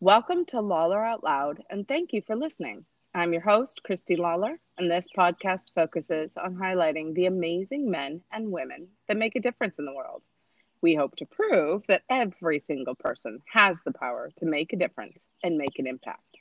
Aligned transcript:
Welcome 0.00 0.44
to 0.46 0.60
Lawler 0.60 1.04
Out 1.04 1.24
Loud, 1.24 1.64
and 1.70 1.86
thank 1.88 2.12
you 2.12 2.22
for 2.24 2.36
listening. 2.36 2.84
I'm 3.16 3.32
your 3.32 3.42
host, 3.42 3.82
Christy 3.82 4.14
Lawler, 4.14 4.60
and 4.76 4.88
this 4.88 5.08
podcast 5.08 5.72
focuses 5.74 6.36
on 6.36 6.54
highlighting 6.54 7.14
the 7.14 7.26
amazing 7.26 7.90
men 7.90 8.22
and 8.30 8.52
women 8.52 8.86
that 9.08 9.16
make 9.16 9.34
a 9.34 9.40
difference 9.40 9.80
in 9.80 9.86
the 9.86 9.92
world. 9.92 10.22
We 10.80 10.94
hope 10.94 11.16
to 11.16 11.26
prove 11.26 11.82
that 11.88 12.04
every 12.08 12.60
single 12.60 12.94
person 12.94 13.40
has 13.52 13.80
the 13.84 13.90
power 13.90 14.30
to 14.36 14.46
make 14.46 14.72
a 14.72 14.76
difference 14.76 15.24
and 15.42 15.58
make 15.58 15.80
an 15.80 15.88
impact. 15.88 16.36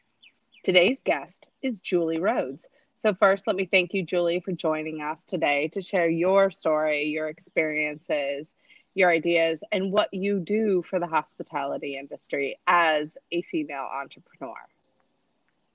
Today's 0.64 1.02
guest 1.02 1.50
is 1.64 1.82
Julie 1.82 2.20
Rhodes. 2.20 2.68
So, 2.98 3.16
first, 3.16 3.48
let 3.48 3.56
me 3.56 3.66
thank 3.66 3.92
you, 3.92 4.04
Julie, 4.04 4.40
for 4.40 4.52
joining 4.52 5.02
us 5.02 5.24
today 5.24 5.70
to 5.70 5.82
share 5.82 6.08
your 6.10 6.52
story, 6.52 7.06
your 7.06 7.28
experiences, 7.28 8.54
your 8.98 9.10
ideas 9.10 9.64
and 9.72 9.92
what 9.92 10.14
you 10.14 10.40
do 10.40 10.82
for 10.82 11.00
the 11.00 11.08
hospitality 11.08 11.98
industry 11.98 12.60
as 12.68 13.18
a 13.32 13.42
female 13.44 13.88
entrepreneur. 13.94 14.56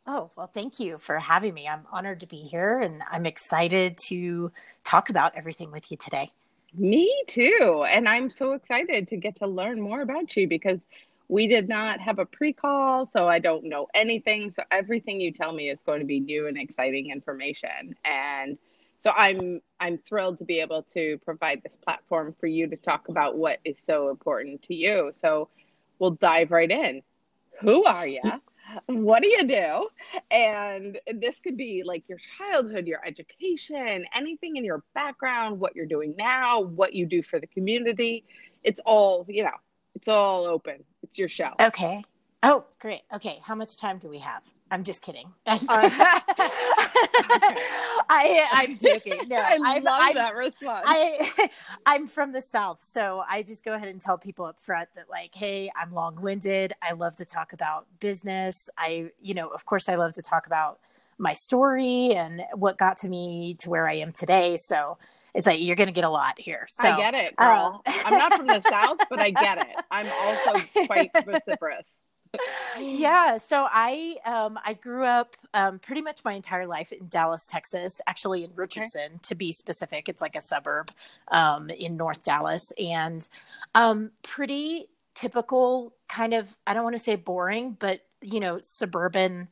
Oh, 0.07 0.31
well, 0.37 0.49
thank 0.49 0.81
you 0.81 0.99
for 0.99 1.19
having 1.21 1.55
me. 1.55 1.69
I'm 1.69 1.87
honored 1.93 2.21
to 2.21 2.27
be 2.27 2.39
here 2.39 2.81
and 2.81 3.03
I'm 3.11 3.25
excited 3.25 3.97
to 4.09 4.51
talk 4.85 5.11
about 5.11 5.37
everything 5.37 5.71
with 5.71 5.91
you 5.93 5.97
today. 5.97 6.33
Me 6.75 7.23
too. 7.29 7.85
And 7.89 8.09
I'm 8.09 8.29
so 8.29 8.53
excited 8.53 9.07
to 9.09 9.17
get 9.17 9.37
to 9.37 9.47
learn 9.47 9.81
more 9.81 10.01
about 10.01 10.37
you 10.37 10.49
because 10.49 10.89
we 11.29 11.47
did 11.47 11.69
not 11.69 12.01
have 12.01 12.19
a 12.19 12.27
pre 12.27 12.53
call, 12.53 13.07
so 13.07 13.29
I 13.29 13.39
don't 13.39 13.65
know 13.65 13.87
anything. 13.95 14.51
So 14.51 14.65
everything 14.71 15.21
you 15.21 15.33
tell 15.33 15.53
me 15.53 15.71
is 15.71 15.83
going 15.83 16.01
to 16.01 16.07
be 16.07 16.19
new 16.19 16.49
and 16.49 16.59
exciting 16.59 17.11
information. 17.11 17.95
And 18.05 18.59
so 19.03 19.11
i'm 19.17 19.61
i'm 19.81 19.99
thrilled 19.99 20.39
to 20.39 20.45
be 20.45 20.61
able 20.61 20.85
to 20.85 21.19
provide 21.25 21.61
this 21.65 21.77
platform 21.77 22.33
for 22.39 22.47
you 22.47 22.69
to 22.69 22.77
talk 22.77 23.09
about 23.09 23.37
what 23.37 23.59
is 23.65 23.81
so 23.81 24.11
important 24.11 24.63
to 24.63 24.77
you. 24.77 25.11
So 25.13 25.49
we'll 25.99 26.13
dive 26.13 26.53
right 26.53 26.71
in. 26.71 27.03
Who 27.63 27.83
are 27.85 28.07
you 28.07 28.21
what 28.87 29.25
do 29.25 29.29
you 29.29 29.45
do? 29.45 29.89
And 30.31 31.01
this 31.13 31.41
could 31.41 31.57
be 31.57 31.83
like 31.85 32.05
your 32.09 32.19
childhood 32.39 32.87
your 32.87 33.05
education 33.05 34.07
anything 34.15 34.55
in 34.55 34.65
your 34.65 34.85
background 34.95 35.59
what 35.59 35.75
you're 35.75 35.85
doing 35.85 36.15
now 36.17 36.61
what 36.61 36.95
you 36.95 37.05
do 37.05 37.25
for 37.25 37.41
the 37.41 37.49
community. 37.49 38.25
It's 38.63 38.81
all 38.87 39.27
you 39.29 39.43
know 39.43 39.59
it's 39.97 40.07
all 40.07 40.45
open. 40.45 40.85
It's 41.03 41.19
your 41.19 41.29
show. 41.29 41.51
Okay 41.61 42.05
oh 42.43 42.65
great 42.81 43.03
okay 43.15 43.39
how 43.43 43.55
much 43.55 43.77
time 43.77 43.99
do 43.99 44.09
we 44.09 44.19
have 44.19 44.43
I'm 44.73 44.85
just 44.85 45.03
kidding. 45.03 45.31
Uh, 45.47 45.59
I 48.09 48.47
I'm 48.53 48.79
joking. 48.79 49.29
No, 49.29 49.37
I 49.37 49.59
I'm, 49.63 49.83
love 49.83 50.01
I'm, 50.01 50.15
that 50.15 50.35
response. 50.35 50.85
I 50.87 51.51
I'm 51.87 52.07
from 52.07 52.33
the 52.33 52.41
South, 52.41 52.83
so 52.83 53.23
I 53.29 53.43
just 53.43 53.65
go 53.65 53.75
ahead 53.75 53.89
and 53.89 54.01
tell 54.01 54.17
people 54.19 54.45
up 54.47 54.59
front 54.59 54.89
that 54.97 55.11
like, 55.11 55.35
hey, 55.35 55.71
I'm 55.81 55.93
long 55.93 56.21
winded. 56.21 56.73
I 56.83 56.93
love 56.93 57.17
to 57.17 57.25
talk 57.25 57.53
about 57.53 57.87
business. 58.01 58.71
I, 58.79 59.11
you 59.21 59.35
know, 59.35 59.49
of 59.49 59.67
course, 59.67 59.89
I 59.89 59.97
love 59.97 60.15
to 60.15 60.23
talk 60.23 60.47
about 60.47 60.81
my 61.19 61.35
story 61.35 62.15
and 62.15 62.43
what 62.55 62.79
got 62.79 62.99
to 62.99 63.09
me 63.09 63.57
to 63.61 63.71
where 63.71 63.89
I 63.89 63.97
am 63.97 64.13
today. 64.13 64.57
So 64.57 64.99
it's 65.35 65.47
like 65.47 65.61
you're 65.61 65.77
going 65.77 65.89
to 65.89 65.93
get 65.93 66.05
a 66.05 66.11
lot 66.11 66.39
here. 66.39 66.67
So, 66.69 66.89
I 66.89 66.97
get 66.97 67.15
it, 67.15 67.37
girl. 67.37 67.83
Uh, 67.87 67.93
I'm 68.07 68.19
not 68.19 68.35
from 68.35 68.47
the 68.47 68.61
South, 68.61 68.99
but 69.11 69.21
I 69.21 69.31
get 69.31 69.59
it. 69.59 69.77
I'm 69.91 70.09
also 70.09 70.65
quite 70.87 71.11
vociferous 71.13 71.95
yeah 72.81 73.37
so 73.37 73.67
i 73.71 74.17
um 74.25 74.59
i 74.65 74.73
grew 74.73 75.05
up 75.05 75.37
um 75.55 75.79
pretty 75.79 76.01
much 76.01 76.25
my 76.25 76.33
entire 76.33 76.67
life 76.67 76.93
in 76.93 77.07
dallas 77.09 77.47
texas 77.47 78.01
actually 78.07 78.45
in 78.45 78.51
richardson 78.55 79.03
okay. 79.07 79.19
to 79.23 79.35
be 79.35 79.53
specific 79.53 80.09
it's 80.09 80.23
like 80.23 80.35
a 80.35 80.41
suburb 80.41 80.91
um 81.29 81.69
in 81.71 81.97
north 81.97 82.23
dallas 82.23 82.73
and 82.79 83.29
um 83.75 84.11
pretty 84.23 84.87
typical 85.15 85.95
kind 86.09 86.33
of 86.33 86.57
i 86.67 86.73
don't 86.73 86.85
want 86.85 86.97
to 86.97 87.03
say 87.03 87.17
boring 87.17 87.77
but 87.79 88.01
you 88.23 88.41
know 88.41 88.59
suburban 88.63 89.49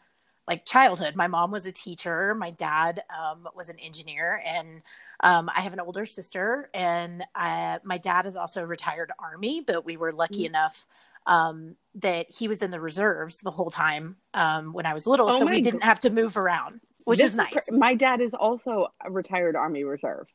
like 0.49 0.65
childhood 0.65 1.15
my 1.15 1.27
mom 1.27 1.51
was 1.51 1.67
a 1.67 1.73
teacher 1.73 2.35
my 2.35 2.51
dad 2.51 3.03
um, 3.11 3.47
was 3.55 3.69
an 3.69 3.79
engineer 3.79 4.43
and 4.45 4.83
um, 5.23 5.51
i 5.55 5.61
have 5.61 5.75
an 5.75 5.81
older 5.81 6.07
sister 6.07 6.71
and 6.73 7.23
I, 7.35 7.75
uh, 7.75 7.79
my 7.85 7.99
dad 7.99 8.25
is 8.25 8.37
also 8.37 8.63
a 8.63 8.67
retired 8.67 9.13
army 9.19 9.61
but 9.61 9.85
we 9.85 9.99
were 9.99 10.13
lucky 10.13 10.39
mm-hmm. 10.39 10.47
enough 10.47 10.87
um, 11.31 11.77
that 11.95 12.27
he 12.29 12.49
was 12.49 12.61
in 12.61 12.73
the 12.73 12.81
reserves 12.81 13.39
the 13.39 13.53
whole 13.53 13.71
time 13.71 14.17
um, 14.35 14.73
when 14.73 14.85
I 14.85 14.93
was 14.93 15.07
little, 15.07 15.31
oh 15.31 15.39
so 15.39 15.47
we 15.47 15.61
didn't 15.61 15.83
have 15.83 16.01
to 16.01 16.11
move 16.11 16.37
around, 16.37 16.81
which 17.05 17.21
is 17.21 17.37
nice. 17.37 17.55
Is, 17.55 17.71
my 17.71 17.95
dad 17.95 18.21
is 18.21 18.35
also 18.35 18.89
a 19.03 19.11
retired 19.11 19.55
Army 19.55 19.85
Reserves. 19.85 20.35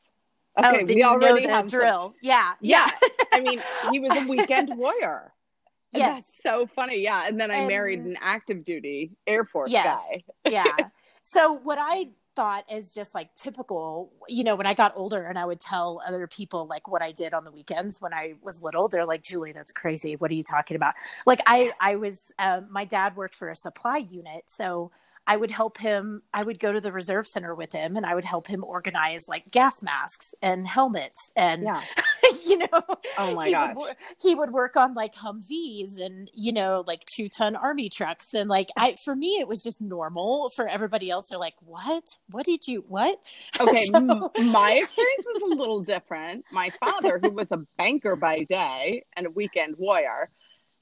Oh, 0.56 0.70
okay, 0.70 0.84
oh, 0.84 0.94
we 0.94 1.04
already 1.04 1.46
have 1.46 1.68
drill. 1.68 2.08
Some, 2.08 2.14
yeah, 2.22 2.54
yeah. 2.62 2.88
I 3.30 3.40
mean, 3.40 3.60
he 3.92 4.00
was 4.00 4.10
a 4.16 4.26
weekend 4.28 4.70
warrior. 4.74 5.34
Yes, 5.92 6.24
that's 6.24 6.42
so 6.42 6.66
funny. 6.66 7.00
Yeah, 7.00 7.26
and 7.26 7.38
then 7.38 7.50
I 7.50 7.58
and, 7.58 7.68
married 7.68 8.00
an 8.00 8.16
active 8.18 8.64
duty 8.64 9.12
Air 9.26 9.44
Force 9.44 9.70
yes, 9.70 10.00
guy. 10.10 10.50
yeah. 10.50 10.64
So 11.28 11.54
what 11.54 11.76
I 11.80 12.10
thought 12.36 12.64
as 12.70 12.92
just 12.92 13.14
like 13.14 13.34
typical 13.34 14.12
you 14.28 14.44
know 14.44 14.54
when 14.54 14.66
i 14.66 14.74
got 14.74 14.92
older 14.94 15.26
and 15.26 15.38
i 15.38 15.44
would 15.44 15.60
tell 15.60 16.00
other 16.06 16.26
people 16.26 16.66
like 16.66 16.86
what 16.86 17.02
i 17.02 17.10
did 17.10 17.32
on 17.32 17.42
the 17.42 17.50
weekends 17.50 18.00
when 18.00 18.12
i 18.12 18.34
was 18.42 18.62
little 18.62 18.88
they're 18.88 19.06
like 19.06 19.22
julie 19.22 19.52
that's 19.52 19.72
crazy 19.72 20.14
what 20.16 20.30
are 20.30 20.34
you 20.34 20.42
talking 20.42 20.76
about 20.76 20.94
like 21.24 21.40
i 21.46 21.72
i 21.80 21.96
was 21.96 22.20
um, 22.38 22.66
my 22.70 22.84
dad 22.84 23.16
worked 23.16 23.34
for 23.34 23.48
a 23.48 23.56
supply 23.56 23.96
unit 23.96 24.44
so 24.46 24.92
I 25.26 25.36
would 25.36 25.50
help 25.50 25.78
him. 25.78 26.22
I 26.32 26.44
would 26.44 26.60
go 26.60 26.72
to 26.72 26.80
the 26.80 26.92
reserve 26.92 27.26
center 27.26 27.54
with 27.54 27.72
him 27.72 27.96
and 27.96 28.06
I 28.06 28.14
would 28.14 28.24
help 28.24 28.46
him 28.46 28.62
organize 28.62 29.28
like 29.28 29.50
gas 29.50 29.82
masks 29.82 30.34
and 30.40 30.66
helmets. 30.66 31.32
And, 31.34 31.64
yeah. 31.64 31.82
you 32.46 32.58
know, 32.58 32.82
oh 33.18 33.34
my 33.34 33.50
god, 33.50 33.76
he 34.20 34.34
would 34.34 34.50
work 34.50 34.76
on 34.76 34.94
like 34.94 35.14
Humvees 35.14 36.00
and, 36.00 36.30
you 36.34 36.52
know, 36.52 36.84
like 36.86 37.04
two 37.04 37.28
ton 37.28 37.56
army 37.56 37.88
trucks. 37.88 38.34
And 38.34 38.48
like, 38.48 38.68
I, 38.76 38.96
for 39.04 39.14
me, 39.14 39.38
it 39.40 39.48
was 39.48 39.62
just 39.62 39.80
normal. 39.80 40.48
For 40.50 40.68
everybody 40.68 41.10
else, 41.10 41.28
they're 41.28 41.38
like, 41.38 41.54
what? 41.60 42.04
What 42.30 42.46
did 42.46 42.66
you, 42.66 42.84
what? 42.88 43.18
Okay. 43.60 43.84
so... 43.86 44.00
my 44.00 44.72
experience 44.72 45.24
was 45.24 45.42
a 45.42 45.56
little 45.56 45.82
different. 45.94 46.44
My 46.52 46.70
father, 46.70 47.18
who 47.22 47.30
was 47.30 47.50
a 47.52 47.58
banker 47.78 48.16
by 48.16 48.44
day 48.44 49.04
and 49.16 49.26
a 49.26 49.30
weekend 49.30 49.76
warrior, 49.78 50.30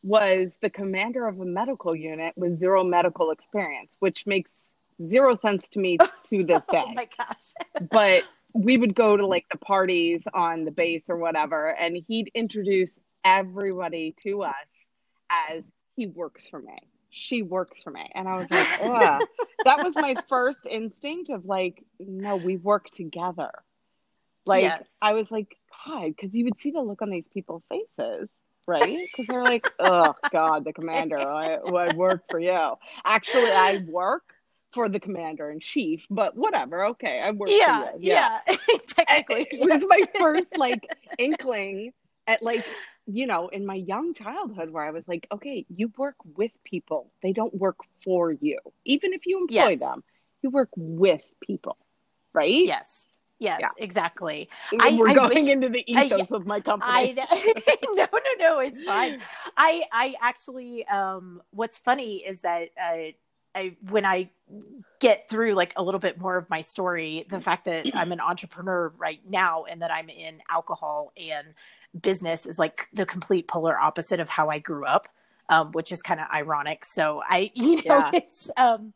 was 0.02 0.56
the 0.60 0.70
commander 0.70 1.26
of 1.26 1.40
a 1.40 1.44
medical 1.44 1.94
unit 1.94 2.34
with 2.36 2.58
zero 2.58 2.84
medical 2.84 3.30
experience, 3.30 3.96
which 4.00 4.26
makes 4.26 4.74
zero 5.00 5.34
sense 5.34 5.68
to 5.70 5.78
me 5.78 5.96
to 6.24 6.44
this 6.44 6.66
oh 6.68 6.72
day. 6.72 6.84
oh 6.86 6.94
my 6.94 7.08
gosh. 7.16 7.88
but 7.90 8.24
we 8.54 8.78
would 8.78 8.94
go 8.94 9.16
to 9.16 9.26
like 9.26 9.46
the 9.50 9.58
parties 9.58 10.24
on 10.32 10.64
the 10.64 10.70
base 10.70 11.10
or 11.10 11.16
whatever, 11.16 11.68
and 11.68 11.98
he'd 12.08 12.30
introduce 12.34 12.98
everybody 13.24 14.14
to 14.22 14.44
us 14.44 14.54
as 15.48 15.72
he 15.96 16.06
works 16.06 16.48
for 16.48 16.60
me. 16.60 16.78
She 17.10 17.42
works 17.42 17.82
for 17.82 17.90
me. 17.90 18.10
And 18.14 18.28
I 18.28 18.36
was 18.36 18.50
like, 18.50 18.68
oh, 18.82 19.18
that 19.64 19.84
was 19.84 19.94
my 19.96 20.14
first 20.28 20.66
instinct 20.66 21.30
of 21.30 21.44
like, 21.44 21.84
no, 21.98 22.36
we 22.36 22.56
work 22.56 22.90
together. 22.90 23.50
Like, 24.46 24.62
yes. 24.62 24.84
I 25.02 25.14
was 25.14 25.30
like, 25.30 25.56
God, 25.86 26.04
because 26.08 26.34
you 26.34 26.44
would 26.44 26.60
see 26.60 26.70
the 26.70 26.80
look 26.80 27.02
on 27.02 27.10
these 27.10 27.28
people's 27.28 27.62
faces 27.68 28.30
right? 28.66 29.06
Because 29.10 29.26
they're 29.26 29.44
like, 29.44 29.70
oh 29.78 30.14
God, 30.32 30.64
the 30.64 30.72
commander, 30.72 31.18
I, 31.18 31.56
I 31.56 31.94
work 31.94 32.22
for 32.30 32.40
you. 32.40 32.74
Actually, 33.04 33.50
I 33.50 33.84
work 33.86 34.33
for 34.74 34.88
the 34.88 35.00
commander 35.00 35.50
in 35.50 35.60
chief, 35.60 36.04
but 36.10 36.36
whatever. 36.36 36.86
Okay, 36.86 37.20
I 37.20 37.30
work 37.30 37.48
yeah. 37.50 37.90
Yeah, 37.98 38.40
yeah. 38.48 38.56
technically, 38.86 39.46
it 39.50 39.60
was 39.60 39.84
my 39.88 40.02
first 40.18 40.58
like 40.58 40.86
inkling 41.18 41.92
at 42.26 42.42
like 42.42 42.64
you 43.06 43.26
know 43.26 43.48
in 43.48 43.64
my 43.64 43.76
young 43.76 44.14
childhood 44.14 44.70
where 44.70 44.84
I 44.84 44.90
was 44.90 45.06
like, 45.06 45.26
okay, 45.32 45.64
you 45.68 45.92
work 45.96 46.16
with 46.36 46.52
people; 46.64 47.10
they 47.22 47.32
don't 47.32 47.54
work 47.54 47.78
for 48.04 48.32
you. 48.32 48.58
Even 48.84 49.12
if 49.12 49.24
you 49.26 49.40
employ 49.40 49.70
yes. 49.70 49.80
them, 49.80 50.02
you 50.42 50.50
work 50.50 50.70
with 50.76 51.30
people, 51.40 51.78
right? 52.32 52.66
Yes. 52.66 53.06
Yes, 53.40 53.58
yeah. 53.60 53.70
exactly. 53.78 54.48
I, 54.80 54.92
We're 54.92 55.08
I 55.08 55.14
going 55.14 55.44
wish, 55.44 55.52
into 55.52 55.68
the 55.68 55.84
ethos 55.90 56.32
I, 56.32 56.36
of 56.36 56.46
my 56.46 56.60
company. 56.60 57.18
I, 57.20 57.74
no, 57.94 58.06
no, 58.12 58.18
no, 58.38 58.58
it's 58.60 58.80
fine. 58.80 59.20
I, 59.56 59.82
I 59.92 60.14
actually, 60.20 60.86
um, 60.86 61.42
what's 61.50 61.76
funny 61.76 62.18
is 62.18 62.40
that, 62.40 62.68
uh, 62.80 63.12
I, 63.54 63.76
when 63.88 64.04
I 64.04 64.30
get 65.00 65.28
through 65.28 65.54
like 65.54 65.72
a 65.76 65.82
little 65.82 66.00
bit 66.00 66.20
more 66.20 66.36
of 66.36 66.48
my 66.50 66.60
story, 66.60 67.26
the 67.28 67.40
fact 67.40 67.64
that 67.66 67.94
I'm 67.94 68.12
an 68.12 68.20
entrepreneur 68.20 68.92
right 68.96 69.20
now 69.28 69.64
and 69.64 69.82
that 69.82 69.90
I'm 69.90 70.08
in 70.08 70.40
alcohol 70.50 71.12
and 71.16 71.48
business 72.00 72.46
is 72.46 72.58
like 72.58 72.88
the 72.92 73.06
complete 73.06 73.48
polar 73.48 73.78
opposite 73.78 74.20
of 74.20 74.28
how 74.28 74.50
I 74.50 74.58
grew 74.58 74.84
up, 74.84 75.08
um, 75.48 75.72
which 75.72 75.92
is 75.92 76.02
kind 76.02 76.20
of 76.20 76.26
ironic. 76.32 76.84
So 76.84 77.22
I, 77.28 77.50
you 77.54 77.76
know, 77.76 77.82
yeah. 77.86 78.10
it's, 78.14 78.50
um, 78.56 78.92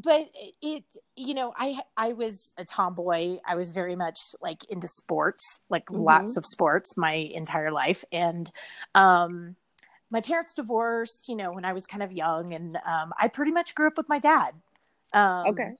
but 0.00 0.30
it 0.62 0.84
you 1.16 1.34
know 1.34 1.52
i 1.56 1.76
i 1.96 2.12
was 2.12 2.54
a 2.56 2.64
tomboy 2.64 3.38
i 3.44 3.56
was 3.56 3.72
very 3.72 3.96
much 3.96 4.18
like 4.40 4.62
into 4.64 4.86
sports 4.86 5.60
like 5.68 5.86
mm-hmm. 5.86 6.02
lots 6.02 6.36
of 6.36 6.46
sports 6.46 6.96
my 6.96 7.14
entire 7.14 7.72
life 7.72 8.04
and 8.12 8.50
um 8.94 9.56
my 10.10 10.20
parents 10.20 10.54
divorced 10.54 11.28
you 11.28 11.36
know 11.36 11.52
when 11.52 11.64
i 11.64 11.72
was 11.72 11.86
kind 11.86 12.02
of 12.02 12.12
young 12.12 12.54
and 12.54 12.76
um 12.86 13.12
i 13.18 13.28
pretty 13.28 13.52
much 13.52 13.74
grew 13.74 13.86
up 13.86 13.96
with 13.96 14.08
my 14.08 14.18
dad 14.18 14.52
um 15.12 15.46
okay 15.48 15.70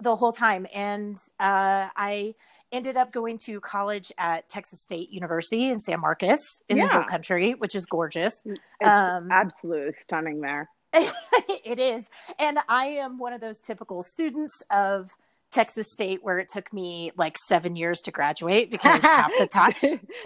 the 0.00 0.14
whole 0.16 0.32
time 0.32 0.66
and 0.72 1.16
uh 1.38 1.88
i 1.96 2.34
ended 2.72 2.96
up 2.96 3.12
going 3.12 3.36
to 3.36 3.58
college 3.58 4.12
at 4.16 4.48
Texas 4.48 4.80
State 4.80 5.10
University 5.10 5.70
in 5.70 5.80
San 5.80 5.98
Marcos 5.98 6.62
in 6.68 6.76
yeah. 6.76 6.86
the 6.86 6.92
Hill 6.92 7.02
Country, 7.02 7.50
which 7.54 7.74
is 7.74 7.84
gorgeous. 7.84 8.44
It's 8.46 8.60
um, 8.84 9.26
absolutely 9.32 9.94
stunning 9.98 10.40
there 10.40 10.68
it 10.92 11.78
is. 11.78 12.08
And 12.38 12.58
I 12.68 12.86
am 12.86 13.18
one 13.18 13.32
of 13.32 13.40
those 13.40 13.60
typical 13.60 14.02
students 14.02 14.62
of 14.70 15.16
Texas 15.50 15.92
State 15.92 16.20
where 16.22 16.38
it 16.38 16.48
took 16.48 16.72
me 16.72 17.12
like 17.16 17.36
seven 17.38 17.76
years 17.76 18.00
to 18.02 18.10
graduate 18.10 18.70
because 18.70 19.02
half 19.02 19.30
the 19.38 19.46
time 19.46 19.74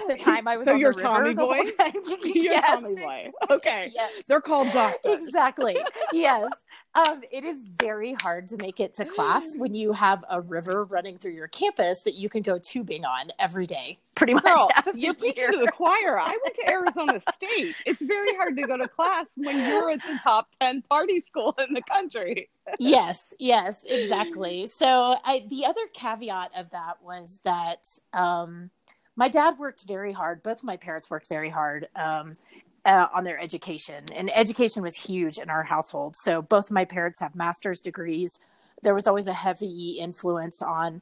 the 0.08 0.16
time 0.16 0.46
I 0.46 0.56
was 0.56 0.66
so 0.66 0.74
on 0.74 0.80
you're 0.80 0.92
the 0.92 1.02
Tommy 1.02 1.30
the 1.30 1.36
boy. 1.36 1.58
time. 1.78 1.92
You're 2.24 2.44
yes. 2.44 2.70
Tommy 2.70 2.96
boy. 2.96 3.30
Okay. 3.50 3.90
Yes. 3.94 4.10
They're 4.28 4.40
called 4.40 4.72
doctors. 4.72 5.24
Exactly. 5.24 5.76
yes. 6.12 6.50
Um, 6.94 7.22
it 7.32 7.42
is 7.42 7.66
very 7.80 8.14
hard 8.14 8.46
to 8.48 8.56
make 8.58 8.78
it 8.78 8.92
to 8.94 9.04
class 9.04 9.56
when 9.56 9.74
you 9.74 9.92
have 9.92 10.24
a 10.30 10.40
river 10.40 10.84
running 10.84 11.16
through 11.16 11.32
your 11.32 11.48
campus 11.48 12.02
that 12.02 12.14
you 12.14 12.28
can 12.28 12.42
go 12.42 12.56
tubing 12.56 13.04
on 13.04 13.30
every 13.40 13.66
day, 13.66 13.98
pretty 14.14 14.34
much. 14.34 14.44
Girl, 14.44 14.70
you're 14.94 15.12
to 15.12 15.58
the 15.58 15.72
choir. 15.72 16.20
I 16.20 16.38
went 16.42 16.54
to 16.54 16.70
Arizona 16.70 17.20
State. 17.34 17.74
It's 17.84 18.00
very 18.00 18.36
hard 18.36 18.56
to 18.56 18.62
go 18.62 18.76
to 18.76 18.86
class 18.86 19.26
when 19.34 19.68
you're 19.68 19.90
at 19.90 20.00
the 20.06 20.20
top 20.22 20.48
10 20.60 20.82
party 20.82 21.20
school 21.20 21.56
in 21.66 21.74
the 21.74 21.82
country. 21.82 22.48
yes, 22.78 23.34
yes, 23.40 23.82
exactly. 23.88 24.68
So 24.68 25.16
I, 25.24 25.44
the 25.48 25.66
other 25.66 25.86
caveat 25.92 26.52
of 26.56 26.70
that 26.70 27.02
was 27.02 27.40
that 27.42 27.88
um, 28.12 28.70
my 29.16 29.28
dad 29.28 29.58
worked 29.58 29.82
very 29.82 30.12
hard. 30.12 30.44
Both 30.44 30.62
my 30.62 30.76
parents 30.76 31.10
worked 31.10 31.28
very 31.28 31.50
hard 31.50 31.88
um, 31.96 32.34
uh, 32.84 33.08
on 33.14 33.24
their 33.24 33.38
education, 33.40 34.04
and 34.14 34.30
education 34.36 34.82
was 34.82 34.96
huge 34.96 35.38
in 35.38 35.48
our 35.50 35.62
household. 35.62 36.16
So 36.16 36.42
both 36.42 36.66
of 36.66 36.70
my 36.72 36.84
parents 36.84 37.20
have 37.20 37.34
master's 37.34 37.80
degrees. 37.80 38.38
There 38.82 38.94
was 38.94 39.06
always 39.06 39.26
a 39.26 39.32
heavy 39.32 39.96
influence 39.98 40.60
on, 40.60 41.00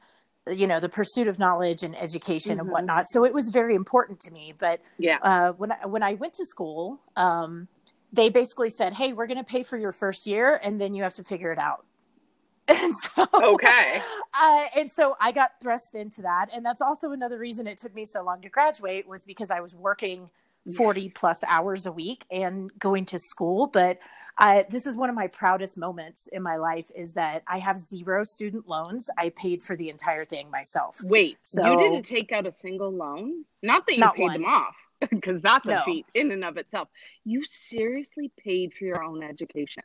you 0.49 0.67
know, 0.67 0.79
the 0.79 0.89
pursuit 0.89 1.27
of 1.27 1.39
knowledge 1.39 1.83
and 1.83 1.97
education 1.97 2.61
and 2.61 2.69
Mhm. 2.69 2.73
whatnot. 2.73 3.07
So 3.09 3.25
it 3.25 3.35
was 3.35 3.49
very 3.51 3.75
important 3.75 4.21
to 4.21 4.31
me. 4.31 4.55
But 4.57 4.81
Yeah. 4.99 5.19
uh, 5.23 5.53
when 5.53 5.73
I, 5.73 5.87
when 5.87 6.03
I 6.03 6.15
went 6.15 6.35
to 6.35 6.47
school, 6.47 7.01
um, 7.17 7.69
they 8.13 8.29
basically 8.29 8.71
said, 8.71 8.93
"Hey, 8.93 9.13
we're 9.13 9.27
going 9.27 9.39
to 9.39 9.45
pay 9.45 9.63
for 9.63 9.77
your 9.77 9.93
first 9.93 10.27
year, 10.27 10.61
and 10.63 10.81
then 10.81 10.95
you 10.95 11.03
have 11.03 11.15
to 11.15 11.25
figure 11.25 11.53
it 11.53 11.59
out." 11.59 11.85
And 12.69 12.95
so, 12.97 13.27
Okay. 13.35 14.01
uh, 14.41 14.65
and 14.77 14.91
so 14.91 15.17
I 15.21 15.33
got 15.33 15.61
thrust 15.61 15.97
into 15.97 16.23
that, 16.23 16.51
and 16.55 16.65
that's 16.65 16.81
also 16.81 17.11
another 17.11 17.39
reason 17.39 17.67
it 17.67 17.77
took 17.79 17.95
me 17.95 18.05
so 18.05 18.23
long 18.23 18.41
to 18.43 18.49
graduate 18.49 19.09
was 19.09 19.25
because 19.25 19.51
I 19.51 19.61
was 19.61 19.75
working 19.75 20.31
forty 20.77 21.03
Yes. 21.03 21.13
plus 21.17 21.45
hours 21.45 21.87
a 21.87 21.93
week 21.93 22.25
and 22.31 22.71
going 22.79 23.07
to 23.07 23.19
school. 23.19 23.67
But 23.67 23.99
I, 24.39 24.65
this 24.71 24.87
is 24.87 24.97
one 24.97 25.11
of 25.11 25.15
my 25.15 25.27
proudest 25.27 25.77
moments 25.77 26.27
in 26.33 26.43
my 26.43 26.57
life 26.57 26.91
is 26.97 27.13
that 27.15 27.43
I 27.47 27.59
have 27.59 27.79
zero 27.79 28.25
student 28.25 28.67
loans. 28.67 29.11
I 29.19 29.29
paid 29.37 29.63
for 29.63 29.77
the 29.77 29.91
entire 29.91 30.25
thing 30.25 30.51
myself. 30.51 30.99
Wait, 31.05 31.37
So- 31.43 31.71
you 31.71 31.77
didn't 31.79 32.05
take 32.07 32.33
out 32.33 32.47
a 32.47 32.53
single 32.53 32.91
loan? 32.91 33.45
Not 33.63 33.87
that 33.87 33.93
you 33.95 34.01
Not 34.01 34.15
paid 34.17 34.23
one. 34.23 34.33
them 34.43 34.45
off, 34.47 34.75
because 35.11 35.43
that's 35.43 35.67
No. 35.67 35.81
a 35.81 35.85
feat 35.85 36.07
in 36.15 36.33
and 36.33 36.45
of 36.45 36.57
itself. 36.57 36.89
You 37.25 37.45
seriously 37.45 38.33
paid 38.39 38.73
for 38.73 38.85
your 38.85 39.03
own 39.03 39.23
education. 39.23 39.83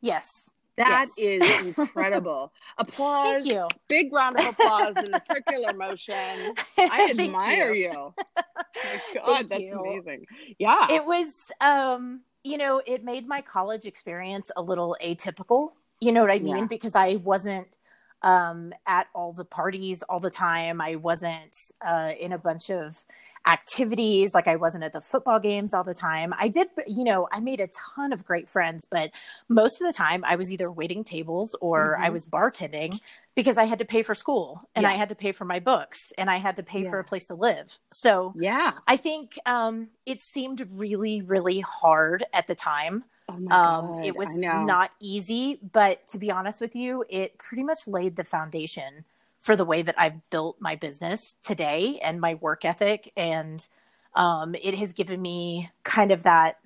Yes, 0.00 0.48
That 0.78 1.08
Yes. 1.16 1.42
is 1.42 1.76
incredible. 1.78 2.52
applause. 2.78 3.42
thank 3.44 3.52
you. 3.52 3.68
Big 3.88 4.12
round 4.12 4.38
of 4.38 4.46
applause 4.46 4.96
in 4.96 5.10
the 5.10 5.20
circular 5.20 5.72
motion. 5.74 6.54
I 6.78 7.08
admire 7.10 7.74
you. 7.74 7.90
Oh 7.94 8.14
my 8.36 9.00
God, 9.14 9.24
Thank 9.26 9.48
that's 9.48 9.62
you. 9.62 9.78
amazing. 9.78 10.26
Yeah. 10.58 10.86
it 10.90 11.04
was 11.04 11.34
um 11.60 12.20
you 12.44 12.56
know 12.56 12.80
it 12.86 13.04
made 13.04 13.26
my 13.28 13.40
college 13.42 13.84
experience 13.86 14.50
a 14.56 14.62
little 14.62 14.96
atypical 15.04 15.70
you 16.00 16.12
know 16.12 16.20
what 16.20 16.30
i 16.30 16.38
mean 16.38 16.56
Yeah. 16.58 16.64
because 16.66 16.94
i 16.94 17.16
wasn't 17.16 17.76
um 18.22 18.72
at 18.86 19.08
all 19.14 19.32
the 19.32 19.44
parties 19.44 20.02
all 20.04 20.20
the 20.20 20.30
time 20.30 20.80
i 20.80 20.94
wasn't 20.94 21.56
uh 21.84 22.12
in 22.18 22.32
a 22.32 22.38
bunch 22.38 22.70
of 22.70 23.04
activities. 23.46 24.34
Like 24.34 24.48
i 24.48 24.56
wasn't 24.56 24.84
at 24.84 24.92
the 24.92 25.00
football 25.00 25.38
games 25.40 25.72
all 25.74 25.84
the 25.84 25.94
time. 25.94 26.34
I 26.38 26.48
did 26.48 26.68
you 26.86 27.04
know 27.04 27.28
i 27.32 27.40
made 27.40 27.60
a 27.60 27.68
ton 27.96 28.12
of 28.12 28.24
great 28.24 28.48
friends 28.48 28.86
but 28.90 29.10
most 29.48 29.80
of 29.80 29.86
the 29.86 29.92
time 29.92 30.24
i 30.26 30.36
was 30.36 30.52
either 30.52 30.70
waiting 30.70 31.02
tables 31.04 31.56
or 31.60 31.96
i 31.98 32.08
Mhm. 32.08 32.12
was 32.12 32.26
bartending 32.26 33.00
because 33.34 33.58
i 33.58 33.64
had 33.64 33.78
to 33.78 33.84
pay 33.84 34.02
for 34.02 34.14
school 34.14 34.62
and 34.74 34.86
i 34.86 34.92
had 34.92 35.08
to 35.08 35.14
pay 35.14 35.32
for 35.32 35.44
my 35.44 35.60
books 35.60 36.12
and 36.18 36.30
i 36.30 36.36
had 36.36 36.56
to 36.56 36.62
pay 36.62 36.84
for 36.84 36.98
a 36.98 37.04
place 37.04 37.26
to 37.26 37.34
live. 37.34 37.78
So 37.92 38.32
yeah. 38.38 38.72
I 38.86 38.96
think 38.96 39.38
um, 39.46 39.88
it 40.06 40.20
seemed 40.20 40.66
really, 40.72 41.22
really 41.22 41.60
hard 41.60 42.24
at 42.32 42.46
the 42.46 42.54
time. 42.54 43.04
Oh 43.28 43.48
Um, 43.50 44.02
it 44.02 44.16
was 44.16 44.28
not 44.36 44.90
easy, 45.00 45.58
but 45.72 46.06
to 46.08 46.18
be 46.18 46.30
honest 46.30 46.60
with 46.60 46.74
you, 46.74 47.04
it 47.10 47.38
pretty 47.38 47.62
much 47.62 47.86
laid 47.86 48.16
the 48.16 48.24
foundation 48.24 49.04
for 49.38 49.56
the 49.56 49.64
way 49.64 49.82
that 49.82 49.94
I've 49.98 50.28
built 50.30 50.56
my 50.60 50.74
business 50.76 51.36
today 51.44 51.98
and 52.02 52.20
my 52.20 52.34
work 52.34 52.64
ethic. 52.64 53.12
And 53.16 53.66
um, 54.14 54.54
it 54.54 54.74
has 54.74 54.92
given 54.92 55.20
me 55.22 55.70
kind 55.84 56.10
of 56.12 56.24
that, 56.24 56.58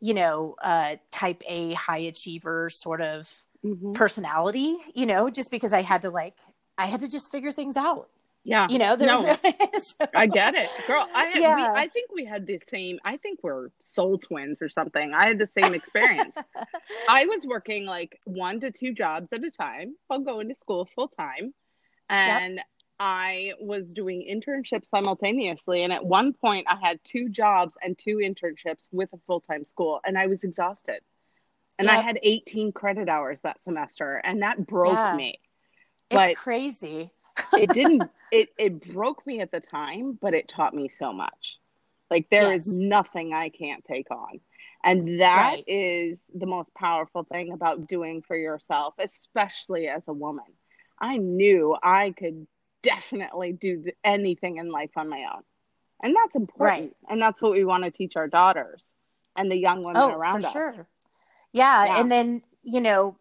you 0.00 0.14
know, 0.14 0.54
uh, 0.62 0.96
type 1.10 1.42
A 1.46 1.74
high 1.74 1.98
achiever 1.98 2.70
sort 2.70 3.00
of 3.00 3.30
Mhm. 3.64 3.92
personality, 3.94 4.76
you 4.94 5.04
know, 5.04 5.28
just 5.30 5.50
because 5.50 5.72
I 5.72 5.82
had 5.82 6.02
to 6.02 6.10
like, 6.10 6.38
I 6.78 6.86
had 6.86 7.00
to 7.00 7.08
just 7.10 7.32
figure 7.32 7.50
things 7.50 7.76
out. 7.76 8.08
Yeah. 8.44 8.68
You 8.70 8.78
know, 8.78 8.94
there's 8.94 9.20
No. 9.24 9.36
so- 9.82 10.06
I 10.14 10.26
get 10.28 10.54
it, 10.54 10.70
girl. 10.86 11.08
I 11.12 11.24
had, 11.24 11.34
we, 11.34 11.40
Yeah. 11.42 11.72
I 11.74 11.88
think 11.88 12.12
we 12.14 12.24
had 12.24 12.46
the 12.46 12.60
same. 12.64 13.00
I 13.04 13.16
think 13.16 13.40
we're 13.42 13.70
soul 13.80 14.16
twins 14.16 14.62
or 14.62 14.68
something. 14.68 15.12
I 15.12 15.26
had 15.26 15.38
the 15.38 15.46
same 15.46 15.74
experience. 15.74 16.36
I 17.08 17.26
was 17.26 17.44
working 17.44 17.84
like 17.84 18.20
one 18.26 18.60
to 18.60 18.70
two 18.70 18.94
jobs 18.94 19.32
at 19.32 19.42
a 19.42 19.50
time 19.50 19.96
while 20.06 20.20
going 20.20 20.48
to 20.50 20.54
school 20.54 20.88
full 20.94 21.08
time, 21.08 21.52
and 22.08 22.60
I 23.00 23.52
was 23.60 23.92
doing 23.94 24.26
internships 24.28 24.88
simultaneously. 24.88 25.82
And 25.84 25.92
at 25.92 26.04
one 26.04 26.32
point, 26.32 26.66
I 26.68 26.76
had 26.82 26.98
two 27.04 27.28
jobs 27.28 27.76
and 27.82 27.96
two 27.96 28.16
internships 28.16 28.88
with 28.92 29.12
a 29.12 29.18
full 29.26 29.40
time 29.40 29.64
school, 29.64 30.00
and 30.04 30.18
I 30.18 30.26
was 30.26 30.44
exhausted. 30.44 31.00
And 31.78 31.88
I 31.88 32.02
had 32.02 32.18
18 32.24 32.72
credit 32.72 33.08
hours 33.08 33.40
that 33.42 33.62
semester, 33.62 34.16
and 34.24 34.42
that 34.42 34.66
broke 34.66 34.94
Yeah. 34.94 35.14
me. 35.14 35.40
it's 36.10 36.14
But- 36.16 36.36
crazy. 36.36 37.10
it 37.56 37.70
didn't 37.70 38.10
it 38.32 38.48
it 38.58 38.80
broke 38.92 39.24
me 39.26 39.40
at 39.40 39.50
the 39.52 39.60
time 39.60 40.18
but 40.20 40.34
it 40.34 40.48
taught 40.48 40.74
me 40.74 40.88
so 40.88 41.12
much 41.12 41.58
like 42.10 42.28
there 42.30 42.52
is 42.52 42.66
Yes. 42.66 42.76
nothing 42.76 43.32
i 43.32 43.48
can't 43.48 43.84
take 43.84 44.10
on 44.10 44.40
and 44.84 45.20
that 45.20 45.58
is 45.68 46.24
Right. 46.32 46.40
the 46.40 46.46
most 46.46 46.74
powerful 46.74 47.22
thing 47.24 47.52
about 47.52 47.86
doing 47.86 48.22
for 48.22 48.36
yourself 48.36 48.94
especially 48.98 49.86
as 49.88 50.08
a 50.08 50.12
woman 50.12 50.44
i 51.00 51.16
knew 51.16 51.76
i 51.82 52.10
could 52.16 52.46
definitely 52.82 53.52
do 53.52 53.84
anything 54.04 54.56
in 54.58 54.70
life 54.70 54.90
on 54.96 55.08
my 55.08 55.24
own 55.34 55.42
and 56.02 56.14
that's 56.14 56.36
important 56.36 56.94
and 57.08 57.20
that's 57.20 57.42
what 57.42 57.52
we 57.52 57.64
want 57.64 57.84
to 57.84 57.90
teach 57.90 58.16
our 58.16 58.28
daughters 58.28 58.94
and 59.36 59.50
the 59.50 59.56
young 59.56 59.82
women 59.82 59.96
Oh, 59.96 60.10
around 60.12 60.44
us 60.44 60.52
sure. 60.52 60.88
Yeah, 61.52 61.84
Yeah. 61.86 62.00
and 62.00 62.12
then 62.12 62.42
you 62.62 62.80
know, 62.80 63.16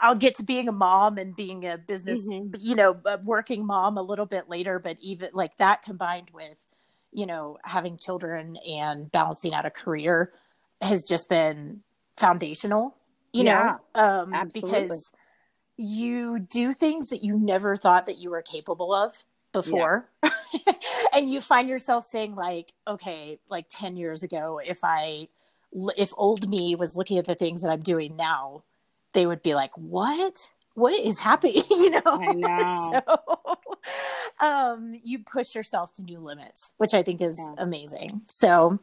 I'll 0.00 0.14
get 0.14 0.36
to 0.36 0.42
being 0.42 0.68
a 0.68 0.72
mom 0.72 1.18
and 1.18 1.36
being 1.36 1.66
a 1.66 1.76
business, 1.76 2.26
Mhm. 2.26 2.56
you 2.58 2.74
know, 2.74 2.98
working 3.24 3.66
mom 3.66 3.98
a 3.98 4.02
little 4.02 4.26
bit 4.26 4.48
later. 4.48 4.78
But 4.78 4.96
even 5.00 5.30
like 5.34 5.56
that 5.56 5.82
combined 5.82 6.30
with, 6.32 6.58
you 7.12 7.26
know, 7.26 7.58
having 7.64 7.98
children 7.98 8.56
and 8.66 9.10
balancing 9.12 9.52
out 9.52 9.66
a 9.66 9.70
career 9.70 10.32
has 10.80 11.04
just 11.04 11.28
been 11.28 11.82
foundational. 12.16 12.96
You 13.32 13.44
Yeah, 13.44 13.76
know, 13.94 14.02
um, 14.02 14.32
absolutely. 14.32 14.80
because 14.80 15.12
you 15.82 16.38
do 16.38 16.72
things 16.72 17.08
that 17.08 17.22
you 17.24 17.38
never 17.38 17.76
thought 17.76 18.06
that 18.06 18.18
you 18.18 18.30
were 18.30 18.42
capable 18.42 18.94
of 18.94 19.24
before. 19.52 20.08
And 21.14 21.30
you 21.30 21.40
find 21.42 21.68
yourself 21.68 22.04
saying 22.04 22.34
like 22.36 22.72
okay 22.88 23.38
like 23.50 23.66
10 23.70 23.96
years 23.96 24.22
ago 24.22 24.60
if 24.64 24.80
i 24.82 25.28
if 25.96 26.12
old 26.16 26.48
me 26.48 26.74
was 26.74 26.96
looking 26.96 27.18
at 27.18 27.26
the 27.26 27.34
things 27.34 27.62
that 27.62 27.70
i'm 27.70 27.82
doing 27.82 28.16
now 28.16 28.64
they 29.12 29.26
would 29.26 29.42
be 29.42 29.54
like 29.54 29.72
what? 29.76 30.50
What 30.74 30.94
is 30.98 31.20
happening? 31.20 31.62
You 31.70 31.90
know? 31.90 32.00
I 32.06 32.32
know. 32.32 33.02
so 34.40 34.46
um 34.46 34.94
you 35.04 35.18
push 35.20 35.54
yourself 35.54 35.92
to 35.94 36.02
new 36.02 36.18
limits 36.20 36.72
which 36.78 36.94
i 36.94 37.02
think 37.02 37.20
is 37.20 37.38
Yeah. 37.38 37.54
amazing. 37.58 38.20
So 38.26 38.78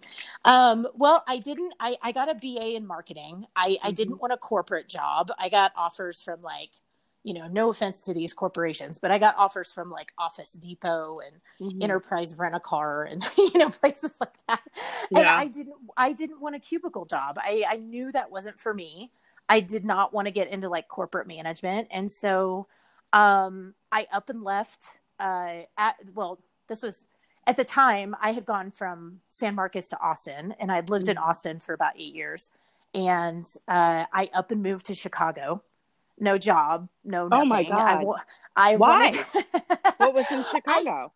um 0.46 0.88
well 0.94 1.24
i 1.28 1.40
didn't 1.40 1.74
i 1.80 1.98
i 2.04 2.12
got 2.12 2.30
a 2.30 2.36
ba 2.36 2.76
in 2.76 2.86
marketing. 2.86 3.46
I 3.56 3.78
i 3.84 3.92
Mhm. 3.92 3.96
didn't 3.96 4.22
want 4.22 4.34
a 4.34 4.38
corporate 4.38 4.88
job. 4.88 5.32
I 5.40 5.50
got 5.50 5.72
offers 5.76 6.22
from 6.22 6.42
like 6.44 6.72
you 7.24 7.34
know 7.34 7.48
no 7.48 7.70
offense 7.70 8.00
to 8.02 8.14
these 8.14 8.34
corporations 8.34 9.00
but 9.00 9.12
i 9.12 9.18
got 9.18 9.36
offers 9.38 9.72
from 9.74 9.92
like 9.92 10.14
office 10.18 10.54
depot 10.54 11.20
and 11.26 11.42
Mhm. 11.62 11.82
enterprise 11.84 12.36
rent 12.36 12.56
a 12.56 12.60
car 12.60 13.04
and 13.04 13.26
you 13.38 13.52
know 13.58 13.70
places 13.70 14.16
like 14.22 14.38
that. 14.48 14.62
And 15.14 15.28
i 15.28 15.46
didn't 15.46 15.76
i 15.98 16.14
didn't 16.14 16.40
want 16.42 16.56
a 16.56 16.60
cubicle 16.60 17.06
job. 17.06 17.38
I 17.38 17.64
i 17.70 17.76
knew 17.78 18.12
that 18.14 18.32
wasn't 18.32 18.60
for 18.60 18.74
me. 18.74 19.12
I 19.50 19.60
did 19.60 19.84
not 19.84 20.14
want 20.14 20.28
to 20.28 20.32
get 20.32 20.50
into 20.50 20.70
like 20.70 20.88
corporate 20.88 21.28
management. 21.28 21.88
And 21.92 22.10
so 22.10 22.68
um 23.14 23.74
i 23.92 24.08
up 24.14 24.30
and 24.30 24.44
left 24.44 24.86
uh 25.20 25.64
at 25.78 25.96
well 26.14 26.40
this 26.68 26.84
was 26.84 27.08
at 27.48 27.58
the 27.58 27.64
time 27.66 28.16
i 28.22 28.32
had 28.32 28.46
gone 28.46 28.70
from 28.72 29.20
san 29.30 29.56
marcos 29.56 29.90
to 29.90 30.00
austin 30.00 30.54
and 30.60 30.72
i'd 30.72 30.90
lived 30.90 31.10
in 31.10 31.18
Mhm. 31.18 31.22
austin 31.28 31.60
for 31.60 31.74
about 31.74 31.94
eight 31.98 32.14
years. 32.16 32.52
And 32.94 33.46
uh 33.68 34.06
i 34.14 34.30
up 34.34 34.52
and 34.52 34.62
moved 34.64 34.86
to 34.88 34.96
chicago 34.96 35.62
no 36.20 36.38
job 36.38 36.90
no 37.04 37.28
nothing. 37.28 37.42
Oh 37.44 37.50
my 37.50 37.60
i, 37.60 37.64
God. 37.96 38.04
wa- 38.06 38.20
I 38.56 38.76
Why? 38.76 39.12
wanted 39.12 39.26
what 39.98 40.14
was 40.14 40.32
in 40.32 40.44
chicago 40.52 41.12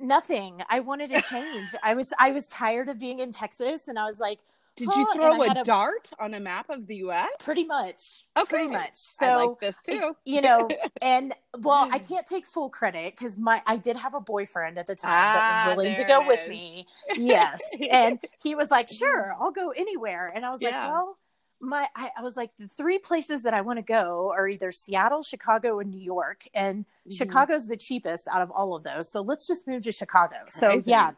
nothing 0.00 0.62
i 0.68 0.80
wanted 0.80 1.10
to 1.10 1.22
change 1.22 1.68
i 1.82 1.94
was 1.94 2.12
i 2.18 2.30
was 2.30 2.46
tired 2.48 2.88
of 2.88 2.98
being 2.98 3.18
in 3.20 3.32
texas 3.32 3.88
and 3.88 3.98
i 3.98 4.04
was 4.06 4.20
like 4.20 4.38
Did 4.76 4.88
you 4.94 5.06
throw 5.12 5.42
I 5.42 5.46
a, 5.48 5.60
a- 5.60 5.64
dart 5.64 6.08
on 6.20 6.34
a 6.34 6.40
map 6.40 6.70
of 6.70 6.86
the 6.86 6.96
U.S.? 7.06 7.30
Pretty 7.40 7.64
much. 7.64 8.24
Okay. 8.36 8.46
Pretty 8.48 8.68
much. 8.70 8.94
So 8.94 9.26
I 9.26 9.34
like 9.46 9.58
this 9.60 9.82
too. 9.82 10.14
you 10.24 10.40
know 10.40 10.68
and 11.02 11.34
well 11.58 11.88
i 11.90 11.98
can't 11.98 12.24
take 12.26 12.46
full 12.46 12.70
credit 12.70 13.14
because 13.16 13.36
my 13.36 13.60
i 13.66 13.76
did 13.76 13.96
have 13.96 14.14
a 14.14 14.20
boyfriend 14.20 14.78
at 14.78 14.86
the 14.86 14.94
time 14.94 15.10
that 15.10 15.42
Ah, 15.42 15.66
was 15.66 15.76
willing 15.76 15.94
to 15.96 16.04
go 16.04 16.24
with 16.28 16.48
me 16.48 16.86
yes 17.16 17.60
and 17.90 18.20
he 18.44 18.54
was 18.54 18.70
like 18.70 18.88
sure 18.88 19.34
i'll 19.40 19.50
go 19.50 19.70
anywhere 19.70 20.30
and 20.32 20.46
i 20.46 20.50
was 20.50 20.62
Yeah. 20.62 20.68
like 20.84 20.90
well 20.92 21.18
my 21.60 21.86
I, 21.96 22.10
I 22.18 22.22
was 22.22 22.36
like 22.36 22.50
the 22.58 22.68
three 22.68 22.98
places 22.98 23.42
that 23.42 23.54
i 23.54 23.60
want 23.60 23.78
to 23.78 23.82
go 23.82 24.32
are 24.36 24.48
either 24.48 24.70
seattle 24.70 25.22
chicago 25.22 25.80
and 25.80 25.90
new 25.90 26.00
york 26.00 26.44
and 26.54 26.84
Mhm. 27.06 27.16
chicago's 27.16 27.66
the 27.66 27.76
cheapest 27.76 28.28
out 28.28 28.42
of 28.42 28.50
all 28.50 28.76
of 28.76 28.84
those 28.84 29.10
so 29.10 29.22
let's 29.22 29.46
just 29.46 29.66
move 29.66 29.82
to 29.82 29.92
chicago 29.92 30.36
so 30.50 30.80
yeah 30.84 31.12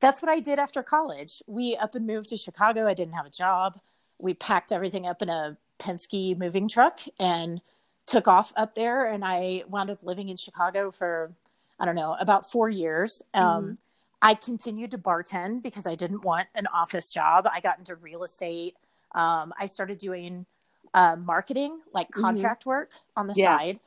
that's 0.00 0.22
what 0.22 0.30
i 0.30 0.40
did 0.40 0.58
after 0.58 0.82
college 0.82 1.42
we 1.46 1.76
up 1.76 1.94
and 1.94 2.06
moved 2.06 2.28
to 2.30 2.36
chicago 2.36 2.86
i 2.86 2.94
didn't 2.94 3.14
have 3.14 3.26
a 3.26 3.30
job 3.30 3.80
we 4.18 4.32
packed 4.32 4.72
everything 4.72 5.06
up 5.06 5.20
in 5.22 5.28
a 5.28 5.56
penske 5.78 6.38
moving 6.38 6.68
truck 6.68 7.00
and 7.18 7.60
took 8.06 8.28
off 8.28 8.52
up 8.56 8.74
there 8.74 9.06
and 9.10 9.24
I 9.24 9.64
wound 9.68 9.90
up 9.90 10.02
living 10.02 10.28
in 10.28 10.36
Chicago 10.36 10.90
for 10.90 11.32
I 11.80 11.84
don't 11.84 11.96
know 11.96 12.16
about 12.20 12.50
four 12.50 12.68
years. 12.68 13.22
Um, 13.32 13.76
I 14.22 14.34
continued 14.34 14.90
to 14.92 14.98
bartend 14.98 15.62
because 15.62 15.86
I 15.86 15.94
didn't 15.94 16.22
want 16.22 16.48
an 16.54 16.66
office 16.68 17.12
job. 17.12 17.48
I 17.52 17.60
got 17.60 17.78
into 17.78 17.96
real 17.96 18.22
estate. 18.22 18.76
Um, 19.14 19.52
I 19.58 19.66
started 19.66 19.98
doing 19.98 20.46
uh, 20.94 21.16
marketing, 21.16 21.80
like 21.92 22.10
Mhm. 22.10 22.20
contract 22.20 22.66
work 22.66 22.92
on 23.16 23.26
the 23.26 23.34
Yeah. 23.34 23.56
side, 23.56 23.80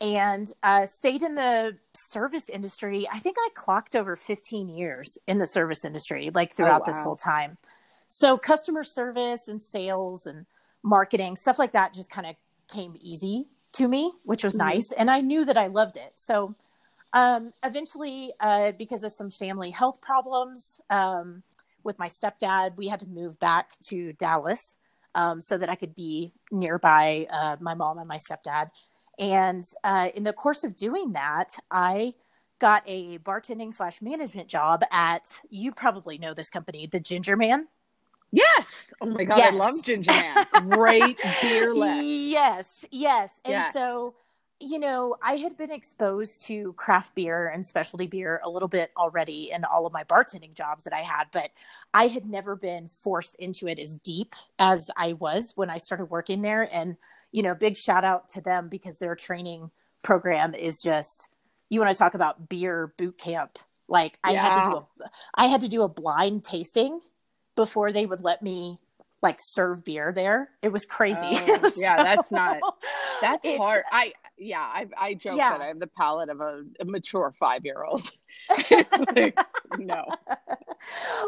and 0.00 0.52
uh, 0.62 0.86
stayed 0.86 1.22
in 1.22 1.34
the 1.34 1.76
service 1.94 2.48
industry. 2.48 3.08
I 3.12 3.18
think 3.18 3.36
I 3.38 3.48
clocked 3.54 3.96
over 3.96 4.16
15 4.16 4.68
years 4.68 5.18
in 5.26 5.38
the 5.38 5.46
service 5.46 5.84
industry, 5.84 6.30
like 6.34 6.52
throughout 6.52 6.84
this 6.84 6.98
wow. 6.98 7.04
whole 7.04 7.16
time. 7.16 7.56
So 8.08 8.38
customer 8.38 8.84
service 8.84 9.48
and 9.48 9.62
sales 9.62 10.26
and 10.26 10.46
marketing 10.82 11.36
stuff 11.36 11.58
like 11.58 11.72
that 11.72 11.92
just 11.92 12.10
kind 12.10 12.26
of 12.26 12.36
came 12.72 12.96
easy 13.00 13.48
to 13.72 13.88
me, 13.88 14.12
which 14.24 14.44
was 14.44 14.54
Mhm. 14.54 14.58
nice. 14.58 14.92
And 14.92 15.10
I 15.10 15.20
knew 15.20 15.44
that 15.44 15.58
I 15.58 15.66
loved 15.66 15.96
it. 15.96 16.12
So 16.16 16.54
um, 17.12 17.52
eventually, 17.64 18.32
uh, 18.40 18.72
because 18.72 19.02
of 19.02 19.12
some 19.12 19.30
family 19.30 19.70
health 19.70 20.00
problems 20.00 20.80
um, 20.90 21.42
with 21.88 21.98
my 21.98 22.06
stepdad, 22.06 22.76
we 22.76 22.86
had 22.86 23.00
to 23.00 23.06
move 23.06 23.40
back 23.40 23.70
to 23.84 24.12
Dallas 24.12 24.76
um, 25.14 25.40
so 25.40 25.56
that 25.56 25.70
I 25.70 25.74
could 25.74 25.94
be 25.94 26.34
nearby 26.52 27.26
uh, 27.30 27.56
my 27.60 27.72
mom 27.72 27.98
and 27.98 28.06
my 28.06 28.18
stepdad. 28.18 28.68
And 29.18 29.64
uh, 29.82 30.10
in 30.14 30.22
the 30.22 30.34
course 30.34 30.62
of 30.62 30.76
doing 30.76 31.14
that, 31.14 31.56
I 31.70 32.12
got 32.60 32.82
a 32.86 33.18
bartending 33.18 33.72
slash 33.72 34.02
management 34.02 34.48
job 34.48 34.84
at, 34.92 35.22
you 35.48 35.72
probably 35.72 36.18
know 36.18 36.34
this 36.34 36.50
company, 36.50 36.86
the 36.86 37.00
Ginger 37.00 37.36
Man. 37.36 37.66
Yes. 38.30 38.92
Oh 39.00 39.06
my 39.06 39.24
god, 39.24 39.40
I 39.40 39.50
love 39.56 39.82
Ginger 39.82 40.12
Man. 40.12 40.46
Great 40.52 41.18
beer 41.40 41.72
list. 41.74 42.04
Yes, 42.04 42.84
yes. 42.90 43.40
And 43.46 43.52
Yes. 43.54 43.72
so, 43.72 44.14
you 44.60 44.78
know, 44.78 45.16
I 45.22 45.36
had 45.36 45.56
been 45.56 45.70
exposed 45.70 46.42
to 46.46 46.72
craft 46.72 47.14
beer 47.14 47.48
and 47.48 47.66
specialty 47.66 48.06
beer 48.06 48.40
a 48.44 48.50
little 48.50 48.68
bit 48.68 48.90
already 48.96 49.50
in 49.52 49.64
all 49.64 49.86
of 49.86 49.92
my 49.92 50.02
bartending 50.04 50.54
jobs 50.54 50.84
that 50.84 50.92
I 50.92 51.02
had, 51.02 51.26
but 51.32 51.50
I 51.94 52.08
had 52.08 52.26
never 52.26 52.56
been 52.56 52.88
forced 52.88 53.36
into 53.36 53.68
it 53.68 53.78
as 53.78 53.94
deep 53.94 54.34
as 54.58 54.90
I 54.96 55.12
was 55.12 55.52
when 55.54 55.70
I 55.70 55.76
started 55.76 56.06
working 56.06 56.42
there. 56.42 56.68
And, 56.72 56.96
you 57.30 57.42
know, 57.42 57.54
big 57.54 57.76
shout 57.76 58.04
out 58.04 58.28
to 58.30 58.40
them 58.40 58.68
because 58.68 58.98
their 58.98 59.14
training 59.14 59.70
program 60.02 60.54
is 60.54 60.80
just, 60.82 61.28
you 61.70 61.78
want 61.78 61.92
to 61.92 61.98
talk 61.98 62.14
about 62.14 62.48
beer 62.48 62.92
boot 62.96 63.16
camp. 63.16 63.58
Like 63.88 64.18
I 64.24 64.32
had 64.32 64.64
to 64.64 64.70
do 64.70 64.76
a, 64.76 65.10
I 65.34 65.46
had 65.46 65.60
to 65.60 65.68
do 65.68 65.82
a 65.82 65.88
blind 65.88 66.42
tasting 66.44 67.00
before 67.54 67.92
they 67.92 68.06
would 68.06 68.22
let 68.22 68.42
me 68.42 68.80
like 69.22 69.38
serve 69.40 69.84
beer 69.84 70.12
there. 70.12 70.50
It 70.62 70.70
was 70.72 70.86
crazy. 70.86 71.18
Oh, 71.22 71.72
yeah, 71.76 72.02
that's 72.02 72.30
not- 72.30 72.60
That's 73.20 73.46
hard. 73.56 73.82
I 73.90 74.12
yeah, 74.36 74.60
I 74.60 74.86
I 74.96 75.14
joke 75.14 75.36
Yeah. 75.36 75.50
that 75.50 75.60
I 75.60 75.66
have 75.68 75.80
the 75.80 75.88
palate 75.88 76.28
of 76.28 76.40
a, 76.40 76.62
a 76.80 76.84
mature 76.84 77.34
five 77.38 77.64
year 77.64 77.82
old. 77.82 78.10
no. 79.78 80.04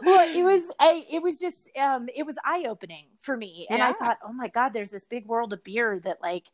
well, 0.02 0.34
it 0.36 0.42
was 0.44 0.72
I, 0.78 1.04
it 1.10 1.22
was 1.22 1.38
just 1.38 1.70
um 1.76 2.08
it 2.14 2.24
was 2.24 2.36
eye 2.44 2.66
opening 2.68 3.06
for 3.20 3.36
me, 3.36 3.66
and 3.68 3.82
I 3.82 3.92
thought, 3.92 4.18
oh 4.24 4.32
my 4.32 4.48
god, 4.48 4.70
there's 4.70 4.90
this 4.90 5.04
big 5.04 5.26
world 5.26 5.52
of 5.52 5.64
beer 5.64 5.98
that 6.04 6.22
like 6.22 6.44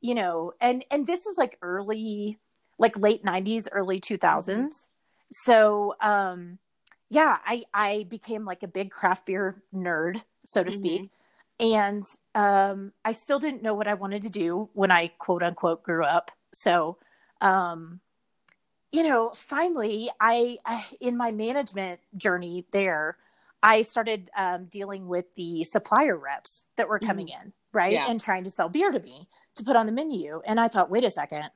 you 0.00 0.14
know, 0.14 0.52
and 0.60 0.84
and 0.90 1.06
this 1.06 1.26
is 1.26 1.38
like 1.38 1.56
early, 1.62 2.38
like 2.78 2.98
late 2.98 3.24
'90s, 3.24 3.68
early 3.72 4.00
2000s. 4.00 4.88
So 5.30 5.94
um 6.00 6.58
yeah, 7.08 7.38
I 7.44 7.64
I 7.72 8.06
became 8.08 8.44
like 8.44 8.62
a 8.62 8.68
big 8.68 8.90
craft 8.90 9.26
beer 9.26 9.62
nerd, 9.74 10.22
so 10.44 10.62
to 10.62 10.70
Mhm. 10.70 10.74
speak. 10.74 11.10
And 11.60 12.04
um, 12.34 12.92
I 13.04 13.12
still 13.12 13.38
didn't 13.38 13.62
know 13.62 13.74
what 13.74 13.86
I 13.86 13.94
wanted 13.94 14.22
to 14.22 14.30
do 14.30 14.68
when 14.72 14.90
I 14.90 15.08
quote 15.18 15.42
unquote 15.42 15.82
grew 15.82 16.04
up. 16.04 16.30
So, 16.52 16.98
um, 17.40 18.00
you 18.90 19.02
know, 19.02 19.30
finally, 19.34 20.10
I, 20.20 20.58
I 20.64 20.84
in 21.00 21.16
my 21.16 21.30
management 21.30 22.00
journey 22.16 22.66
there, 22.72 23.16
I 23.62 23.82
started 23.82 24.30
um, 24.36 24.64
dealing 24.66 25.06
with 25.06 25.34
the 25.34 25.64
supplier 25.64 26.16
reps 26.16 26.66
that 26.76 26.88
were 26.88 26.98
coming 26.98 27.28
in, 27.28 27.52
right, 27.72 27.92
Yeah. 27.92 28.06
and 28.08 28.20
trying 28.20 28.44
to 28.44 28.50
sell 28.50 28.68
beer 28.68 28.90
to 28.90 28.98
me 29.00 29.28
to 29.54 29.62
put 29.62 29.76
on 29.76 29.86
the 29.86 29.92
menu. 29.92 30.42
And 30.44 30.58
I 30.58 30.66
thought, 30.68 30.90
wait 30.90 31.04
a 31.04 31.10
second, 31.10 31.48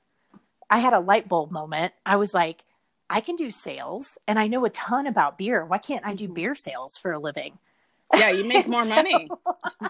I 0.71 0.79
had 0.79 0.93
a 0.93 1.01
light 1.01 1.29
bulb 1.29 1.51
moment. 1.51 1.93
I 2.07 2.17
was 2.17 2.33
like, 2.33 2.65
I 3.11 3.21
can 3.21 3.37
do 3.37 3.51
sales, 3.51 4.19
and 4.27 4.39
I 4.39 4.47
know 4.47 4.65
a 4.65 4.71
ton 4.71 5.07
about 5.07 5.37
beer. 5.37 5.65
Why 5.65 5.79
can't 5.79 6.07
I 6.07 6.15
do 6.15 6.29
Mhm. 6.29 6.35
beer 6.35 6.55
sales 6.55 6.97
for 6.97 7.13
a 7.13 7.19
living? 7.19 7.59
Yeah, 8.15 8.31
you 8.31 8.45
make 8.45 8.67
more 8.77 8.85
So- 8.85 8.95
money. 8.95 9.29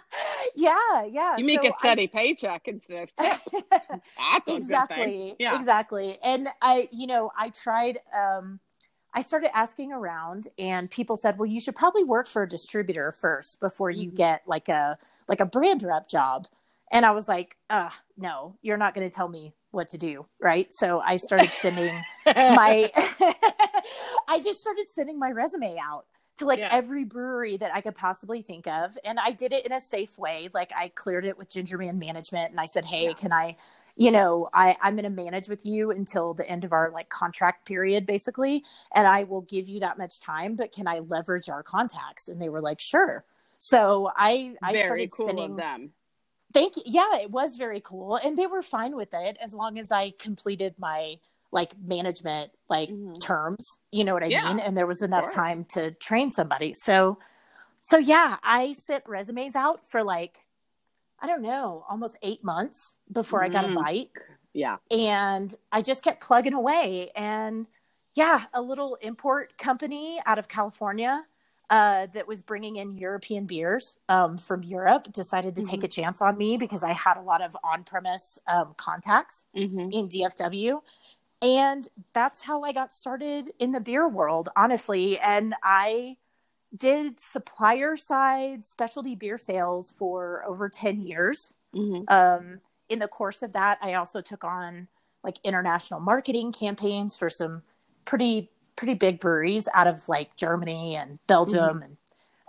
yeah, 0.54 1.04
yeah. 1.04 1.36
You 1.36 1.44
make 1.44 1.60
So 1.62 1.68
a 1.68 1.72
I 1.72 1.78
steady 1.78 2.04
s- 2.04 2.10
paycheck 2.10 2.68
instead 2.68 3.02
of 3.04 3.16
tips. 3.16 3.54
That's 3.70 3.88
a 3.88 3.90
good 3.92 4.00
thing. 4.46 4.56
exactly 4.56 5.36
Yeah. 5.38 5.56
exactly 5.58 6.18
and 6.22 6.48
i 6.62 6.88
you 6.92 7.06
know 7.06 7.30
i 7.36 7.50
tried 7.50 7.98
um 8.16 8.58
i 9.14 9.20
started 9.20 9.54
asking 9.56 9.92
around 9.92 10.48
and 10.58 10.90
people 10.90 11.16
said 11.16 11.38
well 11.38 11.46
you 11.46 11.60
should 11.60 11.76
probably 11.76 12.04
work 12.04 12.26
for 12.28 12.42
a 12.42 12.48
distributor 12.48 13.12
first 13.12 13.60
before 13.60 13.90
you 13.90 14.10
Mhm. 14.10 14.16
get 14.16 14.42
like 14.46 14.68
a 14.68 14.98
like 15.28 15.40
a 15.40 15.46
brand 15.46 15.82
rep 15.82 16.08
job 16.08 16.46
and 16.92 17.04
i 17.04 17.10
was 17.10 17.28
like 17.28 17.56
uh 17.70 17.90
no 18.16 18.56
you're 18.62 18.76
not 18.78 18.94
going 18.94 19.06
to 19.06 19.12
tell 19.12 19.28
me 19.28 19.52
what 19.72 19.88
to 19.88 19.98
do 19.98 20.26
right 20.40 20.68
so 20.72 21.00
i 21.00 21.16
started 21.16 21.50
sending 21.50 21.94
my 22.26 22.90
I 24.28 24.40
just 24.40 24.60
started 24.60 24.86
sending 24.94 25.18
my 25.18 25.30
resume 25.30 25.76
out 25.78 26.06
to 26.38 26.44
like 26.46 26.58
Yeah. 26.58 26.68
every 26.70 27.04
brewery 27.04 27.56
that 27.56 27.74
I 27.74 27.80
could 27.80 27.94
possibly 27.94 28.42
think 28.42 28.66
of 28.66 28.98
and 29.04 29.18
I 29.18 29.30
did 29.30 29.52
it 29.52 29.66
in 29.66 29.72
a 29.72 29.80
safe 29.80 30.18
way 30.18 30.48
like 30.54 30.72
I 30.76 30.88
cleared 30.88 31.24
it 31.24 31.38
with 31.38 31.48
Gingerman 31.50 31.98
management 31.98 32.50
and 32.50 32.60
I 32.60 32.66
said 32.66 32.84
hey 32.84 33.06
Yeah. 33.06 33.14
can 33.14 33.32
I 33.32 33.56
you 33.94 34.10
know 34.10 34.48
I 34.52 34.76
I'm 34.82 34.94
going 34.94 35.04
to 35.04 35.10
manage 35.10 35.48
with 35.48 35.64
you 35.64 35.90
until 35.90 36.34
the 36.34 36.48
end 36.48 36.64
of 36.64 36.72
our 36.72 36.90
like 36.90 37.08
contract 37.08 37.66
period 37.66 38.06
basically 38.06 38.64
and 38.94 39.06
I 39.06 39.24
will 39.24 39.42
give 39.42 39.68
you 39.68 39.80
that 39.80 39.98
much 39.98 40.20
time 40.20 40.56
but 40.56 40.72
can 40.72 40.86
I 40.86 40.98
leverage 41.00 41.48
our 41.48 41.62
contacts 41.62 42.28
and 42.28 42.40
they 42.40 42.48
were 42.48 42.60
like 42.60 42.80
sure 42.80 43.24
so 43.58 44.10
I 44.14 44.54
I 44.62 44.74
Very 44.74 44.84
started 44.84 45.10
cool 45.12 45.26
sending 45.26 45.56
them. 45.56 45.92
thank 46.52 46.76
you 46.76 46.82
yeah 46.86 47.16
it 47.16 47.30
was 47.30 47.56
very 47.56 47.80
cool 47.80 48.16
and 48.16 48.36
they 48.36 48.46
were 48.46 48.62
fine 48.62 48.94
with 48.94 49.12
it 49.14 49.36
as 49.42 49.52
long 49.52 49.78
as 49.78 49.90
i 49.90 50.12
completed 50.18 50.74
my 50.78 51.16
like 51.52 51.72
management 51.80 52.50
like 52.68 52.90
Mhm. 52.90 53.20
terms 53.20 53.80
you 53.92 54.04
know 54.04 54.14
what 54.14 54.22
i 54.22 54.28
Yeah, 54.28 54.46
mean 54.46 54.58
and 54.60 54.76
there 54.76 54.86
was 54.86 55.02
enough 55.02 55.32
time 55.32 55.64
to 55.70 55.90
train 55.92 56.30
somebody 56.30 56.72
so 56.72 57.18
so 57.82 57.98
yeah 57.98 58.36
i 58.42 58.72
sent 58.72 59.04
resumes 59.06 59.54
out 59.56 59.86
for 59.86 60.02
like 60.02 60.40
i 61.20 61.26
don't 61.26 61.42
know 61.42 61.84
almost 61.88 62.16
eight 62.22 62.42
months 62.44 62.98
before 63.12 63.42
i 63.42 63.48
got 63.48 63.64
a 63.64 63.68
Mm. 63.68 63.74
bite 63.74 64.10
Yeah. 64.54 64.76
and 64.90 65.54
I 65.70 65.82
just 65.82 66.02
kept 66.02 66.22
plugging 66.22 66.54
away. 66.54 67.10
And 67.14 67.66
yeah, 68.14 68.46
a 68.54 68.62
little 68.62 68.96
import 69.02 69.58
company 69.58 70.18
out 70.24 70.38
of 70.38 70.48
California 70.48 71.24
uh, 71.68 72.06
that 72.14 72.26
was 72.26 72.40
bringing 72.40 72.76
in 72.76 72.96
European 72.96 73.44
beers 73.44 73.98
um, 74.08 74.38
from 74.38 74.62
Europe 74.62 75.12
decided 75.12 75.54
to 75.56 75.62
take 75.62 75.84
a 75.84 75.88
chance 75.88 76.22
on 76.22 76.38
me 76.38 76.56
because 76.56 76.82
I 76.82 76.92
had 76.92 77.18
a 77.18 77.20
lot 77.20 77.42
of 77.42 77.56
on 77.62 77.84
premise 77.84 78.38
um, 78.46 78.74
contacts 78.78 79.44
hmm 79.54 79.90
in 79.90 80.08
DFW. 80.08 80.80
And 81.42 81.86
that's 82.12 82.42
how 82.42 82.62
I 82.62 82.72
got 82.72 82.92
started 82.92 83.50
in 83.58 83.70
the 83.70 83.80
beer 83.80 84.08
world, 84.08 84.48
honestly. 84.56 85.18
And 85.18 85.54
I 85.62 86.16
did 86.76 87.20
supplier 87.20 87.96
side 87.96 88.66
specialty 88.66 89.14
beer 89.14 89.38
sales 89.38 89.92
for 89.92 90.44
over 90.46 90.68
10 90.68 91.00
years. 91.00 91.54
Hmm 91.74 92.02
um, 92.08 92.60
in 92.88 92.98
the 92.98 93.08
course 93.08 93.42
of 93.42 93.52
that, 93.52 93.78
I 93.82 93.94
also 93.94 94.20
took 94.20 94.44
on 94.44 94.88
like 95.22 95.38
international 95.42 96.00
marketing 96.00 96.52
campaigns 96.52 97.16
for 97.16 97.28
some 97.28 97.62
pretty 98.04 98.50
pretty 98.76 98.94
big 98.94 99.20
breweries 99.20 99.68
out 99.74 99.86
of 99.86 100.08
like 100.08 100.36
Germany 100.36 100.96
and 100.96 101.18
Belgium 101.26 101.82
and 101.82 101.96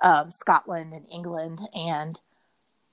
um, 0.04 0.30
Scotland 0.30 0.94
and 0.94 1.06
England, 1.12 1.62
and 1.74 2.20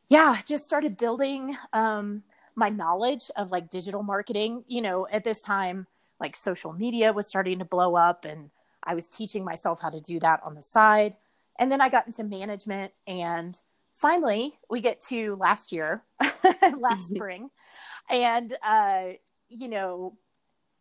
yeah, 0.09 0.39
just 0.47 0.65
started 0.65 0.97
building 0.97 1.57
um, 1.73 2.23
my 2.57 2.69
knowledge 2.69 3.31
of 3.37 3.51
like 3.51 3.69
digital 3.69 4.03
marketing. 4.03 4.65
You 4.69 4.83
know, 4.83 5.07
at 5.11 5.25
this 5.25 5.43
time, 5.43 5.87
like 6.21 6.37
social 6.37 6.73
media 6.73 7.13
was 7.13 7.27
starting 7.27 7.59
to 7.59 7.65
blow 7.65 7.97
up, 7.97 8.25
and 8.25 8.51
I 8.83 8.95
was 8.95 9.09
teaching 9.09 9.45
myself 9.45 9.81
how 9.81 9.91
to 9.91 10.01
do 10.01 10.21
that 10.21 10.41
on 10.45 10.55
the 10.55 10.63
side. 10.63 11.17
and 11.59 11.71
then 11.71 11.81
I 11.81 11.89
got 11.89 12.07
into 12.07 12.25
management 12.25 12.93
and 13.07 13.61
finally 13.95 14.59
we 14.69 14.81
get 14.81 15.01
to 15.03 15.37
last 15.37 15.73
year, 15.73 16.03
last 16.77 17.09
spring. 17.09 17.51
And 18.11 18.57
uh, 18.63 19.05
you 19.49 19.69
know, 19.69 20.17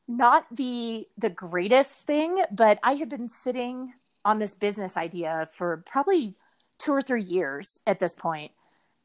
not 0.08 0.46
the 0.56 1.08
the 1.18 1.30
greatest 1.30 1.92
thing, 1.92 2.44
but 2.52 2.80
I 2.84 2.94
had 2.94 3.10
been 3.10 3.30
sitting 3.30 3.94
on 4.26 4.40
this 4.40 4.56
business 4.56 4.98
idea 4.98 5.48
for 5.54 5.84
probably 5.86 6.30
two 6.78 6.92
or 6.92 7.02
three 7.02 7.24
years 7.24 7.80
at 7.88 8.00
this 8.00 8.16
point 8.16 8.52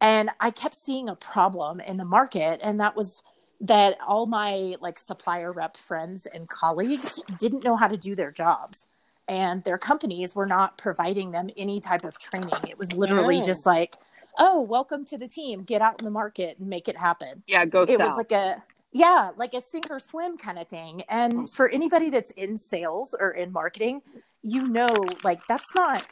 and 0.01 0.31
i 0.41 0.51
kept 0.51 0.75
seeing 0.75 1.09
a 1.09 1.17
problem 1.17 1.81
in 1.81 1.97
the 1.97 2.05
market 2.05 2.61
and 2.63 2.81
that 2.81 2.97
was 2.97 3.23
that 3.61 3.99
all 4.07 4.27
my 4.27 4.77
like 4.81 4.99
supplier 4.99 5.53
rep 5.53 5.77
friends 5.77 6.27
and 6.27 6.49
colleagues 6.49 7.21
didn't 7.39 7.65
know 7.65 7.77
how 7.77 7.89
to 7.89 7.97
do 7.97 8.15
their 8.15 8.31
jobs. 8.31 8.87
And 9.27 9.63
their 9.65 9.77
companies 9.77 10.35
were 10.35 10.47
not 10.47 10.79
providing 10.79 11.33
them 11.33 11.51
any 11.57 11.81
type 11.81 12.05
of 12.05 12.19
training. 12.19 12.51
It 12.69 12.79
was 12.79 12.93
literally 12.93 13.43
just 13.43 13.67
like 13.67 13.97
oh 14.39 14.61
welcome 14.61 15.05
to 15.07 15.19
the 15.19 15.29
team. 15.29 15.63
Get 15.63 15.83
out 15.83 16.01
in 16.01 16.05
the 16.05 16.11
market 16.11 16.59
and 16.59 16.69
make 16.69 16.89
it 16.89 16.97
happen. 16.97 17.43
Yeah 17.47 17.65
go 17.65 17.83
it 17.83 17.99
was 17.99 18.17
like 18.17 18.33
a 18.33 18.63
yeah 18.93 19.31
like 19.37 19.55
a 19.55 19.61
sink 19.61 19.91
or 19.91 19.99
swim 19.99 20.39
kind 20.39 20.59
of 20.59 20.69
thing. 20.69 21.03
And 21.09 21.41
oh. 21.41 21.47
for 21.47 21.69
anybody 21.69 22.11
that's 22.11 22.31
in 22.33 22.57
sales 22.57 23.15
or 23.19 23.33
in 23.33 23.53
marketing 23.53 24.03
you 24.43 24.69
know 24.69 24.89
like 25.25 25.45
that's 25.49 25.75
not 25.75 26.07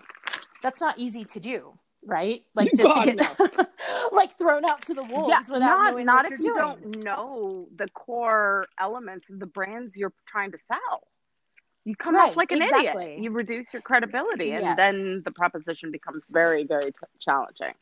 that's 0.60 0.80
not 0.80 0.98
easy 0.98 1.24
to 1.24 1.38
do 1.38 1.72
right 2.06 2.42
like 2.54 2.70
just 2.76 2.82
God, 2.82 3.04
to 3.04 3.12
get 3.12 3.38
no. 3.38 3.66
like 4.12 4.36
thrown 4.38 4.64
out 4.64 4.82
to 4.82 4.94
the 4.94 5.04
wolves 5.04 5.28
yeah, 5.28 5.40
without 5.52 5.78
not, 5.78 5.90
knowing 5.92 6.06
not 6.06 6.24
if 6.26 6.32
you 6.32 6.38
doing. 6.38 6.56
don't 6.56 7.04
know 7.04 7.68
the 7.76 7.88
core 7.88 8.66
elements 8.78 9.28
of 9.30 9.38
the 9.38 9.46
brands 9.46 9.96
you're 9.96 10.12
trying 10.26 10.52
to 10.52 10.58
sell 10.58 11.06
you 11.84 11.94
come 11.94 12.14
right, 12.14 12.30
off 12.30 12.36
like 12.36 12.52
an 12.52 12.62
exactly. 12.62 13.04
idiot 13.04 13.22
you 13.22 13.30
reduce 13.30 13.72
your 13.72 13.82
credibility 13.82 14.52
and 14.52 14.64
yes. 14.64 14.76
then 14.76 15.22
the 15.24 15.30
proposition 15.30 15.90
becomes 15.90 16.26
very 16.30 16.64
very 16.64 16.92
t- 16.92 16.98
challenging 17.20 17.74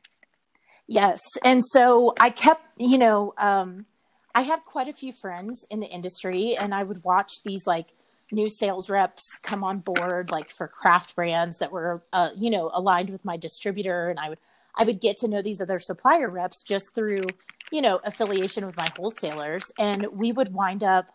yes 0.86 1.20
and 1.44 1.62
so 1.64 2.14
i 2.18 2.30
kept 2.30 2.62
you 2.78 2.98
know 2.98 3.32
um 3.38 3.86
I 4.34 4.42
had 4.42 4.64
quite 4.64 4.88
a 4.88 4.92
few 4.92 5.12
friends 5.12 5.64
in 5.70 5.78
the 5.80 5.86
industry, 5.86 6.56
and 6.56 6.74
I 6.74 6.82
would 6.82 7.04
watch 7.04 7.30
these 7.44 7.62
like 7.66 7.94
new 8.32 8.48
sales 8.48 8.90
reps 8.90 9.36
come 9.42 9.62
on 9.62 9.78
board, 9.78 10.30
like 10.30 10.50
for 10.50 10.68
craft 10.68 11.14
brands 11.14 11.58
that 11.58 11.72
were, 11.72 12.02
uh, 12.12 12.30
you 12.36 12.50
know, 12.50 12.70
aligned 12.74 13.10
with 13.10 13.24
my 13.24 13.36
distributor, 13.36 14.10
and 14.10 14.18
I 14.18 14.30
would 14.30 14.38
I 14.76 14.84
would 14.84 15.00
get 15.00 15.18
to 15.18 15.28
know 15.28 15.42
these 15.42 15.60
other 15.60 15.78
supplier 15.78 16.28
reps 16.28 16.62
just 16.62 16.94
through, 16.94 17.22
you 17.70 17.80
know, 17.80 18.00
affiliation 18.04 18.66
with 18.66 18.76
my 18.76 18.88
wholesalers, 18.96 19.70
and 19.78 20.06
we 20.12 20.32
would 20.32 20.52
wind 20.52 20.82
up 20.82 21.06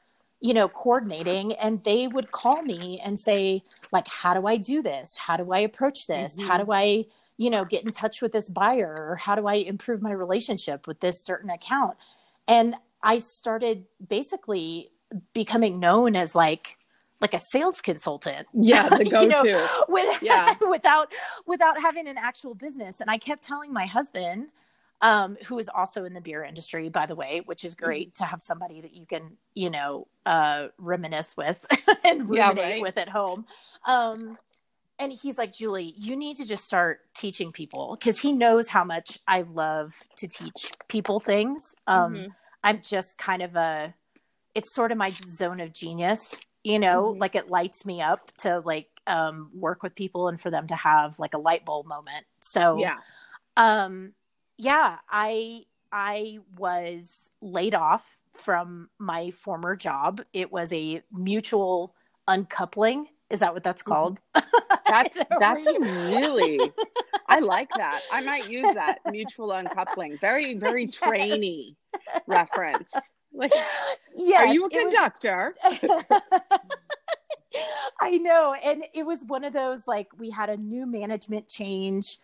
you 0.42 0.54
know 0.54 0.70
coordinating 0.70 1.52
and 1.56 1.84
they 1.84 2.08
would 2.08 2.32
call 2.32 2.62
me 2.62 3.02
and 3.04 3.20
say 3.20 3.62
like 3.92 4.08
how 4.08 4.34
do 4.34 4.48
i 4.48 4.56
do 4.56 4.82
this? 4.82 5.18
How 5.18 5.38
do 5.38 5.52
i 5.52 5.60
approach 5.60 6.08
this? 6.08 6.38
Mm-hmm. 6.38 6.48
how 6.48 6.58
do 6.64 6.72
i 6.72 7.06
you 7.38 7.50
know 7.50 7.66
get 7.66 7.84
in 7.86 7.92
touch 7.92 8.22
with 8.22 8.32
this 8.32 8.48
buyer? 8.48 9.10
Or 9.12 9.16
how 9.18 9.36
do 9.36 9.48
i 9.48 9.56
improve 9.56 10.02
my 10.02 10.12
relationship 10.12 10.88
with 10.88 11.02
this 11.02 11.22
certain 11.22 11.50
account? 11.50 11.98
And 12.48 12.76
I 13.04 13.20
started 13.20 13.86
basically 14.06 14.92
becoming 15.34 15.80
known 15.80 16.16
as 16.16 16.36
like 16.36 16.78
like 17.22 17.34
a 17.34 17.40
sales 17.40 17.82
consultant. 17.82 18.48
Yeah, 18.54 18.90
the 18.90 19.06
go-to. 19.06 19.22
you 19.22 19.28
know, 19.30 19.84
with, 19.88 20.22
yeah. 20.22 20.56
without 20.70 21.12
without 21.46 21.82
having 21.82 22.08
an 22.08 22.18
actual 22.18 22.54
business. 22.54 22.98
And 23.00 23.10
I 23.10 23.18
kept 23.18 23.44
telling 23.44 23.72
my 23.72 23.86
husband, 23.86 24.48
um, 25.02 25.38
who 25.48 25.58
is 25.60 25.70
also 25.70 26.06
in 26.06 26.14
the 26.14 26.22
beer 26.22 26.44
industry, 26.44 26.90
by 26.90 27.06
the 27.06 27.16
way, 27.16 27.42
which 27.46 27.64
is 27.64 27.76
great 27.76 28.10
mm-hmm. 28.10 28.24
to 28.24 28.30
have 28.30 28.42
somebody 28.42 28.82
that 28.82 28.94
you 28.94 29.06
can, 29.06 29.38
you 29.54 29.70
know, 29.70 30.08
uh, 30.26 30.68
reminisce 30.78 31.36
with 31.38 31.66
and 32.04 32.30
ruminate 32.30 32.58
yeah, 32.58 32.64
right. 32.64 32.82
with 32.82 32.98
at 32.98 33.10
home. 33.10 33.46
Um, 33.88 34.38
and 34.98 35.14
he's 35.14 35.38
like, 35.38 35.54
Julie, 35.54 35.94
you 35.98 36.18
need 36.18 36.36
to 36.38 36.46
just 36.46 36.66
start 36.66 37.00
teaching 37.16 37.54
people 37.54 37.98
because 37.98 38.20
he 38.20 38.34
knows 38.34 38.68
how 38.68 38.84
much 38.84 39.18
I 39.26 39.44
love 39.44 39.94
to 40.18 40.28
teach 40.28 40.74
people 40.90 41.22
things. 41.22 41.74
Um, 41.88 42.14
mm-hmm 42.14 42.28
I'm 42.64 42.82
just 42.82 43.18
kind 43.18 43.42
of 43.42 43.56
a 43.56 43.94
it's 44.56 44.74
sort 44.74 44.92
of 44.92 44.98
my 44.98 45.12
zone 45.12 45.60
of 45.60 45.74
genius, 45.74 46.36
you 46.64 46.80
know, 46.80 47.06
mm-hmm. 47.06 47.20
like 47.20 47.36
it 47.36 47.50
lights 47.50 47.86
me 47.86 48.02
up 48.02 48.32
to 48.38 48.60
like 48.60 48.88
um 49.08 49.50
work 49.54 49.82
with 49.82 49.96
people 49.96 50.28
and 50.28 50.40
for 50.40 50.52
them 50.52 50.68
to 50.68 50.76
have 50.76 51.20
like 51.20 51.34
a 51.34 51.38
light 51.38 51.66
bulb 51.66 51.86
moment. 51.86 52.26
So 52.42 52.78
yeah. 52.80 52.98
Um 53.58 54.14
yeah, 54.58 54.98
I 55.10 55.64
I 55.92 56.40
was 56.58 57.32
laid 57.42 57.76
off 57.76 58.18
from 58.34 58.90
my 59.00 59.32
former 59.32 59.76
job. 59.76 60.22
It 60.34 60.52
was 60.52 60.72
a 60.74 61.02
mutual 61.12 61.96
uncoupling. 62.28 63.08
Is 63.30 63.40
that 63.40 63.54
what 63.54 63.64
that's 63.64 63.84
mm-hmm. 63.84 63.92
called? 63.92 64.20
That's 64.88 65.24
that's 65.40 65.68
a 65.68 65.80
really 65.80 66.60
I 67.28 67.42
like 67.42 67.70
that. 67.78 68.02
I 68.12 68.24
might 68.24 68.50
use 68.50 68.74
that 68.74 69.02
mutual 69.12 69.52
uncoupling. 69.52 70.18
Very 70.18 70.56
very 70.56 70.86
yes. 70.86 70.98
trainy 70.98 71.76
reference. 72.26 72.92
Like, 73.40 73.54
yes, 74.16 74.42
are 74.42 74.54
you 74.54 74.66
a 74.66 74.70
conductor? 74.70 75.56
Was... 75.82 76.04
I 78.02 78.12
know. 78.18 78.54
And 78.62 78.84
it 78.94 79.06
was 79.06 79.24
one 79.26 79.44
of 79.44 79.54
those 79.54 79.88
like 79.88 80.08
we 80.20 80.30
had 80.30 80.50
a 80.50 80.58
new 80.58 80.86
management 80.86 81.48
change. 81.48 82.20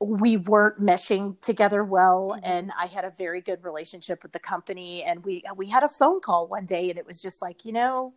We 0.00 0.36
weren't 0.36 0.80
meshing 0.80 1.40
together 1.40 1.84
well 1.84 2.32
mm-hmm. 2.34 2.44
and 2.44 2.72
I 2.78 2.86
had 2.86 3.04
a 3.04 3.10
very 3.10 3.40
good 3.40 3.62
relationship 3.64 4.22
with 4.22 4.32
the 4.32 4.38
company 4.38 5.02
and 5.04 5.24
we 5.24 5.42
we 5.56 5.68
had 5.68 5.82
a 5.82 5.88
phone 5.88 6.20
call 6.20 6.46
one 6.46 6.66
day 6.66 6.90
and 6.90 6.98
it 6.98 7.06
was 7.06 7.22
just 7.22 7.40
like, 7.40 7.64
you 7.64 7.72
know, 7.72 8.12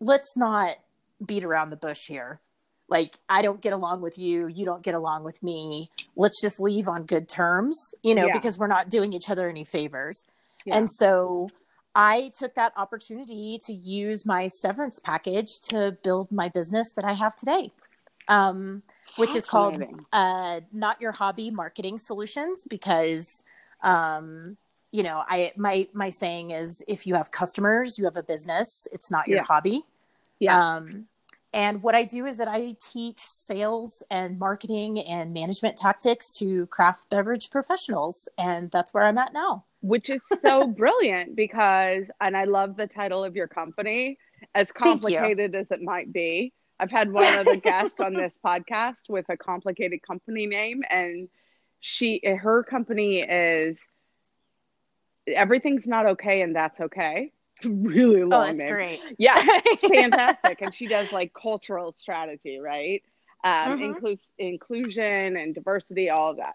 let's 0.00 0.36
not 0.36 0.76
beat 1.24 1.44
around 1.44 1.70
the 1.70 1.76
bush 1.76 2.06
here. 2.06 2.40
Like 2.88 3.16
I 3.28 3.40
don't 3.40 3.60
get 3.60 3.72
along 3.72 4.00
with 4.00 4.18
you, 4.18 4.48
you 4.48 4.64
don't 4.64 4.82
get 4.82 4.94
along 4.94 5.22
with 5.24 5.42
me. 5.42 5.90
Let's 6.16 6.40
just 6.40 6.60
leave 6.60 6.88
on 6.88 7.04
good 7.04 7.28
terms, 7.28 7.94
you 8.02 8.14
know, 8.14 8.26
yeah. 8.26 8.32
because 8.36 8.58
we're 8.58 8.66
not 8.66 8.90
doing 8.90 9.12
each 9.12 9.30
other 9.30 9.48
any 9.48 9.64
favors. 9.64 10.26
Yeah. 10.66 10.78
And 10.78 10.90
so 10.90 11.50
I 11.94 12.32
took 12.38 12.54
that 12.54 12.72
opportunity 12.76 13.58
to 13.66 13.72
use 13.72 14.24
my 14.24 14.48
severance 14.48 14.98
package 14.98 15.60
to 15.68 15.92
build 16.02 16.32
my 16.32 16.48
business 16.48 16.92
that 16.94 17.04
I 17.04 17.12
have 17.12 17.34
today, 17.34 17.70
um, 18.28 18.82
which 19.16 19.36
is 19.36 19.44
called 19.44 19.82
uh, 20.12 20.60
Not 20.72 21.00
Your 21.00 21.12
Hobby 21.12 21.50
Marketing 21.50 21.98
Solutions. 21.98 22.64
Because, 22.68 23.44
um, 23.82 24.56
you 24.90 25.02
know, 25.02 25.22
I 25.26 25.52
my 25.56 25.86
my 25.92 26.10
saying 26.10 26.52
is, 26.52 26.82
if 26.88 27.06
you 27.06 27.14
have 27.14 27.30
customers, 27.30 27.98
you 27.98 28.04
have 28.04 28.16
a 28.16 28.22
business. 28.22 28.88
It's 28.92 29.10
not 29.10 29.28
your 29.28 29.38
yeah. 29.38 29.44
hobby. 29.44 29.82
Yeah. 30.38 30.76
Um, 30.76 31.06
and 31.54 31.82
what 31.82 31.94
I 31.94 32.04
do 32.04 32.24
is 32.24 32.38
that 32.38 32.48
I 32.48 32.72
teach 32.80 33.18
sales 33.18 34.02
and 34.10 34.38
marketing 34.38 35.00
and 35.00 35.34
management 35.34 35.76
tactics 35.76 36.32
to 36.38 36.66
craft 36.68 37.10
beverage 37.10 37.50
professionals, 37.50 38.26
and 38.38 38.70
that's 38.70 38.94
where 38.94 39.04
I'm 39.04 39.18
at 39.18 39.34
now 39.34 39.64
which 39.82 40.08
is 40.08 40.22
so 40.42 40.66
brilliant 40.78 41.36
because, 41.36 42.10
and 42.20 42.36
I 42.36 42.44
love 42.44 42.76
the 42.76 42.86
title 42.86 43.24
of 43.24 43.36
your 43.36 43.48
company, 43.48 44.18
as 44.54 44.72
complicated 44.72 45.54
as 45.54 45.70
it 45.70 45.82
might 45.82 46.12
be. 46.12 46.52
I've 46.80 46.90
had 46.90 47.12
one 47.12 47.34
other 47.34 47.56
guest 47.56 48.00
on 48.00 48.14
this 48.14 48.36
podcast 48.44 49.08
with 49.08 49.26
a 49.28 49.36
complicated 49.36 50.00
company 50.02 50.46
name, 50.46 50.82
and 50.88 51.28
she, 51.80 52.20
her 52.24 52.64
company 52.64 53.20
is 53.20 53.80
everything's 55.26 55.86
not 55.86 56.06
okay, 56.06 56.40
and 56.42 56.56
that's 56.56 56.80
okay. 56.80 57.32
really 57.64 58.22
oh, 58.22 58.26
long 58.26 58.42
oh, 58.42 58.46
that's 58.46 58.60
name. 58.60 58.72
great. 58.72 59.00
Yeah, 59.18 59.40
fantastic. 59.80 60.62
and 60.62 60.74
she 60.74 60.86
does 60.86 61.12
like 61.12 61.32
cultural 61.32 61.94
strategy, 61.96 62.58
right? 62.58 63.02
Um, 63.44 63.52
mm-hmm. 63.52 64.04
inclus- 64.04 64.32
inclusion 64.38 65.36
and 65.36 65.54
diversity, 65.54 66.10
all 66.10 66.30
of 66.30 66.36
that. 66.38 66.54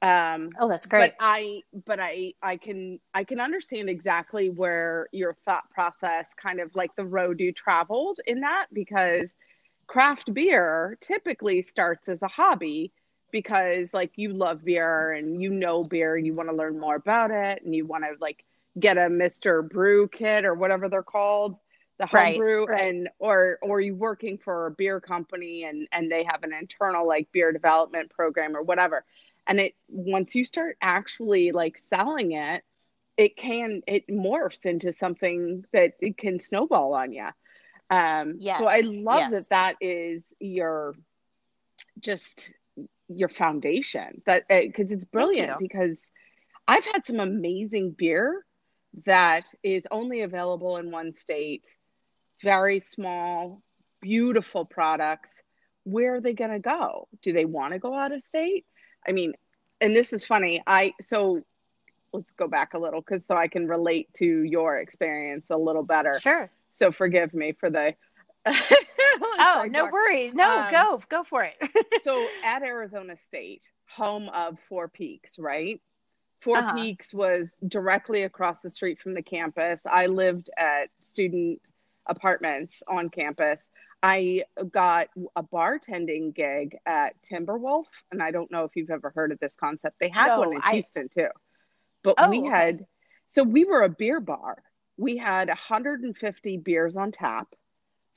Um, 0.00 0.50
oh, 0.60 0.68
that's 0.68 0.86
great. 0.86 1.14
But 1.18 1.24
I, 1.24 1.62
but 1.84 1.98
I, 2.00 2.34
I 2.42 2.56
can, 2.56 3.00
I 3.14 3.24
can 3.24 3.40
understand 3.40 3.90
exactly 3.90 4.48
where 4.48 5.08
your 5.12 5.34
thought 5.44 5.68
process, 5.70 6.34
kind 6.34 6.60
of 6.60 6.74
like 6.76 6.94
the 6.94 7.04
road 7.04 7.40
you 7.40 7.52
traveled 7.52 8.20
in 8.26 8.40
that, 8.40 8.66
because 8.72 9.36
craft 9.88 10.32
beer 10.32 10.98
typically 11.00 11.62
starts 11.62 12.08
as 12.08 12.22
a 12.22 12.28
hobby 12.28 12.92
because 13.30 13.92
like 13.92 14.12
you 14.16 14.32
love 14.32 14.64
beer 14.64 15.12
and 15.12 15.42
you 15.42 15.50
know 15.50 15.82
beer 15.82 16.16
and 16.16 16.26
you 16.26 16.32
want 16.32 16.48
to 16.48 16.54
learn 16.54 16.78
more 16.78 16.96
about 16.96 17.30
it 17.30 17.62
and 17.64 17.74
you 17.74 17.86
want 17.86 18.04
to 18.04 18.12
like 18.20 18.44
get 18.78 18.96
a 18.96 19.02
Mr. 19.02 19.68
Brew 19.68 20.08
kit 20.08 20.44
or 20.44 20.54
whatever 20.54 20.88
they're 20.88 21.02
called, 21.02 21.56
the 21.98 22.06
home 22.06 22.20
right, 22.20 22.38
brew 22.38 22.64
right. 22.66 22.88
and 22.88 23.08
or 23.18 23.58
or 23.60 23.80
you 23.80 23.94
working 23.94 24.38
for 24.38 24.66
a 24.66 24.70
beer 24.70 25.00
company 25.00 25.64
and 25.64 25.88
and 25.90 26.10
they 26.10 26.24
have 26.24 26.44
an 26.44 26.52
internal 26.52 27.06
like 27.06 27.30
beer 27.32 27.52
development 27.52 28.10
program 28.10 28.56
or 28.56 28.62
whatever 28.62 29.04
and 29.48 29.58
it 29.58 29.74
once 29.88 30.34
you 30.34 30.44
start 30.44 30.76
actually 30.80 31.50
like 31.50 31.78
selling 31.78 32.32
it 32.32 32.62
it 33.16 33.36
can 33.36 33.82
it 33.86 34.06
morphs 34.08 34.66
into 34.66 34.92
something 34.92 35.64
that 35.72 35.94
it 36.00 36.16
can 36.16 36.38
snowball 36.38 36.94
on 36.94 37.12
you 37.12 37.26
um 37.90 38.34
yes. 38.38 38.58
so 38.58 38.66
i 38.66 38.80
love 38.80 39.30
yes. 39.30 39.30
that 39.30 39.50
that 39.50 39.76
is 39.80 40.32
your 40.38 40.94
just 42.00 42.52
your 43.08 43.30
foundation 43.30 44.22
that 44.26 44.46
because 44.48 44.92
uh, 44.92 44.94
it's 44.94 45.04
brilliant 45.06 45.58
because 45.58 46.04
i've 46.68 46.84
had 46.84 47.04
some 47.04 47.18
amazing 47.18 47.90
beer 47.90 48.44
that 49.06 49.48
is 49.62 49.86
only 49.90 50.20
available 50.20 50.76
in 50.76 50.90
one 50.90 51.12
state 51.12 51.66
very 52.42 52.80
small 52.80 53.62
beautiful 54.00 54.64
products 54.64 55.42
where 55.88 56.16
are 56.16 56.20
they 56.20 56.34
going 56.34 56.50
to 56.50 56.58
go? 56.58 57.08
Do 57.22 57.32
they 57.32 57.44
want 57.44 57.72
to 57.72 57.78
go 57.78 57.94
out 57.94 58.12
of 58.12 58.22
state? 58.22 58.66
I 59.08 59.12
mean, 59.12 59.34
and 59.80 59.96
this 59.96 60.12
is 60.12 60.24
funny. 60.24 60.62
I 60.66 60.92
so 61.00 61.42
let's 62.12 62.30
go 62.30 62.48
back 62.48 62.74
a 62.74 62.78
little 62.78 63.02
cuz 63.02 63.24
so 63.26 63.36
I 63.36 63.48
can 63.48 63.66
relate 63.66 64.12
to 64.14 64.42
your 64.42 64.78
experience 64.78 65.50
a 65.50 65.56
little 65.56 65.82
better. 65.82 66.18
Sure. 66.18 66.50
So 66.70 66.92
forgive 66.92 67.34
me 67.34 67.52
for 67.52 67.70
the 67.70 67.94
oh, 68.46 69.66
no 69.68 69.86
worries. 69.86 70.32
No, 70.32 70.60
um, 70.60 70.70
go, 70.70 71.02
go 71.08 71.22
for 71.22 71.42
it. 71.42 71.56
so 72.02 72.26
at 72.44 72.62
Arizona 72.62 73.16
State, 73.16 73.70
home 73.86 74.28
of 74.30 74.58
Four 74.68 74.88
Peaks, 74.88 75.38
right? 75.38 75.80
4 76.40 76.56
uh-huh. 76.56 76.74
Peaks 76.76 77.12
was 77.12 77.58
directly 77.66 78.22
across 78.22 78.62
the 78.62 78.70
street 78.70 79.00
from 79.00 79.14
the 79.14 79.22
campus. 79.22 79.86
I 79.86 80.06
lived 80.06 80.50
at 80.56 80.88
student 81.00 81.60
apartments 82.06 82.82
on 82.88 83.10
campus. 83.10 83.70
I 84.02 84.44
got 84.70 85.08
a 85.34 85.42
bartending 85.42 86.34
gig 86.34 86.76
at 86.86 87.14
Timberwolf, 87.22 87.86
and 88.12 88.22
I 88.22 88.30
don't 88.30 88.50
know 88.50 88.64
if 88.64 88.76
you've 88.76 88.90
ever 88.90 89.10
heard 89.10 89.32
of 89.32 89.40
this 89.40 89.56
concept. 89.56 89.96
They 90.00 90.08
had 90.08 90.28
no, 90.28 90.40
one 90.40 90.54
in 90.54 90.60
I... 90.62 90.74
Houston 90.74 91.08
too, 91.08 91.28
but 92.04 92.14
oh, 92.18 92.30
we 92.30 92.44
had 92.46 92.86
so 93.26 93.42
we 93.42 93.64
were 93.64 93.82
a 93.82 93.88
beer 93.88 94.20
bar. 94.20 94.62
We 94.96 95.16
had 95.16 95.48
150 95.48 96.56
beers 96.58 96.96
on 96.96 97.12
tap, 97.12 97.48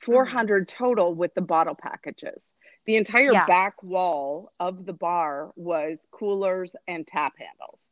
400 0.00 0.66
mm-hmm. 0.66 0.84
total 0.84 1.14
with 1.14 1.34
the 1.34 1.42
bottle 1.42 1.76
packages. 1.76 2.52
The 2.86 2.96
entire 2.96 3.32
yeah. 3.32 3.46
back 3.46 3.82
wall 3.82 4.52
of 4.58 4.84
the 4.86 4.92
bar 4.92 5.52
was 5.54 6.00
coolers 6.10 6.74
and 6.88 7.06
tap 7.06 7.34
handles, 7.38 7.84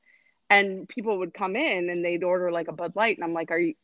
and 0.48 0.88
people 0.88 1.18
would 1.18 1.34
come 1.34 1.56
in 1.56 1.90
and 1.90 2.04
they'd 2.04 2.24
order 2.24 2.50
like 2.50 2.68
a 2.68 2.72
Bud 2.72 2.94
Light, 2.94 3.16
and 3.16 3.24
I'm 3.24 3.32
like, 3.32 3.50
"Are 3.50 3.58
you? 3.58 3.74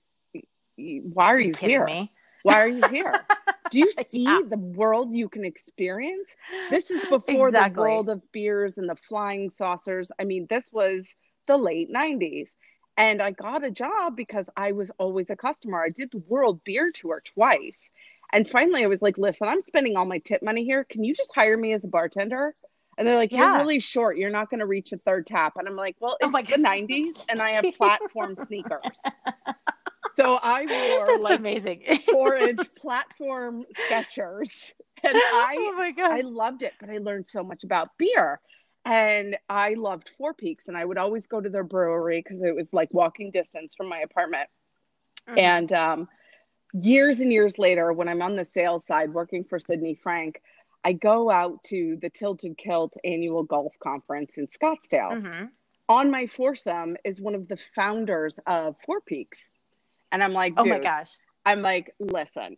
Why 0.77 1.27
are 1.27 1.41
you, 1.41 1.55
you 1.61 1.69
here? 1.69 1.85
Me? 1.85 2.13
Why 2.47 2.61
are 2.61 2.69
you 2.69 2.87
here?" 2.89 3.13
Do 3.71 3.79
you 3.81 3.91
see 4.05 4.23
yeah. 4.23 4.43
the 4.49 4.59
world 4.59 5.13
you 5.13 5.29
can 5.29 5.45
experience? 5.45 6.37
This 6.71 6.91
is 6.91 7.05
before 7.07 7.49
exactly. 7.49 7.75
the 7.75 7.81
world 7.81 8.09
of 8.09 8.23
beers 8.33 8.79
and 8.79 8.89
the 8.89 8.97
flying 9.09 9.51
saucers. 9.51 10.13
I 10.21 10.25
mean, 10.25 10.47
this 10.49 10.71
was 10.73 11.15
the 11.47 11.57
late 11.57 11.93
90s. 11.93 12.51
And 12.97 13.21
I 13.21 13.33
got 13.33 13.65
a 13.65 13.71
job 13.71 14.17
because 14.17 14.49
I 14.57 14.73
was 14.73 14.91
always 14.99 15.31
a 15.31 15.37
customer. 15.37 15.83
I 15.83 15.91
did 15.91 16.11
the 16.13 16.23
World 16.29 16.61
Beer 16.65 16.91
Tour 16.95 17.23
twice. 17.35 17.91
And 18.33 18.49
finally, 18.49 18.85
I 18.85 18.87
was 18.87 19.03
like, 19.03 19.19
listen, 19.19 19.49
I'm 19.49 19.63
spending 19.63 19.97
all 19.97 20.07
my 20.07 20.19
tip 20.19 20.43
money 20.43 20.65
here. 20.65 20.85
Can 20.85 21.05
you 21.05 21.15
just 21.15 21.35
hire 21.35 21.57
me 21.57 21.73
as 21.73 21.85
a 21.85 21.89
bartender? 21.89 22.55
And 22.99 23.07
they're 23.07 23.17
like, 23.17 23.31
you're 23.31 23.43
yeah. 23.43 23.59
really 23.59 23.81
short. 23.81 24.17
You're 24.17 24.31
not 24.31 24.49
going 24.49 24.61
to 24.61 24.67
reach 24.67 24.93
a 24.93 24.97
third 24.99 25.27
tap. 25.27 25.55
And 25.57 25.69
I'm 25.69 25.77
like, 25.77 25.97
well, 26.01 26.17
oh 26.23 26.29
it's 26.35 26.53
oh 26.53 26.57
the 26.57 26.63
90s 26.63 27.25
and 27.29 27.43
I 27.43 27.53
have 27.53 27.65
platform 27.77 28.35
sneakers. 28.35 28.81
So 30.17 30.39
I 30.43 30.65
wore 30.97 31.07
That's 31.07 31.23
like 31.23 31.39
amazing 31.39 31.83
inch 31.83 32.07
platform 32.77 33.65
Skechers. 33.89 34.73
And 35.03 35.17
I 35.17 35.57
oh 35.59 35.75
my 35.77 35.93
gosh. 35.93 36.23
I 36.25 36.27
loved 36.27 36.63
it, 36.63 36.73
but 36.81 36.91
I 36.91 36.99
learned 36.99 37.27
so 37.27 37.43
much 37.43 37.65
about 37.65 37.91
beer. 37.99 38.41
And 38.85 39.37
I 39.49 39.75
loved 39.75 40.11
Four 40.17 40.33
Peaks 40.33 40.69
and 40.69 40.77
I 40.77 40.85
would 40.85 40.99
always 40.99 41.27
go 41.27 41.41
to 41.41 41.49
their 41.49 41.65
brewery 41.65 42.23
because 42.23 42.41
it 42.43 42.55
was 42.55 42.73
like 42.73 42.89
walking 42.93 43.31
distance 43.31 43.75
from 43.75 43.89
my 43.89 43.99
apartment. 43.99 44.49
Mm-hmm. 45.29 45.39
And 45.39 45.73
um, 45.73 46.09
years 46.73 47.19
and 47.19 47.33
years 47.33 47.59
later, 47.59 47.93
when 47.93 48.09
I'm 48.09 48.23
on 48.23 48.37
the 48.37 48.45
sales 48.45 48.87
side 48.87 49.13
working 49.13 49.45
for 49.45 49.59
Sidney 49.59 49.99
Frank, 50.01 50.41
I 50.85 50.93
go 50.93 51.29
out 51.29 51.65
to 51.65 51.99
the 52.01 52.09
Tilted 52.09 52.57
Kilt 52.57 52.97
annual 53.05 53.43
golf 53.43 53.75
conference 53.83 54.39
in 54.39 54.47
Scottsdale. 54.47 55.21
Mm-hmm. 55.21 55.47
On 55.89 56.11
my 56.11 56.27
foursome 56.27 56.97
is 57.05 57.21
one 57.21 57.35
of 57.35 57.49
the 57.49 57.59
founders 57.75 58.39
of 58.47 58.77
Four 58.87 59.01
Peaks. 59.01 59.51
And 60.13 60.23
I'm 60.23 60.33
like, 60.33 60.55
oh 60.57 60.65
my 60.65 60.79
gosh. 60.79 61.11
I'm 61.45 61.63
like, 61.63 61.93
listen, 62.01 62.57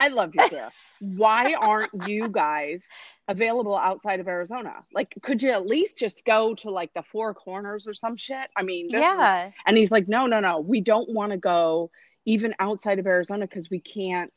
I 0.00 0.08
love 0.08 0.32
you 0.34 0.48
here. 0.48 0.70
Why 1.00 1.54
aren't 1.60 1.92
you 2.06 2.28
guys 2.28 2.86
available 3.28 3.76
outside 3.76 4.18
of 4.18 4.26
Arizona? 4.26 4.76
Like, 4.94 5.14
could 5.22 5.42
you 5.42 5.50
at 5.50 5.66
least 5.66 5.98
just 5.98 6.24
go 6.24 6.54
to 6.56 6.70
like 6.70 6.92
the 6.94 7.02
four 7.02 7.34
corners 7.34 7.86
or 7.86 7.92
some 7.92 8.16
shit? 8.16 8.48
I 8.56 8.62
mean, 8.62 8.88
yeah. 8.88 9.44
Was... 9.44 9.52
and 9.66 9.76
he's 9.76 9.92
like, 9.92 10.08
no, 10.08 10.26
no, 10.26 10.40
no. 10.40 10.60
We 10.60 10.80
don't 10.80 11.10
want 11.10 11.32
to 11.32 11.38
go 11.38 11.90
even 12.24 12.54
outside 12.58 12.98
of 12.98 13.06
Arizona 13.06 13.46
because 13.46 13.68
we 13.70 13.80
can't 13.80 14.32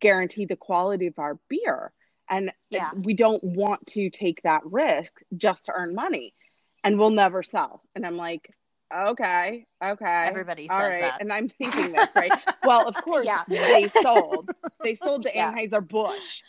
guarantee 0.00 0.44
the 0.44 0.56
quality 0.56 1.06
of 1.06 1.18
our 1.18 1.38
beer. 1.48 1.92
And 2.28 2.52
yeah. 2.68 2.90
we 2.94 3.14
don't 3.14 3.42
want 3.42 3.86
to 3.88 4.10
take 4.10 4.42
that 4.42 4.62
risk 4.64 5.12
just 5.36 5.66
to 5.66 5.72
earn 5.72 5.94
money. 5.94 6.34
And 6.84 6.98
we'll 6.98 7.10
never 7.10 7.42
sell. 7.42 7.82
And 7.94 8.06
I'm 8.06 8.16
like, 8.16 8.54
okay, 8.94 9.66
okay. 9.82 10.24
Everybody 10.28 10.68
says 10.68 10.78
right. 10.78 11.00
that. 11.02 11.20
And 11.20 11.32
I'm 11.32 11.48
thinking 11.58 11.92
this, 11.92 12.14
right? 12.14 12.32
well, 12.64 12.86
of 12.86 12.94
course, 12.96 13.26
yeah. 13.26 13.44
they 13.48 13.88
sold. 13.88 14.50
They 14.82 14.94
sold 14.94 15.24
to 15.24 15.30
yeah. 15.34 15.52
Anheuser-Busch 15.52 16.42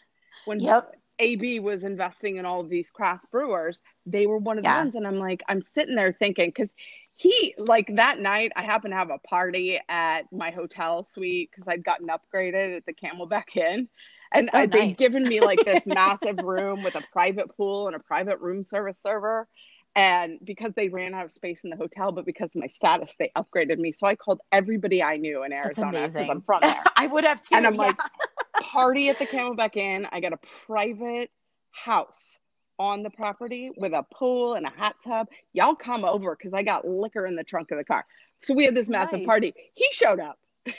when 0.45 0.60
yep. 0.60 0.95
AB 1.19 1.60
was 1.60 1.84
investing 1.84 2.38
in 2.38 2.45
all 2.45 2.62
of 2.62 2.69
these 2.69 2.89
craft 2.89 3.32
brewers. 3.32 3.82
They 4.06 4.27
were 4.27 4.38
one 4.38 4.58
of 4.58 4.63
the 4.63 4.69
ones. 4.69 4.95
And 4.95 5.06
I'm 5.06 5.19
like, 5.19 5.41
I'm 5.47 5.62
sitting 5.62 5.95
there 5.95 6.13
thinking, 6.13 6.49
because 6.49 6.73
he, 7.15 7.54
like 7.58 7.95
that 7.95 8.19
night, 8.19 8.51
I 8.56 8.63
happened 8.63 8.93
to 8.93 8.97
have 8.97 9.12
a 9.12 9.19
party 9.19 9.80
at 9.88 10.23
my 10.32 10.49
hotel 10.49 11.04
suite 11.04 11.51
because 11.51 11.67
I'd 11.67 11.84
gotten 11.84 12.08
upgraded 12.08 12.77
at 12.77 12.86
the 12.86 12.93
Camelback 12.93 13.56
Inn. 13.56 13.88
And 14.32 14.49
oh, 14.54 14.58
I, 14.58 14.65
nice. 14.65 14.71
they'd 14.71 14.97
given 14.97 15.23
me 15.23 15.39
like 15.41 15.63
this 15.63 15.86
massive 15.86 16.39
room 16.39 16.84
with 16.84 16.95
a 16.95 17.04
private 17.12 17.56
pool 17.56 17.88
and 17.88 17.95
a 17.95 17.99
private 17.99 18.39
room 18.39 18.63
service 18.63 18.99
server 18.99 19.47
and 19.95 20.39
because 20.43 20.73
they 20.73 20.89
ran 20.89 21.13
out 21.13 21.25
of 21.25 21.32
space 21.32 21.63
in 21.63 21.69
the 21.69 21.75
hotel 21.75 22.12
but 22.12 22.25
because 22.25 22.49
of 22.56 22.62
my 22.62 22.67
status 22.67 23.13
they 23.19 23.32
upgraded 23.36 23.77
me. 23.77 23.91
So 23.91 24.08
i 24.08 24.15
called 24.15 24.41
everybody 24.51 25.04
i 25.04 25.17
knew 25.17 25.43
in 25.43 25.54
arizona 25.54 26.08
because 26.08 26.30
i'm 26.30 26.41
from 26.41 26.60
there. 26.62 26.84
I 26.95 27.08
would 27.08 27.23
have 27.23 27.41
too 27.41 27.56
and 27.56 27.67
i'm 27.67 27.75
yeah. 27.75 27.82
like 27.82 27.99
party 28.62 29.10
at 29.10 29.19
the 29.19 29.25
camelback 29.25 29.75
inn. 29.75 30.08
I 30.12 30.19
got 30.19 30.34
a 30.34 30.39
private 30.65 31.30
house 31.71 32.39
on 32.80 33.04
the 33.04 33.10
property 33.10 33.71
with 33.77 33.93
a 33.93 34.04
pool 34.13 34.56
and 34.56 34.65
a 34.65 34.71
hot 34.71 34.95
tub. 35.04 35.27
Y'all 35.54 35.75
come 35.75 36.06
over 36.06 36.36
because 36.36 36.54
i 36.54 36.63
got 36.63 36.88
liquor 36.88 37.25
in 37.25 37.36
the 37.36 37.43
trunk 37.43 37.71
of 37.71 37.77
the 37.77 37.84
car. 37.84 38.06
So 38.43 38.54
we 38.54 38.65
had 38.65 38.75
this 38.75 38.89
massive 38.89 39.19
nice. 39.19 39.27
party. 39.27 39.54
He 39.73 39.88
showed 39.91 40.19
up. 40.19 40.39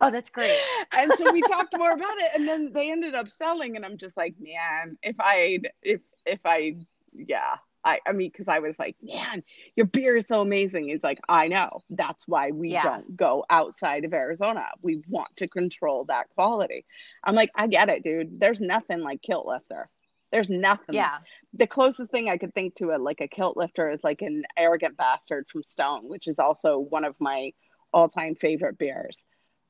Oh 0.00 0.10
that's 0.10 0.28
great. 0.28 0.58
And 0.92 1.10
so 1.16 1.32
we 1.32 1.40
talked 1.42 1.76
more 1.78 1.92
about 1.92 2.18
it 2.18 2.32
and 2.34 2.46
then 2.46 2.72
they 2.72 2.90
ended 2.90 3.14
up 3.14 3.30
selling 3.30 3.76
and 3.76 3.86
i'm 3.86 3.96
just 3.96 4.16
like 4.16 4.34
man 4.38 4.98
if 5.02 5.16
i 5.18 5.58
if 5.82 6.00
if 6.26 6.40
i 6.44 6.76
yeah 7.12 7.56
I, 7.84 8.00
I 8.06 8.12
mean, 8.12 8.30
because 8.30 8.48
I 8.48 8.60
was 8.60 8.78
like, 8.78 8.96
man, 9.02 9.42
your 9.76 9.86
beer 9.86 10.16
is 10.16 10.24
so 10.26 10.40
amazing. 10.40 10.88
He's 10.88 11.04
like, 11.04 11.20
I 11.28 11.48
know. 11.48 11.82
That's 11.90 12.26
why 12.26 12.50
we 12.50 12.70
yeah. 12.70 12.82
don't 12.82 13.16
go 13.16 13.44
outside 13.50 14.04
of 14.04 14.14
Arizona. 14.14 14.66
We 14.80 15.02
want 15.08 15.36
to 15.36 15.48
control 15.48 16.04
that 16.06 16.30
quality. 16.30 16.86
I'm 17.22 17.34
like, 17.34 17.50
I 17.54 17.66
get 17.66 17.90
it, 17.90 18.02
dude. 18.02 18.40
There's 18.40 18.60
nothing 18.60 19.00
like 19.00 19.20
kilt 19.22 19.46
lifter. 19.46 19.90
There's 20.32 20.48
nothing. 20.48 20.94
Yeah. 20.94 21.18
The 21.52 21.66
closest 21.66 22.10
thing 22.10 22.28
I 22.28 22.38
could 22.38 22.54
think 22.54 22.74
to 22.76 22.90
it, 22.90 23.00
like 23.00 23.20
a 23.20 23.28
kilt 23.28 23.56
lifter, 23.56 23.90
is 23.90 24.02
like 24.02 24.22
an 24.22 24.44
arrogant 24.56 24.96
bastard 24.96 25.46
from 25.52 25.62
Stone, 25.62 26.08
which 26.08 26.26
is 26.26 26.38
also 26.38 26.78
one 26.78 27.04
of 27.04 27.14
my 27.20 27.52
all 27.92 28.08
time 28.08 28.34
favorite 28.34 28.78
beers. 28.78 29.22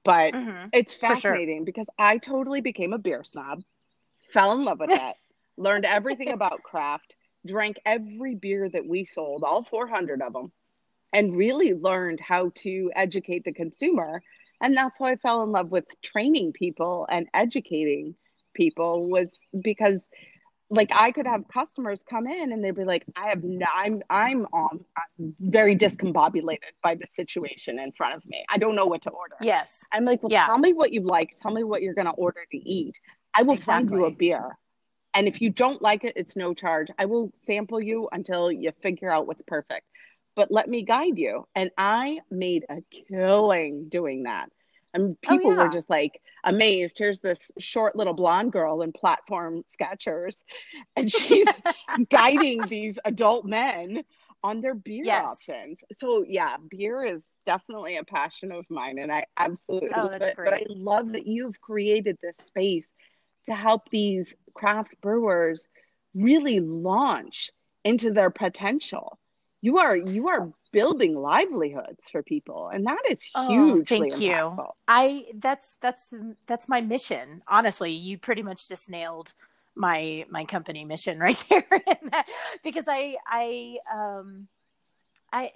But 0.05 0.35
mm-hmm. 0.35 0.69
it's 0.73 0.95
fascinating 0.95 1.59
sure. 1.59 1.65
because 1.65 1.89
I 1.99 2.19
totally 2.19 2.61
became 2.61 2.93
a 2.93 2.99
beer 2.99 3.25
snob, 3.25 3.63
fell 4.33 4.53
in 4.53 4.65
love 4.65 4.79
with 4.79 4.91
it, 4.93 5.17
learned 5.57 5.85
everything 5.85 6.31
about 6.31 6.63
craft 6.63 7.17
drank 7.47 7.79
every 7.85 8.35
beer 8.35 8.69
that 8.69 8.87
we 8.87 9.05
sold, 9.05 9.43
all 9.45 9.65
400 9.65 10.23
of 10.23 10.33
them, 10.33 10.53
and 11.13 11.37
really 11.37 11.75
learned 11.75 12.21
how 12.21 12.51
to 12.57 12.91
educate 12.95 13.45
the 13.45 13.53
consumer. 13.53 14.23
And 14.61 14.77
that's 14.77 14.99
why 14.99 15.13
I 15.13 15.17
fell 15.17 15.43
in 15.43 15.53
love 15.53 15.71
with 15.71 15.85
training 16.03 16.53
people 16.53 17.07
and 17.11 17.29
educating 17.35 18.15
people 18.55 19.09
was 19.09 19.47
because 19.63 20.09
like 20.71 20.91
I 20.93 21.13
could 21.13 21.27
have 21.27 21.47
customers 21.53 22.03
come 22.09 22.27
in 22.27 22.53
and 22.53 22.65
they'd 22.65 22.75
be 22.75 22.85
like, 22.85 23.05
I 23.17 23.29
have 23.29 23.45
no, 23.45 23.67
I'm 23.75 24.03
I'm 24.11 24.47
um 24.53 24.85
I'm 24.97 25.35
very 25.41 25.77
discombobulated 25.77 26.73
by 26.83 26.95
the 26.95 27.07
situation 27.15 27.79
in 27.79 27.93
front 27.93 28.15
of 28.15 28.27
me. 28.27 28.45
I 28.49 28.59
don't 28.59 28.75
know 28.75 28.87
what 28.87 29.03
to 29.03 29.11
order. 29.11 29.37
Yes. 29.41 29.81
I'm 29.93 30.05
like, 30.05 30.23
well, 30.23 30.33
yeah. 30.33 30.47
tell 30.47 30.59
me 30.59 30.73
what 30.73 30.93
you 30.93 31.03
like. 31.03 31.31
Tell 31.41 31.53
me 31.53 31.65
what 31.65 31.83
you're 31.83 31.95
gonna 31.95 32.13
order 32.13 32.41
to 32.51 32.57
eat. 32.57 32.99
I 33.35 33.43
will 33.43 33.55
exactly. 33.55 33.89
find 33.89 33.91
you 33.91 34.05
a 34.07 34.11
beer. 34.11 34.59
And 35.15 35.29
if 35.29 35.41
you 35.41 35.51
don't 35.51 35.81
like 35.81 36.05
it, 36.05 36.15
it's 36.17 36.37
no 36.37 36.55
charge. 36.55 36.89
I 36.99 37.07
will 37.07 37.31
sample 37.47 37.81
you 37.81 38.09
until 38.13 38.51
you 38.51 38.73
figure 38.83 39.11
out 39.11 39.27
what's 39.27 39.43
perfect. 39.43 39.87
But 40.35 40.51
let 40.51 40.69
me 40.69 40.83
guide 40.83 41.17
you. 41.17 41.47
And 41.55 41.71
I 41.79 42.21
made 42.31 42.65
a 42.69 42.83
killing 42.91 43.89
doing 43.89 44.25
that. 44.25 44.51
And 44.93 45.17
oh, 45.27 45.29
people 45.29 45.51
oh, 45.51 45.55
yeah. 45.55 45.65
were 45.65 45.69
just 45.69 45.91
like 45.91 46.21
amazed. 46.45 46.99
Here's 46.99 47.21
this 47.21 47.51
short 47.59 47.97
little 47.97 48.15
blonde 48.15 48.53
girl 48.53 48.83
in 48.83 48.93
platform 48.93 49.63
Skechers, 49.63 50.45
and 50.97 51.11
she's 51.11 51.49
guiding 52.11 52.63
these 52.69 52.99
adult 53.05 53.45
men 53.45 54.05
on 54.45 54.61
their 54.61 54.75
beer 54.75 55.05
yes. 55.05 55.25
options. 55.25 55.81
So 55.93 56.25
yeah, 56.27 56.57
beer 56.71 57.05
is 57.05 57.27
definitely 57.45 57.97
a 57.97 58.05
passion 58.05 58.53
of 58.53 58.67
mine, 58.71 58.99
and 58.99 59.11
I 59.11 59.25
absolutely 59.37 59.91
oh, 59.97 60.03
love 60.03 60.23
it. 60.23 60.37
Great. 60.37 60.51
But 60.51 60.55
I 60.55 60.65
love 60.69 61.13
that 61.13 61.27
you've 61.27 61.61
created 61.61 62.17
this 62.23 62.37
space 62.37 62.93
to 63.47 63.55
help 63.55 63.91
these 63.91 64.35
craft 64.55 64.95
brewers 65.01 65.67
really 66.15 66.61
launch 66.61 67.51
into 67.85 68.13
their 68.13 68.31
potential. 68.31 69.19
You 69.61 69.79
are 69.79 69.97
you 69.97 70.29
are 70.29 70.53
building 70.73 71.17
livelihoods 71.17 72.11
for 72.11 72.23
people 72.23 72.69
and 72.69 72.85
that 72.85 72.99
is 73.09 73.23
hugely 73.23 73.81
oh, 73.81 73.85
thank 73.87 74.13
impactful. 74.15 74.59
you 74.59 74.67
i 74.89 75.25
that's 75.37 75.77
that's 75.81 76.13
that's 76.49 76.69
my 76.69 76.81
mission 76.81 77.43
honestly 77.47 77.93
you 77.93 78.19
pretty 78.19 78.43
much 78.43 78.69
just 78.69 78.91
nailed 78.91 79.35
my 79.75 80.25
my 80.31 80.45
company 80.45 80.85
mission 80.85 81.19
right 81.21 81.43
there 81.49 81.65
because 82.63 82.85
I 82.89 83.17
I 83.27 83.79
um 83.93 84.49
I 85.33 85.51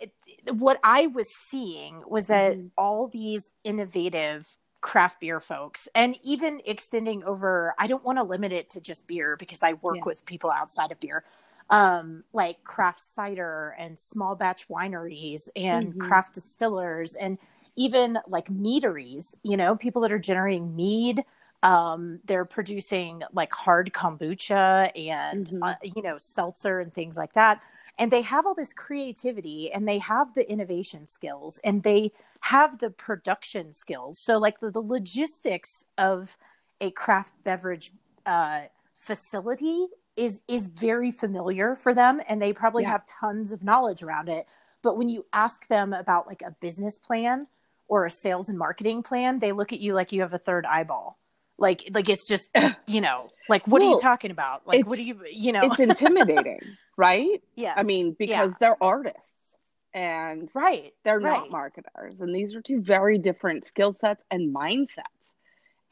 what 0.53 0.81
I 0.83 1.07
was 1.07 1.33
seeing 1.33 2.03
was 2.07 2.27
that 2.27 2.57
mm-hmm. 2.57 2.69
all 2.77 3.09
these 3.09 3.53
innovative 3.65 4.47
craft 4.81 5.21
beer 5.21 5.41
folks 5.41 5.89
and 5.95 6.17
even 6.23 6.61
extending 6.65 7.25
over 7.25 7.75
I 7.79 7.89
don't 7.89 8.05
want 8.05 8.19
to 8.19 8.23
limit 8.23 8.53
it 8.53 8.69
to 8.71 8.81
just 8.81 9.07
beer 9.07 9.37
because 9.37 9.63
I 9.63 9.73
work 9.75 9.97
yes. 9.97 10.05
with 10.07 10.25
people 10.25 10.51
outside 10.51 10.93
of 10.93 11.01
beer 11.01 11.25
um, 11.71 12.25
like 12.33 12.63
craft 12.65 13.01
cider 13.01 13.75
and 13.79 13.99
small 13.99 14.35
batch 14.35 14.69
wineries 14.69 15.49
and 15.55 15.89
mm-hmm. 15.89 16.01
craft 16.01 16.35
distillers 16.35 17.15
and 17.15 17.39
even 17.77 18.19
like 18.27 18.51
meaderies, 18.51 19.37
you 19.43 19.57
know, 19.57 19.77
people 19.77 20.03
that 20.03 20.13
are 20.13 20.19
generating 20.19 20.75
mead. 20.75 21.23
Um, 21.63 22.21
they're 22.25 22.45
producing 22.45 23.23
like 23.33 23.53
hard 23.53 23.93
kombucha 23.93 24.91
and, 24.97 25.47
mm-hmm. 25.47 25.63
uh, 25.63 25.75
you 25.83 26.03
know, 26.03 26.17
seltzer 26.19 26.81
and 26.81 26.95
things 26.95 27.17
like 27.17 27.33
that. 27.35 27.61
And 27.99 28.13
they 28.13 28.23
have 28.23 28.47
all 28.47 28.55
this 28.55 28.73
creativity 28.73 29.73
and 29.73 29.89
they 29.89 29.99
have 29.99 30.35
the 30.35 30.49
innovation 30.49 31.07
skills 31.07 31.61
and 31.65 31.83
they 31.83 32.13
have 32.41 32.79
the 32.79 32.91
production 32.91 33.73
skills. 33.73 34.19
So, 34.19 34.39
like 34.39 34.61
the, 34.61 34.71
the 34.71 34.81
logistics 34.81 35.85
of 35.97 36.37
a 36.81 36.91
craft 36.91 37.35
beverage 37.45 37.93
uh, 38.27 38.63
facility 38.97 39.87
is 40.17 40.43
is 40.49 40.67
very 40.67 41.11
familiar 41.11 41.77
for 41.77 41.95
them 41.95 42.21
and 42.29 42.43
they 42.43 42.53
probably 42.53 42.83
yeah. 42.83 42.91
have 42.91 43.07
tons 43.07 43.53
of 43.53 43.63
knowledge 43.63 44.03
around 44.03 44.29
it. 44.29 44.47
But 44.83 44.97
when 44.97 45.09
you 45.09 45.25
ask 45.33 45.67
them 45.69 45.93
about 45.93 46.27
like 46.27 46.43
a 46.43 46.55
business 46.61 46.99
plan 46.99 47.47
or 47.89 48.05
a 48.05 48.11
sales 48.11 48.49
and 48.49 48.59
marketing 48.59 49.03
plan 49.03 49.39
they 49.39 49.53
look 49.53 49.73
at 49.73 49.81
you 49.81 49.95
like 49.95 50.13
you 50.13 50.21
have 50.21 50.35
a 50.35 50.39
third 50.39 50.67
eyeball. 50.67 51.19
Like 51.57 51.89
like 51.95 52.09
it's 52.09 52.27
just 52.29 52.51
you 52.87 53.01
know 53.01 53.29
like 53.49 53.67
what 53.67 53.81
well, 53.81 53.93
are 53.93 53.95
you 53.95 54.01
talking 54.01 54.31
about? 54.31 54.67
Like 54.67 54.89
what 54.89 54.97
do 54.97 55.05
you 55.05 55.21
you 55.31 55.53
know? 55.53 55.61
it's 55.63 55.81
intimidating 55.81 56.61
right? 56.97 57.41
Yeah 57.55 57.75
i 57.77 57.85
mean 57.85 58.17
because 58.19 58.53
yeah. 58.53 58.57
they're 58.61 58.83
artists 58.83 59.58
and 59.99 60.51
right 60.55 60.95
they're 61.05 61.19
right. 61.19 61.41
not 61.41 61.51
marketers 61.51 62.21
and 62.21 62.35
these 62.35 62.55
are 62.55 62.63
two 62.63 62.81
very 62.81 63.19
different 63.19 63.65
skill 63.65 63.93
sets 63.93 64.25
and 64.31 64.55
mindsets 64.55 65.35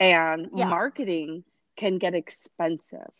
and 0.00 0.48
yeah. 0.54 0.68
marketing 0.68 1.44
can 1.76 1.98
get 1.98 2.14
expensive 2.14 3.10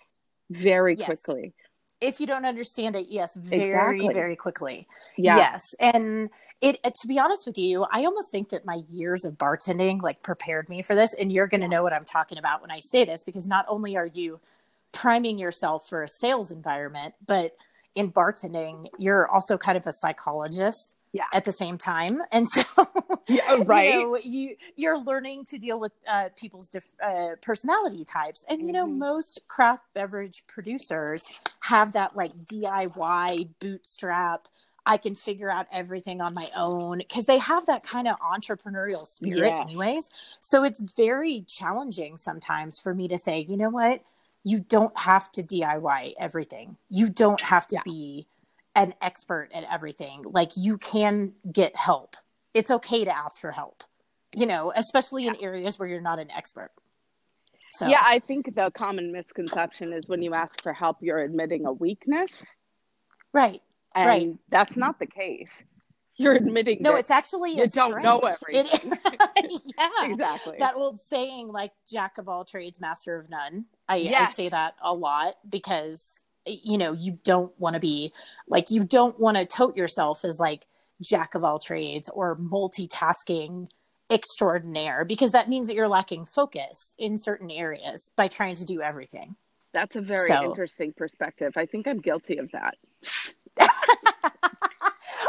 very 0.51 0.94
yes. 0.94 1.07
quickly. 1.07 1.55
If 2.01 2.20
you 2.20 2.27
don't 2.27 2.44
understand 2.44 2.94
it, 2.94 3.07
yes, 3.09 3.37
very, 3.37 3.64
exactly. 3.64 4.14
very 4.14 4.37
quickly. 4.37 4.87
Yeah. 5.16 5.37
Yes. 5.37 5.62
And 5.81 6.29
it, 6.61 6.79
uh, 6.85 6.90
to 7.01 7.09
be 7.09 7.18
honest 7.18 7.46
with 7.46 7.57
you, 7.57 7.87
I 7.90 8.05
almost 8.05 8.31
think 8.31 8.51
that 8.51 8.66
my 8.66 8.83
years 8.88 9.25
of 9.25 9.35
bartending 9.35 10.03
like 10.03 10.22
prepared 10.22 10.68
me 10.68 10.83
for 10.83 10.94
this. 10.94 11.14
And 11.14 11.33
you're 11.33 11.46
going 11.46 11.62
to 11.62 11.68
know 11.68 11.83
what 11.83 11.92
I'm 11.92 12.05
talking 12.05 12.38
about 12.38 12.61
when 12.61 12.70
I 12.70 12.81
say 12.81 13.05
this, 13.05 13.25
because 13.25 13.46
not 13.46 13.64
only 13.68 13.96
are 13.96 14.07
you 14.07 14.40
priming 14.92 15.38
yourself 15.38 15.88
for 15.88 16.03
a 16.03 16.09
sales 16.09 16.51
environment, 16.51 17.14
but 17.27 17.57
in 17.96 18.12
bartending, 18.12 18.87
you're 18.98 19.26
also 19.28 19.59
kind 19.59 19.76
of 19.76 19.87
a 19.87 19.92
psychologist 19.92 20.96
yeah. 21.12 21.24
at 21.32 21.44
the 21.46 21.50
same 21.52 21.78
time. 21.78 22.20
And 22.30 22.46
so, 22.46 22.62
yeah, 23.26 23.62
right. 23.64 23.94
you, 23.94 24.00
know, 24.00 24.18
you 24.22 24.56
you're 24.76 24.98
learning 25.02 25.46
to 25.46 25.59
deal 25.59 25.80
with 25.80 25.92
uh, 26.06 26.28
people's 26.37 26.70
uh, 27.02 27.37
personality 27.40 28.04
types. 28.04 28.44
And, 28.48 28.61
you 28.61 28.72
know, 28.72 28.87
mm-hmm. 28.87 28.98
most 28.98 29.40
craft 29.48 29.85
beverage 29.94 30.46
producers 30.46 31.26
have 31.61 31.92
that 31.92 32.14
like 32.14 32.32
DIY 32.44 33.48
bootstrap. 33.59 34.46
I 34.88 34.98
can 34.98 35.16
figure 35.16 35.50
out 35.50 35.66
everything 35.72 36.20
on 36.20 36.32
my 36.32 36.48
own 36.56 36.98
because 36.98 37.24
they 37.24 37.38
have 37.38 37.66
that 37.66 37.82
kind 37.82 38.06
of 38.06 38.20
entrepreneurial 38.20 39.09
spirit, 39.09 39.48
yes. 39.48 39.64
anyways. 39.64 40.11
So 40.38 40.62
it's 40.62 40.80
very 40.80 41.40
challenging 41.40 42.18
sometimes 42.18 42.78
for 42.78 42.94
me 42.94 43.09
to 43.09 43.18
say, 43.18 43.44
you 43.48 43.56
know 43.56 43.70
what? 43.70 44.02
You 44.46 44.61
don't 44.61 44.96
have 44.96 45.32
to 45.32 45.42
DIY 45.42 46.14
everything. 46.20 46.76
You 46.88 47.09
don't 47.09 47.40
have 47.40 47.66
to 47.66 47.76
yeah. 47.76 47.82
be 47.85 48.28
an 48.76 48.94
expert 49.02 49.48
at 49.52 49.64
everything. 49.68 50.22
Like 50.24 50.52
you 50.56 50.78
can 50.78 51.32
get 51.52 51.74
help. 51.74 52.14
It's 52.54 52.70
okay 52.70 53.04
to 53.04 53.11
ask 53.11 53.40
for 53.40 53.50
help, 53.50 53.82
you 54.37 54.46
know, 54.46 54.72
especially 54.76 55.24
yeah. 55.24 55.32
in 55.32 55.42
areas 55.42 55.80
where 55.80 55.88
you're 55.88 56.00
not 56.00 56.20
an 56.20 56.30
expert. 56.30 56.70
So 57.72 57.88
Yeah, 57.88 58.02
I 58.04 58.20
think 58.20 58.54
the 58.54 58.70
common 58.70 59.11
misconception 59.11 59.92
is 59.92 60.06
when 60.06 60.22
you 60.22 60.32
ask 60.32 60.62
for 60.62 60.72
help 60.72 60.98
you're 61.00 61.18
admitting 61.18 61.66
a 61.66 61.72
weakness. 61.72 62.44
Right. 63.32 63.61
And 63.96 64.06
right. 64.06 64.37
that's 64.48 64.76
not 64.76 65.00
the 65.00 65.06
case. 65.06 65.64
You're 66.18 66.35
admitting 66.35 66.79
No, 66.81 66.96
it's 66.96 67.11
actually 67.11 67.52
you 67.52 67.66
don't 67.66 67.88
strength. 67.88 68.02
know 68.02 68.20
everything. 68.20 68.66
It, 69.37 69.62
yeah. 69.79 70.12
Exactly. 70.12 70.57
That 70.59 70.74
old 70.74 70.98
saying 70.98 71.48
like 71.48 71.72
jack 71.90 72.18
of 72.18 72.29
all 72.29 72.44
trades, 72.44 72.81
master 72.81 73.18
of 73.18 73.29
none. 73.29 73.66
I, 73.88 73.96
yes. 73.96 74.31
I 74.31 74.33
say 74.33 74.48
that 74.48 74.74
a 74.83 74.94
lot 74.94 75.35
because 75.48 76.18
you 76.46 76.79
know 76.79 76.92
you 76.92 77.18
don't 77.24 77.52
want 77.59 77.74
to 77.74 77.81
be 77.81 78.12
like 78.48 78.70
you 78.70 78.85
don't 78.85 79.18
want 79.18 79.37
to 79.37 79.44
tote 79.44 79.76
yourself 79.76 80.24
as 80.24 80.38
like 80.38 80.66
jack 81.02 81.35
of 81.35 81.44
all 81.44 81.59
trades 81.59 82.09
or 82.09 82.37
multitasking 82.37 83.68
extraordinaire 84.11 85.05
because 85.05 85.33
that 85.33 85.48
means 85.48 85.66
that 85.66 85.74
you're 85.74 85.88
lacking 85.88 86.24
focus 86.24 86.94
in 86.98 87.18
certain 87.18 87.50
areas 87.50 88.12
by 88.16 88.29
trying 88.29 88.55
to 88.55 88.64
do 88.64 88.81
everything 88.81 89.35
that's 89.72 89.96
a 89.96 90.00
very 90.00 90.29
so, 90.29 90.44
interesting 90.44 90.92
perspective 90.96 91.52
i 91.57 91.66
think 91.66 91.88
i'm 91.88 91.98
guilty 91.98 92.38
of 92.38 92.48
that 92.52 92.76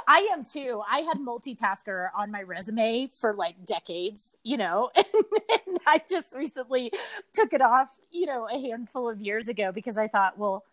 I 0.08 0.30
am 0.32 0.46
too. 0.46 0.82
I 0.90 1.00
had 1.00 1.18
multitasker 1.18 2.10
on 2.16 2.32
my 2.32 2.42
resume 2.42 3.08
for 3.08 3.34
like 3.34 3.66
decades, 3.66 4.38
you 4.44 4.56
know, 4.56 4.90
and, 4.96 5.06
and 5.68 5.78
I 5.86 6.02
just 6.10 6.34
recently 6.34 6.92
took 7.34 7.52
it 7.52 7.62
off, 7.62 8.00
you 8.10 8.26
know, 8.26 8.48
a 8.50 8.58
handful 8.60 9.10
of 9.10 9.20
years 9.20 9.50
ago 9.50 9.72
because 9.74 9.98
I 9.98 10.08
thought, 10.08 10.38
well, 10.38 10.64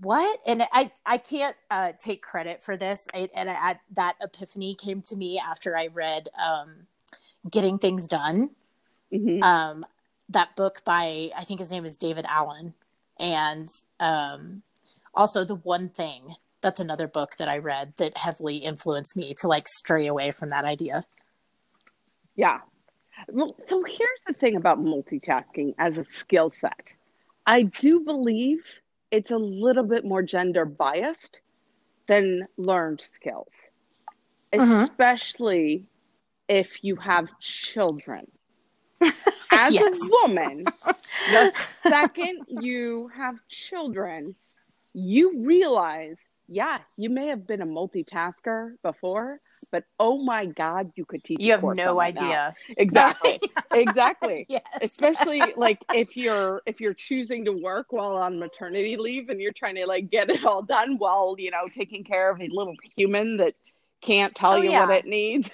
what? 0.00 0.40
And 0.46 0.66
i 0.72 0.90
i 1.04 1.18
can't 1.18 1.56
uh, 1.70 1.92
take 1.98 2.22
credit 2.22 2.62
for 2.62 2.76
this. 2.76 3.06
I, 3.14 3.28
and 3.34 3.50
I, 3.50 3.78
that 3.94 4.16
epiphany 4.20 4.74
came 4.74 5.02
to 5.02 5.16
me 5.16 5.38
after 5.38 5.76
i 5.76 5.88
read 5.88 6.28
um, 6.42 6.86
getting 7.50 7.78
things 7.78 8.06
done. 8.06 8.50
Mm-hmm. 9.12 9.42
um, 9.42 9.86
that 10.30 10.56
book 10.56 10.82
by 10.84 11.30
i 11.36 11.44
think 11.44 11.60
his 11.60 11.70
name 11.70 11.84
is 11.84 11.96
david 11.96 12.24
allen. 12.28 12.74
And 13.18 13.70
um, 14.00 14.62
also 15.14 15.44
the 15.44 15.54
one 15.54 15.88
thing 15.88 16.36
that's 16.64 16.80
another 16.80 17.06
book 17.06 17.36
that 17.36 17.48
i 17.48 17.58
read 17.58 17.92
that 17.96 18.16
heavily 18.16 18.56
influenced 18.56 19.16
me 19.16 19.34
to 19.34 19.46
like 19.46 19.68
stray 19.68 20.06
away 20.06 20.30
from 20.30 20.48
that 20.48 20.64
idea 20.64 21.04
yeah 22.34 22.58
well 23.28 23.54
so 23.68 23.84
here's 23.84 24.20
the 24.26 24.34
thing 24.34 24.56
about 24.56 24.80
multitasking 24.80 25.74
as 25.78 25.98
a 25.98 26.04
skill 26.04 26.50
set 26.50 26.94
i 27.46 27.62
do 27.62 28.00
believe 28.00 28.58
it's 29.14 29.30
a 29.30 29.36
little 29.36 29.84
bit 29.84 30.04
more 30.04 30.22
gender 30.22 30.64
biased 30.64 31.40
than 32.08 32.46
learned 32.56 33.02
skills, 33.14 33.52
uh-huh. 34.52 34.86
especially 34.90 35.86
if 36.48 36.68
you 36.82 36.96
have 36.96 37.26
children. 37.40 38.26
As 39.52 39.72
yes. 39.72 39.96
a 39.96 40.08
woman, 40.08 40.64
the 41.30 41.52
second 41.82 42.40
you 42.48 43.08
have 43.14 43.36
children, 43.48 44.34
you 44.92 45.44
realize, 45.44 46.18
yeah, 46.48 46.78
you 46.96 47.10
may 47.10 47.28
have 47.28 47.46
been 47.46 47.62
a 47.62 47.66
multitasker 47.66 48.72
before, 48.82 49.40
but 49.70 49.84
oh 49.98 50.22
my 50.22 50.46
god 50.46 50.92
you 50.94 51.04
could 51.04 51.24
teach 51.24 51.40
you 51.40 51.52
have 51.52 51.62
no 51.62 52.00
idea. 52.00 52.54
Exactly 52.76 53.40
exactly. 53.72 54.46
Yes. 54.48 54.62
especially 54.82 55.42
like 55.56 55.84
if 55.94 56.16
you're 56.16 56.62
if 56.66 56.80
you're 56.80 56.94
choosing 56.94 57.44
to 57.46 57.52
work 57.52 57.86
while 57.90 58.16
on 58.16 58.38
maternity 58.38 58.96
leave 58.96 59.28
and 59.28 59.40
you're 59.40 59.52
trying 59.52 59.76
to 59.76 59.86
like 59.86 60.10
get 60.10 60.30
it 60.30 60.44
all 60.44 60.62
done 60.62 60.98
while 60.98 61.34
you 61.38 61.50
know 61.50 61.68
taking 61.72 62.04
care 62.04 62.30
of 62.30 62.40
a 62.40 62.48
little 62.50 62.74
human 62.96 63.38
that 63.38 63.54
can't 64.02 64.34
tell 64.34 64.52
oh, 64.52 64.56
you 64.56 64.70
yeah. 64.70 64.84
what 64.84 64.94
it 64.94 65.06
needs 65.06 65.50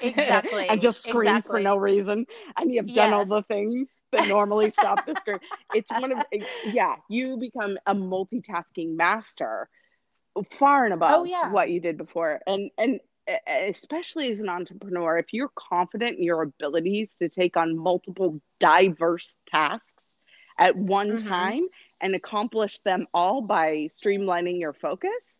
exactly. 0.00 0.68
and 0.70 0.80
just 0.80 1.02
screams 1.02 1.38
exactly. 1.38 1.58
for 1.58 1.62
no 1.64 1.76
reason 1.76 2.24
and 2.56 2.72
you've 2.72 2.94
done 2.94 3.12
all 3.12 3.26
the 3.26 3.42
things 3.42 4.00
that 4.12 4.28
normally 4.28 4.70
stop 4.70 5.04
the 5.06 5.14
scream. 5.16 5.38
It's 5.74 5.90
one 5.90 6.12
of 6.12 6.24
yeah 6.66 6.94
you 7.08 7.36
become 7.36 7.76
a 7.86 7.94
multitasking 7.94 8.94
master 8.94 9.68
far 10.42 10.84
and 10.84 10.94
above 10.94 11.10
oh, 11.12 11.24
yeah. 11.24 11.50
what 11.50 11.70
you 11.70 11.80
did 11.80 11.96
before 11.96 12.40
and 12.46 12.70
and 12.78 13.00
especially 13.46 14.30
as 14.30 14.40
an 14.40 14.48
entrepreneur 14.48 15.18
if 15.18 15.26
you're 15.32 15.50
confident 15.54 16.16
in 16.18 16.24
your 16.24 16.42
abilities 16.42 17.16
to 17.16 17.28
take 17.28 17.56
on 17.56 17.76
multiple 17.76 18.40
diverse 18.58 19.38
tasks 19.50 20.04
at 20.58 20.76
one 20.76 21.10
mm-hmm. 21.10 21.28
time 21.28 21.66
and 22.00 22.14
accomplish 22.14 22.78
them 22.80 23.06
all 23.12 23.42
by 23.42 23.88
streamlining 24.02 24.58
your 24.58 24.72
focus 24.72 25.38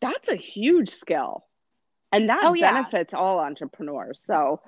that's 0.00 0.28
a 0.28 0.36
huge 0.36 0.90
skill 0.90 1.44
and 2.12 2.28
that 2.28 2.40
oh, 2.42 2.54
benefits 2.54 3.12
yeah. 3.12 3.18
all 3.18 3.38
entrepreneurs 3.38 4.20
so 4.26 4.60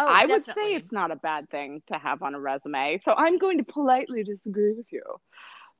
Oh, 0.00 0.06
I 0.06 0.26
definitely. 0.26 0.34
would 0.36 0.46
say 0.54 0.74
it's 0.74 0.92
not 0.92 1.10
a 1.10 1.16
bad 1.16 1.50
thing 1.50 1.82
to 1.92 1.98
have 1.98 2.22
on 2.22 2.36
a 2.36 2.40
resume. 2.40 2.98
So 2.98 3.12
I'm 3.16 3.36
going 3.36 3.58
to 3.58 3.64
politely 3.64 4.22
disagree 4.22 4.72
with 4.72 4.86
you 4.92 5.02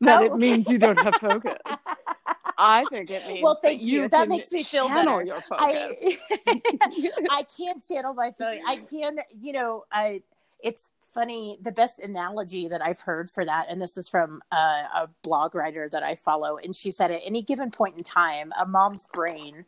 that 0.00 0.22
oh, 0.22 0.26
it 0.26 0.37
means 0.37 0.68
you 0.68 0.78
don't 0.78 1.00
have 1.00 1.14
focus. 1.14 1.54
I 2.58 2.84
think 2.90 3.10
it 3.10 3.26
means. 3.26 3.42
Well, 3.42 3.58
thank 3.62 3.84
you. 3.84 4.08
That 4.08 4.28
makes 4.28 4.52
me 4.52 4.64
feel 4.64 4.88
better. 4.88 5.22
Your 5.22 5.40
focus. 5.42 5.58
I, 5.60 7.10
I 7.30 7.44
can't 7.56 7.82
channel 7.82 8.14
my 8.14 8.32
phone. 8.32 8.58
I 8.66 8.76
can, 8.76 9.18
you 9.40 9.52
know, 9.52 9.84
I 9.92 10.22
it's 10.60 10.90
funny. 11.02 11.58
The 11.62 11.72
best 11.72 12.00
analogy 12.00 12.68
that 12.68 12.84
I've 12.84 13.00
heard 13.00 13.30
for 13.30 13.44
that, 13.44 13.66
and 13.68 13.80
this 13.80 13.96
was 13.96 14.08
from 14.08 14.42
a, 14.50 14.56
a 14.56 15.10
blog 15.22 15.54
writer 15.54 15.88
that 15.90 16.02
I 16.02 16.16
follow, 16.16 16.58
and 16.58 16.74
she 16.74 16.90
said 16.90 17.10
at 17.10 17.20
any 17.24 17.42
given 17.42 17.70
point 17.70 17.96
in 17.96 18.02
time, 18.02 18.52
a 18.58 18.66
mom's 18.66 19.06
brain 19.12 19.64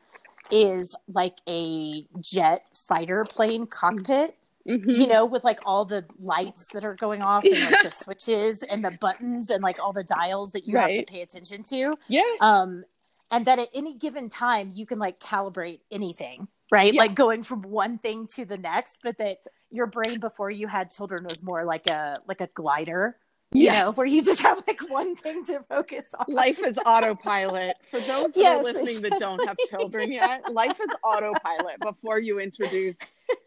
is 0.51 0.97
like 1.07 1.39
a 1.49 2.07
jet 2.21 2.65
fighter 2.75 3.25
plane 3.25 3.67
mm. 3.67 3.71
cockpit. 3.71 4.37
Mhm. 4.69 4.95
You 4.97 5.07
know, 5.07 5.25
with 5.25 5.43
like 5.43 5.61
all 5.65 5.85
the 5.87 6.05
lights 6.19 6.67
that 6.73 6.85
are 6.85 6.95
going 6.95 7.23
off 7.23 7.45
and 7.45 7.65
like 7.65 7.83
the 7.83 7.91
switches 8.05 8.63
and 8.63 8.85
the 8.85 8.91
buttons 8.91 9.49
and 9.51 9.63
like 9.63 9.79
all 9.83 9.93
the 9.93 10.05
dials 10.05 10.53
that 10.53 10.67
you 10.67 10.77
have 10.77 10.93
to 10.93 11.03
pay 11.05 11.23
attention 11.23 11.63
to 11.65 11.95
yes. 12.09 12.41
um 12.43 12.85
and 13.31 13.47
that 13.47 13.59
at 13.59 13.69
any 13.75 13.95
given 13.97 14.29
time 14.29 14.71
you 14.75 14.85
can 14.85 14.99
like 14.99 15.19
calibrate 15.19 15.81
anything 15.91 16.47
right 16.71 16.93
Yeah. 16.93 17.01
like 17.03 17.15
going 17.15 17.43
from 17.43 17.63
one 17.63 17.99
thing 17.99 18.27
to 18.35 18.45
the 18.45 18.59
next 18.59 19.01
but 19.03 19.17
that 19.19 19.39
your 19.71 19.87
brain 19.87 20.21
before 20.21 20.51
you 20.51 20.67
had 20.69 20.91
children 20.91 21.25
was 21.25 21.43
more 21.43 21.65
like 21.65 21.87
a 21.87 22.19
like 22.29 22.41
a 22.43 22.49
glider 22.49 23.17
you 23.53 23.65
Yes. 23.65 23.85
know 23.87 23.93
where 23.93 24.07
you 24.07 24.23
just 24.23 24.43
have 24.43 24.63
like 24.67 24.81
one 24.91 25.17
thing 25.17 25.43
to 25.47 25.65
focus 25.69 26.05
on 26.19 26.27
life 26.29 26.63
is 26.65 26.79
autopilot. 26.87 27.77
For 27.91 27.99
those 28.01 28.33
that 28.35 28.37
Yes, 28.37 28.61
are 28.61 28.63
listening 28.63 29.01
that 29.03 29.19
don't 29.19 29.45
have 29.45 29.57
children 29.69 30.13
yet, 30.13 30.49
life 30.53 30.79
is 30.81 30.91
autopilot 31.03 31.81
before 31.81 32.21
you 32.21 32.39
introduce 32.39 32.97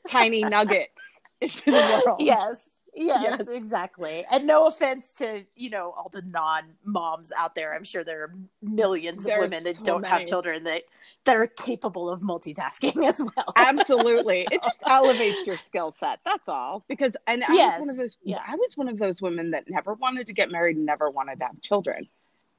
tiny 0.08 0.44
nuggets 0.44 1.02
into 1.66 1.72
the 1.72 2.04
world. 2.06 2.22
yes 2.22 2.58
Yes, 2.96 3.40
Yes. 3.40 3.50
exactly. 3.50 4.24
And 4.32 4.46
no 4.46 4.68
offense 4.68 5.12
to, 5.14 5.44
you 5.56 5.72
know, 5.72 5.96
all 5.98 6.10
the 6.14 6.22
non 6.22 6.66
moms 6.86 7.32
out 7.36 7.56
there. 7.56 7.74
I'm 7.74 7.84
sure 7.84 8.04
there 8.04 8.22
are 8.26 8.32
millions 8.62 9.24
There's 9.24 9.44
of 9.46 9.50
women 9.50 9.64
that 9.64 9.78
so 9.78 9.84
don't 9.84 10.02
many. 10.02 10.14
have 10.20 10.28
children 10.28 10.64
that 10.66 10.84
that 11.26 11.36
are 11.36 11.48
capable 11.48 12.08
of 12.08 12.22
multitasking 12.22 13.04
as 13.04 13.20
well. 13.36 13.52
Absolutely. 13.56 14.48
It 14.52 14.62
just 14.62 14.84
elevates 14.86 15.48
your 15.48 15.58
skill 15.58 15.92
set. 15.92 16.20
That's 16.24 16.48
all. 16.48 16.86
Because 16.88 17.18
and 17.26 17.44
I 17.44 17.54
Yes. 17.56 17.80
was 17.80 17.88
one 17.88 17.90
of 17.90 17.98
those 17.98 18.18
Yeah. 18.22 18.44
I 18.48 18.56
was 18.58 18.78
one 18.78 18.88
of 18.88 19.00
those 19.00 19.24
women 19.24 19.50
that 19.52 19.68
never 19.68 19.96
wanted 19.96 20.28
to 20.28 20.34
get 20.34 20.52
married 20.52 20.78
and 20.78 20.86
never 20.86 21.10
wanted 21.10 21.40
to 21.40 21.46
have 21.46 21.60
children. 21.62 22.08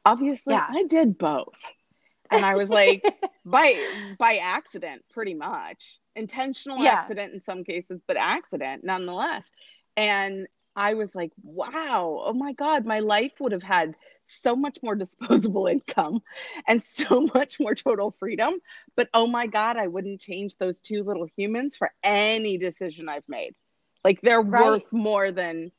Obviously, 0.04 0.54
Yeah. 0.54 0.66
I 0.68 0.82
did 0.82 1.16
both. 1.16 1.54
And 2.32 2.44
I 2.44 2.56
was 2.56 2.70
like 2.70 3.04
by 3.44 4.14
by 4.18 4.38
accident 4.38 5.02
pretty 5.12 5.34
much. 5.34 6.00
Intentional 6.16 6.82
Yeah. 6.82 6.82
accident 6.82 7.34
in 7.34 7.40
some 7.40 7.64
cases, 7.64 8.00
but 8.06 8.16
accident 8.16 8.84
nonetheless. 8.84 9.50
And 9.96 10.46
I 10.76 10.94
was 10.94 11.14
like, 11.14 11.32
wow, 11.42 12.22
oh 12.24 12.32
my 12.32 12.52
God, 12.52 12.86
my 12.86 13.00
life 13.00 13.32
would 13.40 13.52
have 13.52 13.62
had 13.62 13.94
so 14.26 14.56
much 14.56 14.78
more 14.82 14.94
disposable 14.96 15.66
income 15.66 16.20
and 16.66 16.82
so 16.82 17.28
much 17.34 17.58
more 17.60 17.74
total 17.74 18.14
freedom. 18.18 18.54
But 18.96 19.08
oh 19.14 19.26
my 19.26 19.46
God, 19.46 19.76
I 19.76 19.86
wouldn't 19.88 20.20
change 20.20 20.56
those 20.56 20.80
two 20.80 21.02
little 21.04 21.26
humans 21.36 21.76
for 21.76 21.92
any 22.02 22.58
decision 22.58 23.08
I've 23.08 23.28
made. 23.28 23.54
Like 24.04 24.20
they're 24.22 24.42
Right. 24.50 24.82
worth 24.82 24.92
more 24.92 25.32
than 25.32 25.72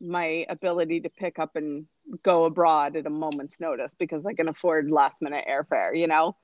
my 0.00 0.46
ability 0.48 1.00
to 1.00 1.10
pick 1.10 1.38
up 1.38 1.56
and 1.56 1.86
go 2.22 2.44
abroad 2.44 2.96
at 2.96 3.06
a 3.06 3.10
moment's 3.10 3.60
notice 3.60 3.94
because 3.94 4.24
I 4.24 4.34
can 4.34 4.48
afford 4.48 4.90
last 4.90 5.20
minute 5.22 5.44
airfare, 5.48 5.98
you 5.98 6.06
know? 6.06 6.36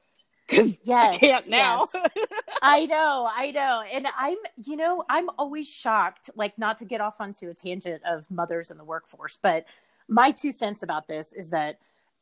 Because 0.49 0.77
yes. 0.85 1.15
I 1.15 1.19
can't 1.19 1.49
now. 1.49 1.87
yes. 1.95 2.05
I 2.63 2.87
know, 2.87 3.29
I 3.35 3.51
know. 3.51 3.83
And 3.93 4.07
I'm, 4.17 4.37
you 4.63 4.77
know, 4.77 5.05
I'm 5.09 5.29
always 5.39 5.69
shocked, 5.69 6.31
like, 6.37 6.59
not 6.59 6.79
to 6.79 6.85
get 6.85 7.01
off 7.01 7.21
onto 7.21 7.49
a 7.49 7.55
tangent 7.55 8.03
of 8.05 8.31
mothers 8.31 8.71
in 8.71 8.77
the 8.79 8.85
workforce, 8.85 9.39
but 9.41 9.65
my 10.09 10.31
two 10.31 10.53
cents 10.53 10.83
about 10.83 11.09
this 11.09 11.33
is 11.33 11.51
that 11.51 11.79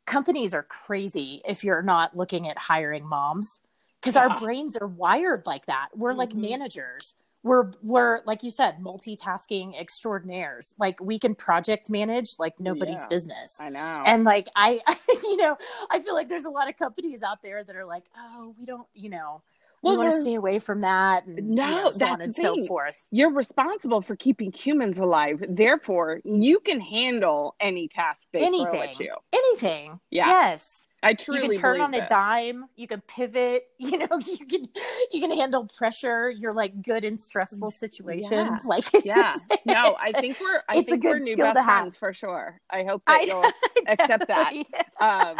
companies 0.06 0.54
are 0.54 0.62
crazy 0.62 1.42
if 1.46 1.64
you're 1.64 1.82
not 1.82 2.16
looking 2.16 2.48
at 2.48 2.56
hiring 2.58 3.04
moms 3.06 3.60
because 4.00 4.14
Yeah. 4.14 4.28
our 4.28 4.38
brains 4.40 4.76
are 4.76 4.86
wired 4.86 5.46
like 5.46 5.66
that. 5.66 5.88
We're 5.96 6.12
like 6.12 6.30
Mhm. 6.30 6.48
managers. 6.50 7.14
We're, 7.44 7.70
we're 7.82 8.20
like 8.24 8.42
you 8.42 8.50
said, 8.50 8.78
multitasking 8.80 9.78
extraordinaires. 9.78 10.74
Like 10.78 11.00
we 11.00 11.18
can 11.18 11.34
project 11.34 11.90
manage 11.90 12.38
like 12.38 12.58
nobody's 12.60 12.98
Yeah. 13.00 13.08
business 13.08 13.60
I 13.60 13.68
know. 13.68 14.02
and 14.06 14.24
like 14.24 14.48
I, 14.54 14.80
you 15.22 15.36
know, 15.36 15.56
I 15.90 16.00
feel 16.00 16.14
like 16.14 16.28
there's 16.28 16.44
a 16.44 16.50
lot 16.50 16.68
of 16.68 16.76
companies 16.76 17.22
out 17.22 17.42
there 17.42 17.64
that 17.64 17.74
are 17.76 17.84
like, 17.84 18.04
oh, 18.16 18.54
we 18.58 18.64
don't, 18.66 18.86
you 18.94 19.10
know, 19.10 19.42
Well, 19.82 19.94
we 19.94 20.04
want 20.04 20.12
to 20.12 20.22
stay 20.22 20.34
away 20.34 20.60
from 20.60 20.82
that, 20.82 21.26
and 21.26 21.50
No, 21.50 21.68
you 21.68 21.74
know, 21.84 21.90
so 21.90 22.06
on 22.06 22.20
and 22.20 22.32
so 22.34 22.56
forth. 22.66 23.08
You're 23.10 23.32
responsible 23.32 24.02
for 24.02 24.14
keeping 24.14 24.52
humans 24.52 24.98
alive. 24.98 25.42
Therefore, 25.48 26.20
you 26.24 26.60
can 26.60 26.80
handle 26.80 27.56
any 27.58 27.88
task 27.88 28.28
they 28.32 28.38
throw 28.38 28.46
Anything, 28.46 28.82
at 28.82 29.00
you. 29.00 29.14
anything. 29.32 30.00
Yeah. 30.10 30.28
Yes, 30.28 30.86
I 31.04 31.14
truly 31.14 31.42
you 31.42 31.48
can 31.50 31.60
turn 31.60 31.80
on 31.80 31.94
a 31.94 32.06
dime. 32.06 32.66
You 32.76 32.86
can 32.86 33.00
pivot. 33.02 33.66
You 33.82 33.98
know, 33.98 34.20
you 34.24 34.46
can 34.46 34.68
you 35.12 35.20
can 35.20 35.32
handle 35.32 35.66
pressure. 35.66 36.30
You're 36.30 36.54
like 36.54 36.82
good 36.82 37.04
in 37.04 37.18
stressful 37.18 37.70
situations. 37.72 38.30
Yeah. 38.30 38.58
Like 38.64 38.94
it's 38.94 39.04
Yeah. 39.04 39.34
just 39.34 39.44
No, 39.66 39.96
I 40.00 40.12
think 40.12 40.38
we're 40.40 40.62
I 40.68 40.76
it's 40.76 40.82
a 40.88 40.92
think 40.92 41.02
we're 41.04 41.18
new 41.18 41.36
best 41.36 41.58
friends 41.64 41.96
for 41.96 42.14
sure. 42.14 42.60
I 42.70 42.84
hope 42.84 43.02
that 43.06 43.20
I 43.20 43.24
you'll 43.24 43.42
accept 43.88 44.28
that. 44.28 44.52
definitely- 44.54 44.66
um 45.00 45.36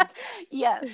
yes. 0.50 0.84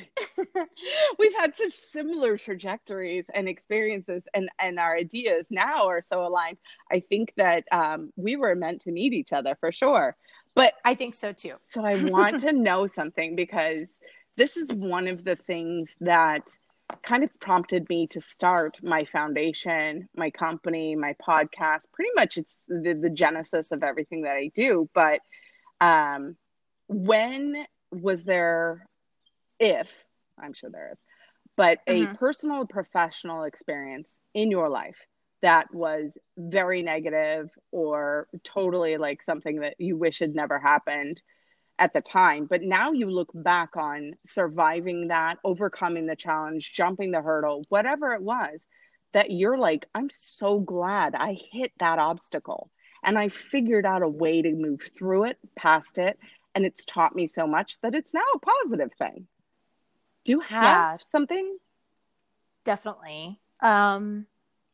we've 1.18 1.34
had 1.34 1.54
such 1.56 1.72
similar 1.72 2.36
trajectories 2.36 3.30
and 3.32 3.48
experiences 3.48 4.28
and 4.34 4.50
and 4.58 4.78
our 4.78 4.94
ideas 4.96 5.50
now 5.50 5.86
are 5.86 6.02
so 6.02 6.26
aligned 6.26 6.58
i 6.92 7.00
think 7.00 7.32
that 7.36 7.64
um 7.72 8.12
we 8.16 8.36
were 8.36 8.54
meant 8.54 8.82
to 8.82 8.90
meet 8.92 9.12
each 9.14 9.32
other 9.32 9.56
for 9.60 9.72
sure 9.72 10.16
but 10.54 10.74
I 10.84 10.94
think 10.94 11.14
so 11.14 11.32
too. 11.32 11.54
so 11.62 11.84
i 11.84 12.02
want 12.04 12.40
to 12.40 12.52
know 12.52 12.86
something 12.86 13.36
because 13.36 13.98
this 14.38 14.56
is 14.56 14.72
one 14.72 15.08
of 15.08 15.24
the 15.24 15.36
things 15.36 15.96
that 16.00 16.50
kind 17.04 17.24
of 17.24 17.30
prompted 17.40 17.88
me 17.90 18.06
to 18.08 18.20
start 18.20 18.78
my 18.82 19.04
foundation 19.04 20.08
my 20.16 20.30
company 20.30 20.96
my 20.96 21.14
podcast 21.26 21.84
pretty 21.94 22.10
much 22.16 22.38
it's 22.38 22.66
the, 22.68 22.98
the 23.00 23.10
genesis 23.10 23.72
of 23.72 23.84
everything 23.84 24.22
that 24.22 24.36
i 24.36 24.50
do 24.54 24.88
but 24.94 25.20
um 25.80 26.36
when 26.88 27.54
was 27.92 28.24
there 28.24 28.86
if 29.60 29.88
i'm 30.42 30.54
sure 30.54 30.70
there 30.70 30.90
is 30.92 31.00
but 31.56 31.78
a 31.88 32.06
Mhm. 32.06 32.14
personal 32.14 32.66
professional 32.66 33.44
experience 33.44 34.20
in 34.34 34.50
your 34.50 34.68
life 34.70 34.98
that 35.42 35.72
was 35.74 36.18
very 36.38 36.82
negative 36.82 37.50
or 37.72 38.28
totally 38.44 38.96
like 38.98 39.22
something 39.22 39.60
that 39.60 39.74
you 39.78 39.96
wish 39.96 40.20
had 40.20 40.34
never 40.34 40.58
happened 40.58 41.20
at 41.78 41.92
the 41.92 42.00
time 42.00 42.46
but 42.46 42.62
now 42.62 42.92
you 42.92 43.10
look 43.10 43.30
back 43.34 43.76
on 43.76 44.12
surviving 44.26 45.08
that 45.08 45.38
overcoming 45.44 46.06
the 46.06 46.16
challenge 46.16 46.72
jumping 46.72 47.10
the 47.10 47.22
hurdle 47.22 47.64
whatever 47.68 48.12
it 48.12 48.22
was 48.22 48.66
that 49.12 49.30
you're 49.30 49.58
like 49.58 49.86
i'm 49.94 50.10
so 50.10 50.58
glad 50.58 51.14
i 51.14 51.36
hit 51.52 51.72
that 51.78 51.98
obstacle 51.98 52.70
and 53.04 53.18
i 53.18 53.28
figured 53.28 53.86
out 53.86 54.02
a 54.02 54.08
way 54.08 54.42
to 54.42 54.52
move 54.52 54.80
through 54.96 55.24
it 55.24 55.38
past 55.56 55.98
it 55.98 56.18
and 56.58 56.66
it's 56.66 56.84
taught 56.84 57.14
me 57.14 57.28
so 57.28 57.46
much 57.46 57.80
that 57.82 57.94
it's 57.94 58.12
now 58.12 58.20
a 58.34 58.38
positive 58.40 58.92
thing. 58.98 59.28
Do 60.24 60.32
you 60.32 60.40
have 60.40 60.62
Yeah. 60.62 60.96
something? 61.00 61.56
Definitely. 62.64 63.40
Um 63.60 64.26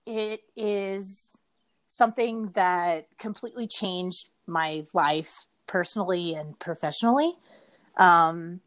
it 0.06 0.40
is 0.56 1.40
something 1.88 2.50
that 2.52 3.06
completely 3.18 3.66
changed 3.66 4.30
my 4.46 4.84
life 4.94 5.46
personally 5.74 6.34
and 6.34 6.56
professionally. 6.60 7.32
Um 7.96 8.60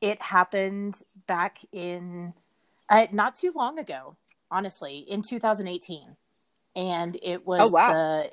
it 0.00 0.22
happened 0.22 0.94
back 1.26 1.58
in 1.72 2.34
uh, 2.88 3.06
not 3.10 3.34
too 3.34 3.52
long 3.56 3.80
ago 3.80 4.16
honestly 4.48 4.98
in 5.08 5.22
2018 5.22 6.16
and 6.76 7.16
it 7.20 7.44
was 7.44 7.58
Oh, 7.62 7.70
wow. 7.70 7.88
the 7.88 8.30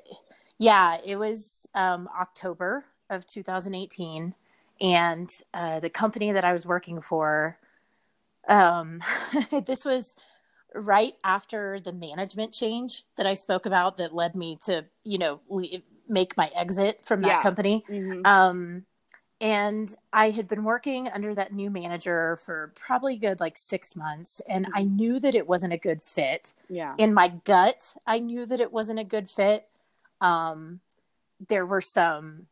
yeah 0.58 0.98
it 1.04 1.16
was 1.16 1.66
um 1.74 2.08
october 2.20 2.84
of 3.08 3.26
2018 3.26 4.34
and 4.80 5.28
uh, 5.54 5.80
the 5.80 5.90
company 5.90 6.30
that 6.32 6.44
i 6.44 6.52
was 6.52 6.66
working 6.66 7.00
for 7.00 7.58
um 8.48 9.02
this 9.66 9.84
was 9.84 10.14
right 10.74 11.14
after 11.24 11.78
the 11.80 11.92
management 11.92 12.52
change 12.52 13.04
that 13.16 13.26
I 13.26 13.34
spoke 13.34 13.66
about 13.66 13.96
that 13.96 14.14
led 14.14 14.36
me 14.36 14.56
to, 14.66 14.86
you 15.04 15.18
know, 15.18 15.40
le- 15.48 15.82
make 16.10 16.36
my 16.36 16.50
exit 16.54 17.04
from 17.04 17.20
that 17.22 17.28
Yeah. 17.28 17.42
company. 17.42 17.84
Mhm. 17.88 18.26
Um, 18.26 18.86
and 19.40 19.94
I 20.12 20.30
had 20.30 20.46
been 20.48 20.64
working 20.64 21.08
under 21.08 21.34
that 21.34 21.52
new 21.54 21.70
manager 21.70 22.36
for 22.36 22.72
probably 22.76 23.16
good 23.16 23.40
like 23.40 23.56
six 23.56 23.96
months, 23.96 24.42
and 24.46 24.68
I 24.74 24.82
knew 24.84 25.18
that 25.20 25.34
it 25.34 25.46
wasn't 25.46 25.72
a 25.72 25.78
good 25.78 26.02
fit. 26.02 26.52
yeah 26.68 26.94
In 26.98 27.14
my 27.14 27.28
gut, 27.28 27.96
I 28.06 28.18
knew 28.18 28.44
that 28.44 28.60
it 28.60 28.70
wasn't 28.72 28.98
a 28.98 29.04
good 29.04 29.30
fit. 29.30 29.66
Um, 30.20 30.80
there 31.48 31.64
were 31.64 31.80
some 31.80 32.48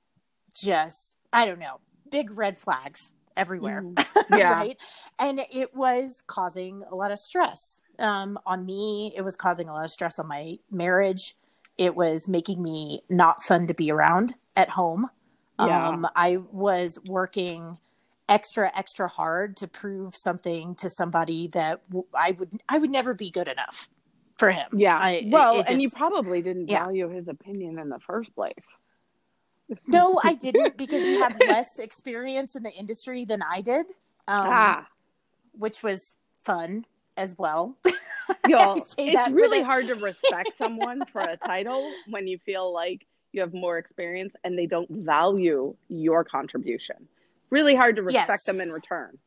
just, 0.54 1.16
I 1.30 1.44
don't 1.44 1.58
know, 1.58 1.80
big 2.10 2.30
red 2.30 2.56
flags 2.56 3.12
everywhere 3.36 3.82
Mhm. 3.82 4.06
Yeah. 4.30 4.52
right 4.52 4.76
and 5.18 5.40
it 5.52 5.74
was 5.74 6.22
causing 6.26 6.82
a 6.90 6.94
lot 6.94 7.12
of 7.12 7.18
stress 7.20 7.82
um, 8.00 8.36
on 8.46 8.66
me 8.66 9.12
it 9.14 9.22
was 9.22 9.36
causing 9.36 9.68
a 9.68 9.72
lot 9.72 9.84
of 9.84 9.90
stress 9.92 10.18
on 10.18 10.26
my 10.26 10.58
marriage 10.72 11.36
it 11.78 11.94
was 11.94 12.28
making 12.28 12.62
me 12.62 13.02
not 13.08 13.42
fun 13.42 13.66
to 13.68 13.74
be 13.74 13.90
around 13.90 14.34
at 14.56 14.68
home 14.68 15.08
Yeah. 15.58 15.88
um, 15.88 16.06
i 16.14 16.38
was 16.52 16.98
working 17.06 17.78
extra 18.28 18.70
extra 18.76 19.08
hard 19.08 19.56
to 19.58 19.68
prove 19.68 20.14
something 20.14 20.74
to 20.76 20.90
somebody 20.90 21.48
that 21.48 21.88
w- 21.88 22.06
i 22.14 22.32
would 22.32 22.60
i 22.68 22.76
would 22.78 22.90
never 22.90 23.14
be 23.14 23.30
good 23.30 23.48
enough 23.48 23.88
for 24.38 24.50
him. 24.50 24.68
Yeah. 24.72 24.96
I, 24.96 25.24
well, 25.26 25.60
it 25.60 25.68
and 25.68 25.82
you 25.82 25.90
probably 25.90 26.40
didn't 26.40 26.68
yeah. 26.68 26.84
value 26.84 27.08
his 27.08 27.28
opinion 27.28 27.78
in 27.78 27.88
the 27.88 27.98
first 27.98 28.34
place. 28.34 28.54
no, 29.86 30.18
I 30.22 30.34
didn't 30.34 30.76
because 30.78 31.06
he 31.06 31.14
had 31.18 31.36
less 31.46 31.78
experience 31.78 32.54
in 32.56 32.62
the 32.62 32.72
industry 32.72 33.24
than 33.24 33.42
I 33.42 33.60
did, 33.60 33.86
um, 34.28 34.46
ah, 34.48 34.86
which 35.52 35.82
was 35.82 36.16
fun 36.42 36.86
as 37.18 37.36
well. 37.36 37.76
y'all, 38.48 38.80
it's 38.96 39.30
really 39.30 39.60
a- 39.60 39.64
hard 39.64 39.88
to 39.88 39.94
respect 40.10 40.56
someone 40.56 41.02
for 41.12 41.20
a 41.20 41.36
title 41.36 41.90
when 42.08 42.26
you 42.26 42.38
feel 42.38 42.72
like 42.72 43.06
you 43.32 43.40
have 43.42 43.52
more 43.52 43.76
experience 43.76 44.34
and 44.44 44.56
they 44.56 44.66
don't 44.66 44.88
value 44.88 45.74
your 45.88 46.24
contribution. 46.24 46.96
Really 47.50 47.74
hard 47.74 47.96
to 47.96 48.02
respect 48.02 48.28
Yes. 48.30 48.44
them 48.44 48.60
in 48.60 48.70
return. 48.70 49.18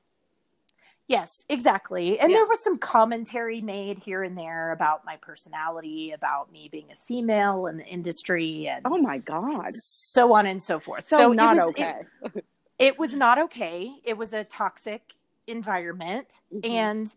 Yes, 1.08 1.44
exactly. 1.50 2.18
And 2.20 2.32
Yeah. 2.32 2.38
there 2.38 2.46
was 2.46 2.64
some 2.64 2.78
commentary 2.78 3.60
made 3.60 3.98
here 4.00 4.24
and 4.24 4.38
there 4.38 4.72
about 4.72 5.04
my 5.04 5.18
personality, 5.18 6.12
about 6.12 6.52
me 6.52 6.70
being 6.72 6.89
a 6.92 6.96
female 6.96 7.66
in 7.66 7.78
the 7.78 7.86
industry, 7.86 8.68
and 8.68 8.82
Oh 8.86 8.98
my 8.98 9.18
god. 9.18 9.74
so 9.74 10.34
on 10.34 10.46
and 10.46 10.64
so 10.64 10.80
forth. 10.80 11.06
So, 11.08 11.32
it 11.32 11.36
not 11.36 11.58
was- 11.58 11.66
okay. 11.72 12.02
It, 12.34 12.46
it 12.80 13.00
was 13.00 13.14
not 13.14 13.38
okay. 13.39 13.92
It 14.06 14.18
was 14.18 14.32
a 14.34 14.44
toxic 14.46 15.14
environment. 15.48 16.39
Mhm. 16.54 16.70
And 16.70 17.14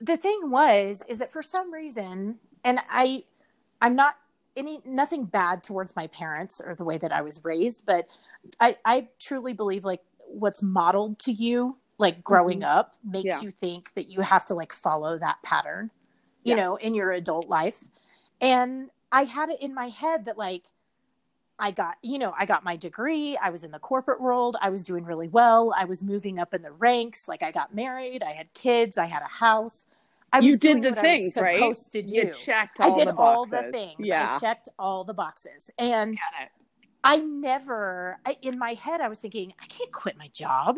the 0.00 0.16
thing 0.16 0.50
was, 0.50 1.02
is 1.08 1.18
that 1.18 1.32
for 1.32 1.42
some 1.42 1.72
reason, 1.72 2.38
and 2.64 2.80
I, 2.90 3.24
I'm 3.80 3.96
not 3.96 4.16
any 4.56 4.80
nothing 4.86 5.24
bad 5.26 5.62
towards 5.62 5.94
my 5.96 6.06
parents 6.08 6.60
or 6.64 6.74
the 6.74 6.84
way 6.84 6.98
that 6.98 7.12
I 7.12 7.22
was 7.22 7.44
raised, 7.44 7.84
but 7.86 8.06
I, 8.60 8.76
I 8.84 9.08
truly 9.20 9.52
believe 9.52 9.84
like 9.84 10.02
what's 10.18 10.62
modeled 10.62 11.18
to 11.20 11.32
you, 11.32 11.76
like 11.98 12.24
growing 12.24 12.62
up, 12.64 12.94
makes 13.04 13.36
Mm-hmm. 13.36 13.44
Yeah. 13.44 13.44
you 13.44 13.50
think 13.50 13.94
that 13.94 14.08
you 14.08 14.20
have 14.22 14.44
to 14.46 14.54
like 14.54 14.72
follow 14.72 15.18
that 15.18 15.42
pattern, 15.42 15.90
you 16.44 16.54
Yeah. 16.54 16.56
know, 16.56 16.76
in 16.76 16.94
your 16.94 17.10
adult 17.10 17.48
life. 17.48 17.84
And 18.40 18.90
I 19.12 19.24
had 19.24 19.50
it 19.50 19.60
in 19.62 19.74
my 19.74 19.88
head 19.88 20.24
that 20.26 20.38
like 20.38 20.64
I 21.58 21.70
got, 21.70 21.96
you 22.02 22.18
know, 22.18 22.34
I 22.38 22.44
got 22.44 22.64
my 22.64 22.76
degree. 22.76 23.36
I 23.42 23.50
was 23.50 23.64
in 23.64 23.70
the 23.70 23.78
corporate 23.78 24.20
world. 24.20 24.56
I 24.60 24.68
was 24.68 24.84
doing 24.84 25.04
really 25.04 25.28
well. 25.28 25.72
I 25.76 25.84
was 25.86 26.02
moving 26.02 26.38
up 26.38 26.52
in 26.52 26.62
the 26.62 26.72
ranks. 26.72 27.28
Like 27.28 27.42
I 27.42 27.50
got 27.50 27.74
married. 27.74 28.22
I 28.22 28.32
had 28.32 28.52
kids. 28.52 28.98
I 28.98 29.06
had 29.06 29.22
a 29.22 29.28
house. 29.28 29.86
I 30.32 30.40
You 30.40 30.50
was 30.52 30.58
did 30.58 30.82
doing 30.82 30.94
the 30.94 31.00
things, 31.00 31.36
I 31.36 31.40
right? 31.40 31.54
supposed 31.54 31.92
to 31.92 32.02
do. 32.02 32.14
You 32.14 32.32
checked 32.34 32.78
all 32.80 32.90
I 32.92 32.94
did 32.94 33.08
the 33.08 33.16
all 33.16 33.46
the 33.46 33.70
things. 33.72 34.06
Yeah. 34.06 34.32
I 34.34 34.38
checked 34.38 34.68
all 34.78 35.04
the 35.04 35.14
boxes. 35.14 35.70
And 35.78 36.18
I 37.04 37.16
never, 37.16 38.18
I, 38.26 38.36
in 38.42 38.58
my 38.58 38.74
head, 38.74 39.00
I 39.00 39.08
was 39.08 39.18
thinking, 39.18 39.54
I 39.60 39.66
can't 39.66 39.92
quit 39.92 40.18
my 40.18 40.28
job. 40.28 40.76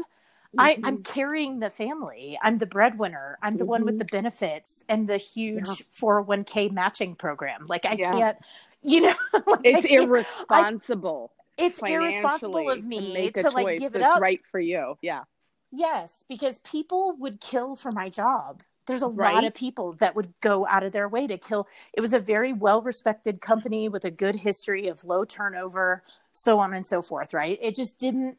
I, 0.57 0.75
Mhm. 0.77 0.81
I'm 0.85 1.03
carrying 1.03 1.59
the 1.59 1.71
family. 1.71 2.39
I'm 2.43 2.59
the 2.59 2.67
breadwinner. 2.67 3.39
I'm 3.43 3.57
the 3.57 3.67
one 3.67 3.85
with 3.85 3.99
the 3.99 4.05
benefits 4.07 4.85
and 4.89 5.07
the 5.07 5.17
huge 5.19 5.85
401k 5.91 6.71
matching 6.71 7.17
program. 7.17 7.67
Like 7.67 7.85
I 7.85 7.95
Yeah. 7.95 8.13
can't, 8.13 8.39
you 8.83 9.01
know, 9.03 9.15
like, 9.47 9.61
it's 9.65 9.87
irresponsible 9.87 11.33
it's 11.59 11.83
irresponsible 11.83 12.71
of 12.71 12.85
me 12.85 13.31
to 13.33 13.43
to 13.43 13.51
like 13.51 13.79
give 13.79 13.97
it 13.97 14.03
up. 14.03 14.21
right 14.21 14.41
for 14.51 14.61
you. 14.61 14.97
Yeah. 15.03 15.25
Yes, 15.71 16.25
because 16.29 16.61
people 16.61 17.15
would 17.19 17.41
kill 17.41 17.77
for 17.77 17.93
my 17.93 18.09
job. 18.09 18.63
There's 18.87 19.03
a 19.03 19.09
lot 19.09 19.45
of 19.45 19.53
people 19.53 19.93
that 19.95 20.15
would 20.17 20.33
go 20.41 20.67
out 20.67 20.83
of 20.83 20.93
their 20.93 21.09
way 21.09 21.27
to 21.27 21.37
kill. 21.37 21.67
It 21.93 22.01
was 22.01 22.15
a 22.15 22.19
very 22.21 22.55
well 22.55 22.81
respected 22.81 23.43
company 23.43 23.89
with 23.89 24.05
a 24.05 24.11
good 24.11 24.37
history 24.37 24.89
of 24.89 25.05
low 25.05 25.25
turnover, 25.27 26.05
so 26.33 26.59
on 26.59 26.73
and 26.73 26.87
so 26.87 27.03
forth, 27.03 27.35
right? 27.35 27.59
It 27.61 27.75
just 27.75 27.99
didn't 27.99 28.39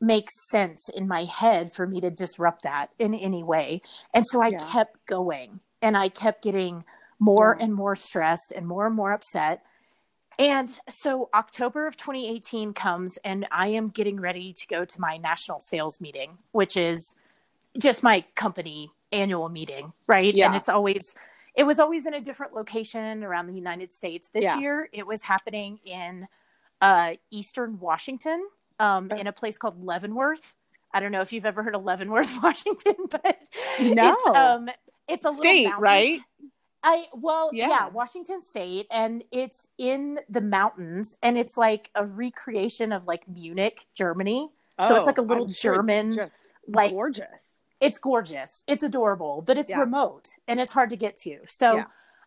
make 0.00 0.28
sense 0.50 0.88
in 0.90 1.08
my 1.08 1.24
head 1.24 1.72
for 1.72 1.86
me 1.86 2.00
to 2.02 2.10
disrupt 2.10 2.62
that 2.62 2.90
in 3.00 3.14
any 3.14 3.42
way. 3.42 3.82
And 4.14 4.26
so 4.28 4.40
I 4.40 4.48
Yeah. 4.48 4.58
kept 4.58 5.04
going 5.06 5.60
and 5.82 5.96
I 5.96 6.08
kept 6.08 6.42
getting 6.44 6.84
more 7.18 7.56
Yeah. 7.58 7.64
and 7.64 7.74
more 7.74 7.96
stressed 7.96 8.52
and 8.54 8.66
more 8.66 8.86
and 8.86 8.94
more 8.94 9.12
upset. 9.12 9.62
And 10.40 10.74
so 10.88 11.28
October 11.34 11.86
of 11.86 11.98
2018 11.98 12.72
comes, 12.72 13.18
and 13.18 13.46
I 13.50 13.68
am 13.68 13.90
getting 13.90 14.18
ready 14.18 14.54
to 14.54 14.66
go 14.66 14.86
to 14.86 15.00
my 15.00 15.18
national 15.18 15.60
sales 15.60 16.00
meeting, 16.00 16.38
which 16.52 16.78
is 16.78 17.14
just 17.78 18.02
my 18.02 18.24
company 18.36 18.90
annual 19.12 19.50
meeting, 19.50 19.92
right? 20.06 20.34
Yeah. 20.34 20.46
And 20.46 20.56
it's 20.56 20.70
always, 20.70 21.14
it 21.54 21.64
was 21.64 21.78
always 21.78 22.06
in 22.06 22.14
a 22.14 22.22
different 22.22 22.54
location 22.54 23.22
around 23.22 23.48
the 23.48 23.52
United 23.52 23.92
States. 23.92 24.30
This 24.32 24.44
Yeah. 24.44 24.58
year, 24.58 24.88
it 24.94 25.06
was 25.06 25.24
happening 25.24 25.78
in 25.84 26.26
uh, 26.80 27.16
Eastern 27.30 27.78
Washington, 27.78 28.48
um, 28.78 29.10
Okay. 29.12 29.20
in 29.20 29.26
a 29.26 29.32
place 29.32 29.58
called 29.58 29.84
Leavenworth. 29.84 30.54
I 30.94 31.00
don't 31.00 31.12
know 31.12 31.20
if 31.20 31.34
you've 31.34 31.44
ever 31.44 31.62
heard 31.62 31.74
of 31.74 31.84
Leavenworth, 31.84 32.32
Washington, 32.42 32.94
but 33.10 33.36
No. 33.78 34.08
it's, 34.08 34.26
um, 34.26 34.70
it's 35.06 35.24
a 35.26 35.32
State, 35.34 35.68
right? 35.78 36.20
I 36.82 37.06
well, 37.12 37.50
yeah. 37.52 37.68
Yeah. 37.68 37.88
Washington 37.88 38.42
State, 38.42 38.86
and 38.90 39.22
it's 39.30 39.68
in 39.78 40.18
the 40.28 40.40
mountains, 40.40 41.14
and 41.22 41.36
it's 41.36 41.56
like 41.56 41.90
a 41.94 42.06
recreation 42.06 42.92
of 42.92 43.06
like 43.06 43.28
Munich, 43.28 43.86
Germany. 43.94 44.48
So 44.86 44.96
it's 44.96 45.06
like 45.06 45.18
a 45.18 45.20
Oh, 45.20 45.24
little 45.24 45.44
I'm 45.44 45.52
German, 45.52 46.14
just 46.14 46.52
like- 46.66 46.92
gorgeous. 46.92 47.58
It's 47.80 47.98
gorgeous, 47.98 48.62
it's 48.66 48.82
adorable, 48.82 49.42
but 49.42 49.56
it's 49.58 49.70
Yeah. 49.70 49.80
remote 49.80 50.28
and 50.48 50.58
it's 50.60 50.72
hard 50.72 50.90
to 50.90 50.96
get 50.96 51.16
to. 51.16 51.40
So, 51.46 51.76
Yeah. 51.76 51.84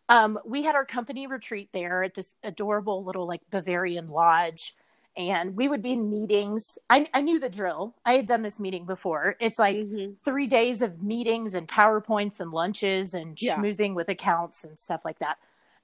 um, 0.10 0.40
we 0.46 0.64
had 0.64 0.74
our 0.76 0.86
company 0.86 1.28
retreat 1.28 1.70
there 1.74 2.02
at 2.04 2.14
this 2.16 2.34
adorable 2.44 3.04
little 3.04 3.28
like 3.28 3.42
Bavarian 3.52 4.08
lodge, 4.10 4.76
and 5.16 5.56
we 5.56 5.68
would 5.68 5.82
be 5.82 5.92
in 5.94 6.10
meetings. 6.10 6.78
I, 6.90 7.08
I 7.14 7.22
knew 7.22 7.40
the 7.40 7.50
drill. 7.50 7.96
I 8.06 8.14
had 8.14 8.26
done 8.26 8.42
this 8.42 8.60
meeting 8.60 8.86
before. 8.86 9.36
It's 9.40 9.60
like 9.60 9.76
Mhm. 9.78 10.18
three 10.24 10.48
days 10.48 10.82
of 10.82 11.04
meetings 11.04 11.54
and 11.54 11.68
powerpoints 11.68 12.40
and 12.40 12.52
lunches 12.52 13.14
and 13.14 13.40
Yeah. 13.42 13.58
schmoozing 13.58 13.94
with 13.94 14.10
accounts 14.10 14.64
and 14.64 14.80
stuff 14.80 15.04
like 15.06 15.20
that 15.20 15.38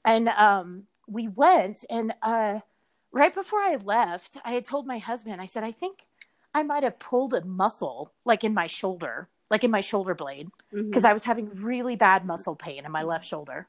and 0.05 0.29
um, 0.29 0.87
we 1.07 1.27
went 1.27 1.83
and 1.89 2.13
uh, 2.21 2.59
right 3.11 3.33
before 3.33 3.59
i 3.59 3.75
left 3.83 4.37
i 4.45 4.53
had 4.53 4.63
told 4.63 4.87
my 4.87 4.97
husband 4.97 5.41
i 5.41 5.45
said 5.45 5.61
i 5.63 5.71
think 5.73 6.05
i 6.53 6.63
might 6.63 6.83
have 6.83 6.97
pulled 6.99 7.33
a 7.33 7.43
muscle 7.43 8.13
like 8.23 8.43
in 8.45 8.53
my 8.53 8.65
shoulder 8.67 9.27
like 9.49 9.63
in 9.63 9.71
my 9.71 9.81
shoulder 9.81 10.15
blade 10.15 10.47
because 10.71 11.03
i 11.03 11.11
was 11.11 11.25
having 11.25 11.49
really 11.49 11.97
bad 11.97 12.25
muscle 12.25 12.55
pain 12.55 12.85
in 12.85 12.91
my 12.91 13.03
left 13.03 13.25
shoulder 13.25 13.67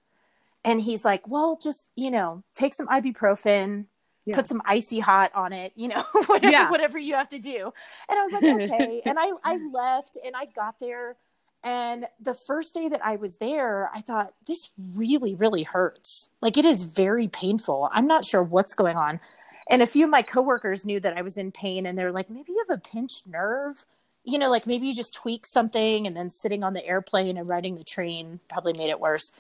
and 0.64 0.82
he's 0.82 1.04
like 1.04 1.26
well 1.26 1.56
just 1.56 1.88
you 1.96 2.10
know 2.12 2.44
take 2.54 2.72
some 2.74 2.86
ibuprofen 2.88 3.86
Yeah. 4.30 4.36
put 4.36 4.46
some 4.48 4.62
icy 4.64 4.98
hot 5.00 5.30
on 5.34 5.52
it 5.52 5.72
you 5.76 5.88
know 5.88 6.02
whatever, 6.26 6.50
Yeah. 6.50 6.70
whatever 6.70 6.98
you 6.98 7.14
have 7.14 7.28
to 7.30 7.38
do 7.38 7.72
and 8.08 8.18
i 8.18 8.22
was 8.22 8.32
like 8.32 8.44
okay 8.70 9.02
and 9.04 9.18
i 9.18 9.30
i 9.44 9.58
left 9.72 10.18
and 10.24 10.34
i 10.36 10.46
got 10.46 10.78
there 10.78 11.16
and 11.62 12.06
the 12.18 12.32
first 12.32 12.72
day 12.72 12.88
that 12.88 13.04
I 13.04 13.16
was 13.16 13.36
there, 13.36 13.90
I 13.94 14.00
thought, 14.00 14.32
this 14.46 14.70
really, 14.96 15.34
really 15.34 15.62
hurts. 15.62 16.30
Like 16.40 16.56
it 16.56 16.64
is 16.64 16.84
very 16.84 17.28
painful. 17.28 17.90
I'm 17.92 18.06
not 18.06 18.24
sure 18.24 18.42
what's 18.42 18.72
going 18.72 18.96
on. 18.96 19.20
And 19.68 19.82
a 19.82 19.86
few 19.86 20.04
of 20.04 20.10
my 20.10 20.22
coworkers 20.22 20.86
knew 20.86 21.00
that 21.00 21.16
I 21.16 21.22
was 21.22 21.36
in 21.36 21.52
pain 21.52 21.84
and 21.84 21.98
they're 21.98 22.12
like, 22.12 22.30
maybe 22.30 22.52
you 22.52 22.64
have 22.66 22.78
a 22.78 22.80
pinched 22.80 23.26
nerve. 23.26 23.84
You 24.24 24.38
know, 24.38 24.48
like 24.50 24.66
maybe 24.66 24.86
you 24.86 24.94
just 24.94 25.12
tweak 25.14 25.44
something 25.44 26.06
and 26.06 26.16
then 26.16 26.30
sitting 26.30 26.64
on 26.64 26.72
the 26.72 26.84
airplane 26.86 27.36
and 27.36 27.46
riding 27.46 27.76
the 27.76 27.84
train 27.84 28.40
probably 28.48 28.72
made 28.72 28.88
it 28.88 28.98
worse. 28.98 29.30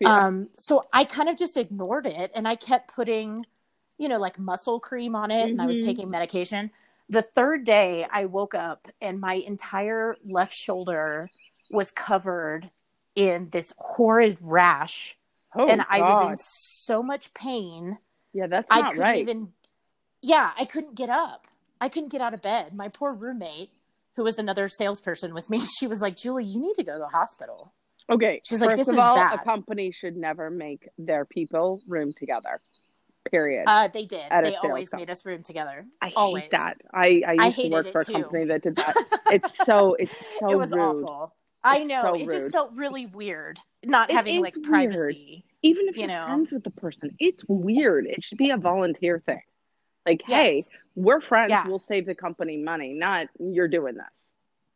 Yeah. 0.00 0.26
Um, 0.26 0.50
so 0.56 0.86
I 0.92 1.02
kind 1.02 1.28
of 1.28 1.36
just 1.36 1.56
ignored 1.56 2.06
it 2.06 2.30
and 2.36 2.46
I 2.46 2.54
kept 2.54 2.94
putting, 2.94 3.46
you 3.98 4.08
know, 4.08 4.18
like 4.18 4.38
muscle 4.38 4.80
cream 4.80 5.14
on 5.14 5.30
it 5.30 5.50
and 5.50 5.60
I 5.60 5.66
was 5.66 5.78
Mhm. 5.78 5.84
taking 5.84 6.10
medication. 6.10 6.70
The 7.08 7.22
third 7.22 7.64
day 7.64 8.06
I 8.10 8.24
woke 8.24 8.54
up 8.54 8.88
and 9.00 9.20
my 9.20 9.34
entire 9.34 10.16
left 10.24 10.54
shoulder 10.54 11.30
was 11.70 11.90
covered 11.90 12.70
in 13.14 13.50
this 13.50 13.72
horrid 13.78 14.38
rash 14.40 15.16
oh, 15.54 15.68
and 15.68 15.84
I 15.88 16.00
was 16.00 16.30
in 16.30 16.38
so 16.38 17.02
much 17.02 17.32
pain. 17.34 17.98
Yeah, 18.32 18.46
that's 18.48 18.70
I 18.72 18.82
couldn't 18.82 18.98
right. 19.00 19.16
even 19.18 19.52
Yeah, 20.22 20.52
I 20.58 20.64
couldn't 20.64 20.94
get 20.94 21.10
up. 21.10 21.46
I 21.80 21.88
couldn't 21.88 22.08
get 22.08 22.20
out 22.22 22.32
of 22.34 22.40
bed. 22.40 22.74
My 22.74 22.88
poor 22.88 23.12
roommate, 23.12 23.70
who 24.16 24.24
was 24.24 24.38
another 24.38 24.66
salesperson 24.68 25.34
with 25.34 25.50
me, 25.50 25.60
she 25.78 25.86
was 25.86 26.00
like, 26.00 26.16
"Julie, 26.16 26.44
you 26.44 26.58
need 26.58 26.74
to 26.76 26.82
go 26.84 26.94
to 26.94 26.98
the 26.98 27.08
hospital." 27.08 27.72
Okay. 28.08 28.40
She's 28.44 28.60
like, 28.60 28.70
first 28.70 28.78
"This 28.80 28.88
of 28.88 28.94
is 28.96 29.02
all, 29.02 29.16
bad." 29.16 29.34
a 29.38 29.44
company 29.44 29.92
should 29.92 30.16
never 30.16 30.50
make 30.50 30.88
their 30.98 31.24
people 31.24 31.82
room 31.86 32.12
together. 32.14 32.60
Period. 33.30 33.64
Uh, 33.66 33.88
they 33.88 34.04
did. 34.04 34.20
They 34.30 34.54
always 34.56 34.90
company. 34.90 35.02
made 35.06 35.10
us 35.10 35.24
room 35.24 35.42
together. 35.42 35.86
I 36.02 36.06
hate 36.08 36.14
always. 36.16 36.44
that. 36.50 36.76
I, 36.92 37.22
I 37.26 37.36
I 37.38 37.46
used 37.46 37.58
to 37.58 37.68
work 37.70 37.90
for 37.92 38.00
a 38.00 38.04
too. 38.04 38.12
company 38.12 38.44
that 38.46 38.62
did 38.62 38.76
that. 38.76 38.94
It's 39.32 39.56
so 39.64 39.94
it's 39.94 40.24
so 40.38 40.50
it 40.50 40.56
was 40.56 40.70
rude. 40.72 40.80
awful. 40.80 41.34
I 41.62 41.78
It's 41.78 41.88
know. 41.88 42.02
so 42.02 42.14
it 42.14 42.28
just 42.30 42.52
felt 42.52 42.72
really 42.74 43.06
weird 43.06 43.58
not 43.82 44.10
It 44.10 44.16
having 44.16 44.42
like 44.42 44.54
weird. 44.54 44.66
privacy. 44.66 45.44
Even 45.62 45.88
if 45.88 45.96
you 45.96 46.02
you're 46.02 46.08
know. 46.08 46.26
friends 46.26 46.52
with 46.52 46.62
the 46.62 46.70
person, 46.70 47.16
it's 47.18 47.42
weird. 47.48 48.06
It 48.06 48.22
should 48.22 48.36
be 48.36 48.50
a 48.50 48.58
volunteer 48.58 49.22
thing. 49.24 49.40
Like, 50.04 50.20
hey, 50.26 50.62
we're 50.94 51.22
friends. 51.22 51.48
Yeah. 51.48 51.66
We'll 51.66 51.78
save 51.78 52.04
the 52.04 52.14
company 52.14 52.58
money. 52.58 52.92
Not 52.92 53.28
you're 53.40 53.68
doing 53.68 53.94
this. 53.94 54.28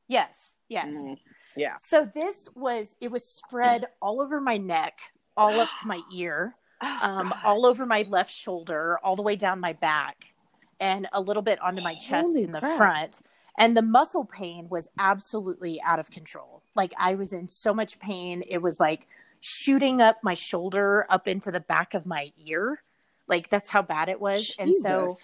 Yes. 0.08 0.54
Yes. 0.70 0.94
Mhm. 0.94 1.18
Yeah. 1.56 1.76
So 1.78 2.06
this 2.06 2.48
was 2.54 2.96
it 3.02 3.10
was 3.10 3.24
spread 3.28 3.88
all 4.00 4.22
over 4.22 4.40
my 4.40 4.56
neck, 4.56 4.98
all 5.36 5.60
up 5.60 5.68
to 5.82 5.86
my 5.86 6.00
ear, 6.14 6.54
um, 6.80 7.34
all 7.44 7.66
over 7.66 7.86
my 7.86 8.04
left 8.08 8.32
shoulder, 8.32 8.98
all 9.02 9.16
the 9.16 9.22
way 9.22 9.36
down 9.36 9.60
my 9.60 9.72
back, 9.72 10.34
and 10.80 11.08
a 11.12 11.20
little 11.20 11.42
bit 11.42 11.60
onto 11.60 11.82
my 11.82 11.94
chest 11.94 12.26
Holy 12.26 12.44
in 12.44 12.52
the 12.52 12.60
crap. 12.60 12.76
front. 12.76 13.18
And 13.58 13.76
the 13.76 13.82
muscle 13.82 14.24
pain 14.24 14.68
was 14.68 14.88
absolutely 14.98 15.80
out 15.82 15.98
of 15.98 16.10
control. 16.10 16.62
Like 16.76 16.92
I 16.98 17.14
was 17.14 17.32
in 17.32 17.48
so 17.48 17.74
much 17.74 17.98
pain. 17.98 18.44
It 18.48 18.62
was 18.62 18.78
like 18.78 19.08
shooting 19.40 20.00
up 20.00 20.18
my 20.22 20.34
shoulder 20.34 21.06
up 21.10 21.26
into 21.26 21.50
the 21.50 21.60
back 21.60 21.94
of 21.94 22.06
my 22.06 22.32
ear. 22.46 22.82
Like 23.26 23.50
that's 23.50 23.68
how 23.68 23.82
bad 23.82 24.08
it 24.08 24.20
was. 24.20 24.54
And 24.60 24.74
so 24.74 25.16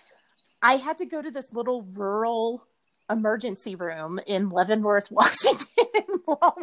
I 0.63 0.77
had 0.77 0.99
to 0.99 1.07
go 1.07 1.23
to 1.23 1.31
this 1.31 1.53
little 1.53 1.83
rural 1.93 2.67
emergency 3.11 3.75
room 3.75 4.19
in 4.27 4.49
Leavenworth, 4.49 5.11
Washington, 5.11 5.67
while, 6.25 6.57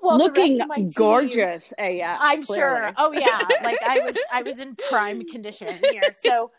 while 0.00 0.18
looking 0.18 0.52
rest 0.58 0.62
of 0.62 0.68
my 0.68 0.76
team- 0.76 0.90
gorgeous. 0.96 1.72
AF, 1.78 2.18
I'm 2.20 2.42
clearly. 2.44 2.80
sure. 2.80 2.92
Oh 2.96 3.12
yeah, 3.12 3.40
like 3.64 3.78
I 3.84 4.00
was, 4.04 4.16
I 4.32 4.42
was 4.42 4.58
in 4.58 4.76
prime 4.88 5.24
condition 5.26 5.78
here. 5.90 6.02
So, 6.12 6.50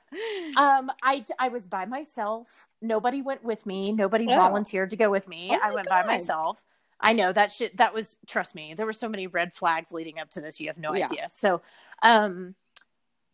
um, 0.57 0.91
I 1.03 1.23
I 1.39 1.47
was 1.49 1.65
by 1.65 1.85
myself. 1.85 2.67
Nobody 2.81 3.21
went 3.21 3.43
with 3.43 3.65
me. 3.65 3.91
Nobody 3.93 4.25
Oh. 4.29 4.35
volunteered 4.35 4.89
to 4.91 4.97
go 4.97 5.09
with 5.09 5.27
me. 5.27 5.49
Oh 5.53 5.59
I 5.61 5.73
went 5.73 5.87
by 5.89 6.03
myself. 6.05 6.61
I 6.99 7.13
know 7.13 7.31
that 7.31 7.49
shit. 7.51 7.77
That 7.77 7.93
was 7.93 8.17
trust 8.27 8.55
me. 8.55 8.73
There 8.73 8.85
were 8.85 8.91
so 8.93 9.07
many 9.07 9.27
red 9.27 9.53
flags 9.53 9.91
leading 9.91 10.19
up 10.19 10.31
to 10.31 10.41
this. 10.41 10.59
You 10.59 10.67
have 10.67 10.77
no 10.77 10.93
Yeah. 10.93 11.05
idea. 11.05 11.29
So, 11.33 11.61
um, 12.03 12.55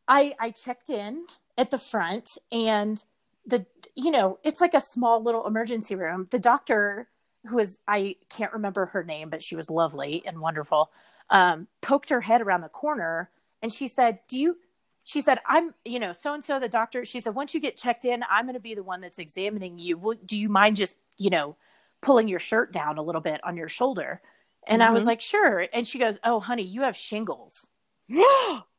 I 0.07 0.35
I 0.39 0.51
checked 0.51 0.91
in 0.91 1.25
at 1.57 1.71
the 1.71 1.79
front 1.79 2.37
and 2.51 3.03
the 3.45 3.65
you 3.95 4.11
know 4.11 4.39
it's 4.43 4.61
like 4.61 4.73
a 4.73 4.79
small 4.81 5.21
little 5.23 5.45
emergency 5.47 5.95
room. 5.95 6.27
The 6.31 6.39
doctor 6.39 7.09
who 7.47 7.55
was 7.57 7.79
I 7.87 8.15
can't 8.29 8.53
remember 8.53 8.87
her 8.87 9.03
name, 9.03 9.29
but 9.29 9.43
she 9.43 9.55
was 9.55 9.69
lovely 9.69 10.23
and 10.25 10.39
wonderful. 10.39 10.91
Um, 11.29 11.67
poked 11.81 12.09
her 12.09 12.21
head 12.21 12.41
around 12.41 12.61
the 12.61 12.69
corner 12.69 13.29
and 13.61 13.71
she 13.73 13.87
said, 13.87 14.19
"Do 14.27 14.39
you?" 14.39 14.57
She 15.03 15.21
said, 15.21 15.39
"I'm 15.47 15.73
you 15.85 15.99
know 15.99 16.11
so 16.13 16.33
and 16.33 16.43
so 16.43 16.59
the 16.59 16.69
doctor." 16.69 17.05
She 17.05 17.21
said, 17.21 17.35
"Once 17.35 17.53
you 17.53 17.59
get 17.59 17.77
checked 17.77 18.05
in, 18.05 18.23
I'm 18.29 18.45
going 18.45 18.55
to 18.55 18.59
be 18.59 18.75
the 18.75 18.83
one 18.83 19.01
that's 19.01 19.19
examining 19.19 19.77
you. 19.79 19.97
Will, 19.97 20.15
do 20.25 20.37
you 20.37 20.49
mind 20.49 20.75
just 20.77 20.95
you 21.17 21.29
know 21.29 21.57
pulling 22.01 22.27
your 22.27 22.39
shirt 22.39 22.71
down 22.73 22.97
a 22.97 23.03
little 23.03 23.21
bit 23.21 23.43
on 23.43 23.57
your 23.57 23.69
shoulder?" 23.69 24.21
And 24.67 24.81
I 24.83 24.91
was 24.91 25.05
Mhm. 25.05 25.07
like, 25.07 25.21
"Sure." 25.21 25.67
And 25.73 25.87
she 25.87 25.99
goes, 25.99 26.19
"Oh, 26.23 26.39
honey, 26.39 26.63
you 26.63 26.81
have 26.83 26.97
shingles." 26.97 27.67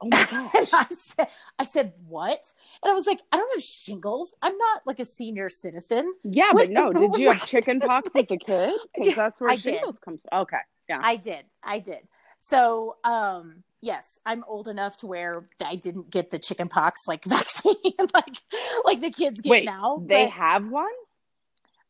oh 0.00 0.08
my 0.08 0.26
And. 0.56 0.68
I 0.72 0.86
said, 0.90 1.28
I 1.58 1.64
said, 1.64 1.92
what? 2.08 2.40
And 2.82 2.90
I 2.90 2.94
was 2.94 3.06
like, 3.06 3.20
I 3.32 3.36
don't 3.36 3.50
have 3.54 3.64
shingles. 3.64 4.32
I'm 4.42 4.56
not 4.56 4.82
like 4.86 4.98
a 4.98 5.04
senior 5.04 5.48
citizen. 5.48 6.12
Yeah, 6.24 6.50
What- 6.52 6.66
but 6.66 6.70
no, 6.70 6.92
did 6.94 7.18
you 7.18 7.30
have 7.30 7.46
chicken 7.46 7.80
pox 7.80 8.08
as 8.14 8.30
a 8.30 8.36
kid? 8.38 8.74
Because 8.94 9.14
that's 9.14 9.40
where 9.40 9.50
I 9.50 9.56
did. 9.56 9.62
shingles 9.62 9.96
comes 10.04 10.22
from. 10.28 10.40
Okay. 10.42 10.58
Yeah. 10.88 11.00
I 11.02 11.16
did. 11.16 11.44
I 11.62 11.78
did. 11.78 12.00
So, 12.38 12.96
um, 13.04 13.62
yes, 13.82 14.18
I'm 14.24 14.44
old 14.48 14.66
enough 14.66 14.96
to 14.98 15.06
where 15.06 15.44
I 15.64 15.76
didn't 15.76 16.10
get 16.10 16.30
the 16.30 16.38
chicken 16.38 16.68
pox 16.68 17.02
like 17.06 17.24
vaccine, 17.24 17.74
like 18.14 18.36
like 18.84 19.00
the 19.00 19.10
kids 19.10 19.40
get 19.42 19.50
Wait, 19.50 19.64
now. 19.66 20.02
They 20.06 20.28
have 20.28 20.66
one? 20.68 20.90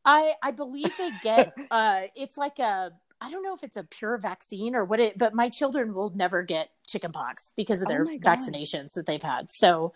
I 0.04 0.32
I 0.42 0.50
believe 0.50 0.90
they 0.98 1.10
get 1.22 1.54
uh 1.70 2.02
it's 2.16 2.36
like 2.36 2.58
a 2.58 2.92
I 3.20 3.30
don't 3.30 3.42
know 3.42 3.54
if 3.54 3.62
it's 3.62 3.76
a 3.76 3.84
pure 3.84 4.16
vaccine 4.18 4.74
or 4.74 4.84
what 4.84 5.00
it 5.00 5.18
but 5.18 5.34
my 5.34 5.48
children 5.48 5.94
will 5.94 6.10
never 6.14 6.42
get 6.42 6.70
chickenpox 6.86 7.52
because 7.56 7.82
of 7.82 7.86
Oh 7.88 7.90
their 7.90 8.04
God. 8.04 8.20
vaccinations 8.22 8.94
that 8.94 9.06
they've 9.06 9.22
had. 9.22 9.52
So 9.52 9.92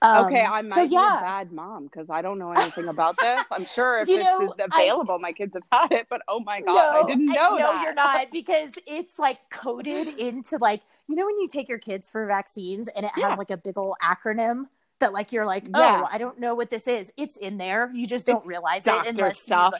um, 0.00 0.26
okay, 0.26 0.42
I 0.42 0.62
might 0.62 0.72
so 0.74 0.88
be 0.88 0.96
a 0.96 0.98
bad 0.98 1.52
mom 1.52 1.84
because 1.84 2.10
I 2.10 2.22
don't 2.22 2.40
know 2.40 2.50
anything 2.50 2.88
about 2.88 3.16
this. 3.20 3.44
I'm 3.52 3.66
sure 3.66 4.00
if 4.00 4.08
You 4.08 4.16
it's 4.16 4.24
know, 4.24 4.54
I- 4.72 4.82
available, 4.82 5.18
my 5.20 5.30
kids 5.32 5.54
have 5.54 5.62
had 5.90 5.92
it, 5.96 6.06
but 6.10 6.22
oh 6.26 6.40
my 6.40 6.60
god, 6.60 7.04
I 7.04 7.06
didn't 7.06 7.26
know 7.26 7.56
no, 7.56 7.58
that. 7.58 7.82
you're 7.84 7.94
not 7.94 8.26
because 8.32 8.72
it's 8.86 9.18
like 9.18 9.38
coded 9.50 10.08
into 10.18 10.58
like 10.58 10.82
you 11.08 11.14
know 11.16 11.24
when 11.26 11.38
you 11.38 11.46
take 11.46 11.68
your 11.68 11.78
kids 11.78 12.10
for 12.10 12.26
vaccines 12.26 12.88
and 12.88 13.06
it 13.06 13.12
Yeah. 13.16 13.28
has 13.30 13.38
like 13.38 13.50
a 13.50 13.56
big 13.56 13.78
old 13.78 13.94
acronym 14.02 14.64
that 14.98 15.12
like 15.12 15.30
you're 15.32 15.46
like 15.46 15.68
oh 15.72 15.80
Yeah. 15.80 16.04
I 16.10 16.18
don't 16.18 16.38
know 16.40 16.54
what 16.56 16.70
this 16.70 16.88
is. 16.88 17.12
It's 17.16 17.36
in 17.36 17.58
there. 17.58 17.90
You 17.94 18.06
just 18.08 18.26
don't 18.26 18.38
It's 18.38 18.48
realize 18.48 18.86
it 18.86 19.06
unless 19.06 19.36
you- 19.38 19.42
stuff. 19.44 19.74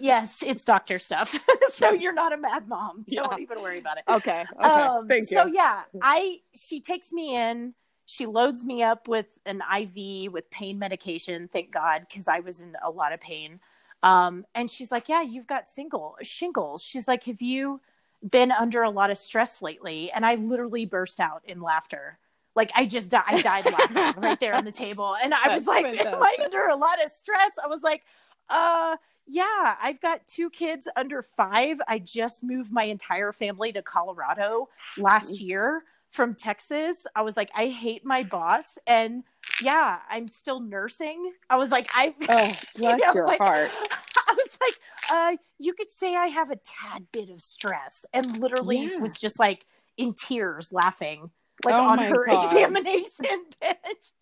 Yes, 0.00 0.42
it's 0.44 0.64
doctor 0.64 0.98
stuff. 0.98 1.34
so 1.74 1.92
you're 1.92 2.12
not 2.12 2.32
a 2.32 2.36
mad 2.36 2.68
mom. 2.68 3.04
Don't 3.08 3.32
Yeah. 3.32 3.38
even 3.38 3.62
worry 3.62 3.78
about 3.78 3.98
it. 3.98 4.04
Okay. 4.08 4.44
Okay. 4.58 4.64
Um, 4.68 5.08
Thank 5.08 5.30
you. 5.30 5.36
So 5.36 5.46
yeah, 5.46 5.82
I 6.02 6.38
she 6.54 6.80
takes 6.80 7.12
me 7.12 7.36
in. 7.36 7.74
She 8.06 8.24
loads 8.24 8.64
me 8.64 8.82
up 8.82 9.06
with 9.06 9.38
an 9.44 9.62
IV 9.76 10.32
with 10.32 10.48
pain 10.50 10.78
medication. 10.78 11.48
Thank 11.48 11.70
God, 11.72 12.06
because 12.08 12.26
I 12.26 12.40
was 12.40 12.60
in 12.60 12.74
a 12.82 12.90
lot 12.90 13.12
of 13.12 13.20
pain. 13.20 13.60
Um, 14.02 14.46
and 14.54 14.70
she's 14.70 14.90
like, 14.90 15.08
"Yeah, 15.08 15.22
you've 15.22 15.46
got 15.46 15.68
single 15.68 16.16
shingles." 16.22 16.82
She's 16.82 17.06
like, 17.06 17.24
"Have 17.24 17.42
you 17.42 17.80
been 18.28 18.50
under 18.50 18.82
a 18.82 18.90
lot 18.90 19.10
of 19.10 19.18
stress 19.18 19.60
lately?" 19.60 20.10
And 20.12 20.24
I 20.24 20.36
literally 20.36 20.86
burst 20.86 21.20
out 21.20 21.42
in 21.44 21.60
laughter. 21.60 22.18
Like 22.56 22.70
I 22.74 22.86
just 22.86 23.08
di- 23.10 23.22
I 23.26 23.42
died 23.42 23.66
laughing 23.66 24.22
right 24.22 24.40
there 24.40 24.54
on 24.54 24.64
the 24.64 24.72
table, 24.72 25.14
and 25.22 25.34
I 25.34 25.56
was 25.56 25.64
That's 25.64 25.66
like, 25.66 25.84
"Am 25.84 25.92
I 25.94 25.98
fantastic. 26.36 26.44
under 26.44 26.66
a 26.68 26.76
lot 26.76 27.04
of 27.04 27.10
stress?" 27.12 27.50
I 27.62 27.66
was 27.68 27.82
like, 27.82 28.04
"Uh." 28.48 28.96
Yeah, 29.30 29.74
I've 29.82 30.00
got 30.00 30.26
two 30.26 30.48
kids 30.48 30.88
under 30.96 31.20
five. 31.20 31.82
I 31.86 31.98
just 31.98 32.42
moved 32.42 32.72
my 32.72 32.84
entire 32.84 33.30
family 33.30 33.72
to 33.72 33.82
Colorado 33.82 34.70
last 34.96 35.38
year 35.38 35.84
from 36.08 36.34
Texas. 36.34 36.96
I 37.14 37.20
was 37.20 37.36
like, 37.36 37.50
I 37.54 37.66
hate 37.66 38.06
my 38.06 38.22
boss. 38.22 38.64
And 38.86 39.24
yeah, 39.60 39.98
I'm 40.08 40.28
still 40.28 40.60
nursing. 40.60 41.32
I 41.50 41.56
was 41.56 41.70
like, 41.70 41.90
I, 41.92 42.14
oh, 42.30 42.52
bless 42.78 43.00
know, 43.02 43.12
your 43.12 43.26
like, 43.26 43.38
heart. 43.38 43.70
I 44.28 44.32
was 44.32 44.58
like, 44.62 44.80
uh, 45.12 45.36
you 45.58 45.74
could 45.74 45.92
say 45.92 46.16
I 46.16 46.28
have 46.28 46.50
a 46.50 46.56
tad 46.56 47.08
bit 47.12 47.28
of 47.28 47.42
stress 47.42 48.06
and 48.14 48.38
literally 48.38 48.90
Yeah. 48.94 48.98
was 48.98 49.14
just 49.14 49.38
like 49.38 49.66
in 49.98 50.14
tears 50.14 50.70
laughing. 50.72 51.32
Like 51.64 51.74
Oh 51.74 51.88
on 51.88 51.98
her 51.98 52.24
God. 52.26 52.44
examination 52.44 53.26
bitch. 53.62 54.12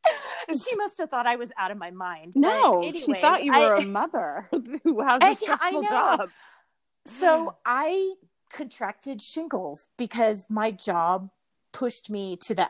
she 0.64 0.74
must 0.76 0.98
have 0.98 1.10
thought 1.10 1.26
I 1.26 1.36
was 1.36 1.52
out 1.58 1.70
of 1.70 1.76
my 1.78 1.90
mind. 1.90 2.32
No, 2.34 2.90
she 2.94 3.12
thought 3.14 3.44
you 3.44 3.52
were 3.52 3.74
a 3.74 3.82
mother 3.86 4.48
who 4.84 5.00
has 5.02 5.22
a 5.22 5.34
stressful 5.36 5.82
job. 5.82 6.30
So 7.04 7.56
I 7.66 8.14
contracted 8.50 9.20
shingles 9.20 9.88
because 9.96 10.46
my 10.48 10.70
job 10.70 11.30
pushed 11.72 12.08
me 12.10 12.36
to 12.36 12.54
the 12.54 12.68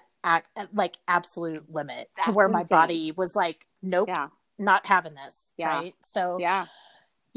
like 0.72 0.96
absolute 1.06 1.72
limit 1.72 2.08
to 2.16 2.22
That's 2.24 2.28
where 2.34 2.48
my 2.48 2.62
insane. 2.62 2.76
body 2.76 3.12
was 3.12 3.36
like, 3.36 3.66
nope, 3.82 4.08
Yeah. 4.08 4.28
not 4.58 4.84
having 4.86 5.14
this. 5.14 5.52
Yeah. 5.56 5.68
Right. 5.68 5.94
So 6.04 6.38
Yeah. 6.40 6.66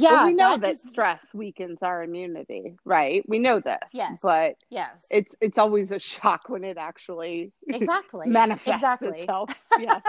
Yeah, 0.01 0.11
Well, 0.11 0.25
we 0.27 0.33
know 0.33 0.57
that, 0.57 0.75
is- 0.75 0.81
stress 0.81 1.27
weakens 1.33 1.83
our 1.83 2.01
immunity, 2.03 2.77
right? 2.85 3.23
We 3.27 3.37
know 3.39 3.59
this. 3.59 3.91
Yes. 3.93 4.19
But 4.23 4.55
yes, 4.69 5.07
it's 5.11 5.35
it's 5.41 5.57
always 5.57 5.91
a 5.91 5.99
shock 5.99 6.47
when 6.47 6.63
it 6.63 6.77
actually 6.77 7.51
exactly 7.67 8.27
manifests 8.29 8.69
exactly. 8.83 9.19
itself. 9.21 9.49
Yeah. 9.79 9.99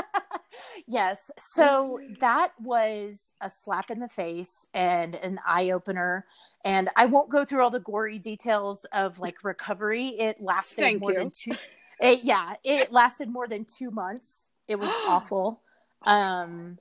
yes. 0.86 1.30
So 1.38 2.00
that 2.20 2.52
was 2.60 3.32
a 3.40 3.50
slap 3.50 3.90
in 3.90 3.98
the 4.00 4.08
face 4.08 4.66
and 4.74 5.14
an 5.16 5.38
eye 5.46 5.70
opener. 5.70 6.24
And 6.64 6.88
I 6.96 7.06
won't 7.06 7.30
go 7.30 7.44
through 7.44 7.62
all 7.62 7.70
the 7.70 7.80
gory 7.80 8.18
details 8.18 8.84
of 8.92 9.18
like 9.18 9.42
recovery. 9.44 10.08
It 10.08 10.40
lasted 10.40 10.82
Thank 10.82 11.00
more 11.00 11.12
you. 11.12 11.18
than 11.18 11.30
two. 11.30 11.52
It, 12.00 12.24
yeah, 12.24 12.54
it 12.64 12.92
lasted 12.92 13.28
more 13.28 13.46
than 13.48 13.64
two 13.64 13.90
months. 13.90 14.50
It 14.68 14.78
was 14.78 14.90
awful. 15.06 15.60
Um, 16.06 16.78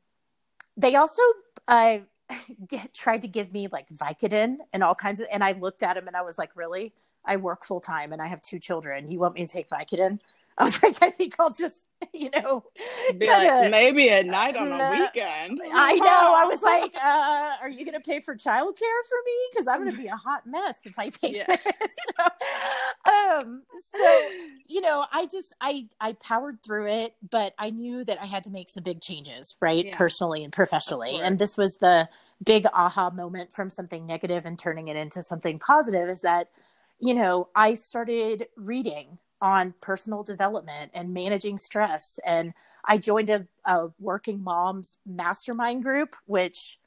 they 0.77 0.95
also 0.95 1.21
uh, 1.67 1.99
get, 2.67 2.93
tried 2.93 3.21
to 3.21 3.27
give 3.27 3.53
me 3.53 3.67
like 3.71 3.89
Vicodin 3.89 4.57
and 4.73 4.83
all 4.83 4.95
kinds 4.95 5.19
of, 5.19 5.27
and 5.31 5.43
I 5.43 5.53
looked 5.53 5.83
at 5.83 5.97
him 5.97 6.07
and 6.07 6.15
I 6.15 6.21
was 6.21 6.37
like, 6.37 6.55
really? 6.55 6.93
I 7.25 7.35
work 7.35 7.65
full 7.65 7.81
time 7.81 8.11
and 8.11 8.21
I 8.21 8.27
have 8.27 8.41
two 8.41 8.59
children. 8.59 9.11
You 9.11 9.19
want 9.19 9.35
me 9.35 9.45
to 9.45 9.51
take 9.51 9.69
Vicodin? 9.69 10.19
I 10.59 10.63
was 10.63 10.83
like, 10.83 10.97
I 11.01 11.09
think 11.09 11.35
I'll 11.39 11.51
just, 11.53 11.87
you 12.13 12.29
know, 12.31 12.65
Be 13.17 13.25
kinda- 13.27 13.61
like 13.61 13.71
maybe 13.71 14.09
at 14.09 14.25
night 14.25 14.55
on 14.57 14.67
a 14.71 14.89
weekend. 14.89 15.61
I 15.73 15.95
know. 15.95 16.05
I 16.35 16.45
was 16.45 16.61
like, 16.61 16.93
uh, 17.01 17.55
"Are 17.61 17.69
you 17.69 17.85
going 17.85 17.99
to 17.99 18.01
pay 18.07 18.19
for 18.19 18.35
childcare 18.35 19.01
for 19.07 19.17
me? 19.25 19.33
Because 19.51 19.67
I'm 19.67 19.79
going 19.83 19.95
to 19.95 20.01
be 20.01 20.07
a 20.07 20.15
hot 20.17 20.45
mess 20.45 20.75
if 20.83 20.99
I 20.99 21.09
take 21.09 21.37
Yeah. 21.37 21.45
this." 21.47 21.91
so, 22.17 23.11
um, 23.11 23.63
so 23.81 24.21
you 24.67 24.81
know, 24.81 25.05
I 25.11 25.25
just 25.27 25.53
I 25.61 25.87
I 26.01 26.13
powered 26.13 26.61
through 26.61 26.87
it, 26.89 27.15
but 27.29 27.53
I 27.57 27.69
knew 27.69 28.03
that 28.03 28.21
I 28.21 28.25
had 28.25 28.43
to 28.45 28.49
make 28.49 28.69
some 28.69 28.83
big 28.83 29.01
changes, 29.01 29.55
right, 29.61 29.85
Yeah. 29.85 29.97
personally 29.97 30.43
and 30.43 30.51
professionally. 30.53 31.19
And 31.21 31.39
this 31.39 31.57
was 31.57 31.77
the 31.77 32.09
big 32.43 32.65
aha 32.73 33.09
moment 33.11 33.51
from 33.53 33.69
something 33.69 34.05
negative 34.05 34.45
and 34.45 34.57
turning 34.59 34.87
it 34.89 34.95
into 34.95 35.23
something 35.23 35.57
positive. 35.59 36.09
Is 36.09 36.21
that 36.21 36.49
you 36.99 37.13
know 37.13 37.47
I 37.55 37.73
started 37.75 38.47
reading 38.57 39.17
on 39.41 39.73
personal 39.81 40.23
development 40.23 40.91
and 40.93 41.13
managing 41.13 41.57
stress 41.57 42.19
and 42.25 42.53
I 42.85 42.97
joined 42.97 43.29
a, 43.29 43.45
a 43.65 43.89
working 43.99 44.43
moms 44.43 44.97
mastermind 45.05 45.83
group, 45.83 46.15
which 46.25 46.79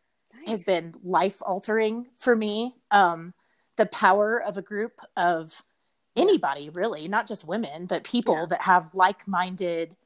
has 0.46 0.62
been 0.62 0.94
life 1.04 1.40
altering 1.42 2.06
for 2.18 2.34
me. 2.34 2.74
Um, 2.90 3.34
the 3.76 3.86
power 3.86 4.42
of 4.42 4.56
a 4.56 4.62
group 4.62 4.98
of 5.16 5.62
anybody, 6.16 6.70
really, 6.70 7.08
not 7.08 7.28
just 7.28 7.46
women, 7.46 7.86
but 7.86 8.04
people 8.04 8.34
Yeah. 8.36 8.46
that 8.46 8.62
have 8.62 8.94
like 8.94 9.28
minded, 9.28 9.96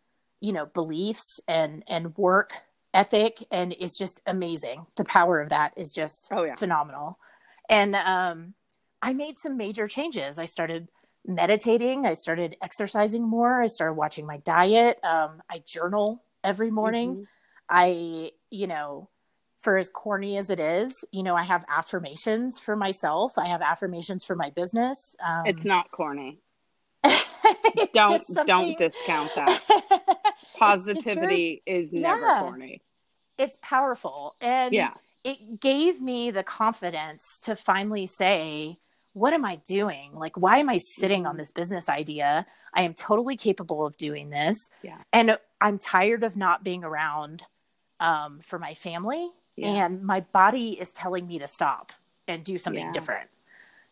you 0.40 0.52
know, 0.52 0.66
beliefs 0.66 1.40
and 1.48 1.82
and 1.86 2.16
work 2.18 2.52
ethic, 2.92 3.42
and 3.50 3.74
it's 3.78 3.96
just 3.96 4.20
amazing. 4.26 4.86
The 4.96 5.04
power 5.04 5.40
of 5.40 5.48
that 5.48 5.72
is 5.76 5.92
just 5.92 6.28
Oh, 6.30 6.42
yeah. 6.44 6.56
phenomenal. 6.56 7.18
And 7.68 7.96
um, 7.96 8.54
I 9.02 9.12
made 9.12 9.38
some 9.38 9.56
major 9.56 9.88
changes. 9.88 10.38
I 10.38 10.44
started 10.44 10.88
meditating. 11.26 12.06
I 12.06 12.14
started 12.14 12.56
exercising 12.62 13.22
more. 13.22 13.60
I 13.62 13.66
started 13.66 13.94
watching 13.94 14.26
my 14.26 14.38
diet. 14.38 14.98
Um, 15.02 15.42
I 15.50 15.62
journal 15.66 16.22
every 16.44 16.70
morning. 16.70 17.16
Mhm. 17.16 17.26
I, 17.68 18.32
you 18.50 18.66
know, 18.66 19.08
for 19.58 19.76
as 19.76 19.88
corny 19.88 20.36
as 20.36 20.50
it 20.50 20.60
is, 20.60 21.04
you 21.10 21.22
know, 21.22 21.34
I 21.34 21.42
have 21.42 21.64
affirmations 21.68 22.60
for 22.60 22.76
myself. 22.76 23.38
I 23.38 23.46
have 23.46 23.62
affirmations 23.62 24.24
for 24.24 24.36
my 24.36 24.50
business. 24.50 25.16
Um, 25.24 25.46
It's 25.46 25.64
not 25.64 25.90
corny. 25.90 26.38
don't 27.92 28.22
don't 28.46 28.78
discount 28.78 29.34
that. 29.34 30.34
Positivity 30.58 30.96
it's, 30.96 31.06
it's 31.06 31.14
very, 31.14 31.62
is 31.66 31.92
never 31.92 32.26
yeah, 32.26 32.40
corny. 32.40 32.82
It's 33.38 33.58
powerful, 33.62 34.34
and 34.40 34.72
yeah, 34.72 34.94
it 35.24 35.60
gave 35.60 36.00
me 36.00 36.30
the 36.30 36.42
confidence 36.42 37.38
to 37.42 37.56
finally 37.56 38.06
say, 38.06 38.78
"What 39.16 39.32
am 39.32 39.46
I 39.46 39.56
doing? 39.56 40.12
Like, 40.12 40.36
why 40.36 40.58
am 40.58 40.68
I 40.68 40.78
sitting 40.78 41.24
on 41.24 41.32
mm-hmm. 41.32 41.38
this 41.38 41.50
business 41.50 41.88
idea? 41.88 42.46
I 42.74 42.82
am 42.82 42.92
totally 42.92 43.38
capable 43.38 43.86
of 43.86 43.96
doing 43.96 44.28
this, 44.28 44.68
yeah, 44.82 44.98
and 45.10 45.38
I'm 45.60 45.78
tired 45.78 46.22
of 46.22 46.36
not 46.36 46.62
being 46.62 46.84
around 46.84 47.42
um, 47.98 48.40
for 48.40 48.58
my 48.58 48.74
family, 48.74 49.30
yeah. 49.56 49.86
and 49.86 50.02
my 50.02 50.20
body 50.20 50.78
is 50.78 50.92
telling 50.92 51.26
me 51.26 51.38
to 51.38 51.48
stop 51.48 51.92
and 52.28 52.44
do 52.44 52.58
something 52.58 52.84
yeah. 52.84 52.92
different." 52.92 53.30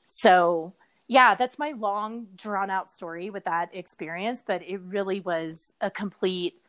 So 0.07 0.75
yeah, 1.09 1.35
that's 1.35 1.59
my 1.59 1.73
long 1.73 2.27
drawn 2.37 2.69
out 2.69 2.91
story 2.91 3.31
with 3.31 3.45
that 3.45 3.75
experience, 3.75 4.43
but 4.47 4.63
it 4.63 4.79
really 4.81 5.21
was 5.21 5.73
a 5.81 5.91
complete 5.91 6.61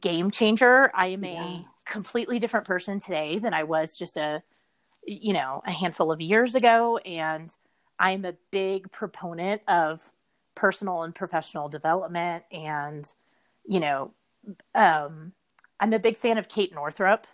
game 0.00 0.30
changer. 0.30 0.90
I 0.94 1.08
am 1.08 1.24
yeah. 1.24 1.42
a 1.42 1.64
completely 1.84 2.38
different 2.38 2.66
person 2.66 2.98
today 2.98 3.38
than 3.38 3.52
I 3.52 3.64
was 3.64 3.96
just 3.96 4.16
a 4.16 4.42
you 5.06 5.32
know, 5.32 5.62
a 5.66 5.72
handful 5.72 6.12
of 6.12 6.20
years 6.20 6.54
ago 6.54 6.98
and 6.98 7.54
I'm 8.00 8.24
a 8.24 8.34
big 8.50 8.90
proponent 8.90 9.62
of 9.68 10.10
personal 10.56 11.02
and 11.02 11.14
professional 11.14 11.68
development 11.68 12.44
and 12.50 13.06
you 13.66 13.78
know, 13.78 14.12
um 14.74 15.32
I'm 15.78 15.92
a 15.92 15.98
big 15.98 16.18
fan 16.18 16.38
of 16.38 16.48
Kate 16.48 16.74
Northrup 16.74 17.26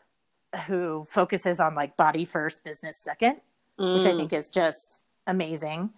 who 0.67 1.05
focuses 1.05 1.61
on 1.61 1.75
like 1.75 1.97
body 1.97 2.25
first, 2.25 2.64
business 2.64 2.97
second, 2.97 3.41
mm. 3.79 3.97
which 3.97 4.07
I 4.07 4.11
mm. 4.11 4.19
think 4.19 4.33
is 4.33 4.51
just 4.51 5.07
amazing. 5.27 5.91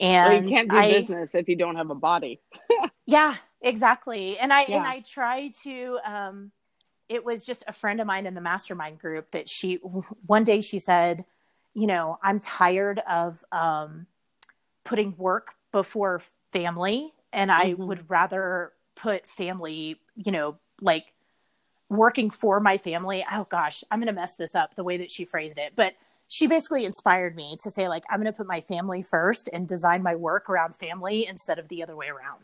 And 0.00 0.32
well, 0.32 0.42
you 0.42 0.48
can't 0.48 0.70
do 0.70 0.76
I, 0.76 0.90
business 0.90 1.34
if 1.34 1.48
you 1.48 1.56
don't 1.56 1.76
have 1.76 1.90
a 1.90 1.94
body. 1.94 2.40
yeah, 3.06 3.36
exactly. 3.60 4.38
And 4.38 4.52
I 4.52 4.64
yeah. 4.68 4.78
and 4.78 4.86
I 4.86 5.00
try 5.00 5.52
to 5.62 5.98
um 6.04 6.50
it 7.08 7.24
was 7.24 7.44
just 7.44 7.62
a 7.66 7.72
friend 7.72 8.00
of 8.00 8.06
mine 8.06 8.26
in 8.26 8.34
the 8.34 8.40
mastermind 8.40 8.98
group 8.98 9.30
that 9.32 9.48
she 9.48 9.76
one 10.26 10.44
day 10.44 10.60
she 10.60 10.78
said, 10.78 11.24
you 11.74 11.86
know, 11.86 12.18
I'm 12.22 12.40
tired 12.40 13.00
of 13.08 13.44
um 13.52 14.06
putting 14.84 15.16
work 15.16 15.54
before 15.70 16.22
family 16.52 17.12
and 17.32 17.50
I 17.50 17.72
mm-hmm. 17.72 17.86
would 17.86 18.10
rather 18.10 18.72
put 18.94 19.28
family, 19.28 20.00
you 20.16 20.32
know, 20.32 20.58
like 20.80 21.06
working 21.88 22.30
for 22.30 22.60
my 22.60 22.78
family. 22.78 23.24
Oh 23.30 23.46
gosh, 23.50 23.84
I'm 23.90 24.00
going 24.00 24.06
to 24.06 24.12
mess 24.12 24.36
this 24.36 24.54
up 24.54 24.74
the 24.74 24.84
way 24.84 24.98
that 24.98 25.10
she 25.10 25.24
phrased 25.24 25.58
it. 25.58 25.72
But 25.76 25.94
she 26.32 26.46
basically 26.46 26.86
inspired 26.86 27.36
me 27.36 27.58
to 27.60 27.70
say 27.70 27.88
like 27.88 28.04
i'm 28.10 28.18
going 28.18 28.32
to 28.32 28.36
put 28.36 28.46
my 28.46 28.62
family 28.62 29.02
first 29.02 29.50
and 29.52 29.68
design 29.68 30.02
my 30.02 30.14
work 30.14 30.48
around 30.48 30.74
family 30.74 31.26
instead 31.26 31.58
of 31.58 31.68
the 31.68 31.82
other 31.82 31.94
way 31.94 32.08
around 32.08 32.40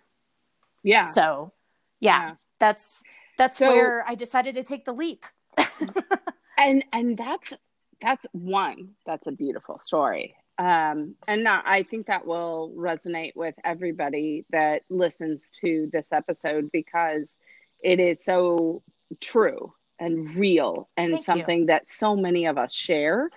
yeah 0.82 1.04
so 1.06 1.52
yeah, 1.98 2.28
yeah. 2.28 2.34
that's 2.60 3.02
that's 3.38 3.56
so, 3.56 3.72
where 3.72 4.04
i 4.06 4.14
decided 4.14 4.54
to 4.54 4.62
take 4.62 4.84
the 4.84 4.92
leap 4.92 5.24
and 6.58 6.84
and 6.92 7.16
that's 7.16 7.54
that's 8.02 8.26
one 8.32 8.90
that's 9.06 9.26
a 9.26 9.32
beautiful 9.32 9.78
story 9.78 10.34
um 10.58 11.14
and 11.26 11.46
i 11.48 11.82
think 11.82 12.06
that 12.06 12.26
will 12.26 12.72
resonate 12.76 13.32
with 13.36 13.54
everybody 13.64 14.44
that 14.50 14.82
listens 14.88 15.50
to 15.50 15.88
this 15.92 16.12
episode 16.12 16.70
because 16.72 17.36
it 17.82 18.00
is 18.00 18.24
so 18.24 18.82
true 19.20 19.72
and 20.00 20.34
real 20.36 20.88
and 20.96 21.12
Thank 21.12 21.24
something 21.24 21.60
you. 21.60 21.66
that 21.66 21.88
so 21.88 22.16
many 22.16 22.46
of 22.46 22.58
us 22.58 22.72
share 22.72 23.30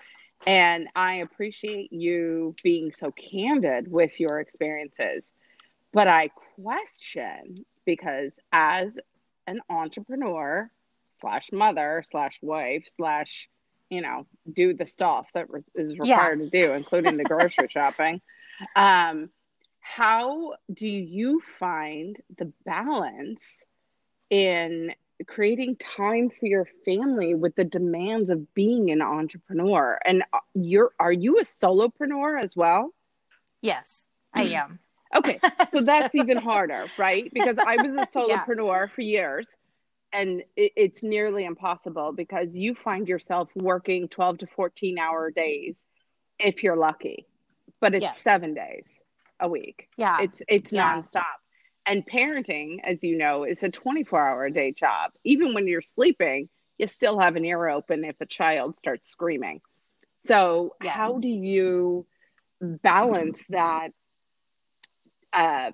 and 0.48 0.88
I 0.96 1.16
appreciate 1.16 1.94
you 1.94 2.56
being 2.64 2.92
so 2.92 3.12
candid 3.12 3.88
with 3.90 4.20
your 4.20 4.40
experiences. 4.40 5.34
But 5.94 6.08
I 6.08 6.30
question 6.56 7.66
because 7.86 8.40
as 8.52 9.00
an 9.48 9.62
entrepreneur 9.70 10.72
slash 11.12 11.52
mother 11.52 12.04
slash 12.10 12.40
wife 12.42 12.86
slash 12.88 13.50
you 13.92 14.02
know 14.02 14.26
do 14.52 14.74
the 14.74 14.88
stuff 14.88 15.32
that 15.34 15.48
is 15.76 15.94
required 15.94 16.40
yeah. 16.40 16.46
to 16.46 16.50
do 16.50 16.72
including 16.74 17.18
the 17.18 17.24
grocery 17.24 17.68
shopping 17.70 18.20
um 18.76 19.30
how 19.80 20.54
do 20.74 20.88
you 20.88 21.42
find 21.60 22.18
the 22.38 22.52
balance 22.66 23.66
in 24.32 24.94
creating 25.28 25.76
time 25.76 26.30
for 26.30 26.48
your 26.48 26.68
family 26.86 27.36
with 27.36 27.56
the 27.56 27.64
demands 27.64 28.30
of 28.30 28.54
being 28.54 28.92
an 28.92 29.02
entrepreneur. 29.02 30.00
And 30.06 30.24
uh, 30.34 30.40
you're 30.54 30.92
are 31.00 31.12
you 31.12 31.38
a 31.40 31.44
solopreneur 31.44 32.42
as 32.42 32.56
well? 32.56 32.94
Yes, 33.62 34.08
I 34.34 34.44
am. 34.44 34.80
okay, 35.16 35.40
so 35.70 35.82
that's 35.86 36.16
even 36.16 36.38
harder, 36.38 36.86
right? 36.98 37.32
Because 37.34 37.58
I 37.58 37.82
was 37.82 37.96
a 37.96 38.06
solopreneur 38.18 38.82
yeah. 38.82 38.86
for 38.88 39.02
years 39.02 39.48
and 40.14 40.44
it, 40.56 40.74
it's 40.76 41.04
nearly 41.04 41.46
impossible 41.46 42.12
because 42.12 42.56
you 42.56 42.76
find 42.76 43.08
yourself 43.08 43.50
working 43.56 44.08
12 44.08 44.40
to 44.40 44.48
14 44.48 45.00
hour 45.00 45.32
days 45.32 45.84
if 46.40 46.64
you're 46.64 46.78
lucky. 46.78 47.26
But 47.80 47.96
it's 47.96 48.04
yes. 48.04 48.20
7 48.20 48.54
days 48.54 48.88
a 49.40 49.48
week. 49.50 49.90
Yeah. 49.98 50.18
It's 50.22 50.42
it's 50.48 50.72
yeah. 50.72 51.02
nonstop. 51.02 51.24
And 51.86 52.06
parenting, 52.06 52.78
as 52.84 53.04
you 53.04 53.18
know, 53.18 53.44
is 53.44 53.64
a 53.64 53.70
24 53.70 54.22
hour 54.22 54.46
a 54.46 54.54
day 54.54 54.72
job. 54.72 55.12
Even 55.24 55.54
when 55.54 55.68
you're 55.68 55.82
sleeping, 55.82 56.48
you 56.78 56.88
still 56.88 57.20
have 57.20 57.36
an 57.36 57.46
ear 57.46 57.70
open 57.70 58.06
if 58.06 58.16
a 58.22 58.26
child 58.26 58.78
starts 58.78 59.10
screaming. 59.10 59.62
So, 60.26 60.76
yes. 60.84 60.94
how 60.94 61.20
do 61.20 61.28
you 61.28 62.06
balance 62.62 63.44
that 63.50 63.90
uh, 65.34 65.72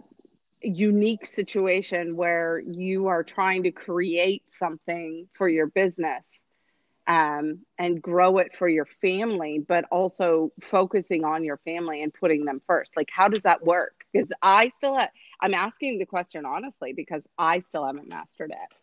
unique 0.62 1.26
situation 1.26 2.16
where 2.16 2.60
you 2.60 3.08
are 3.08 3.24
trying 3.24 3.64
to 3.64 3.72
create 3.72 4.50
something 4.50 5.28
for 5.34 5.48
your 5.48 5.68
business 5.68 6.42
um, 7.08 7.60
and 7.78 8.02
grow 8.02 8.38
it 8.40 8.52
for 8.58 8.68
your 8.68 8.88
family, 9.02 9.64
but 9.66 9.86
also 9.92 10.52
focusing 10.62 11.24
on 11.24 11.44
your 11.44 11.58
family 11.58 12.04
and 12.04 12.14
putting 12.14 12.44
them 12.44 12.62
first? 12.68 12.98
Like, 12.98 13.10
how 13.12 13.28
does 13.28 13.44
that 13.44 13.64
work? 13.64 13.94
Because 14.12 14.34
I 14.42 14.70
still 14.70 14.98
have, 14.98 15.10
I'm 15.40 15.54
asking 15.54 16.00
the 16.00 16.06
question 16.06 16.46
honestly 16.46 16.94
because 16.94 17.28
I 17.38 17.60
still 17.60 17.86
haven't 17.86 18.10
mastered 18.10 18.52
it. 18.52 18.76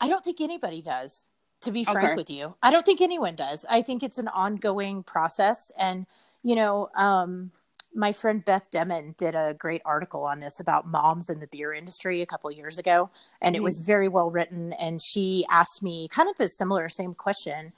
I 0.00 0.08
don't 0.08 0.22
think 0.22 0.40
anybody 0.40 0.82
does, 0.82 1.26
to 1.62 1.72
be 1.72 1.84
frank 1.84 2.10
okay. 2.10 2.16
with 2.16 2.30
you. 2.30 2.54
I 2.62 2.70
don't 2.70 2.84
think 2.84 3.00
anyone 3.00 3.34
does. 3.34 3.64
I 3.68 3.82
think 3.82 4.02
it's 4.02 4.18
an 4.18 4.28
ongoing 4.28 5.02
process. 5.02 5.72
And, 5.78 6.06
you 6.42 6.54
know, 6.54 6.90
um, 6.94 7.50
my 7.96 8.12
friend 8.12 8.44
Beth 8.44 8.70
Demmon 8.70 9.16
did 9.16 9.34
a 9.34 9.54
great 9.54 9.82
article 9.84 10.24
on 10.24 10.40
this 10.40 10.60
about 10.60 10.86
moms 10.86 11.28
in 11.30 11.40
the 11.40 11.46
beer 11.46 11.72
industry 11.72 12.22
a 12.22 12.26
couple 12.26 12.50
years 12.52 12.78
ago, 12.78 13.10
and 13.40 13.54
mm-hmm. 13.54 13.60
it 13.60 13.64
was 13.64 13.78
very 13.78 14.08
well 14.08 14.30
written. 14.30 14.72
And 14.74 15.00
she 15.02 15.44
asked 15.50 15.82
me 15.82 16.08
kind 16.08 16.28
of 16.28 16.38
a 16.38 16.48
similar 16.48 16.88
same 16.88 17.14
question, 17.14 17.72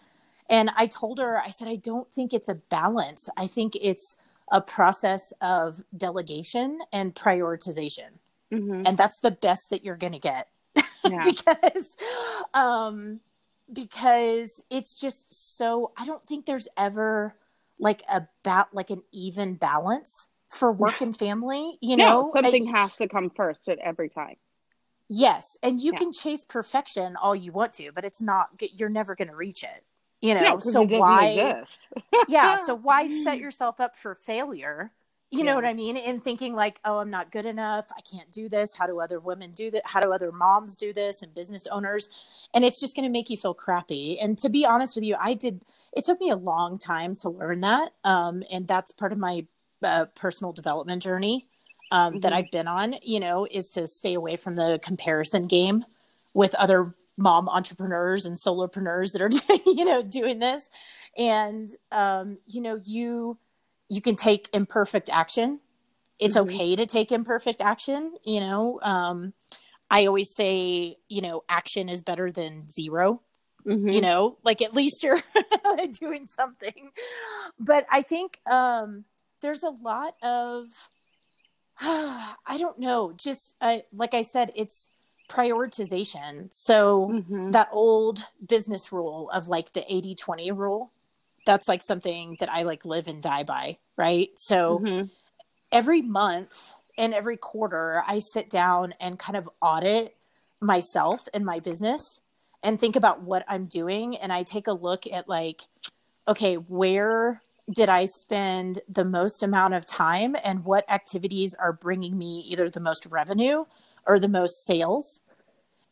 and 0.51 0.71
I 0.77 0.87
told 0.87 1.19
her, 1.19 1.39
I 1.39 1.51
said, 1.51 1.69
I 1.69 1.77
don't 1.77 2.11
think 2.13 2.33
it's 2.33 2.49
a 2.49 2.55
balance. 2.55 3.29
I 3.37 3.47
think 3.47 3.77
it's 3.81 4.17
a 4.51 4.61
process 4.61 5.33
of 5.41 5.83
delegation 5.97 6.79
and 6.93 7.15
prioritization. 7.15 8.19
Mm-hmm. 8.53 8.83
And 8.87 8.97
that's 8.97 9.21
the 9.21 9.31
best 9.31 9.71
that 9.71 9.85
you're 9.85 9.97
going 9.97 10.15
to 10.15 10.19
get 10.19 10.49
yeah. 11.05 11.23
because 11.25 11.97
um 12.55 13.21
because 13.71 14.63
it's 14.71 14.99
just 14.99 15.57
so 15.59 15.93
I 15.97 16.07
don't 16.07 16.25
think 16.25 16.47
there's 16.47 16.69
ever 16.77 17.35
like 17.79 18.03
a 18.11 18.27
bat 18.45 18.69
like 18.73 18.91
an 18.91 19.03
even 19.13 19.55
balance 19.55 20.29
for 20.51 20.73
work 20.73 21.03
and 21.03 21.17
family, 21.17 21.79
you 21.83 21.97
no, 21.97 22.05
know. 22.23 22.31
Something 22.33 22.75
I, 22.75 22.81
has 22.81 22.97
to 22.97 23.09
come 23.09 23.31
first 23.31 23.69
at 23.69 23.79
every 23.79 24.09
time. 24.09 24.37
Yes, 25.11 25.45
and 25.63 25.79
you 25.81 25.93
yeah. 25.93 25.99
can 25.99 26.13
chase 26.13 26.45
perfection 26.45 27.17
all 27.17 27.37
you 27.37 27.53
want 27.53 27.75
to, 27.75 27.93
but 27.93 28.05
it's 28.05 28.23
not 28.23 28.49
you're 28.61 28.89
never 28.89 29.15
going 29.15 29.29
to 29.29 29.37
reach 29.37 29.63
it 29.63 29.85
you 30.21 30.35
know 30.35 30.41
no, 30.41 30.59
so 30.59 30.83
why 30.85 31.65
yeah 32.29 32.57
so 32.65 32.75
why 32.83 33.07
set 33.25 33.39
yourself 33.39 33.81
up 33.81 33.97
for 33.97 34.15
failure 34.15 34.91
you 35.31 35.41
yeah. 35.41 35.45
know 35.45 35.55
what 35.55 35.65
i 35.65 35.75
mean 35.75 35.97
in 35.97 36.21
thinking 36.21 36.55
like 36.55 36.81
oh 36.85 36.99
i'm 36.99 37.11
not 37.11 37.31
good 37.31 37.47
enough 37.47 37.87
i 37.97 38.01
can't 38.01 38.31
do 38.33 38.49
this 38.49 38.75
how 38.75 38.87
do 38.87 39.01
other 39.01 39.21
women 39.21 39.53
do 39.53 39.71
that 39.71 39.83
how 39.85 40.01
do 40.01 40.13
other 40.13 40.33
moms 40.33 40.77
do 40.77 40.93
this 40.93 41.23
and 41.23 41.35
business 41.35 41.67
owners 41.71 42.09
and 42.55 42.65
it's 42.65 42.81
just 42.81 42.97
going 42.97 43.07
to 43.07 43.13
make 43.13 43.31
you 43.31 43.37
feel 43.37 43.55
crappy 43.55 44.19
and 44.21 44.39
to 44.39 44.49
be 44.49 44.65
honest 44.65 44.95
with 44.97 45.05
you 45.05 45.17
i 45.21 45.35
did 45.35 45.63
it 45.95 46.05
took 46.05 46.21
me 46.21 46.31
a 46.31 46.37
long 46.37 46.79
time 46.79 47.15
to 47.15 47.29
learn 47.29 47.61
that 47.61 47.93
um, 48.05 48.43
and 48.51 48.67
that's 48.67 48.93
part 48.93 49.13
of 49.13 49.19
my 49.19 49.47
uh, 49.83 50.07
personal 50.15 50.53
development 50.53 51.03
journey 51.03 51.47
um, 51.91 52.13
mm-hmm. 52.13 52.21
that 52.21 52.33
i've 52.33 52.51
been 52.51 52.69
on 52.69 52.95
you 53.03 53.21
know 53.21 53.47
is 53.51 53.71
to 53.71 53.87
stay 53.87 54.15
away 54.15 54.37
from 54.37 54.57
the 54.57 54.81
comparison 54.83 55.47
game 55.47 55.85
with 56.35 56.55
other 56.55 56.95
mom 57.17 57.49
entrepreneurs 57.49 58.25
and 58.25 58.37
solopreneurs 58.37 59.13
that 59.13 59.21
are 59.21 59.31
you 59.67 59.85
know 59.85 60.03
doing 60.03 60.39
this 60.39 60.69
and 61.17 61.71
um, 61.93 62.39
you 62.47 62.61
know 62.61 62.79
you 62.85 63.37
you 63.89 64.01
can 64.01 64.17
take 64.17 64.49
imperfect 64.53 65.11
action 65.13 65.61
it's 66.19 66.37
mm-hmm. 66.37 66.55
okay 66.55 66.77
to 66.77 66.87
take 66.87 67.13
imperfect 67.13 67.61
action 67.61 68.15
you 68.25 68.41
know 68.41 68.79
um, 68.83 69.33
i 69.91 70.07
always 70.07 70.35
say 70.35 70.97
you 71.09 71.21
know 71.21 71.43
action 71.49 71.89
is 71.89 72.01
better 72.01 72.31
than 72.31 72.69
0 72.69 73.21
mm-hmm. 73.69 73.89
you 73.89 74.01
know 74.01 74.37
like 74.43 74.63
at 74.63 74.75
least 74.75 75.03
you're 75.03 75.21
doing 76.01 76.27
something 76.27 76.91
but 77.61 77.87
i 77.91 78.01
think 78.03 78.41
um, 78.51 79.05
there's 79.43 79.63
a 79.63 79.71
lot 79.71 80.15
of 80.23 80.67
I 81.81 82.59
don't 82.59 82.81
know. 82.81 83.13
Just 83.13 83.55
uh, 83.61 83.79
like 83.93 84.13
I 84.13 84.23
said, 84.23 84.51
it's 84.57 84.89
prioritization. 85.29 86.49
So 86.51 87.09
Mhm. 87.09 87.53
that 87.53 87.69
old 87.71 88.25
business 88.45 88.93
rule 88.93 89.31
of 89.31 89.49
like 89.49 89.73
the 89.73 89.85
80 89.93 90.15
20 90.17 90.51
rule, 90.53 90.91
that's 91.47 91.69
like 91.69 91.83
something 91.83 92.37
that 92.41 92.51
I 92.51 92.63
like 92.63 92.85
live 92.85 93.07
and 93.07 93.23
die 93.23 93.45
by. 93.45 93.79
Right. 93.97 94.31
So 94.37 94.81
Mhm. 94.81 95.11
every 95.71 96.03
month 96.03 96.75
and 96.97 97.15
every 97.15 97.37
quarter, 97.37 98.03
I 98.07 98.19
sit 98.19 98.51
down 98.51 98.95
and 98.99 99.19
kind 99.19 99.37
of 99.37 99.49
audit 99.63 100.17
myself 100.61 101.29
and 101.33 101.45
my 101.45 101.61
business 101.61 102.21
and 102.63 102.79
think 102.81 102.97
about 102.97 103.23
what 103.23 103.45
I'm 103.49 103.67
doing. 103.67 104.17
And 104.17 104.33
I 104.33 104.43
take 104.43 104.67
a 104.67 104.73
look 104.73 105.07
at 105.07 105.29
like, 105.29 105.63
okay, 106.27 106.55
where 106.57 107.43
did 107.71 107.89
I 107.89 108.07
spend 108.07 108.81
the 108.89 109.05
most 109.05 109.43
amount 109.43 109.75
of 109.75 109.87
time 109.87 110.37
and 110.43 110.65
what 110.65 110.91
activities 110.91 111.55
are 111.55 111.73
bringing 111.73 112.17
me 112.17 112.45
either 112.49 112.71
the 112.71 112.81
most 112.81 113.07
revenue 113.07 113.65
or 114.07 114.19
the 114.19 114.29
most 114.29 114.65
sales? 114.65 115.21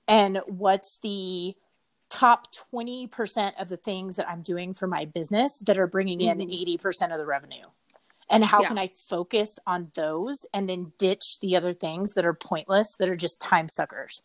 And 0.09 0.41
what's 0.47 0.99
the 1.03 1.55
top 2.09 2.47
20% 2.73 3.61
of 3.61 3.69
the 3.69 3.77
things 3.77 4.17
that 4.17 4.29
I'm 4.29 4.43
doing 4.43 4.73
for 4.73 4.87
my 4.87 5.05
business 5.05 5.59
that 5.67 5.79
are 5.79 5.87
bringing 5.89 6.21
in 6.21 6.39
Mhm. 6.39 6.51
80% 6.51 7.13
of 7.13 7.19
the 7.19 7.27
revenue? 7.27 7.67
And 8.29 8.45
how 8.45 8.63
Yeah. 8.63 8.69
can 8.69 8.79
I 8.79 8.89
focus 8.89 9.59
on 9.67 9.93
those 9.95 10.47
and 10.53 10.69
then 10.69 10.93
ditch 10.99 11.39
the 11.41 11.57
other 11.57 11.73
things 11.73 12.15
that 12.15 12.25
are 12.25 12.35
pointless, 12.35 12.89
that 12.99 13.09
are 13.09 13.17
just 13.17 13.41
time 13.41 13.69
suckers? 13.69 14.23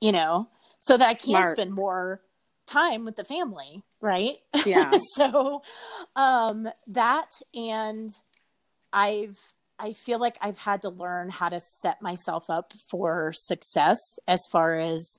You 0.00 0.12
know, 0.12 0.48
so 0.84 0.98
that 0.98 1.08
I 1.08 1.14
can 1.14 1.24
Smart. 1.24 1.56
spend 1.56 1.72
more 1.74 2.20
time 2.66 3.04
with 3.04 3.16
the 3.16 3.24
family, 3.24 3.82
right? 4.00 4.36
Yeah. 4.66 4.92
so 5.14 5.62
um 6.14 6.68
that 6.88 7.30
and 7.54 8.10
I've 8.92 9.38
I 9.78 9.92
feel 9.92 10.20
like 10.20 10.36
I've 10.40 10.58
had 10.58 10.82
to 10.82 10.90
learn 10.90 11.30
how 11.30 11.48
to 11.48 11.58
set 11.58 12.00
myself 12.02 12.44
up 12.48 12.72
for 12.90 13.32
success 13.34 13.98
as 14.28 14.40
far 14.52 14.78
as 14.78 15.18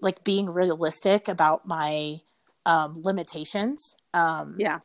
like 0.00 0.24
being 0.24 0.48
realistic 0.48 1.28
about 1.28 1.66
my 1.66 2.20
um 2.64 2.94
limitations. 2.96 3.96
Um 4.14 4.56
Yeah. 4.58 4.78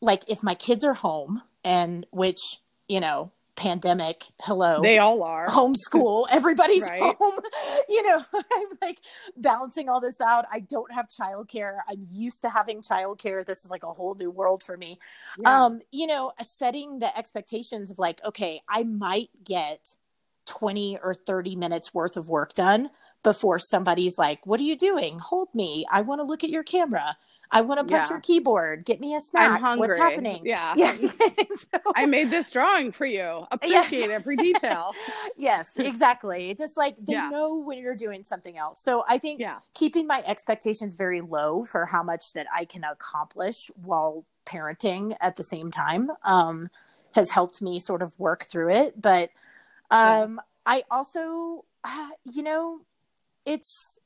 like 0.00 0.24
if 0.28 0.42
my 0.42 0.54
kids 0.54 0.84
are 0.84 0.94
home 0.94 1.42
and 1.64 2.06
which, 2.10 2.60
you 2.88 3.00
know, 3.00 3.32
pandemic, 3.56 4.24
hello 4.40 4.80
They 4.82 4.98
all 4.98 5.22
are. 5.22 5.46
homeschool 5.48 6.26
everybody's 6.30 6.82
Right. 6.82 7.02
home 7.02 7.38
you 7.88 8.02
know 8.06 8.24
i'm 8.34 8.78
like 8.80 8.98
balancing 9.36 9.88
all 9.88 10.00
this 10.00 10.20
out. 10.20 10.46
I 10.50 10.60
don't 10.60 10.90
have 10.92 11.06
childcare. 11.08 11.78
I'm 11.88 12.04
used 12.10 12.42
to 12.42 12.48
having 12.50 12.80
childcare. 12.82 13.44
This 13.44 13.64
is 13.64 13.70
like 13.70 13.82
a 13.84 13.92
whole 13.92 14.14
new 14.14 14.30
world 14.30 14.62
for 14.62 14.76
me. 14.76 14.98
Yeah. 15.38 15.64
um 15.64 15.80
you 15.90 16.06
know 16.06 16.32
setting 16.42 16.98
the 16.98 17.16
expectations 17.16 17.90
of 17.90 17.98
like 17.98 18.20
okay 18.24 18.62
i 18.68 18.82
might 18.82 19.28
get 19.44 19.80
20 20.46 20.98
or 21.02 21.14
30 21.14 21.54
minutes 21.56 21.94
worth 21.94 22.16
of 22.16 22.28
work 22.28 22.54
done 22.54 22.90
before 23.22 23.58
somebody's 23.58 24.18
like 24.18 24.44
what 24.46 24.58
are 24.58 24.64
you 24.64 24.76
doing? 24.76 25.18
Hold 25.20 25.48
me. 25.54 25.86
I 25.90 26.00
want 26.00 26.20
to 26.20 26.24
look 26.24 26.42
at 26.42 26.50
your 26.50 26.64
camera 26.64 27.16
i 27.52 27.60
want 27.60 27.78
to 27.78 27.84
punch 27.84 28.08
Yeah. 28.08 28.14
your 28.14 28.20
keyboard 28.20 28.84
get 28.84 29.00
me 29.00 29.14
a 29.14 29.20
snack 29.20 29.52
I'm 29.52 29.60
hungry. 29.60 29.88
what's 29.88 29.98
happening 30.00 30.42
Yeah. 30.44 30.74
yes 30.76 31.00
So- 31.72 31.92
I 31.94 32.06
made 32.06 32.30
this 32.30 32.50
drawing 32.50 32.90
for 32.92 33.06
you. 33.06 33.46
Appreciate 33.50 34.10
every 34.10 34.36
detail. 34.36 34.92
yes, 35.36 35.76
exactly. 35.76 36.54
Just 36.54 36.76
like 36.76 36.96
they 36.98 37.12
Yeah. 37.14 37.28
know 37.28 37.54
when 37.56 37.78
you're 37.78 37.94
doing 37.94 38.24
something 38.24 38.56
else. 38.58 38.80
So 38.80 39.04
I 39.08 39.18
think 39.18 39.40
Yeah. 39.40 39.58
keeping 39.74 40.06
my 40.06 40.22
expectations 40.26 40.94
very 40.94 41.20
low 41.20 41.64
for 41.64 41.86
how 41.86 42.02
much 42.02 42.32
that 42.32 42.46
I 42.54 42.64
can 42.64 42.84
accomplish 42.84 43.70
while 43.82 44.24
parenting 44.46 45.16
at 45.20 45.36
the 45.36 45.42
same 45.42 45.70
time 45.70 46.10
um, 46.24 46.68
has 47.14 47.30
helped 47.30 47.62
me 47.62 47.78
sort 47.78 48.02
of 48.02 48.18
work 48.18 48.44
through 48.44 48.70
it. 48.70 49.00
But 49.00 49.30
um, 49.90 50.40
I 50.66 50.82
also, 50.90 51.64
uh, 51.84 52.08
you 52.24 52.42
know, 52.42 52.80
it's. 53.44 53.98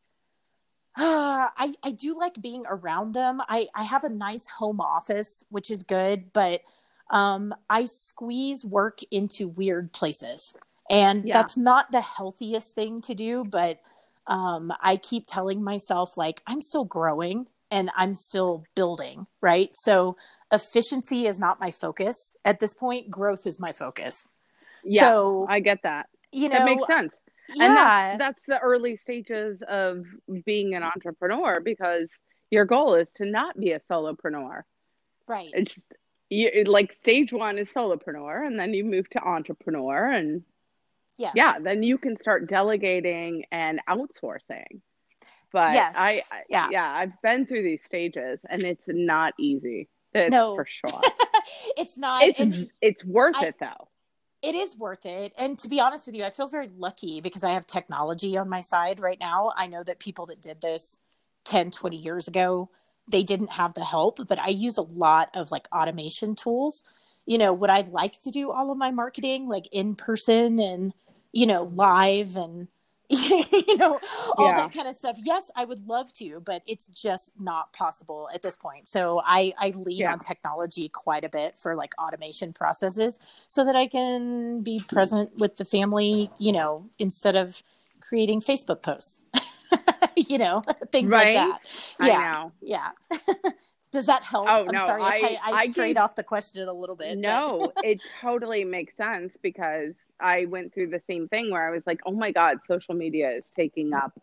Uh, 0.99 1.49
I, 1.57 1.74
I 1.82 1.90
do 1.90 2.18
like 2.18 2.40
being 2.40 2.64
around 2.66 3.12
them. 3.12 3.42
I, 3.49 3.68
I 3.74 3.82
have 3.82 4.05
a 4.05 4.09
nice 4.09 4.49
home 4.49 4.80
office, 4.80 5.44
which 5.51 5.70
is 5.70 5.82
good, 5.82 6.32
but 6.32 6.62
um, 7.11 7.55
I 7.68 7.84
squeeze 7.84 8.64
work 8.64 9.01
into 9.11 9.47
weird 9.49 9.92
places. 9.92 10.55
And 10.88 11.24
Yeah. 11.24 11.34
that's 11.34 11.57
not 11.57 11.92
the 11.92 12.01
healthiest 12.01 12.74
thing 12.74 13.01
to 13.03 13.14
do, 13.14 13.44
but 13.44 13.80
um, 14.26 14.72
I 14.80 14.97
keep 14.97 15.26
telling 15.26 15.62
myself, 15.62 16.16
like, 16.16 16.42
I'm 16.47 16.61
still 16.61 16.84
growing 16.84 17.47
and 17.70 17.90
I'm 17.97 18.14
still 18.14 18.64
building, 18.74 19.26
right? 19.40 19.68
So 19.72 20.16
efficiency 20.53 21.26
is 21.26 21.38
not 21.38 21.61
my 21.61 21.70
focus 21.70 22.36
at 22.44 22.61
this 22.61 22.72
point, 22.72 23.11
growth 23.11 23.47
is 23.47 23.61
my 23.61 23.72
focus. 23.72 24.26
Yeah. 24.84 25.11
so, 25.11 25.47
I 25.49 25.61
get 25.61 25.82
that. 25.82 26.09
you 26.32 26.49
know, 26.49 26.59
That 26.59 26.64
makes 26.64 26.86
sense. 26.86 27.20
Yeah. 27.55 27.64
And 27.64 27.76
that's, 27.76 28.18
that's 28.18 28.42
the 28.44 28.59
early 28.61 28.97
stages 28.97 29.62
of 29.68 30.05
being 30.44 30.74
an 30.74 30.82
entrepreneur 30.82 31.61
because 31.61 32.11
your 32.51 32.64
goal 32.64 32.94
is 32.94 33.11
to 33.12 33.24
not 33.24 33.59
be 33.59 33.72
a 33.72 33.80
solopreneur. 33.80 34.62
right. 35.26 35.51
It's 35.53 35.74
just, 35.74 35.86
you, 36.28 36.64
like 36.64 36.92
stage 36.92 37.32
one 37.32 37.57
is 37.59 37.70
solopreneur, 37.70 38.44
and 38.47 38.59
then 38.59 38.74
you 38.74 38.84
move 38.84 39.09
to 39.11 39.22
entrepreneur, 39.22 40.11
and 40.12 40.42
Yes. 41.18 41.32
yeah, 41.36 41.59
then 41.61 41.82
you 41.82 41.97
can 41.99 42.16
start 42.16 42.47
delegating 42.49 43.44
and 43.51 43.80
outsourcing. 43.88 44.80
But 45.53 45.72
Yes. 45.74 45.94
I, 45.97 46.22
I 46.30 46.42
Yeah. 46.51 46.68
yeah, 46.70 46.92
I've 46.94 47.22
been 47.22 47.47
through 47.47 47.62
these 47.62 47.82
stages, 47.84 48.40
and 48.51 48.62
it's 48.64 48.84
not 48.88 49.32
easy. 49.38 49.88
It's 50.12 50.30
No. 50.32 50.55
for 50.57 50.66
sure. 50.66 51.01
it's 51.76 51.97
not. 51.97 52.22
it's 52.22 52.40
and 52.40 52.70
it's 52.82 53.05
worth 53.05 53.36
I- 53.36 53.47
it 53.47 53.55
though. 53.61 53.88
It 54.47 54.55
is 54.55 54.76
worth 54.76 55.05
it. 55.05 55.32
And 55.36 55.59
to 55.59 55.68
be 55.68 55.80
honest 55.80 56.07
with 56.07 56.14
you, 56.14 56.22
I 56.22 56.30
feel 56.30 56.47
very 56.47 56.70
lucky 56.78 57.20
because 57.20 57.42
I 57.42 57.51
have 57.51 57.66
technology 57.66 58.36
on 58.36 58.49
my 58.49 58.61
side 58.61 59.01
right 59.01 59.18
now. 59.18 59.53
I 59.57 59.66
know 59.66 59.82
that 59.82 59.99
people 59.99 60.26
that 60.26 60.40
did 60.40 60.61
this 60.61 61.01
10, 61.47 61.72
20 61.72 61.97
years 61.97 62.28
ago, 62.28 62.70
they 63.11 63.24
didn't 63.24 63.51
have 63.51 63.74
the 63.74 63.84
help, 63.84 64.20
but 64.28 64.38
I 64.38 64.49
use 64.49 64.76
a 64.76 64.82
lot 64.82 65.30
of 65.34 65.51
like 65.51 65.66
automation 65.74 66.36
tools. 66.36 66.84
You 67.26 67.38
know, 67.38 67.53
would 67.53 67.70
I 67.70 67.80
like 67.80 68.20
to 68.20 68.30
do 68.30 68.53
all 68.53 68.70
of 68.70 68.78
my 68.78 68.92
marketing 68.92 69.49
like 69.49 69.66
in 69.72 69.97
person 69.97 70.61
and, 70.61 70.94
you 71.32 71.47
know, 71.47 71.64
live 71.64 72.36
and, 72.36 72.68
you 73.09 73.76
know, 73.76 74.00
all 74.36 74.46
Yeah. 74.46 74.57
that 74.59 74.72
kind 74.72 74.88
of 74.88 74.94
stuff? 74.96 75.16
Yes, 75.22 75.50
I 75.54 75.64
would 75.64 75.86
love 75.86 76.12
to, 76.14 76.40
but 76.44 76.62
it's 76.66 76.88
just 76.88 77.32
not 77.38 77.72
possible 77.72 78.28
at 78.34 78.42
this 78.42 78.57
point. 78.57 78.88
So 78.88 79.22
I, 79.24 79.52
I 79.59 79.70
lean 79.76 79.98
Yeah. 79.98 80.12
on 80.12 80.18
technology 80.18 80.88
quite 80.88 81.24
a 81.24 81.28
bit 81.28 81.57
for 81.59 81.76
like 81.76 81.94
automation 82.00 82.52
processes 82.52 83.18
so 83.48 83.64
that 83.64 83.76
I 83.76 83.86
can 83.86 84.62
be 84.62 84.80
present 84.80 85.36
with 85.38 85.57
the 85.57 85.64
family, 85.64 86.30
you 86.38 86.52
know, 86.52 86.88
instead 86.98 87.36
of 87.36 87.62
creating 88.00 88.40
Facebook 88.40 88.82
posts, 88.82 89.22
you 90.16 90.38
know, 90.38 90.62
things 90.92 91.11
Right? 91.11 91.34
like 91.36 91.50
that. 91.52 91.61
I 92.00 92.07
Yeah. 92.09 92.20
know. 92.32 92.52
Yeah. 92.61 92.90
Does 93.92 94.07
that 94.07 94.22
help? 94.24 94.46
Oh, 94.48 94.66
I'm 94.66 94.66
no, 94.66 94.84
sorry. 94.84 95.02
I- 95.02 95.38
I, 95.42 95.52
I, 95.52 95.66
strayed 95.68 95.96
off 95.96 96.16
the 96.16 96.22
question 96.22 96.68
a 96.68 96.72
little 96.74 96.96
bit. 96.96 97.16
No, 97.16 97.72
it 97.82 98.00
totally 98.20 98.62
makes 98.64 98.96
sense 98.96 99.36
because 99.40 99.94
I 100.21 100.47
went 100.47 100.75
through 100.75 100.89
the 100.89 101.03
same 101.07 101.29
thing 101.29 101.51
where 101.51 101.67
I 101.67 101.71
was 101.71 101.87
like, 101.87 102.01
oh 102.07 102.12
my 102.12 102.33
God, 102.33 102.59
social 102.67 102.95
media 102.95 103.31
is 103.31 103.51
taking 103.55 103.93
up 103.93 104.19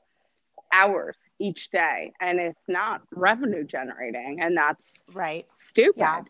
hours 0.73 1.17
each 1.39 1.69
day 1.69 2.11
and 2.19 2.39
it's 2.39 2.67
not 2.67 3.01
revenue 3.11 3.63
generating. 3.63 4.41
And 4.41 4.57
that's 4.57 5.03
right. 5.13 5.45
stupid. 5.59 5.99
Yeah. 5.99 6.23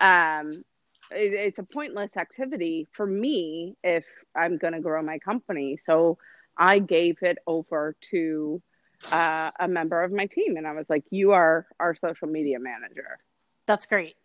Um, 0.00 0.64
it, 1.10 1.32
it's 1.34 1.58
a 1.58 1.64
pointless 1.64 2.16
activity 2.16 2.86
for 2.92 3.06
me 3.06 3.76
if 3.82 4.04
I'm 4.36 4.56
going 4.56 4.74
to 4.74 4.80
grow 4.80 5.02
my 5.02 5.18
company. 5.18 5.78
So 5.84 6.18
I 6.56 6.78
gave 6.78 7.18
it 7.22 7.38
over 7.46 7.96
to 8.10 8.62
uh, 9.10 9.50
a 9.58 9.68
member 9.68 10.02
of 10.02 10.12
my 10.12 10.26
team 10.26 10.56
and 10.56 10.66
I 10.66 10.72
was 10.72 10.88
like, 10.88 11.04
you 11.10 11.32
are 11.32 11.66
our 11.80 11.96
social 11.96 12.28
media 12.28 12.58
manager. 12.58 13.18
That's 13.66 13.86
great. 13.86 14.16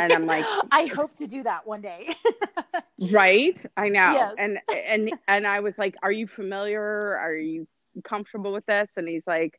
And 0.00 0.12
I'm 0.12 0.26
like, 0.26 0.44
I 0.70 0.86
hope 0.86 1.14
to 1.16 1.26
do 1.26 1.42
that 1.42 1.66
one 1.66 1.80
day. 1.80 2.14
right? 3.10 3.62
I 3.76 3.88
know. 3.88 4.12
Yes. 4.12 4.34
and 4.38 4.58
and 4.74 5.12
and 5.28 5.46
i 5.46 5.60
was 5.60 5.74
like 5.78 5.96
are 6.02 6.12
you 6.12 6.26
familiar? 6.26 7.16
Are 7.16 7.34
you 7.34 7.66
comfortable 8.04 8.52
with 8.52 8.66
this? 8.66 8.88
And 8.96 9.08
he's 9.08 9.26
like 9.26 9.58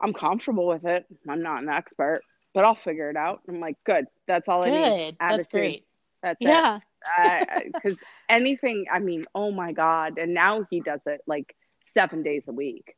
i'm 0.00 0.12
comfortable 0.12 0.66
with 0.66 0.84
it. 0.84 1.06
I'm 1.28 1.42
not 1.42 1.62
an 1.62 1.68
expert 1.68 2.22
but 2.54 2.64
i'll 2.64 2.74
figure 2.74 3.10
it 3.10 3.16
out. 3.16 3.42
I'm 3.48 3.60
like 3.60 3.76
good. 3.84 4.06
That's 4.26 4.48
all 4.48 4.64
i 4.64 4.70
need. 4.70 4.88
Good. 4.88 5.16
That's 5.20 5.46
great. 5.46 5.84
that's 6.22 6.38
Yeah. 6.40 6.78
Uh, 7.18 7.22
uh, 7.22 7.60
because 7.72 7.96
anything 8.28 8.86
i 8.92 8.98
mean 8.98 9.26
oh 9.34 9.50
my 9.50 9.72
god. 9.72 10.18
And 10.18 10.34
now 10.34 10.66
he 10.70 10.80
does 10.80 11.00
it 11.06 11.20
like 11.26 11.54
seven 11.86 12.22
days 12.22 12.42
a 12.48 12.52
week 12.52 12.94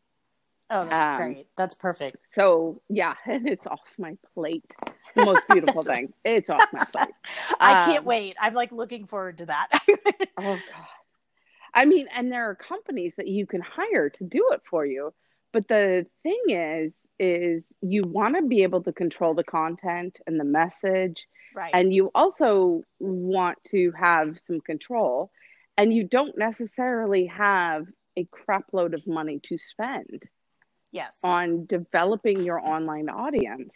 Oh, 0.72 0.84
that's 0.84 1.02
Um, 1.02 1.16
great. 1.16 1.46
That's 1.56 1.74
perfect. 1.74 2.16
so 2.32 2.80
yeah 2.88 3.14
and 3.26 3.48
it's 3.48 3.66
off 3.66 3.80
my 3.98 4.16
plate 4.34 4.72
the 5.16 5.24
most 5.24 5.42
beautiful 5.50 5.82
thing 5.82 6.12
it's 6.24 6.48
off 6.48 6.64
my 6.72 6.84
plate 6.84 7.14
I 7.58 7.84
can't 7.86 7.98
Um, 8.00 8.04
wait. 8.04 8.36
I'm 8.40 8.54
like 8.54 8.70
looking 8.72 9.06
forward 9.06 9.38
to 9.38 9.46
that. 9.46 9.68
Oh 10.38 10.54
God. 10.56 10.86
I 11.74 11.84
mean, 11.84 12.08
and 12.16 12.32
there 12.32 12.48
are 12.48 12.54
companies 12.54 13.14
that 13.16 13.28
you 13.28 13.46
can 13.46 13.60
hire 13.60 14.08
to 14.10 14.24
do 14.24 14.48
it 14.52 14.62
for 14.68 14.84
you. 14.86 15.12
But 15.52 15.68
the 15.68 16.06
thing 16.22 16.40
is, 16.48 16.96
is 17.18 17.66
you 17.82 18.02
want 18.02 18.36
to 18.36 18.42
be 18.42 18.62
able 18.62 18.82
to 18.84 18.92
control 18.92 19.34
the 19.34 19.44
content 19.44 20.18
and 20.26 20.40
the 20.40 20.44
message, 20.44 21.26
right. 21.54 21.70
and 21.74 21.92
you 21.92 22.10
also 22.14 22.82
want 22.98 23.58
to 23.72 23.92
have 23.92 24.38
some 24.46 24.60
control. 24.60 25.30
and 25.76 25.92
you 25.92 26.04
don't 26.04 26.36
necessarily 26.38 27.26
have 27.26 27.86
a 28.16 28.24
crapload 28.26 28.94
of 28.94 29.06
money 29.06 29.40
to 29.44 29.56
spend 29.58 30.22
yes. 30.93 31.16
on 31.22 31.66
developing 31.66 32.43
your 32.43 32.61
online 32.61 33.09
audience. 33.09 33.74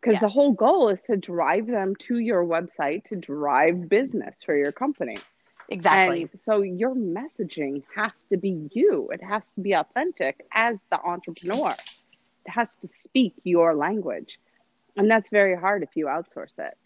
Because 0.00 0.14
Yes. 0.14 0.22
the 0.22 0.28
whole 0.28 0.52
goal 0.52 0.90
is 0.90 1.02
to 1.02 1.16
drive 1.16 1.66
them 1.66 1.96
to 1.96 2.18
your 2.18 2.44
website 2.44 3.04
to 3.06 3.16
drive 3.16 3.88
business 3.88 4.42
for 4.44 4.56
your 4.56 4.70
company. 4.70 5.16
Exactly. 5.70 6.22
And 6.22 6.40
so 6.40 6.62
your 6.62 6.94
messaging 6.94 7.82
has 7.94 8.22
to 8.30 8.36
be 8.36 8.68
you. 8.72 9.08
It 9.12 9.22
has 9.22 9.50
to 9.52 9.60
be 9.60 9.72
authentic 9.74 10.46
as 10.52 10.80
the 10.90 11.00
entrepreneur. 11.02 11.70
It 12.46 12.50
has 12.50 12.76
to 12.76 12.88
speak 12.88 13.34
your 13.44 13.74
language. 13.74 14.38
And 14.96 15.10
that's 15.10 15.30
very 15.30 15.56
hard 15.56 15.82
if 15.82 15.90
you 15.94 16.06
outsource 16.06 16.58
it. 16.58 16.76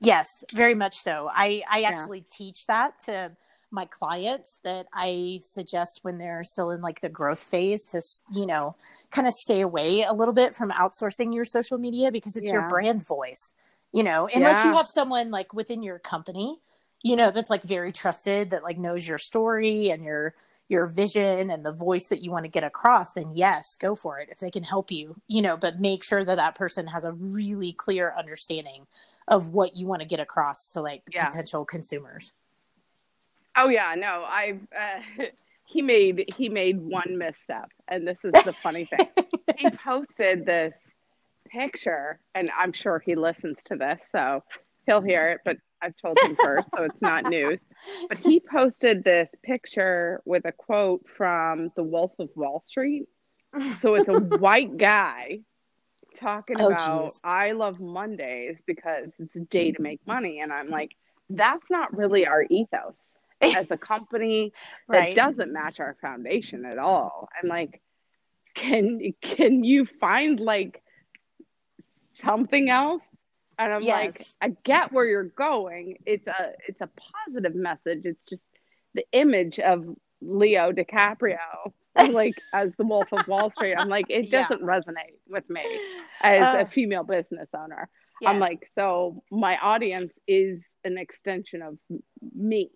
Yes, 0.00 0.44
very 0.52 0.74
much 0.74 0.96
so. 0.96 1.30
I 1.32 1.62
I 1.68 1.80
Yeah. 1.80 1.88
actually 1.88 2.22
teach 2.22 2.66
that 2.66 2.98
to 3.06 3.36
my 3.70 3.84
clients 3.86 4.60
that 4.64 4.86
I 4.92 5.38
suggest 5.42 6.00
when 6.02 6.18
they're 6.18 6.42
still 6.42 6.70
in 6.70 6.80
like 6.80 7.00
the 7.00 7.08
growth 7.08 7.42
phase 7.42 7.84
to 7.86 8.02
you 8.32 8.46
know 8.46 8.76
kind 9.10 9.26
of 9.26 9.34
stay 9.34 9.60
away 9.60 10.02
a 10.02 10.12
little 10.12 10.34
bit 10.34 10.54
from 10.54 10.70
outsourcing 10.70 11.34
your 11.34 11.44
social 11.44 11.78
media 11.78 12.12
because 12.12 12.36
it's 12.36 12.52
your 12.52 12.62
brand 12.62 13.06
voice. 13.06 13.52
You 13.92 14.04
know, 14.04 14.28
unless 14.32 14.62
you 14.64 14.74
have 14.76 14.86
someone 14.86 15.30
like 15.32 15.52
within 15.52 15.82
your 15.82 15.98
company, 15.98 16.60
you 17.02 17.16
know, 17.16 17.30
that's 17.30 17.50
like 17.50 17.62
very 17.62 17.90
trusted 17.92 18.50
that 18.50 18.62
like 18.62 18.78
knows 18.78 19.06
your 19.06 19.18
story 19.18 19.90
and 19.90 20.04
your 20.04 20.34
your 20.68 20.86
vision 20.86 21.50
and 21.50 21.66
the 21.66 21.72
voice 21.72 22.08
that 22.08 22.22
you 22.22 22.30
want 22.30 22.44
to 22.44 22.48
get 22.50 22.62
across, 22.62 23.14
then 23.14 23.32
yes, 23.34 23.74
go 23.76 23.96
for 23.96 24.20
it 24.20 24.28
if 24.30 24.38
they 24.38 24.50
can 24.52 24.62
help 24.62 24.90
you, 24.92 25.20
you 25.26 25.42
know, 25.42 25.56
but 25.56 25.80
make 25.80 26.04
sure 26.04 26.24
that 26.24 26.36
that 26.36 26.54
person 26.54 26.86
has 26.86 27.04
a 27.04 27.12
really 27.12 27.72
clear 27.72 28.14
understanding 28.16 28.86
of 29.26 29.48
what 29.48 29.76
you 29.76 29.86
want 29.86 30.00
to 30.00 30.06
get 30.06 30.20
across 30.20 30.68
to 30.68 30.80
like 30.80 31.02
Yeah. 31.12 31.26
potential 31.26 31.64
consumers. 31.64 32.32
Oh 33.56 33.68
yeah 33.68 33.94
no 33.96 34.22
i 34.26 34.58
uh, 34.76 35.24
he 35.66 35.82
made 35.82 36.24
he 36.36 36.48
made 36.48 36.80
one 36.80 37.16
misstep 37.18 37.70
and 37.88 38.06
this 38.06 38.18
is 38.24 38.32
the 38.44 38.52
funny 38.52 38.84
thing. 38.86 39.08
He 39.56 39.70
posted 39.84 40.44
this 40.46 40.74
picture 41.48 42.18
and 42.34 42.50
i'm 42.56 42.72
sure 42.72 43.00
he 43.04 43.14
listens 43.16 43.60
to 43.64 43.76
this 43.76 44.02
so 44.10 44.42
he'll 44.86 45.00
hear 45.00 45.30
it 45.30 45.40
but 45.44 45.56
i've 45.82 45.94
told 46.00 46.16
him 46.20 46.36
first 46.36 46.70
so 46.76 46.84
it's 46.84 47.00
not 47.02 47.24
news. 47.24 47.58
But 48.08 48.18
he 48.18 48.38
posted 48.50 49.02
this 49.04 49.28
picture 49.42 50.20
with 50.24 50.44
a 50.44 50.52
quote 50.52 51.04
from 51.16 51.70
the 51.76 51.82
wolf 51.82 52.12
of 52.18 52.28
wall 52.36 52.62
street. 52.66 53.06
So 53.80 53.94
it's 53.96 54.06
a 54.08 54.12
white 54.38 54.76
guy 54.76 55.40
talking 56.20 56.56
Oh, 56.60 56.68
about 56.68 57.06
geez. 57.06 57.20
i 57.24 57.52
love 57.52 57.80
mondays 57.80 58.56
because 58.66 59.08
it's 59.18 59.34
a 59.36 59.40
day 59.40 59.72
to 59.72 59.80
make 59.80 60.00
money 60.06 60.40
and 60.40 60.52
i'm 60.52 60.68
like 60.68 60.94
that's 61.30 61.70
not 61.70 61.96
really 61.96 62.26
our 62.26 62.42
ethos 62.50 62.94
as 63.42 63.70
a 63.70 63.76
company 63.78 64.52
that 64.88 64.96
Right. 64.96 65.16
doesn't 65.16 65.52
match 65.52 65.80
our 65.80 65.96
foundation 66.00 66.64
at 66.64 66.78
all. 66.78 67.28
I'm 67.42 67.48
like, 67.48 67.80
can 68.54 69.00
can 69.22 69.64
you 69.64 69.86
find 70.00 70.38
like 70.40 70.82
something 71.94 72.68
else? 72.70 73.02
And 73.58 73.72
I'm 73.72 73.82
like, 73.84 74.26
I 74.40 74.54
get 74.64 74.92
where 74.92 75.04
you're 75.04 75.24
going. 75.24 75.98
It's 76.06 76.26
a 76.26 76.52
it's 76.66 76.80
a 76.80 76.88
positive 77.26 77.54
message. 77.54 78.02
It's 78.04 78.24
just 78.24 78.44
the 78.94 79.04
image 79.12 79.58
of 79.58 79.84
Leo 80.22 80.72
DiCaprio 80.72 81.38
like 82.10 82.34
as 82.54 82.74
the 82.76 82.84
Wolf 82.84 83.08
of 83.12 83.26
Wall 83.28 83.50
Street. 83.50 83.74
I'm 83.76 83.88
like, 83.88 84.06
it 84.08 84.30
doesn't 84.36 84.62
resonate 84.62 85.16
with 85.28 85.48
me 85.50 85.62
as 86.22 86.42
Uh, 86.42 86.64
a 86.66 86.70
female 86.70 87.04
business 87.04 87.48
owner. 87.56 87.88
Yes. 88.20 88.30
I'm 88.30 88.38
like, 88.38 88.68
so 88.74 89.22
my 89.30 89.56
audience 89.58 90.12
is 90.26 90.62
an 90.84 90.98
extension 90.98 91.62
of 91.62 91.78
me, 92.34 92.70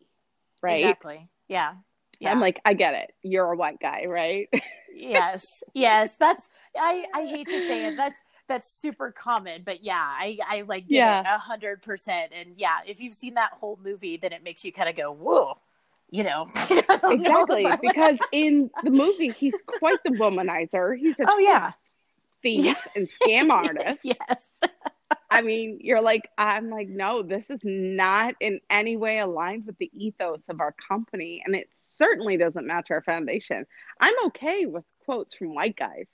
right? 0.64 0.80
Exactly. 0.80 1.28
Yeah. 1.48 1.74
Yeah. 2.20 2.30
I'm 2.32 2.40
like, 2.40 2.60
I 2.64 2.74
get 2.74 2.94
it. 2.94 3.12
You're 3.22 3.52
a 3.52 3.56
white 3.56 3.80
guy, 3.80 4.06
right? 4.06 4.48
yes. 4.94 5.62
Yes. 5.74 6.16
That's 6.16 6.48
I 6.76 7.04
I 7.14 7.26
hate 7.26 7.48
to 7.48 7.68
say 7.68 7.86
it. 7.86 7.96
That's 7.96 8.20
that's 8.46 8.70
super 8.70 9.10
common, 9.10 9.62
but 9.64 9.82
yeah, 9.82 10.00
I 10.00 10.38
I 10.46 10.62
like 10.62 10.88
get 10.88 10.96
Yeah. 10.96 11.20
it 11.20 11.26
a 11.26 11.38
hundred 11.38 11.82
percent. 11.82 12.32
And 12.34 12.54
yeah, 12.56 12.78
if 12.86 13.00
you've 13.00 13.14
seen 13.14 13.34
that 13.34 13.52
whole 13.52 13.78
movie, 13.82 14.16
then 14.16 14.32
it 14.32 14.42
makes 14.44 14.64
you 14.64 14.72
kind 14.72 14.88
of 14.88 14.96
go, 14.96 15.10
whoa, 15.12 15.58
you 16.10 16.22
know. 16.24 16.46
Don't 16.68 16.88
know 16.90 17.10
exactly. 17.10 17.66
Because 17.82 18.18
in 18.32 18.70
the 18.84 18.90
movie, 18.90 19.30
he's 19.30 19.56
quite 19.78 19.98
the 20.04 20.10
womanizer. 20.10 20.96
He's 20.96 21.18
a 21.20 21.24
oh 21.28 21.38
yeah. 21.38 21.72
thief 22.42 22.64
Yeah. 22.66 22.74
and 22.94 23.08
scam 23.08 23.50
artist. 23.50 24.02
Yes. 24.04 24.42
I 25.35 25.43
mean, 25.43 25.78
you're 25.80 26.01
like, 26.01 26.28
I'm 26.39 26.70
like, 26.70 26.89
no, 26.89 27.22
this 27.22 27.51
is 27.51 27.61
not 27.64 28.35
in 28.41 28.61
any 28.70 28.97
way 28.97 29.18
aligned 29.18 29.66
with 29.66 29.76
the 29.78 29.91
ethos 29.93 30.41
of 30.49 30.61
our 30.61 30.74
company. 30.89 31.43
And 31.45 31.55
it 31.55 31.68
certainly 31.80 32.37
doesn't 32.37 32.66
match 32.66 32.91
our 32.91 33.03
foundation. 33.03 33.64
I'm 34.01 34.14
okay 34.26 34.66
with 34.66 34.85
quotes 35.05 35.35
from 35.35 35.55
white 35.55 35.76
guys. 35.76 36.09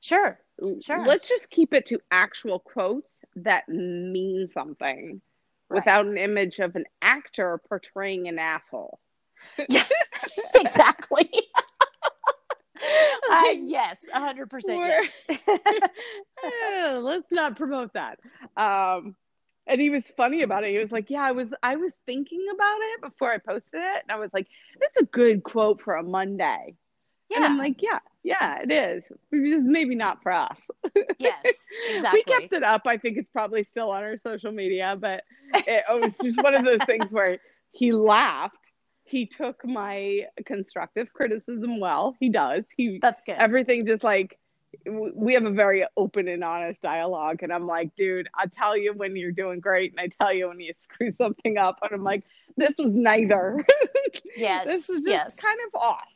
Sure. 0.00 0.38
Sure. 0.80 1.06
Let's 1.06 1.28
just 1.28 1.50
keep 1.50 1.72
it 1.74 1.86
to 1.86 1.98
actual 2.10 2.58
quotes 2.58 3.08
that 3.36 3.68
mean 3.68 4.48
something 4.52 5.20
without 5.70 6.06
an 6.06 6.18
image 6.18 6.58
of 6.58 6.76
an 6.76 6.84
actor 7.00 7.60
portraying 7.68 8.28
an 8.28 8.38
asshole. 8.38 8.98
Yeah. 9.68 9.84
exactly. 10.54 11.30
I 13.30 13.60
yes, 13.66 13.96
a 14.12 14.20
hundred 14.20 14.50
percent. 14.50 15.10
Yes. 15.28 15.38
Eh, 16.44 16.96
let's 16.98 17.30
not 17.30 17.56
promote 17.56 17.92
that. 17.92 18.18
Um, 18.56 19.14
and 19.66 19.80
he 19.80 19.90
was 19.90 20.04
funny 20.16 20.42
about 20.42 20.64
it. 20.64 20.70
He 20.70 20.78
was 20.78 20.90
like, 20.90 21.08
"Yeah, 21.08 21.22
I 21.22 21.32
was, 21.32 21.48
I 21.62 21.76
was 21.76 21.92
thinking 22.04 22.44
about 22.52 22.78
it 22.80 23.00
before 23.02 23.32
I 23.32 23.38
posted 23.38 23.80
it, 23.80 24.02
and 24.02 24.10
I 24.10 24.16
was 24.16 24.30
like, 24.34 24.48
that's 24.80 24.96
a 24.96 25.04
good 25.04 25.44
quote 25.44 25.80
for 25.80 25.94
a 25.94 26.02
Monday." 26.02 26.76
And 27.34 27.44
I'm 27.44 27.58
like, 27.58 27.80
"Yeah, 27.80 28.00
yeah, 28.24 28.58
it 28.62 28.72
is. 28.72 29.04
Just 29.32 29.62
maybe 29.66 29.94
not 29.94 30.22
for 30.22 30.32
us." 30.32 30.58
Yes. 31.18 31.54
Exactly. 31.88 32.24
We 32.26 32.32
kept 32.40 32.52
it 32.52 32.64
up. 32.64 32.82
I 32.86 32.98
think 32.98 33.16
it's 33.16 33.30
probably 33.30 33.62
still 33.62 33.90
on 33.90 34.02
our 34.02 34.18
social 34.18 34.50
media, 34.50 34.96
but 34.98 35.22
it, 35.54 35.84
it 35.88 36.02
was 36.02 36.16
just 36.20 36.42
one 36.42 36.54
of 36.54 36.64
those 36.64 36.80
things 36.86 37.12
where 37.12 37.38
he 37.70 37.92
laughed. 37.92 38.61
He 39.12 39.26
took 39.26 39.62
my 39.66 40.22
constructive 40.46 41.12
criticism 41.12 41.78
well. 41.78 42.16
He 42.18 42.30
does. 42.30 42.64
He 42.78 42.98
That's 43.00 43.20
good. 43.20 43.36
everything 43.36 43.84
just 43.86 44.02
like 44.02 44.38
we 44.86 45.34
have 45.34 45.44
a 45.44 45.50
very 45.50 45.84
open 45.98 46.28
and 46.28 46.42
honest 46.42 46.80
dialogue 46.80 47.42
and 47.42 47.52
i'm 47.52 47.66
like 47.66 47.94
dude 47.94 48.26
i 48.34 48.46
tell 48.46 48.74
you 48.74 48.94
when 48.94 49.14
you're 49.14 49.30
doing 49.30 49.60
great 49.60 49.92
and 49.92 50.00
i 50.00 50.08
tell 50.08 50.32
you 50.32 50.48
when 50.48 50.58
you 50.60 50.72
screw 50.82 51.12
something 51.12 51.58
up 51.58 51.78
and 51.82 51.92
i'm 51.92 52.02
like 52.02 52.22
this 52.56 52.72
was 52.78 52.96
neither 52.96 53.62
Yes. 54.36 54.64
this 54.66 54.88
is 54.88 55.02
just 55.02 55.06
yes. 55.06 55.30
kind 55.36 55.58
of 55.66 55.74
off 55.78 56.08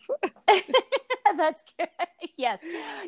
That's 1.36 1.62
good. 1.78 1.88
yes. 2.36 2.61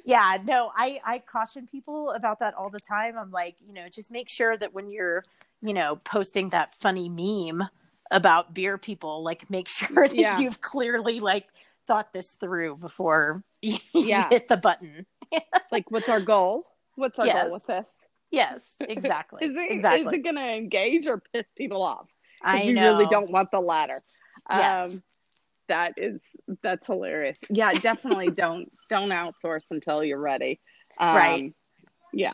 Yeah. 0.05 0.39
No, 0.45 0.70
I, 0.76 1.01
I 1.05 1.18
caution 1.20 1.66
people 1.66 2.11
about 2.11 2.41
that 2.41 2.55
all 2.55 2.70
the 2.70 2.80
time. 2.80 3.16
I'm 3.16 3.30
like, 3.30 3.57
you 3.66 3.72
know, 3.72 3.89
just 3.89 4.11
make 4.11 4.28
sure 4.28 4.57
that 4.57 4.74
when 4.74 4.91
you're, 4.91 5.24
you 5.62 5.72
know, 5.72 5.97
posting 6.05 6.51
that 6.51 6.74
funny 6.74 7.09
meme 7.09 7.68
about 8.11 8.54
beer 8.54 8.78
people, 8.78 9.22
like 9.22 9.48
make 9.50 9.68
sure 9.78 10.09
that 10.09 10.14
Yeah. 10.14 10.38
you've 10.40 10.61
clearly 10.61 11.20
like 11.20 11.46
thought 11.86 12.12
this 12.12 12.32
through 12.32 12.76
before 12.76 13.42
you 13.62 13.78
Yeah. 13.94 14.28
hit 14.30 14.48
the 14.48 14.56
button. 14.56 15.06
like 15.72 15.90
what's 15.90 16.09
our 16.09 16.20
goal 16.20 16.64
what's 16.94 17.18
our 17.18 17.26
Yes. 17.26 17.42
goal 17.44 17.52
with 17.52 17.66
this 17.66 17.88
Yes, 18.30 18.61
exactly. 18.80 19.44
is 19.44 19.54
it, 19.54 19.70
exactly. 19.70 20.00
is 20.06 20.12
it 20.18 20.24
gonna 20.24 20.46
engage 20.46 21.06
or 21.06 21.22
piss 21.32 21.44
people 21.56 21.82
off 21.82 22.09
I 22.42 22.64
we 22.66 22.72
know. 22.72 22.92
really 22.92 23.06
don't 23.06 23.30
want 23.30 23.50
the 23.50 23.61
latter 23.61 24.02
Yes. 24.50 24.92
um 24.92 25.02
that 25.68 25.92
is 25.98 26.20
that's 26.62 26.86
hilarious 26.86 27.38
yeah 27.50 27.72
definitely 27.74 28.30
don't 28.30 28.70
don't 28.88 29.11
outsource 29.11 29.70
until 29.70 30.02
you're 30.02 30.18
ready 30.20 30.61
um, 30.98 31.14
Right. 31.14 31.54
yeah 32.14 32.32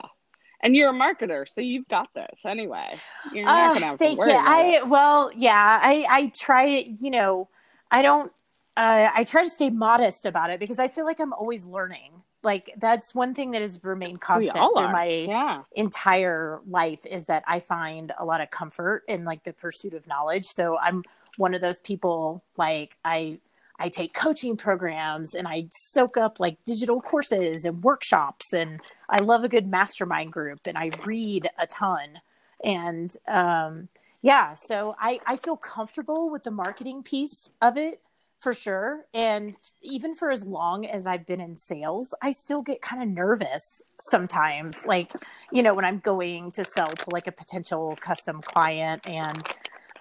and 0.65 0.77
you're 0.77 0.91
a 0.91 0.95
marketer 0.95 1.49
so 1.49 1.63
you've 1.63 1.89
got 1.89 2.11
this 2.15 2.47
anyway 2.47 3.03
you're 3.25 3.55
not 3.55 3.73
Uh, 3.73 3.75
gonna 3.75 3.87
have 3.87 4.01
to 4.03 4.09
thank 4.09 4.13
worry 4.13 4.37
you. 4.37 4.39
about 4.39 4.67
it. 4.67 4.77
I 4.77 4.83
well, 4.87 5.31
yeah, 5.37 5.81
I 5.83 6.07
I 6.09 6.33
try 6.37 6.67
you 7.01 7.11
know, 7.11 7.49
I 7.91 8.03
don't 8.03 8.33
uh, 8.77 9.11
I 9.15 9.25
try 9.25 9.45
to 9.45 9.51
stay 9.51 9.71
modest 9.71 10.27
about 10.27 10.51
it 10.51 10.61
because 10.61 10.79
I 10.79 10.89
feel 10.89 11.05
like 11.05 11.21
I'm 11.21 11.33
always 11.35 11.65
learning. 11.65 12.23
Like 12.43 12.73
that's 12.79 13.15
one 13.15 13.35
thing 13.35 13.53
that 13.53 13.63
has 13.63 13.81
remained 13.85 14.21
constant 14.21 14.75
through 14.75 14.89
my 14.89 15.31
yeah 15.31 15.65
entire 15.75 16.61
life 16.69 17.07
is 17.07 17.27
that 17.27 17.45
I 17.47 17.61
find 17.61 18.13
a 18.19 18.25
lot 18.25 18.41
of 18.41 18.51
comfort 18.51 19.05
in 19.09 19.25
like 19.25 19.45
the 19.45 19.53
pursuit 19.53 19.95
of 19.95 20.07
knowledge. 20.07 20.45
So 20.47 20.79
I'm 20.79 21.05
one 21.37 21.55
of 21.55 21.61
those 21.63 21.81
people 21.81 22.45
like 22.57 22.97
I 23.05 23.41
I 23.79 23.89
take 23.89 24.15
coaching 24.15 24.57
programs 24.57 25.35
and 25.35 25.49
I 25.49 25.67
soak 25.71 26.17
up 26.17 26.39
like 26.41 26.63
digital 26.65 27.01
courses 27.01 27.65
and 27.65 27.83
workshops 27.83 28.53
and 28.53 28.81
I 29.09 29.19
love 29.19 29.45
a 29.45 29.49
good 29.49 29.67
mastermind 29.67 30.33
group 30.33 30.61
and 30.67 30.77
I 30.79 30.91
read 31.05 31.49
a 31.59 31.67
ton. 31.67 32.21
And 32.63 33.11
um 33.27 33.89
yeah, 34.23 34.55
so 34.55 34.95
I 34.99 35.21
I 35.27 35.37
feel 35.37 35.57
comfortable 35.57 36.31
with 36.31 36.45
the 36.45 36.51
marketing 36.51 37.03
piece 37.03 37.51
of 37.61 37.77
it 37.77 38.01
for 38.39 38.53
sure. 38.53 39.07
And 39.15 39.57
even 39.83 40.15
for 40.15 40.31
as 40.31 40.45
long 40.45 40.85
as 40.87 41.07
I've 41.07 41.27
been 41.27 41.41
in 41.41 41.57
sales, 41.57 42.15
I 42.23 42.33
still 42.33 42.63
get 42.63 42.83
kind 42.83 43.03
of 43.03 43.09
nervous 43.09 43.83
sometimes. 44.01 44.85
Like, 44.85 45.13
you 45.51 45.63
know, 45.63 45.75
when 45.75 45.85
I'm 45.87 45.99
going 45.99 46.53
to 46.53 46.65
sell 46.65 46.89
to 46.89 47.07
like 47.11 47.27
a 47.27 47.33
potential 47.33 47.97
custom 48.01 48.43
client 48.43 49.09
and 49.09 49.43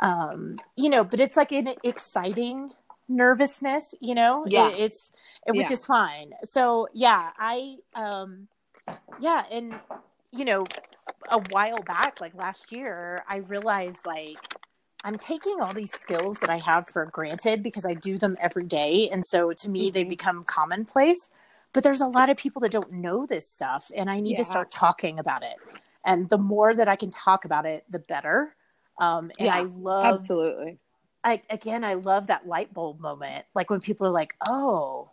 um, 0.01 0.57
you 0.75 0.89
know, 0.89 1.03
but 1.05 1.21
it's 1.21 1.37
like 1.37 1.53
an 1.53 1.69
exciting 1.83 2.71
nervousness, 3.07 3.93
you 4.01 4.15
know, 4.15 4.45
Yeah. 4.47 4.69
It- 4.69 4.79
it's, 4.81 5.11
it, 5.47 5.55
which 5.55 5.67
Yeah. 5.67 5.73
is 5.73 5.85
fine. 5.85 6.33
So 6.43 6.87
yeah, 6.93 7.31
I, 7.37 7.77
um, 7.95 8.47
yeah. 9.19 9.45
And, 9.51 9.81
you 10.31 10.45
know, 10.45 10.65
a 11.29 11.39
while 11.39 11.81
back, 11.83 12.19
like 12.21 12.33
last 12.35 12.71
year, 12.71 13.23
I 13.27 13.37
realized 13.37 13.99
like 14.05 14.37
I'm 15.03 15.17
taking 15.17 15.59
all 15.61 15.73
these 15.73 15.91
skills 15.91 16.37
that 16.39 16.49
I 16.49 16.57
have 16.59 16.87
for 16.87 17.05
granted 17.05 17.61
because 17.61 17.85
I 17.85 17.93
do 17.93 18.17
them 18.17 18.37
every 18.39 18.65
day. 18.65 19.09
And 19.09 19.25
so 19.25 19.51
to 19.53 19.69
me, 19.69 19.89
they 19.91 20.03
Mhm. 20.03 20.09
become 20.09 20.43
commonplace. 20.45 21.29
But 21.73 21.83
there's 21.83 22.01
a 22.01 22.07
lot 22.07 22.29
of 22.29 22.37
people 22.37 22.61
that 22.61 22.71
don't 22.71 22.91
know 22.91 23.25
this 23.25 23.49
stuff, 23.49 23.91
and 23.95 24.09
I 24.09 24.19
need 24.19 24.37
to 24.37 24.43
start 24.43 24.69
talking 24.71 25.17
about 25.19 25.43
it. 25.43 25.55
And 26.05 26.29
the 26.29 26.37
more 26.37 26.73
that 26.75 26.87
I 26.87 26.95
can 26.95 27.09
talk 27.09 27.45
about 27.45 27.65
it, 27.65 27.83
the 27.89 27.99
better. 27.99 28.55
Um, 28.99 29.31
and 29.39 29.47
Yeah, 29.47 29.55
I 29.55 29.63
love, 29.63 30.15
Absolutely. 30.15 30.79
I, 31.23 31.41
again, 31.49 31.83
I 31.83 31.93
love 31.93 32.27
that 32.27 32.47
light 32.47 32.73
bulb 32.73 33.01
moment. 33.01 33.45
Like 33.55 33.69
when 33.69 33.79
people 33.79 34.07
are 34.07 34.11
like, 34.11 34.35
oh, 34.47 35.09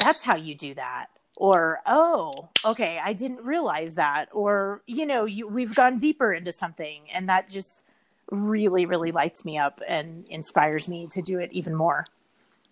that's 0.00 0.24
how 0.24 0.36
you 0.36 0.54
do 0.54 0.74
that. 0.74 1.06
Or, 1.36 1.80
oh, 1.86 2.48
okay, 2.64 3.00
I 3.02 3.12
didn't 3.12 3.44
realize 3.44 3.94
that. 3.94 4.28
Or, 4.32 4.82
you 4.86 5.06
know, 5.06 5.24
you, 5.24 5.46
we've 5.46 5.74
gone 5.74 5.98
deeper 5.98 6.32
into 6.32 6.52
something. 6.52 7.02
And 7.12 7.28
that 7.28 7.48
just 7.48 7.84
really, 8.30 8.86
really 8.86 9.12
lights 9.12 9.44
me 9.44 9.58
up 9.58 9.80
and 9.86 10.26
inspires 10.28 10.88
me 10.88 11.06
to 11.12 11.22
do 11.22 11.38
it 11.38 11.50
even 11.52 11.74
more. 11.74 12.06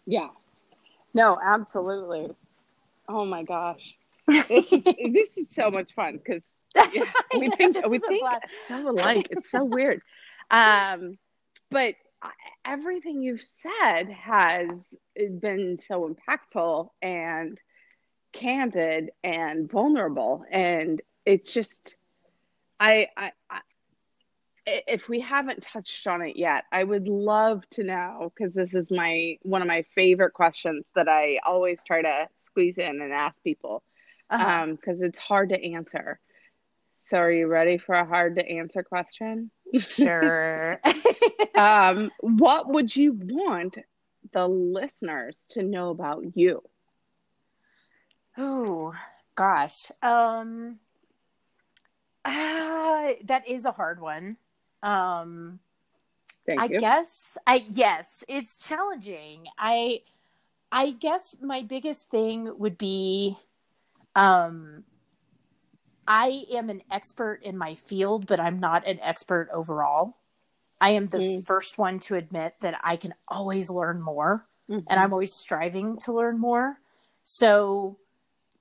Yeah. 0.05 0.29
No, 1.15 1.39
absolutely. 1.43 2.27
Oh 3.09 3.25
my 3.25 3.43
gosh. 3.43 3.97
This 4.49 4.73
is 4.73 4.85
this 4.85 5.39
is 5.39 5.51
so 5.51 5.71
much 5.71 5.93
fun 5.93 6.19
because 6.19 6.53
we 7.39 7.49
think 7.51 7.77
we 7.87 7.99
think 8.01 8.27
so 8.67 8.91
alike. 8.91 9.29
It's 9.31 9.49
so 9.49 9.63
weird. 9.63 10.03
Um, 10.51 11.17
but 11.71 11.95
everything 12.65 13.23
you've 13.23 13.43
said 13.43 14.11
has 14.11 14.95
been 15.41 15.79
so 15.79 16.09
impactful 16.09 16.89
and 17.03 17.59
candid 18.33 19.11
and 19.23 19.71
vulnerable, 19.71 20.45
and 20.51 21.01
it's 21.25 21.53
just 21.53 21.97
I 22.81 23.09
I. 23.17 23.33
I 23.51 23.61
if 24.67 25.09
we 25.09 25.21
haven't 25.21 25.63
touched 25.63 26.07
on 26.07 26.23
it 26.23 26.37
yet, 26.37 26.65
I 26.73 26.85
would 26.85 27.09
love 27.09 27.63
to 27.71 27.85
know 27.85 28.33
because 28.35 28.55
this 28.55 28.75
is 28.75 28.91
my 28.91 29.37
one 29.43 29.63
of 29.63 29.69
my 29.69 29.83
favorite 29.95 30.33
questions 30.33 30.85
that 30.95 31.09
I 31.09 31.39
always 31.45 31.83
try 31.85 32.03
to 32.03 32.29
squeeze 32.35 32.79
in 32.79 33.01
and 33.01 33.13
ask 33.13 33.43
people 33.43 33.83
Uh-huh. 34.31 34.63
um 34.63 34.75
because 34.77 35.03
it's 35.03 35.19
hard 35.19 35.51
to 35.51 35.65
answer. 35.73 36.19
So 36.99 37.19
are 37.19 37.31
you 37.33 37.47
ready 37.47 37.79
for 37.79 37.95
a 37.95 38.07
hard 38.07 38.37
to 38.37 38.49
answer 38.49 38.83
question? 38.83 39.51
sure. 39.79 40.81
um 41.57 42.11
what 42.21 42.69
would 42.69 42.95
you 42.95 43.19
want 43.23 43.79
the 44.33 44.47
listeners 44.49 45.45
to 45.51 45.63
know 45.63 45.91
about 45.91 46.37
you? 46.37 46.63
Oh 48.37 48.95
gosh. 49.35 49.91
Um 50.03 50.79
ah, 52.25 53.13
that 53.25 53.49
is 53.49 53.65
a 53.65 53.73
hard 53.73 54.01
one. 54.01 54.37
Um 54.83 55.61
Thank 56.47 56.61
I 56.61 56.69
you. 56.69 56.81
guess 56.81 57.39
I 57.47 57.65
yes, 57.71 58.25
it's 58.29 58.67
challenging. 58.67 59.47
I 59.59 60.03
I 60.73 60.93
guess 60.93 61.37
my 61.41 61.63
biggest 61.63 62.09
thing 62.11 62.51
would 62.59 62.79
be 62.79 63.37
um 64.15 64.85
I 66.09 66.45
am 66.53 66.71
an 66.71 66.83
expert 66.91 67.41
in 67.43 67.57
my 67.59 67.75
field, 67.75 68.27
but 68.27 68.41
I'm 68.41 68.61
not 68.61 68.87
an 68.87 68.99
expert 69.01 69.49
overall. 69.53 70.17
I 70.81 70.91
am 70.91 71.09
the 71.09 71.21
Mm. 71.21 71.47
first 71.47 71.79
one 71.79 71.99
to 72.01 72.17
admit 72.17 72.55
that 72.61 72.81
I 72.85 72.97
can 72.97 73.15
always 73.29 73.71
learn 73.71 74.01
more 74.03 74.47
Mhm. 74.69 74.85
and 74.89 75.01
I'm 75.01 75.13
always 75.13 75.35
striving 75.35 75.99
to 76.01 76.13
learn 76.13 76.39
more. 76.39 76.81
So 77.25 77.99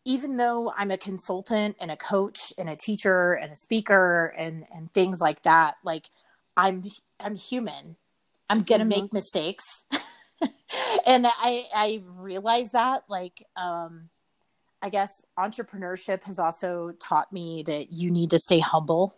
even 0.05 0.37
though 0.37 0.71
I'm 0.77 0.91
a 0.91 0.97
consultant 0.97 1.77
and 1.79 1.91
a 1.91 1.97
coach 1.97 2.53
and 2.57 2.69
a 2.69 2.75
teacher 2.75 3.33
and 3.33 3.51
a 3.51 3.55
speaker 3.55 4.27
and 4.37 4.65
and 4.73 4.91
things 4.93 5.19
like 5.21 5.41
that, 5.43 5.75
like 5.83 6.09
I'm 6.57 6.83
I'm 7.19 7.35
human. 7.35 7.97
I'm 8.49 8.63
gonna 8.63 8.85
Mhm. 8.85 8.89
make 8.89 9.13
mistakes. 9.13 9.63
and 11.05 11.27
I 11.27 11.67
I 11.73 12.01
realize 12.05 12.71
that 12.71 13.03
like 13.09 13.43
um 13.55 14.09
I 14.85 14.89
guess 14.89 15.23
entrepreneurship 15.37 16.21
has 16.23 16.37
also 16.37 16.91
taught 16.99 17.33
me 17.33 17.63
that 17.65 17.91
you 17.91 18.11
need 18.11 18.29
to 18.29 18.39
stay 18.39 18.59
humble 18.59 19.15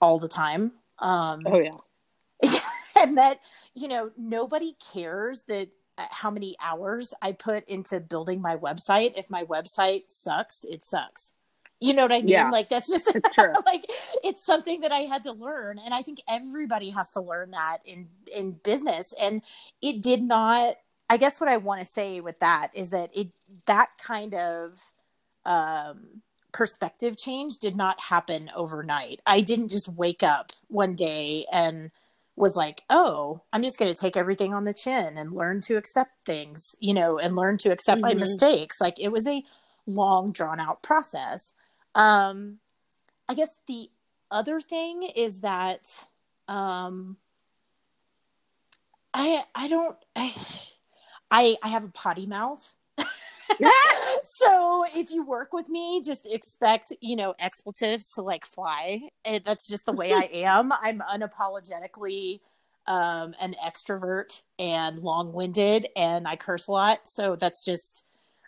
all 0.00 0.18
the 0.18 0.28
time. 0.28 0.72
Um 0.98 1.42
oh 1.46 1.60
yeah. 2.42 2.58
and 2.98 3.16
that 3.18 3.40
you 3.74 3.88
know 3.88 4.10
nobody 4.16 4.74
cares 4.92 5.44
that 5.44 5.68
uh, 5.98 6.06
how 6.10 6.30
many 6.30 6.56
hours 6.62 7.14
i 7.22 7.32
put 7.32 7.66
into 7.68 8.00
building 8.00 8.40
my 8.40 8.56
website 8.56 9.12
if 9.16 9.30
my 9.30 9.44
website 9.44 10.04
sucks 10.08 10.64
it 10.64 10.82
sucks 10.84 11.32
you 11.80 11.92
know 11.94 12.02
what 12.02 12.12
i 12.12 12.18
mean 12.18 12.28
Yeah. 12.28 12.50
like 12.50 12.68
that's 12.68 12.90
just 12.90 13.14
It's 13.14 13.34
true. 13.34 13.52
like 13.66 13.84
it's 14.24 14.44
something 14.44 14.80
that 14.82 14.92
i 14.92 15.00
had 15.00 15.22
to 15.24 15.32
learn 15.32 15.78
and 15.78 15.94
i 15.94 16.02
think 16.02 16.20
everybody 16.28 16.90
has 16.90 17.10
to 17.12 17.20
learn 17.20 17.52
that 17.52 17.78
in 17.86 18.08
in 18.34 18.52
business 18.62 19.14
and 19.20 19.40
it 19.80 20.02
did 20.02 20.22
not 20.22 20.76
i 21.08 21.16
guess 21.16 21.40
what 21.40 21.48
i 21.48 21.56
want 21.56 21.80
to 21.80 21.86
say 21.86 22.20
with 22.20 22.38
that 22.40 22.68
is 22.74 22.90
that 22.90 23.10
it 23.16 23.28
that 23.66 23.88
kind 23.98 24.34
of 24.34 24.78
um 25.46 26.22
perspective 26.52 27.16
change 27.18 27.58
did 27.58 27.76
not 27.76 28.00
happen 28.00 28.50
overnight 28.56 29.22
i 29.26 29.40
didn't 29.42 29.68
just 29.70 29.88
wake 29.88 30.22
up 30.22 30.52
one 30.68 30.94
day 30.94 31.46
and 31.52 31.90
was 32.36 32.54
like, 32.54 32.84
oh, 32.90 33.42
I'm 33.52 33.62
just 33.62 33.78
going 33.78 33.92
to 33.92 33.98
take 33.98 34.16
everything 34.16 34.52
on 34.52 34.64
the 34.64 34.74
chin 34.74 35.16
and 35.16 35.32
learn 35.32 35.62
to 35.62 35.76
accept 35.76 36.12
things, 36.26 36.76
you 36.80 36.92
know, 36.92 37.18
and 37.18 37.34
learn 37.34 37.56
to 37.58 37.70
accept 37.72 38.02
my 38.02 38.12
Mhm. 38.12 38.20
mistakes. 38.20 38.80
Like 38.80 39.00
it 39.00 39.08
was 39.08 39.26
a 39.26 39.42
long, 39.86 40.32
drawn 40.32 40.60
out 40.60 40.82
process. 40.82 41.54
Um, 41.94 42.58
I 43.28 43.34
guess 43.34 43.58
the 43.66 43.90
other 44.30 44.60
thing 44.60 45.04
is 45.16 45.40
that 45.40 46.04
um, 46.48 47.16
I 49.14 49.44
I 49.54 49.68
don't 49.68 49.96
I 50.14 50.34
I, 51.30 51.56
I 51.62 51.68
have 51.68 51.84
a 51.84 51.88
potty 51.88 52.26
mouth. 52.26 52.75
so 54.22 54.84
if 54.94 55.10
you 55.10 55.24
work 55.24 55.52
with 55.52 55.68
me 55.68 56.02
just 56.04 56.26
expect 56.26 56.92
you 57.00 57.16
know 57.16 57.34
expletives 57.38 58.10
to 58.14 58.22
like 58.22 58.44
fly. 58.44 59.08
It, 59.24 59.44
that's 59.44 59.68
just 59.68 59.86
the 59.86 59.92
way 59.92 60.12
i 60.12 60.28
am. 60.32 60.72
I'm 60.72 61.00
unapologetically 61.00 62.40
um 62.86 63.34
an 63.40 63.54
extrovert 63.64 64.42
and 64.58 65.00
long-winded 65.00 65.88
and 65.96 66.26
i 66.28 66.36
curse 66.36 66.68
a 66.68 66.72
lot. 66.72 67.00
So 67.06 67.36
that's 67.36 67.64
just 67.64 68.04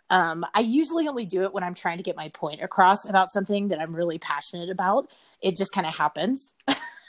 um 0.09 0.45
i 0.53 0.59
usually 0.59 1.07
only 1.07 1.25
do 1.25 1.43
it 1.43 1.53
when 1.53 1.63
i'm 1.63 1.73
trying 1.73 1.97
to 1.97 2.03
get 2.03 2.15
my 2.15 2.29
point 2.29 2.61
across 2.61 3.07
about 3.07 3.29
something 3.31 3.69
that 3.69 3.79
i'm 3.79 3.95
really 3.95 4.19
passionate 4.19 4.69
about. 4.69 5.09
It 5.41 5.55
just 5.55 5.71
kind 5.71 5.87
of 5.87 5.95
happens. 5.95 6.51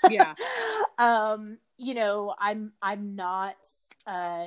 Yeah. 0.09 0.35
um 0.99 1.59
you 1.77 1.95
know 1.95 2.35
i'm 2.39 2.73
i'm 2.83 3.17
not 3.17 3.57
uh 4.07 4.47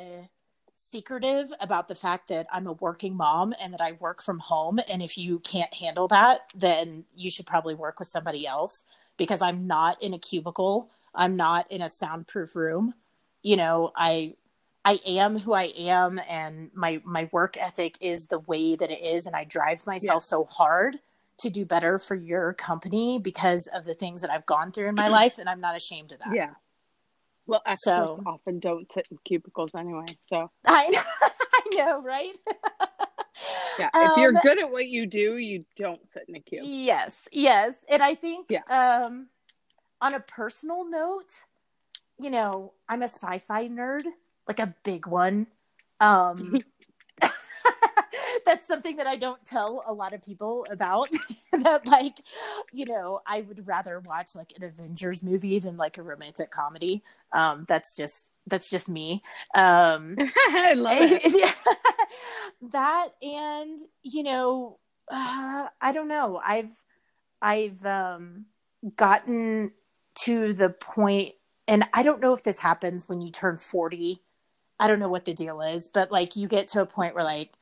secretive 0.94 1.52
about 1.60 1.88
the 1.88 1.96
fact 1.96 2.28
that 2.28 2.46
I'm 2.54 2.68
a 2.68 2.74
working 2.74 3.18
mom 3.18 3.54
and 3.60 3.74
that 3.74 3.82
I 3.82 3.94
work 3.94 4.22
from 4.22 4.38
home. 4.38 4.80
And 4.88 5.02
if 5.02 5.18
you 5.18 5.40
can't 5.40 5.74
handle 5.74 6.08
that, 6.10 6.42
then 6.56 7.06
you 7.16 7.32
should 7.32 7.48
probably 7.48 7.74
work 7.74 7.98
with 7.98 8.08
somebody 8.08 8.46
else 8.46 8.86
because 9.18 9.42
I'm 9.42 9.66
not 9.66 10.02
in 10.04 10.14
a 10.14 10.20
cubicle. 10.20 10.92
I'm 11.16 11.36
not 11.36 11.72
in 11.72 11.82
a 11.82 11.90
soundproof 11.90 12.56
room. 12.56 12.94
You 13.42 13.58
know, 13.58 13.92
I 13.96 14.36
I 14.86 15.00
am 15.06 15.40
who 15.40 15.54
I 15.54 15.74
am 15.76 16.22
and 16.30 16.70
my 16.76 17.02
my 17.04 17.28
work 17.32 17.58
ethic 17.58 17.98
is 18.00 18.28
the 18.28 18.40
way 18.40 18.76
that 18.76 18.92
it 18.92 19.02
is 19.02 19.26
and 19.26 19.36
I 19.36 19.46
drive 19.46 19.86
myself 19.88 20.24
so 20.24 20.46
hard 20.46 21.00
to 21.40 21.50
do 21.50 21.66
better 21.66 21.98
for 21.98 22.16
your 22.16 22.54
company 22.54 23.18
because 23.18 23.68
of 23.68 23.86
the 23.86 23.96
things 23.96 24.22
that 24.22 24.30
I've 24.30 24.46
gone 24.46 24.72
through 24.72 24.90
in 24.90 24.96
my 24.96 25.08
life 25.20 25.40
and 25.40 25.50
I'm 25.50 25.62
not 25.62 25.76
ashamed 25.76 26.12
of 26.12 26.20
that. 26.20 26.36
Yeah. 26.36 26.52
Well, 27.46 27.62
experts 27.66 28.18
So- 28.20 28.24
often 28.26 28.60
don't 28.60 28.92
sit 28.92 29.08
in 29.12 29.18
cubicles 29.26 29.76
anyway. 29.76 30.06
So 30.22 30.50
I 30.66 30.88
know, 30.90 31.02
I 31.22 31.62
know 31.76 32.02
right? 32.02 32.36
yeah, 33.80 33.90
if 33.96 34.18
you're 34.18 34.36
Um, 34.36 34.42
good 34.44 34.60
at 34.60 34.72
what 34.72 34.88
you 34.88 35.06
do, 35.06 35.38
you 35.38 35.66
don't 35.76 36.08
sit 36.08 36.24
in 36.28 36.36
a 36.36 36.40
cube. 36.40 36.64
Yes, 36.66 37.28
yes. 37.32 37.76
And 37.90 38.02
I 38.02 38.16
think 38.16 38.48
Yeah. 38.50 38.62
um 38.70 39.28
on 40.02 40.14
a 40.14 40.20
personal 40.20 40.90
note, 40.90 41.32
you 42.20 42.30
know, 42.30 42.74
I'm 42.90 43.02
a 43.02 43.06
sci-fi 43.10 43.68
nerd, 43.70 44.04
like 44.48 44.60
a 44.60 44.74
big 44.84 45.08
one. 45.08 45.48
Um 46.00 46.62
that's 48.46 48.68
something 48.68 48.98
that 48.98 49.08
I 49.08 49.16
don't 49.16 49.44
tell 49.46 49.84
a 49.86 49.94
lot 49.94 50.14
of 50.14 50.22
people 50.22 50.66
about 50.70 51.10
that 51.52 51.86
like, 51.86 52.18
you 52.72 52.86
know, 52.86 53.22
I 53.26 53.42
would 53.42 53.68
rather 53.68 54.00
watch 54.00 54.36
like 54.36 54.54
an 54.56 54.64
Avengers 54.64 55.24
movie 55.24 55.60
than 55.60 55.78
like 55.78 55.98
a 55.98 56.04
romantic 56.04 56.52
comedy. 56.52 57.04
Um 57.32 57.66
that's 57.68 57.96
just 57.96 58.26
that's 58.48 58.70
just 58.70 58.90
me. 58.90 59.24
Um 59.56 60.16
I 60.50 60.74
love 60.76 60.98
it. 61.02 61.34
Yeah. 61.36 61.52
that 62.72 63.10
and 63.22 63.80
you 64.04 64.24
know 64.24 64.80
uh, 65.12 65.68
i 65.82 65.92
don't 65.92 66.08
know 66.08 66.40
i've 66.46 66.84
i've 67.42 67.84
um 67.86 68.46
gotten 68.96 69.72
to 70.16 70.54
the 70.54 70.70
point 70.70 71.34
and 71.68 71.86
I 71.94 72.04
don't 72.04 72.20
know 72.22 72.34
if 72.34 72.44
this 72.44 72.60
happens 72.60 73.08
when 73.08 73.22
you 73.22 73.32
turn 73.32 73.58
40. 73.58 74.22
I 74.80 74.88
don't 74.88 75.00
know 75.00 75.10
what 75.10 75.26
the 75.26 75.34
deal 75.34 75.62
is, 75.62 75.88
but 75.88 76.12
like 76.12 76.36
you 76.36 76.48
get 76.48 76.68
to 76.70 76.82
a 76.82 76.86
point 76.86 77.16
where 77.16 77.24
like 77.24 77.54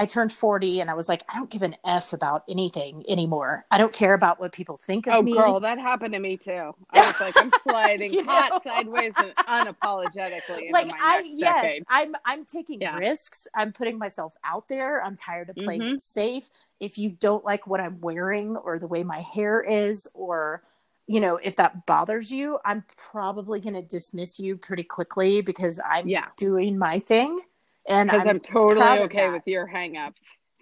I 0.00 0.06
turned 0.06 0.32
40 0.32 0.80
and 0.80 0.90
I 0.90 0.94
was 0.94 1.10
like, 1.10 1.24
I 1.28 1.36
don't 1.36 1.50
give 1.50 1.60
an 1.60 1.76
F 1.84 2.14
about 2.14 2.44
anything 2.48 3.04
anymore. 3.06 3.66
I 3.70 3.76
don't 3.76 3.92
care 3.92 4.14
about 4.14 4.40
what 4.40 4.50
people 4.50 4.78
think 4.78 5.06
of 5.06 5.12
oh, 5.16 5.22
me. 5.22 5.34
girl, 5.34 5.60
that 5.60 5.78
happened 5.78 6.14
to 6.14 6.20
me 6.20 6.38
too. 6.38 6.72
I 6.90 7.02
was 7.02 7.20
like, 7.20 7.36
I'm 7.38 7.52
sliding 7.62 8.14
You 8.14 8.24
hot 8.24 8.52
know? 8.52 8.60
sideways 8.62 9.20
and 9.20 9.34
unapologetically 9.46 10.68
into 10.68 10.72
like 10.72 10.86
my 10.86 10.98
I 11.02 11.18
next 11.18 11.38
yes, 11.38 11.62
decade. 11.62 11.82
I'm 11.90 12.14
I'm 12.24 12.46
taking 12.46 12.80
Yeah. 12.80 12.96
risks. 12.96 13.46
I'm 13.54 13.72
putting 13.74 13.98
myself 13.98 14.34
out 14.42 14.68
there. 14.68 15.04
I'm 15.04 15.16
tired 15.16 15.50
of 15.50 15.56
playing 15.56 15.82
Mhm. 15.82 16.00
safe. 16.00 16.48
If 16.80 16.96
you 16.96 17.10
don't 17.10 17.44
like 17.44 17.66
what 17.66 17.80
I'm 17.80 18.00
wearing 18.00 18.56
or 18.56 18.78
the 18.78 18.88
way 18.88 19.04
my 19.04 19.20
hair 19.20 19.60
is 19.62 20.08
or 20.14 20.62
you 21.06 21.20
know, 21.20 21.38
if 21.42 21.56
that 21.56 21.86
bothers 21.86 22.30
you, 22.30 22.58
I'm 22.64 22.84
probably 22.96 23.60
going 23.60 23.74
to 23.74 23.82
dismiss 23.82 24.38
you 24.38 24.56
pretty 24.56 24.84
quickly 24.84 25.42
because 25.42 25.80
I'm 25.84 26.08
Yeah. 26.08 26.28
doing 26.36 26.78
my 26.78 27.00
thing. 27.00 27.40
And 27.88 28.10
Because 28.10 28.26
I'm, 28.26 28.36
I'm, 28.36 28.40
totally 28.40 28.98
okay 29.00 29.30
with 29.30 29.46
your 29.46 29.66
hang 29.66 29.96
up. 29.96 30.14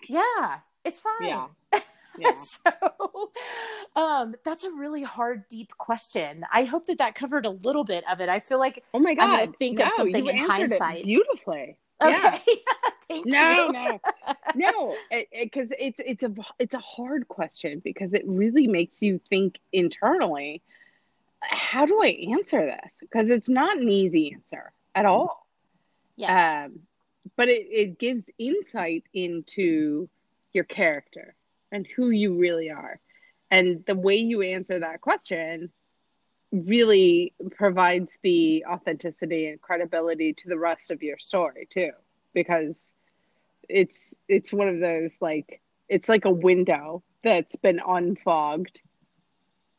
yeah, 0.09 0.59
it's 0.85 1.01
fine. 1.01 1.29
Yeah. 1.29 1.47
Yeah. 2.21 2.33
so 2.67 3.31
um 3.95 4.35
that's 4.45 4.65
a 4.65 4.73
really 4.73 5.05
hard 5.05 5.47
deep 5.47 5.71
question 5.79 6.45
i 6.53 6.65
hope 6.65 6.87
that 6.87 6.99
that 6.99 7.15
covered 7.15 7.47
a 7.47 7.51
little 7.51 7.85
bit 7.85 8.03
of 8.11 8.21
it 8.21 8.29
i 8.29 8.41
feel 8.41 8.59
like 8.59 8.83
Oh 8.93 8.99
my 8.99 9.15
god, 9.15 9.29
I'm 9.41 9.53
think 9.53 9.79
of 9.79 9.89
something 9.91 10.25
you 10.25 10.31
in 10.33 10.37
hindsight. 10.37 11.01
It 11.01 11.05
beautifully. 11.05 11.79
okay 12.03 12.41
Yeah. 12.49 12.63
thank 13.09 13.25
No, 13.25 13.67
you 13.67 13.73
no, 13.73 14.01
no. 14.57 14.95
Because 15.33 15.71
it's 15.79 16.01
it's 16.05 16.25
a 16.25 16.35
it's 16.59 16.75
a 16.75 16.81
hard 16.81 17.29
question 17.29 17.79
because 17.85 18.15
it 18.15 18.25
really 18.27 18.67
makes 18.67 19.01
you 19.01 19.21
think 19.31 19.61
internally. 19.73 20.61
How 21.41 21.87
do 21.87 22.03
I 22.03 22.33
answer 22.37 22.67
this? 22.67 22.99
Because 23.01 23.31
it's 23.31 23.49
not 23.49 23.79
an 23.79 23.89
easy 23.89 24.33
answer 24.33 24.73
at 24.97 25.07
all. 25.07 25.47
yes 26.17 26.67
Um, 26.67 26.81
but 27.37 27.49
it, 27.49 27.67
it 27.71 27.99
gives 27.99 28.31
insight 28.39 29.05
into 29.15 30.09
your 30.53 30.65
character 30.65 31.35
and 31.73 31.87
who 31.97 32.11
you 32.11 32.39
really 32.39 32.71
are. 32.71 33.01
And 33.51 33.85
the 33.87 33.95
way 33.95 34.17
you 34.17 34.43
answer 34.43 34.79
that 34.79 35.01
question 35.01 35.71
really 36.53 37.35
provides 37.51 38.19
the 38.23 38.65
authenticity 38.67 39.49
and 39.49 39.61
credibility 39.61 40.33
to 40.33 40.49
the 40.49 40.59
rest 40.59 40.91
of 40.91 41.03
your 41.03 41.19
story 41.19 41.67
too 41.69 41.91
because 42.33 42.95
it's 43.69 44.15
it's 44.29 44.53
one 44.53 44.69
of 44.69 44.81
those 44.81 45.19
like 45.21 45.61
it's 45.89 46.09
like 46.09 46.25
a 46.25 46.31
window 46.31 47.03
that's 47.23 47.57
been 47.57 47.81
unfogged 47.87 48.81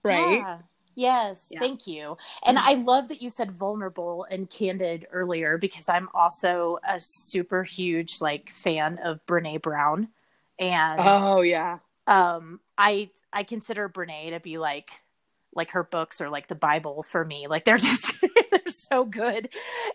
right 0.04 0.40
Yeah. 0.40 0.58
Yes, 1.00 1.52
Yeah. 1.52 1.60
thank 1.60 1.88
you. 1.88 2.18
And 2.46 2.60
I 2.60 2.74
love 2.74 3.08
that 3.08 3.22
you 3.22 3.30
said 3.30 3.52
vulnerable 3.52 4.26
and 4.30 4.50
candid 4.50 5.08
earlier 5.12 5.58
because 5.58 5.88
I'm 5.88 6.10
also 6.14 6.80
a 6.88 7.00
super 7.00 7.64
huge 7.64 8.20
like 8.22 8.50
fan 8.52 9.00
of 9.04 9.26
Brene 9.26 9.62
Brown. 9.62 10.10
And 10.60 11.18
oh 11.18 11.42
yeah 11.42 11.80
um 12.08 12.60
I 12.78 13.12
I 13.34 13.44
consider 13.44 13.90
Brene 13.90 14.32
to 14.32 14.40
be 14.40 14.58
like 14.58 14.92
like 15.54 15.72
her 15.72 15.84
books 15.84 16.22
are 16.22 16.30
like 16.30 16.48
the 16.48 16.56
Bible 16.56 17.04
for 17.04 17.26
me. 17.26 17.48
Like 17.48 17.66
they're 17.66 17.78
just 17.80 18.14
they're 18.52 18.62
so 18.70 19.06
good. 19.06 19.50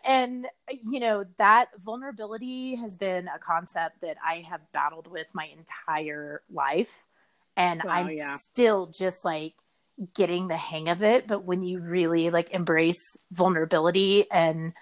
And 0.06 0.46
you 0.84 1.00
know, 1.00 1.24
that 1.38 1.68
vulnerability 1.84 2.76
has 2.76 2.96
been 2.96 3.28
a 3.28 3.38
concept 3.38 4.00
that 4.02 4.16
I 4.24 4.44
have 4.48 4.60
battled 4.72 5.06
with 5.06 5.28
my 5.34 5.46
entire 5.56 6.42
life. 6.52 7.06
And 7.56 7.82
Wow, 7.82 7.88
I'm 7.88 8.08
yeah. 8.08 8.38
still 8.48 8.86
just 8.86 9.24
like 9.24 9.54
getting 10.14 10.48
the 10.48 10.56
hang 10.56 10.88
of 10.88 11.02
it. 11.02 11.26
But 11.26 11.44
when 11.44 11.62
you 11.62 11.80
really 11.80 12.30
like 12.30 12.50
embrace 12.50 13.16
vulnerability 13.32 14.30
and 14.30 14.72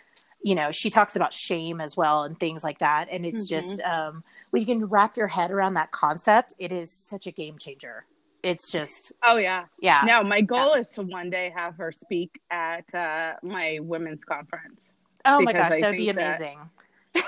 you 0.44 0.56
know, 0.56 0.72
she 0.72 0.90
talks 0.90 1.14
about 1.14 1.32
shame 1.32 1.80
as 1.80 1.96
well 1.96 2.24
and 2.24 2.36
things 2.40 2.64
like 2.64 2.80
that. 2.80 3.06
And 3.12 3.24
it's 3.24 3.46
Mhm. 3.46 3.48
just 3.48 3.80
um 3.82 4.24
when 4.50 4.60
you 4.60 4.66
can 4.66 4.86
wrap 4.86 5.16
your 5.16 5.28
head 5.28 5.50
around 5.52 5.74
that 5.74 5.92
concept, 5.92 6.52
it 6.58 6.72
is 6.72 6.90
such 6.92 7.26
a 7.26 7.30
game 7.30 7.58
changer. 7.58 8.06
It's 8.42 8.68
just 8.70 9.12
oh 9.24 9.36
yeah 9.36 9.66
yeah. 9.80 10.02
no 10.04 10.24
my 10.24 10.40
goal 10.40 10.74
is 10.74 10.90
to 10.92 11.02
one 11.02 11.30
day 11.30 11.52
have 11.56 11.76
her 11.76 11.92
speak 11.92 12.40
at 12.50 12.92
uh, 12.92 13.34
my 13.44 13.78
women's 13.82 14.24
conference 14.24 14.94
oh 15.24 15.40
my 15.40 15.52
gosh, 15.52 15.78
that 15.80 15.90
would 15.90 15.96
be 15.96 16.06
think 16.06 16.16
that- 16.18 16.40
amazing. 16.40 16.58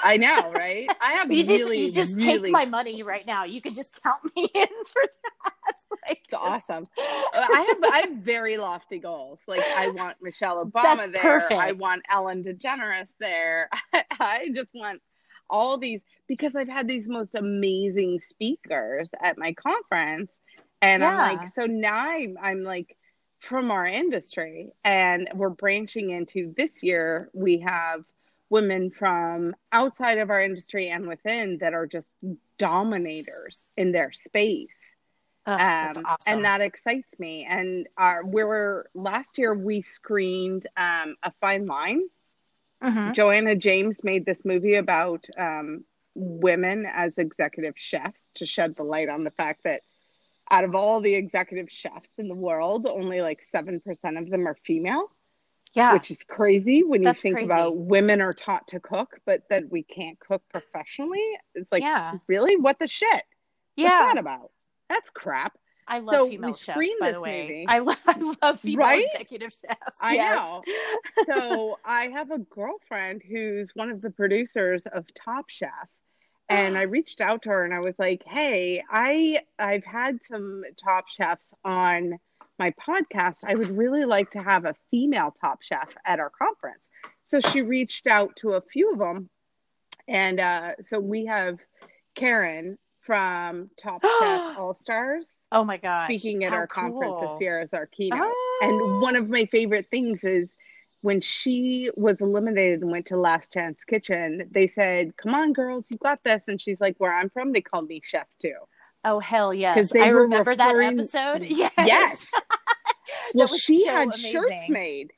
I 0.03 0.17
know 0.17 0.51
right 0.53 0.89
i 1.01 1.13
have 1.13 1.31
You 1.31 1.45
just 1.45 1.65
really 1.65 1.87
you 1.87 1.93
just 1.93 2.15
really 2.17 2.43
take 2.45 2.53
my 2.53 2.65
money 2.65 3.03
right 3.03 3.27
now. 3.27 3.45
You 3.45 3.61
can 3.61 3.75
just 3.75 4.03
count 4.03 4.23
me 4.37 4.49
in 4.55 4.67
for 4.87 5.03
that. 5.03 5.53
Like, 6.09 6.21
it's 6.25 6.31
just- 6.33 6.43
awesome 6.43 6.89
I 6.99 7.65
have 7.69 7.93
I 7.93 7.99
have 8.01 8.11
very 8.19 8.57
lofty 8.57 8.99
goals. 8.99 9.43
Like 9.47 9.63
I 9.77 9.89
want 9.89 10.17
Michelle 10.21 10.65
Obama 10.67 10.99
That's 10.99 11.13
there. 11.13 11.23
perfect. 11.23 11.61
I 11.61 11.73
want 11.73 12.03
Ellen 12.11 12.43
DeGeneres 12.45 13.15
there. 13.19 13.69
I 13.93 14.49
just 14.55 14.69
want 14.75 15.01
all 15.49 15.79
these 15.79 16.03
because 16.27 16.57
I've 16.57 16.69
had 16.69 16.89
these 16.89 17.09
most 17.09 17.35
amazing 17.35 18.21
speakers 18.21 19.13
at 19.23 19.39
my 19.39 19.53
conference, 19.55 20.41
and 20.83 21.05
I'm 21.05 21.17
like, 21.39 21.49
so 21.49 21.67
now 21.67 21.95
I'm, 21.97 22.37
I'm 22.43 22.63
like 22.65 22.97
from 23.41 23.71
our 23.71 23.87
industry, 23.87 24.73
and 24.85 25.29
we're 25.35 25.51
branching 25.51 26.11
into 26.11 26.53
this 26.57 26.83
year. 26.83 27.31
We 27.35 27.59
have 27.61 28.05
women 28.55 28.91
from 28.91 29.55
outside 29.73 30.19
of 30.19 30.31
our 30.31 30.41
industry 30.41 30.89
and 30.89 31.09
within 31.09 31.59
that 31.59 31.75
are 31.75 31.87
just 31.87 32.15
dominators 32.59 33.63
in 33.77 33.91
their 33.93 34.13
space 34.13 34.81
Oh, 35.47 35.53
um, 35.53 35.59
awesome. 35.61 36.17
and 36.27 36.45
that 36.47 36.63
excites 36.63 37.19
me. 37.19 37.47
And 37.47 37.87
our 37.99 38.25
we 38.25 38.43
were 38.45 38.89
last 38.95 39.37
year 39.37 39.53
we 39.53 39.83
screened 39.83 40.67
um, 40.77 41.17
a 41.23 41.31
fine 41.41 41.67
line. 41.67 42.03
Mhm. 42.83 43.13
Joanna 43.15 43.55
James 43.55 44.03
made 44.05 44.25
this 44.25 44.43
movie 44.45 44.77
about 44.77 45.27
um, 45.37 45.85
women 46.15 46.87
as 46.91 47.19
executive 47.19 47.75
chefs 47.77 48.31
to 48.37 48.47
shed 48.47 48.75
the 48.77 48.85
light 48.85 49.11
on 49.11 49.23
the 49.25 49.33
fact 49.33 49.65
that 49.65 49.83
out 50.51 50.65
of 50.65 50.75
all 50.75 51.03
the 51.03 51.15
executive 51.15 51.71
chefs 51.71 52.15
in 52.19 52.29
the 52.29 52.35
world, 52.49 52.87
only 52.87 53.21
like 53.21 53.43
seven 53.43 53.81
percent 53.81 54.17
of 54.17 54.31
them 54.31 54.47
are 54.49 54.57
female, 54.65 55.11
yeah. 55.75 55.93
which 55.93 56.11
is 56.11 56.23
crazy 56.23 56.83
when 56.83 57.03
you 57.03 57.13
think 57.15 57.35
crazy. 57.37 57.45
about 57.47 57.77
women 57.77 58.21
are 58.21 58.33
taught 58.33 58.69
to 58.69 58.81
cook, 58.81 59.19
but 59.27 59.43
that 59.51 59.71
we 59.71 59.83
can't 59.83 60.19
cook 60.21 60.43
professionally. 60.51 61.25
It's 61.55 61.71
like 61.73 61.83
yeah. 61.83 62.15
really 62.29 62.57
what 62.57 62.79
the 62.79 62.87
shit? 62.87 63.23
Yeah. 63.77 63.89
What's 64.01 64.15
that 64.15 64.19
about? 64.21 64.51
That's 64.89 65.11
crap. 65.11 65.57
I 65.87 65.99
love 65.99 66.15
So 66.15 66.29
female 66.29 66.55
chefs, 66.55 66.95
by 66.99 67.13
the 67.13 67.21
way. 67.21 67.43
movie. 67.43 67.67
I, 67.69 67.79
lo- 67.81 67.95
I 68.07 68.35
love 68.43 68.61
female 68.61 68.87
Right? 68.87 69.05
executive 69.13 69.53
chefs. 69.53 69.99
I 70.01 70.15
yes. 70.15 70.35
know. 70.47 70.63
so 71.27 71.79
I 71.85 72.09
have 72.09 72.31
a 72.31 72.39
girlfriend 72.39 73.23
who's 73.29 73.71
one 73.75 73.91
of 73.91 74.01
the 74.01 74.11
producers 74.11 74.87
of 74.87 75.05
Top 75.15 75.51
Chef. 75.51 75.71
And 76.49 76.79
I 76.79 76.83
reached 76.83 77.21
out 77.21 77.43
to 77.43 77.51
her 77.51 77.65
and 77.65 77.75
I 77.75 77.81
was 77.81 77.99
like, 77.99 78.23
"Hey, 78.27 78.83
I 78.91 79.41
I've 79.59 79.85
had 79.85 80.23
some 80.25 80.63
top 80.83 81.09
chefs 81.09 81.53
on 81.65 82.19
my 82.59 82.73
podcast. 82.73 83.45
I 83.47 83.55
would 83.55 83.77
really 83.77 84.05
like 84.05 84.31
to 84.33 84.43
have 84.43 84.65
a 84.65 84.75
female 84.91 85.35
top 85.41 85.63
chef 85.63 85.89
at 86.07 86.21
our 86.21 86.31
conference." 86.31 86.83
So 87.25 87.41
she 87.41 87.63
reached 87.63 88.07
out 88.07 88.37
to 88.37 88.53
a 88.53 88.61
few 88.61 88.93
of 88.93 88.99
them. 88.99 89.31
And 90.07 90.39
uh, 90.39 90.75
so 90.83 91.01
we 91.01 91.25
have 91.27 91.59
Karen 92.15 92.79
from 93.01 93.71
Top 93.77 94.03
Chef 94.21 94.59
All 94.59 94.75
Stars 94.75 95.39
Oh 95.53 95.65
my 95.65 95.77
gosh. 95.77 96.07
speaking 96.07 96.45
at 96.45 96.51
How 96.51 96.57
our 96.59 96.67
conference 96.67 97.17
this 97.21 97.41
year 97.41 97.61
as 97.61 97.75
our 97.75 97.87
keynote. 97.87 98.21
Oh. 98.23 98.61
And 98.63 99.03
one 99.03 99.17
of 99.17 99.29
my 99.29 99.47
favorite 99.47 99.87
things 99.91 100.25
is 100.25 100.53
when 101.01 101.21
she 101.21 101.91
was 101.97 102.21
eliminated 102.21 102.81
and 102.81 102.91
went 102.91 103.07
to 103.07 103.17
Last 103.17 103.53
Chance 103.53 103.85
Kitchen, 103.85 104.49
they 104.51 104.67
said, 104.67 105.17
Come 105.17 105.35
on, 105.35 105.53
girls, 105.53 105.91
you 105.91 105.99
got 105.99 106.23
this. 106.25 106.49
And 106.49 106.61
she's 106.61 106.81
like, 106.81 106.97
Where 106.99 107.15
I'm 107.15 107.31
from, 107.31 107.53
they 107.53 107.61
call 107.61 107.83
me 107.83 108.01
chef 108.05 108.27
too. 108.41 108.55
Oh 109.07 109.19
hell 109.19 109.53
yes! 109.53 109.95
I 109.95 110.09
remember 110.09 110.57
that 110.57 110.77
episode. 110.77 111.43
Yes. 111.43 111.73
Yes. 111.77 112.31
well, 113.35 113.47
she 113.47 113.85
so 113.85 113.91
had 113.91 114.17
shirts 114.17 114.69
made. 114.69 115.13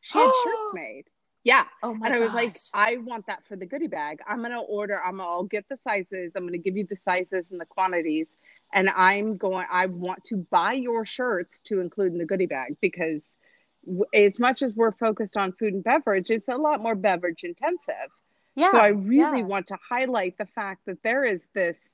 She 0.00 0.18
had 0.18 0.32
shirts 0.44 0.72
made. 0.74 1.04
Yeah. 1.44 1.64
Oh 1.82 1.94
my 1.94 2.06
and 2.06 2.16
I 2.16 2.18
was 2.20 2.32
like. 2.32 2.56
I 2.72 2.96
want 2.96 3.26
that 3.26 3.44
for 3.44 3.54
the 3.54 3.66
goodie 3.66 3.86
bag. 3.86 4.20
I'm 4.26 4.40
gonna 4.40 4.62
order. 4.62 5.00
I'm. 5.02 5.20
I'll 5.20 5.44
get 5.44 5.68
the 5.68 5.76
sizes. 5.76 6.32
I'm 6.34 6.46
gonna 6.46 6.58
give 6.58 6.76
you 6.76 6.86
the 6.88 6.96
sizes 6.96 7.52
and 7.52 7.60
the 7.60 7.66
quantities, 7.66 8.34
and 8.72 8.88
I'm 8.88 9.36
going. 9.36 9.66
I 9.70 9.86
want 9.86 10.24
to 10.24 10.38
buy 10.50 10.72
your 10.72 11.04
shirts 11.04 11.60
to 11.66 11.80
include 11.80 12.12
in 12.12 12.18
the 12.18 12.24
goodie 12.24 12.46
bag 12.46 12.76
because, 12.80 13.36
w- 13.84 14.06
as 14.14 14.38
much 14.38 14.62
as 14.62 14.72
we're 14.74 14.92
focused 14.92 15.36
on 15.36 15.52
food 15.52 15.74
and 15.74 15.84
beverage, 15.84 16.30
it's 16.30 16.48
a 16.48 16.56
lot 16.56 16.80
more 16.80 16.94
beverage 16.94 17.44
intensive. 17.44 18.10
yeah. 18.54 18.70
so 18.70 18.78
I 18.78 18.88
really 18.88 19.40
yeah. 19.40 19.44
want 19.44 19.66
to 19.66 19.78
highlight 19.86 20.38
the 20.38 20.46
fact 20.46 20.86
that 20.86 21.02
there 21.02 21.26
is 21.26 21.46
this 21.54 21.92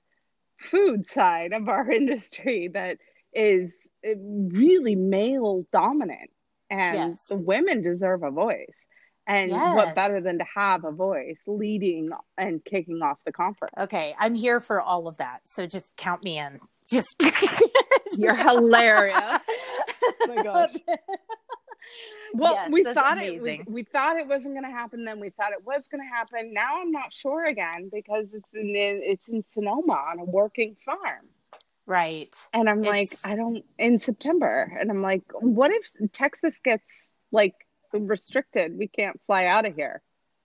food 0.58 1.06
side 1.06 1.52
of 1.52 1.68
our 1.68 1.90
industry 2.00 2.68
that 2.68 2.98
is 3.32 3.89
really 4.05 4.97
male 4.97 5.66
dominant, 5.73 6.31
and 6.70 6.97
Yes. 7.11 7.27
the 7.28 7.43
women 7.44 7.82
deserve 7.82 8.23
a 8.23 8.31
voice. 8.31 8.86
And 9.27 9.52
what 9.52 9.94
better 9.94 10.20
than 10.20 10.39
to 10.39 10.47
have 10.57 10.85
a 10.85 10.90
voice 10.90 11.43
leading 11.47 12.11
and 12.36 12.65
kicking 12.65 13.01
off 13.01 13.19
the 13.24 13.31
conference? 13.31 13.74
Okay, 13.78 14.12
I'm 14.19 14.35
here 14.35 14.59
for 14.59 14.81
all 14.81 15.07
of 15.07 15.19
that. 15.19 15.43
So 15.44 15.66
just 15.69 15.94
count 15.97 16.24
me 16.24 16.39
in. 16.39 16.59
Just 16.90 17.15
You're 18.19 18.35
hilarious. 18.35 19.16
Oh 19.16 19.39
my 20.35 20.43
gosh. 20.43 20.74
well, 22.35 22.55
Yes, 22.55 22.70
we 22.73 22.82
thought 22.82 23.19
it 23.19 23.40
we, 23.40 23.62
we 23.69 23.82
thought 23.85 24.16
it 24.16 24.27
wasn't 24.27 24.55
going 24.55 24.65
to 24.65 24.70
happen. 24.70 25.05
Then 25.05 25.20
we 25.20 25.31
thought 25.31 25.52
it 25.52 25.65
was 25.65 25.86
going 25.86 26.02
to 26.02 26.09
happen. 26.09 26.52
Now 26.52 26.81
I'm 26.81 26.90
not 26.90 27.12
sure 27.12 27.44
again 27.44 27.89
because 27.93 28.35
it's 28.35 28.55
in 28.55 28.73
it's 28.74 29.28
in 29.28 29.44
Sonoma 29.44 29.93
on 30.11 30.19
a 30.19 30.24
working 30.24 30.74
farm, 30.85 31.28
right. 31.86 32.35
and 32.52 32.69
I'm 32.69 32.82
like, 32.82 33.16
I 33.24 33.36
don't 33.36 33.65
in 33.78 33.98
September, 33.98 34.77
and 34.78 34.90
I'm 34.90 35.02
like, 35.02 35.23
what 35.32 35.70
if 35.73 36.12
Texas 36.12 36.61
gets 36.62 37.12
like 37.32 37.55
restricted? 37.93 38.77
We 38.78 38.89
can't 38.89 39.20
fly 39.27 39.47
out 39.47 39.66
of 39.66 39.74
here 39.74 40.02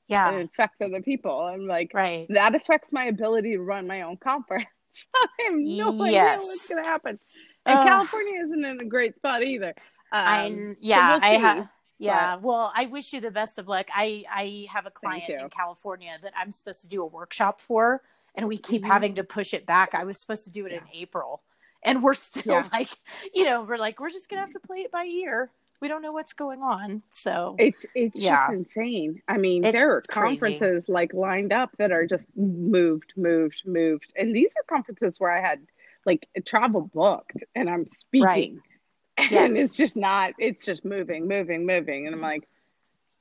Yeah. 0.07 0.27
and 0.29 0.39
infect 0.41 0.81
other 0.81 1.01
people. 1.01 1.39
I'm 1.39 1.67
like, 1.67 1.91
Right. 1.93 2.27
that 2.29 2.55
affects 2.55 2.91
my 2.91 3.05
ability 3.05 3.51
to 3.51 3.59
run 3.61 3.87
my 3.87 4.01
own 4.01 4.17
conference. 4.17 4.67
I 5.15 5.27
have 5.45 5.53
no 5.55 5.89
idea 6.01 6.11
Yes. 6.11 6.45
what's 6.45 6.67
going 6.69 6.83
to 6.83 6.89
happen. 6.89 7.19
And 7.65 7.79
Ugh. 7.79 7.87
California 7.87 8.41
isn't 8.43 8.63
in 8.65 8.79
a 8.81 8.85
great 8.85 9.15
spot 9.15 9.43
either. 9.43 9.73
I 10.11 10.45
Um, 10.47 10.75
so 10.75 10.79
yeah, 10.81 11.09
we'll 11.09 11.23
I 11.23 11.27
have 11.37 11.69
yeah. 11.97 12.35
Well, 12.35 12.71
I 12.75 12.85
wish 12.85 13.13
you 13.13 13.21
the 13.21 13.31
best 13.31 13.57
of 13.57 13.67
luck. 13.67 13.87
I 13.93 14.23
I 14.29 14.67
have 14.69 14.85
a 14.85 14.91
client 14.91 15.29
in 15.29 15.49
California 15.49 16.17
that 16.21 16.33
I'm 16.37 16.51
supposed 16.51 16.81
to 16.81 16.87
do 16.87 17.01
a 17.01 17.05
workshop 17.05 17.59
for, 17.59 18.01
and 18.37 18.47
we 18.47 18.57
keep 18.57 18.83
Mhm. 18.83 18.87
having 18.87 19.13
to 19.15 19.23
push 19.23 19.53
it 19.53 19.65
back. 19.65 19.93
I 19.95 20.03
was 20.03 20.19
supposed 20.19 20.43
to 20.45 20.51
do 20.51 20.65
it 20.65 20.71
in 20.71 20.81
April, 20.93 21.41
and 21.83 22.03
we're 22.03 22.13
still 22.13 22.43
Yeah. 22.53 22.67
like, 22.71 22.89
you 23.33 23.45
know, 23.45 23.63
we're 23.63 23.77
like, 23.77 23.99
we're 23.99 24.09
just 24.09 24.29
gonna 24.29 24.41
have 24.41 24.51
to 24.51 24.59
play 24.59 24.79
it 24.81 24.91
by 24.91 25.05
ear. 25.05 25.49
We 25.81 25.89
don't 25.89 26.01
know 26.01 26.13
what's 26.13 26.33
going 26.33 26.61
on, 26.61 27.03
so 27.13 27.55
It's 27.59 27.85
it's 27.95 28.21
Yeah. 28.21 28.35
just 28.37 28.53
insane. 28.53 29.21
I 29.27 29.37
mean, 29.37 29.63
It's 29.65 29.73
there 29.73 29.91
are 29.91 30.01
crazy. 30.01 30.37
conferences 30.39 30.89
like 30.89 31.13
lined 31.13 31.51
up 31.51 31.71
that 31.77 31.91
are 31.91 32.05
just 32.05 32.29
moved, 32.35 33.13
moved, 33.17 33.63
moved. 33.67 34.13
And 34.15 34.35
these 34.35 34.55
are 34.57 34.63
conferences 34.63 35.19
where 35.19 35.31
I 35.31 35.41
had 35.41 35.65
like 36.05 36.27
travel 36.45 36.89
booked 36.93 37.43
and 37.55 37.69
I'm 37.69 37.85
speaking. 37.87 38.25
Right. 38.25 38.53
And 39.17 39.31
Yes. 39.31 39.51
it's 39.53 39.75
just 39.77 39.95
not 39.95 40.33
it's 40.37 40.65
just 40.65 40.83
moving, 40.83 41.25
moving, 41.27 41.65
moving. 41.65 42.05
And 42.05 42.13
I'm 42.13 42.21
like, 42.21 42.47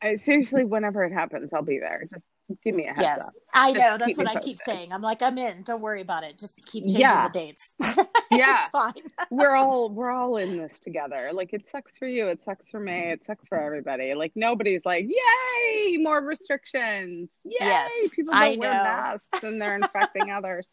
I 0.03 0.17
seriously, 0.17 0.65
whenever 0.65 1.05
it 1.05 1.13
happens, 1.13 1.53
I'll 1.53 1.63
be 1.63 1.79
there. 1.79 2.05
Just 2.11 2.25
give 2.63 2.75
me 2.75 2.85
a 2.85 2.89
heads 2.89 3.01
yes, 3.01 3.21
up. 3.23 3.33
I 3.55 3.73
Just 3.73 3.87
know. 3.91 3.99
That's 3.99 4.19
what 4.19 4.29
I 4.29 4.39
keep 4.41 4.59
saying. 4.59 4.93
I'm 4.93 5.01
like, 5.03 5.23
I'm 5.23 5.39
in. 5.39 5.63
Don't 5.63 5.81
worry 5.81 6.03
about 6.03 6.25
it. 6.25 6.39
Just 6.39 6.59
keep 6.67 6.85
changing 6.85 7.01
Yeah. 7.01 7.29
the 7.29 7.33
dates. 7.39 7.71
Yeah. 8.31 8.63
it's 8.63 8.71
fine. 8.71 8.95
we're 9.31 9.55
all 9.55 9.91
we're 9.91 10.11
all 10.11 10.39
in 10.39 10.57
this 10.59 10.81
together. 10.81 11.31
Like 11.33 11.53
it 11.53 11.69
sucks 11.69 11.97
for 11.97 12.09
you, 12.09 12.27
it 12.27 12.43
sucks 12.45 12.69
for 12.69 12.81
me, 12.81 13.13
it 13.13 13.25
sucks 13.25 13.47
for 13.47 13.57
everybody. 13.61 14.15
Like 14.15 14.33
nobody's 14.35 14.85
like, 14.85 15.07
yay, 15.07 15.99
more 15.99 16.21
restrictions. 16.21 17.31
Yay, 17.45 17.53
Yes, 17.61 17.91
people 18.13 18.35
I 18.35 18.51
don't 18.51 18.59
wear 18.59 18.73
know. 18.73 18.83
masks 18.83 19.45
and 19.45 19.63
they're 19.63 19.77
infecting 19.83 20.31
others. 20.33 20.73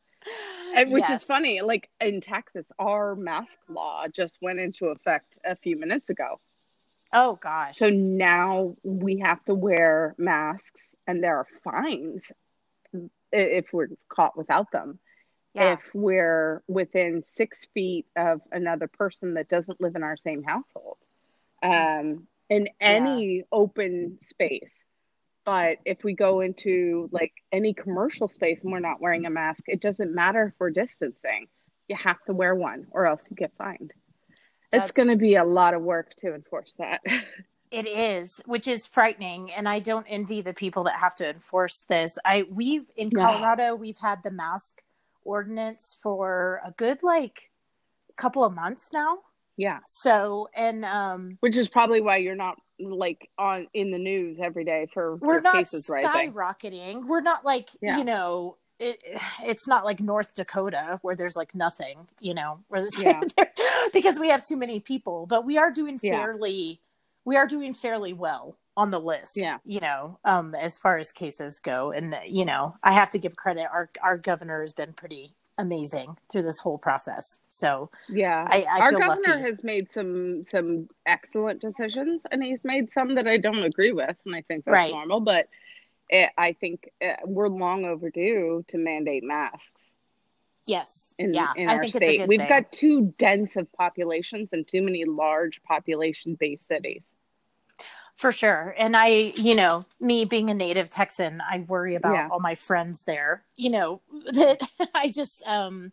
And 0.76 0.91
which 0.91 1.06
Yes. 1.07 1.22
is 1.22 1.23
funny, 1.23 1.61
like 1.61 1.89
in 1.99 2.19
Texas, 2.19 2.72
our 2.80 3.15
mask 3.15 3.60
law 3.69 4.07
just 4.07 4.39
went 4.41 4.60
into 4.60 4.88
effect 4.88 5.38
a 5.45 5.56
few 5.56 5.77
minutes 5.77 6.10
ago. 6.10 6.39
Oh 7.14 7.38
gosh. 7.42 7.78
So 7.78 7.90
now 7.90 8.76
we 8.84 9.20
have 9.20 9.44
to 9.46 9.54
wear 9.54 10.16
masks 10.18 10.96
and 11.08 11.24
there 11.24 11.38
are 11.38 11.48
fines 11.64 12.32
if 13.32 13.66
we're 13.74 13.90
caught 14.10 14.38
without 14.38 14.72
them 14.72 15.00
yeah. 15.54 15.74
if 15.74 15.80
we're 15.94 16.64
within 16.68 17.24
six 17.24 17.68
feet 17.74 18.06
of 18.16 18.42
another 18.52 18.88
person 18.88 19.36
that 19.36 19.50
doesn't 19.50 19.82
live 19.82 19.96
in 19.96 20.04
our 20.04 20.18
same 20.18 20.44
household 20.44 20.98
um, 21.62 22.28
in 22.50 22.70
any 22.80 23.44
open 23.52 24.18
space. 24.22 24.72
But 25.44 25.78
if 25.86 26.04
we 26.04 26.14
go 26.14 26.42
into 26.42 27.10
like 27.12 27.34
any 27.52 27.74
commercial 27.74 28.30
space 28.30 28.64
and 28.64 28.72
we're 28.72 28.80
not 28.80 29.02
wearing 29.02 29.26
a 29.26 29.30
mask, 29.30 29.64
it 29.68 29.82
doesn't 29.82 30.14
matter 30.14 30.48
if 30.48 30.54
we're 30.60 30.70
distancing. 30.70 31.48
You 31.88 31.96
have 31.96 32.24
to 32.28 32.34
wear 32.34 32.54
one 32.54 32.88
or 32.92 33.08
else 33.08 33.28
you 33.30 33.36
get 33.36 33.52
fined. 33.58 33.92
It's 34.73 34.91
going 34.91 35.10
to 35.10 35.18
be 35.18 35.35
a 35.35 35.43
lot 35.43 35.73
of 35.73 35.81
work 35.81 36.15
to 36.18 36.34
enforce 36.34 36.73
that. 36.77 37.02
It 37.72 37.88
is, 37.88 38.41
which 38.45 38.68
is 38.68 38.85
frightening, 38.85 39.49
and 39.53 39.68
I 39.69 39.80
don't 39.80 40.06
envy 40.10 40.41
the 40.41 40.53
people 40.53 40.84
that 40.84 40.95
have 40.95 41.15
to 41.15 41.30
enforce 41.30 41.85
this. 41.88 42.18
I 42.26 42.43
we've 42.52 42.91
in 42.98 43.10
No. 43.14 43.22
Colorado 43.22 43.76
we've 43.76 43.98
had 43.98 44.22
the 44.23 44.30
mask 44.31 44.84
ordinance 45.23 45.95
for 46.03 46.60
a 46.65 46.72
good 46.72 47.02
like 47.02 47.49
couple 48.18 48.43
of 48.43 48.53
months 48.53 48.91
now. 48.91 49.19
yeah. 49.56 49.80
So, 49.88 50.49
and 50.53 50.84
um 50.84 51.38
Which 51.39 51.56
is 51.56 51.69
probably 51.69 52.02
why 52.02 52.18
you're 52.18 52.35
not 52.35 52.57
like 52.77 53.30
on 53.38 53.68
in 53.73 53.89
the 53.91 53.98
news 53.99 54.38
every 54.41 54.65
day 54.65 54.88
for, 54.93 55.15
we're 55.15 55.38
for 55.38 55.41
not 55.41 55.56
cases 55.56 55.88
skyrocketing. 55.88 57.06
We're 57.07 57.22
not 57.22 57.45
like, 57.45 57.69
Yeah. 57.81 57.99
you 57.99 58.03
know, 58.03 58.57
it, 58.82 58.99
it's 59.44 59.68
not 59.68 59.86
like 59.86 59.99
North 59.99 60.36
Dakota 60.36 60.99
where 61.03 61.16
there's 61.16 61.36
like 61.36 61.53
nothing, 61.56 62.08
you 62.20 62.34
know, 62.34 62.60
where 62.68 62.82
there's 62.82 62.99
Yeah. 62.99 63.22
because 63.94 64.20
we 64.20 64.30
have 64.30 64.44
too 64.44 64.58
many 64.58 64.80
people, 64.80 65.26
but 65.28 65.45
we 65.45 65.58
are 65.58 65.72
doing 65.72 65.99
Yeah. 66.02 66.18
fairly 66.18 66.82
we 67.24 67.38
are 67.38 67.45
doing 67.45 67.74
fairly 67.74 68.14
well 68.14 68.58
on 68.76 68.90
the 68.90 68.99
list. 68.99 69.34
Yeah. 69.36 69.60
You 69.66 69.80
know, 69.80 70.18
um 70.26 70.56
as 70.56 70.78
far 70.80 70.98
as 70.98 71.12
cases 71.12 71.60
go 71.60 71.91
and 71.91 72.16
you 72.28 72.45
know, 72.45 72.76
I 72.84 72.94
have 72.94 73.10
to 73.12 73.20
give 73.20 73.36
credit 73.36 73.68
our 73.72 73.90
our 74.02 74.18
governor 74.18 74.62
has 74.62 74.74
been 74.74 74.94
pretty 74.94 75.36
amazing 75.58 76.18
through 76.32 76.41
this 76.41 76.58
whole 76.60 76.80
process. 76.80 77.40
So, 77.49 77.91
Yeah. 78.10 78.48
I, 78.49 78.62
I 78.64 78.80
Our 78.82 78.91
governor 78.94 79.36
lucky. 79.36 79.41
has 79.41 79.64
made 79.64 79.91
some 79.91 80.44
some 80.45 80.88
excellent 81.06 81.62
decisions, 81.62 82.26
and 82.32 82.41
he's 82.41 82.64
made 82.64 82.90
some 82.90 83.14
that 83.16 83.28
I 83.28 83.38
don't 83.38 83.62
agree 83.64 83.91
with, 83.91 84.16
and 84.26 84.36
I 84.36 84.41
think 84.41 84.66
that's 84.66 84.74
Right. 84.74 84.91
normal. 84.91 85.20
But 85.20 85.49
it, 86.12 86.30
I 86.38 86.54
think 86.54 86.92
uh, 87.02 87.16
we're 87.26 87.48
long 87.48 87.86
overdue 87.86 88.64
to 88.68 88.78
mandate 88.78 89.24
masks 89.24 89.94
yes. 90.66 91.14
in 91.18 91.34
yeah. 91.34 91.52
in 91.56 91.70
I 91.70 91.76
our 91.76 91.80
think 91.80 91.96
it's 91.96 92.04
a 92.04 92.06
state. 92.06 92.28
We've 92.28 92.40
thing. 92.40 92.50
got 92.50 92.72
too 92.72 93.14
dense 93.18 93.56
of 93.56 93.72
populations 93.74 94.50
and 94.52 94.68
too 94.68 94.82
many 94.82 95.06
large 95.06 95.64
population 95.64 96.36
based 96.36 96.68
cities. 96.68 97.16
For 98.16 98.32
sure. 98.32 98.76
And 98.78 98.96
I, 98.96 99.34
you 99.38 99.56
know, 99.56 99.86
me 100.00 100.26
being 100.26 100.50
a 100.50 100.54
native 100.54 100.90
Texan, 100.90 101.42
I 101.42 101.60
worry 101.60 101.96
about 101.96 102.14
Yeah. 102.14 102.28
all 102.30 102.40
my 102.40 102.56
friends 102.56 103.06
there. 103.06 103.44
You 103.56 103.70
know, 103.70 104.02
that 104.34 104.60
I 104.94 105.10
just 105.10 105.44
um 105.48 105.92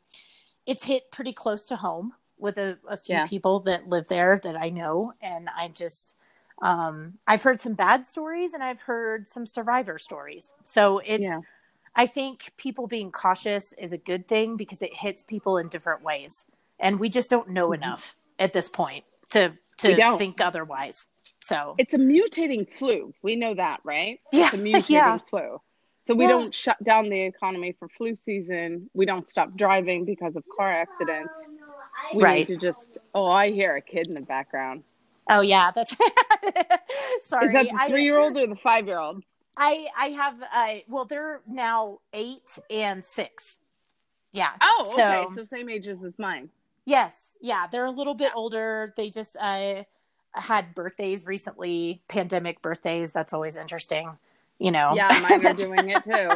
it's 0.67 0.85
hit 0.85 1.11
pretty 1.11 1.33
close 1.33 1.65
to 1.67 1.77
home 1.77 2.13
with 2.37 2.59
a, 2.59 2.79
a 2.89 2.97
few 2.97 3.15
Yeah. 3.15 3.27
people 3.27 3.61
that 3.61 3.89
live 3.89 4.09
there 4.09 4.37
that 4.43 4.61
I 4.61 4.69
know. 4.69 5.15
And 5.23 5.49
I 5.57 5.69
just 5.69 6.17
um 6.63 7.15
I've 7.27 7.43
heard 7.43 7.61
some 7.61 7.75
bad 7.75 8.05
stories 8.05 8.55
and 8.55 8.63
I've 8.63 8.83
heard 8.83 9.29
some 9.29 9.47
survivor 9.47 9.99
stories. 9.99 10.53
So 10.63 10.99
it's 10.99 11.25
Yeah. 11.25 11.39
I 11.95 12.07
think 12.07 12.53
people 12.57 12.87
being 12.87 13.11
cautious 13.11 13.73
is 13.75 13.93
a 13.93 13.99
good 13.99 14.29
thing 14.29 14.57
because 14.57 14.83
it 14.83 14.95
hits 14.95 15.23
people 15.23 15.59
in 15.59 15.69
different 15.69 16.03
ways. 16.03 16.47
And 16.79 17.01
we 17.01 17.09
just 17.09 17.29
don't 17.31 17.49
know 17.49 17.71
Mhm. 17.71 17.75
enough 17.77 18.15
at 18.39 18.53
this 18.53 18.69
point 18.69 19.05
to 19.31 19.53
to 19.79 19.97
think 20.19 20.41
otherwise. 20.41 21.07
So 21.41 21.75
It's 21.79 21.95
a 21.95 21.99
mutating 21.99 22.73
flu. 22.75 23.15
We 23.23 23.37
know 23.37 23.55
that, 23.55 23.81
right? 23.85 24.21
Yeah, 24.33 24.47
It's 24.47 24.55
a 24.55 24.59
mutating 24.59 24.91
yeah. 24.91 25.19
flu. 25.19 25.61
So 26.01 26.15
we 26.15 26.25
Yeah. 26.25 26.31
don't 26.31 26.55
shut 26.55 26.83
down 26.83 27.09
the 27.09 27.21
economy 27.21 27.73
for 27.73 27.89
flu 27.89 28.17
season. 28.17 28.91
We 28.95 29.07
don't 29.07 29.29
stop 29.29 29.55
driving 29.57 30.05
because 30.05 30.35
of 30.37 30.45
car 30.57 30.73
accidents. 30.73 31.49
We 32.15 32.23
Right. 32.25 32.39
need 32.49 32.55
to 32.55 32.57
just. 32.57 32.99
Oh, 33.15 33.27
I 33.27 33.51
hear 33.51 33.77
a 33.77 33.81
kid 33.81 34.09
in 34.09 34.15
the 34.15 34.21
background. 34.21 34.83
Oh 35.29 35.41
yeah, 35.41 35.71
that's 35.71 35.95
sorry. 37.25 37.47
Is 37.47 37.53
that 37.53 37.69
the 37.71 37.79
three-year-old 37.89 38.37
or 38.37 38.47
the 38.47 38.57
five-year-old? 38.57 39.23
I 39.57 39.87
I 39.97 40.07
have 40.11 40.37
uh 40.55 40.75
well 40.89 41.05
they're 41.05 41.41
now 41.49 41.99
eight 42.13 42.59
and 42.71 43.05
six. 43.05 43.59
Yeah. 44.33 44.51
Oh, 44.61 44.91
okay. 44.93 45.25
So- 45.29 45.35
So, 45.35 45.45
same 45.45 45.69
ages 45.69 46.03
as 46.05 46.19
mine. 46.19 46.51
Yes. 46.85 47.35
Yeah. 47.41 47.67
They're 47.71 47.85
a 47.87 47.91
little 47.91 48.15
bit 48.15 48.33
older. 48.35 48.93
They 48.97 49.11
just 49.11 49.37
uh 49.41 49.85
had 50.35 50.75
birthdays 50.75 51.27
recently, 51.27 52.03
pandemic 52.09 52.63
birthdays. 52.63 53.13
That's 53.13 53.33
always 53.33 53.57
interesting. 53.57 54.17
You 54.59 54.71
know. 54.71 54.93
Yeah, 54.97 55.19
mine 55.29 55.45
are 55.47 55.55
doing 55.67 55.89
it 55.91 56.05
too. 56.05 56.29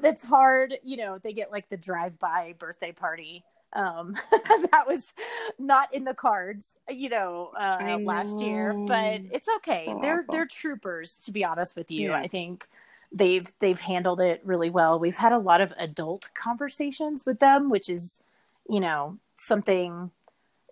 That's 0.00 0.24
hard. 0.24 0.74
You 0.84 0.96
know, 0.96 1.18
they 1.18 1.32
get 1.32 1.50
like 1.52 1.68
the 1.68 1.76
drive-by 1.76 2.54
birthday 2.58 2.92
party. 2.92 3.44
Um 3.76 4.14
that 4.72 4.84
was 4.86 5.12
not 5.58 5.94
in 5.94 6.04
the 6.04 6.14
cards, 6.14 6.76
you 6.88 7.08
know, 7.08 7.52
uh 7.54 7.78
I 7.80 7.96
last 7.96 8.40
year, 8.40 8.74
but 8.86 9.20
it's 9.32 9.48
okay. 9.58 9.84
So 9.86 9.98
they're 10.00 10.20
awful. 10.20 10.32
they're 10.32 10.46
troopers 10.46 11.18
to 11.24 11.30
be 11.30 11.44
honest 11.44 11.76
with 11.76 11.90
you. 11.90 12.10
Yeah. 12.10 12.16
I 12.18 12.26
think 12.26 12.66
they've 13.12 13.46
they've 13.60 13.80
handled 13.80 14.20
it 14.20 14.40
really 14.44 14.70
well. 14.70 14.98
We've 14.98 15.16
had 15.16 15.32
a 15.32 15.38
lot 15.38 15.60
of 15.60 15.72
adult 15.78 16.30
conversations 16.34 17.24
with 17.24 17.38
them, 17.38 17.70
which 17.70 17.88
is, 17.88 18.22
you 18.68 18.80
know, 18.80 19.18
something 19.36 20.10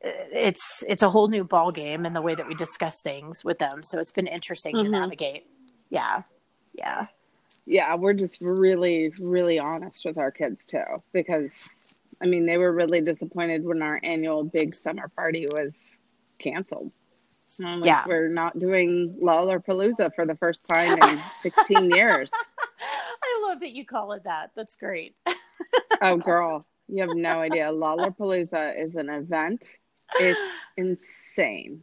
uh, 0.05 0.09
it's 0.32 0.82
it's 0.89 1.02
a 1.02 1.10
whole 1.10 1.28
new 1.28 1.44
ball 1.44 1.70
game 1.72 2.06
in 2.06 2.12
the 2.14 2.22
way 2.22 2.35
that 2.35 2.48
we 2.48 2.55
discuss 2.55 3.01
things 3.02 3.44
with 3.44 3.59
them. 3.59 3.82
So 3.82 3.98
it's 4.01 4.10
been 4.10 4.26
interesting 4.26 4.74
to 4.76 4.82
Mhm. 4.82 4.90
navigate. 4.90 5.47
Yeah. 5.90 6.22
Yeah. 6.74 7.06
Yeah, 7.66 7.94
we're 7.94 8.12
just 8.12 8.40
really, 8.43 9.10
really 9.18 9.59
honest 9.59 10.05
with 10.05 10.18
our 10.18 10.31
kids 10.31 10.66
too, 10.66 11.02
because 11.12 11.55
I 12.24 12.26
mean, 12.26 12.46
they 12.46 12.56
were 12.56 12.72
really 12.72 13.02
disappointed 13.02 13.64
when 13.64 13.82
our 13.82 14.01
annual 14.02 14.44
big 14.44 14.74
summer 14.74 15.09
party 15.14 15.46
was 15.46 16.01
canceled. 16.38 16.90
Like, 17.59 17.84
Yeah. 17.84 18.05
we're 18.06 18.28
not 18.28 18.59
doing 18.59 19.18
Lollapalooza 19.22 20.14
for 20.14 20.24
the 20.24 20.34
first 20.34 20.64
time 20.66 20.98
in 21.02 21.20
16 21.34 21.90
years. 21.90 22.32
I 23.22 23.46
love 23.46 23.60
that 23.60 23.72
you 23.72 23.84
call 23.84 24.12
it 24.12 24.24
that. 24.24 24.52
That's 24.56 24.74
great. 24.76 25.14
Oh, 26.01 26.16
girl, 26.30 26.66
you 26.88 27.02
have 27.02 27.14
no 27.14 27.40
idea. 27.40 27.66
Lollapalooza 27.66 28.80
is 28.82 28.96
an 28.96 29.10
event. 29.10 29.68
It's 30.18 30.40
insane. 30.78 31.82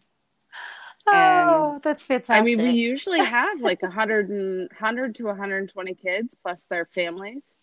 Oh, 1.08 1.80
that's 1.84 2.04
fantastic. 2.04 2.36
I 2.36 2.44
mean, 2.44 2.62
we 2.62 2.72
usually 2.72 3.20
have 3.20 3.60
like 3.62 3.84
a 3.84 3.90
hundred 3.92 4.30
and 4.30 4.70
hundred 4.72 5.16
to 5.16 5.26
120 5.26 5.94
kids 5.96 6.36
plus 6.36 6.64
their 6.66 6.86
families. 6.86 7.54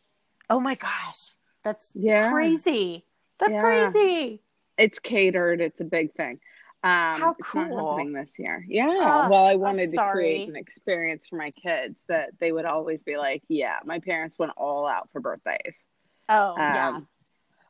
oh 0.50 0.60
my 0.60 0.74
gosh, 0.76 1.34
that's 1.62 1.92
Yeah. 1.94 2.30
crazy. 2.30 3.04
That's 3.38 3.54
Yeah. 3.54 3.92
crazy. 3.92 4.42
It's 4.76 4.98
catered. 4.98 5.60
It's 5.60 5.80
a 5.80 5.84
big 5.84 6.14
thing. 6.14 6.40
Um, 6.84 7.20
How 7.20 7.34
It's 7.38 7.54
not 7.54 7.68
cool. 7.68 7.88
happening 7.88 8.12
this 8.12 8.38
year. 8.38 8.64
Yeah. 8.68 8.86
Ah, 9.00 9.28
well, 9.28 9.44
I 9.44 9.56
wanted 9.56 9.90
to 9.92 9.98
create 9.98 10.48
an 10.48 10.56
experience 10.56 11.26
for 11.26 11.36
my 11.36 11.50
kids 11.50 12.04
that 12.08 12.38
they 12.38 12.52
would 12.52 12.64
always 12.64 13.02
be 13.02 13.16
like, 13.16 13.42
"Yeah, 13.48 13.78
my 13.84 13.98
parents 13.98 14.38
went 14.38 14.52
all 14.56 14.86
out 14.86 15.10
for 15.10 15.20
birthdays." 15.20 15.84
Oh 16.28 16.54
yeah. 16.56 16.88
Um, 16.88 17.08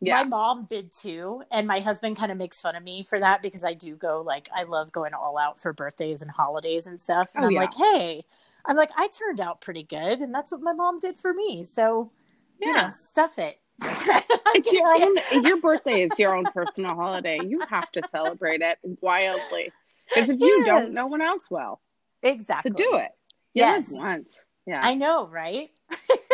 yeah. 0.01 0.23
My 0.23 0.25
mom 0.25 0.67
did 0.67 0.93
too, 0.93 1.43
and 1.51 1.67
my 1.67 1.81
husband 1.81 2.17
kind 2.17 2.31
of 2.31 2.39
makes 2.39 2.61
fun 2.61 2.77
of 2.77 2.83
me 2.83 3.03
for 3.03 3.19
that 3.19 3.43
because 3.43 3.65
I 3.65 3.75
do 3.75 3.97
go 3.97 4.21
like 4.23 4.49
I 4.55 4.65
love 4.65 4.93
going 4.93 5.15
all 5.15 5.39
out 5.39 5.61
for 5.61 5.73
birthdays 5.73 6.23
and 6.23 6.31
holidays 6.31 6.87
and 6.87 7.01
stuff. 7.01 7.33
And 7.35 7.45
Oh, 7.45 7.49
I'm 7.49 7.55
yeah. 7.55 7.61
like, 7.61 7.75
hey, 7.75 8.25
I'm 8.67 8.77
like 8.77 8.91
I 8.97 9.09
turned 9.09 9.41
out 9.41 9.61
pretty 9.61 9.83
good, 9.85 10.21
and 10.21 10.35
that's 10.35 10.53
what 10.53 10.61
my 10.61 10.73
mom 10.75 10.99
did 10.99 11.17
for 11.17 11.33
me. 11.33 11.65
So 11.65 12.13
you 12.61 12.73
know, 12.75 12.77
Yeah. 12.77 12.89
stuff 12.91 13.39
it. 13.39 13.61
It's 14.55 14.73
your 14.73 14.95
own. 14.95 15.45
Your 15.45 15.61
birthday 15.61 16.03
is 16.03 16.19
your 16.19 16.35
own 16.35 16.45
personal 16.45 16.95
holiday. 16.95 17.39
You 17.47 17.61
have 17.69 17.91
to 17.93 18.03
celebrate 18.03 18.61
it 18.63 18.79
wildly 19.01 19.71
because 20.09 20.31
if 20.31 20.41
you 20.41 20.65
don't, 20.65 20.93
no 20.93 21.07
one 21.07 21.21
else 21.21 21.51
will. 21.51 21.81
exactly. 22.23 22.71
So 22.71 22.77
do 22.77 22.97
it. 22.97 23.11
You 23.55 23.63
Yes. 23.65 23.89
once. 23.91 24.47
Yeah. 24.67 24.81
I 24.83 24.95
know, 24.95 25.29
right? 25.29 25.71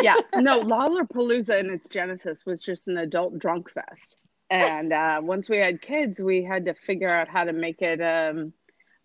yeah. 0.01 0.15
No, 0.35 0.61
Lollapalooza 0.61 1.59
in 1.59 1.69
its 1.69 1.87
genesis 1.89 2.45
was 2.45 2.61
just 2.61 2.87
an 2.87 2.97
adult 2.97 3.37
drunk 3.37 3.69
fest. 3.69 4.17
And 4.49 4.91
uh, 4.93 5.19
once 5.21 5.49
we 5.49 5.57
had 5.57 5.81
kids, 5.81 6.19
we 6.19 6.43
had 6.43 6.65
to 6.65 6.73
figure 6.73 7.09
out 7.09 7.27
how 7.27 7.43
to 7.43 7.53
make 7.53 7.81
it 7.81 8.01
um, 8.01 8.53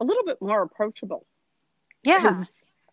a 0.00 0.04
little 0.04 0.24
bit 0.24 0.38
more 0.40 0.62
approachable. 0.62 1.26
Yeah. 2.02 2.44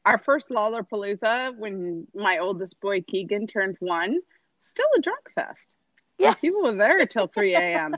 Our 0.06 0.18
first 0.18 0.49
Lollapalooza, 0.49 1.57
when 1.57 2.07
my 2.15 2.38
oldest 2.40 2.80
boy 2.82 3.02
Keegan 3.02 3.48
turned 3.48 3.78
one, 3.80 4.19
still 4.68 4.88
a 4.98 5.02
drunk 5.02 5.30
fest. 5.35 5.76
Yeah. 6.18 6.34
People 6.35 6.64
were 6.64 6.73
there 6.76 7.06
till 7.06 7.27
3 7.35 7.56
a.m. 7.56 7.95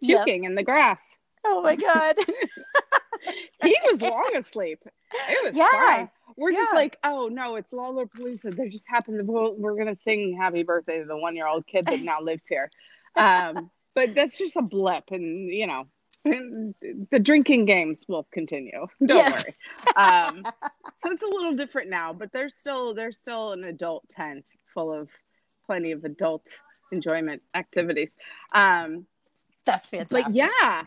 Yep. 0.00 0.24
puking 0.26 0.44
in 0.44 0.54
the 0.54 0.62
grass. 0.62 1.16
Oh 1.44 1.62
my 1.62 1.76
god. 1.76 2.16
He 3.64 3.74
was 3.90 4.00
long 4.00 4.30
asleep. 4.36 4.80
It 5.28 5.44
was 5.44 5.56
Yeah. 5.56 5.66
fine. 5.72 6.10
We're 6.36 6.52
just 6.52 6.72
like, 6.74 6.96
oh 7.02 7.28
no, 7.28 7.56
it's 7.56 7.72
Lollapalooza. 7.72 8.54
There 8.54 8.68
just 8.68 8.88
happened 8.88 9.18
to 9.18 9.24
we're, 9.24 9.50
we're 9.52 9.76
gonna 9.76 9.96
sing 9.98 10.36
happy 10.40 10.62
birthday 10.62 10.98
to 11.00 11.04
the 11.06 11.16
one 11.16 11.34
year 11.34 11.48
old 11.48 11.66
kid 11.66 11.86
that 11.86 12.00
now 12.02 12.20
lives 12.20 12.46
here. 12.46 12.70
Um, 13.16 13.70
but 13.94 14.14
that's 14.14 14.36
just 14.38 14.56
a 14.56 14.62
blip, 14.62 15.04
and 15.10 15.48
you 15.52 15.66
know, 15.66 15.86
the 16.24 17.18
drinking 17.18 17.64
games 17.64 18.04
will 18.06 18.28
continue. 18.32 18.86
Don't 19.04 19.16
Yes. 19.16 19.44
worry. 19.44 19.54
Um, 19.96 20.44
so 20.96 21.10
it's 21.10 21.22
a 21.22 21.28
little 21.28 21.54
different 21.54 21.88
now, 21.88 22.12
but 22.12 22.32
there's 22.32 22.54
still 22.54 22.94
there's 22.94 23.18
still 23.18 23.52
an 23.52 23.64
adult 23.64 24.08
tent 24.08 24.50
full 24.74 24.92
of 24.92 25.08
plenty 25.66 25.92
of 25.92 26.04
adult 26.04 26.46
enjoyment 26.92 27.42
activities. 27.54 28.14
Um, 28.52 29.06
That's 29.64 29.88
fantastic. 29.88 30.24
but 30.26 30.34
yeah. 30.34 30.84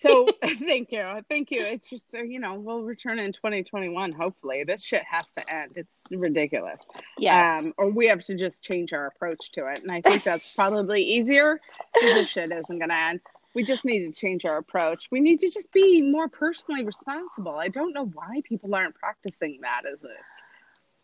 So 0.00 0.26
thank 0.66 0.92
you. 0.92 1.04
Thank 1.28 1.50
you. 1.50 1.60
It's 1.60 1.88
just, 1.88 2.12
you 2.14 2.40
know, 2.40 2.58
we'll 2.58 2.82
return 2.82 3.18
in 3.18 3.32
2021, 3.32 4.12
hopefully. 4.12 4.64
This 4.64 4.82
shit 4.82 5.02
has 5.04 5.30
to 5.32 5.52
end. 5.52 5.72
It's 5.76 6.04
ridiculous. 6.10 6.86
Yes. 7.18 7.64
Um, 7.64 7.74
or 7.76 7.90
we 7.90 8.06
have 8.08 8.22
to 8.24 8.34
just 8.34 8.62
change 8.62 8.92
our 8.92 9.06
approach 9.06 9.52
to 9.52 9.66
it. 9.68 9.82
And 9.82 9.92
I 9.92 10.00
think 10.00 10.22
that's 10.22 10.48
probably 10.56 11.02
easier 11.02 11.60
this 12.00 12.28
shit 12.28 12.50
isn't 12.50 12.66
going 12.68 12.88
to 12.88 12.94
end. 12.94 13.20
We 13.54 13.64
just 13.64 13.84
need 13.84 14.06
to 14.06 14.12
change 14.12 14.44
our 14.44 14.58
approach. 14.58 15.08
We 15.10 15.20
need 15.20 15.40
to 15.40 15.50
just 15.50 15.72
be 15.72 16.00
more 16.00 16.28
personally 16.28 16.84
responsible. 16.84 17.56
I 17.56 17.68
don't 17.68 17.92
know 17.92 18.06
why 18.06 18.42
people 18.44 18.74
aren't 18.74 18.94
practicing 18.94 19.58
that 19.62 19.82
as 19.92 20.04
a 20.04 20.14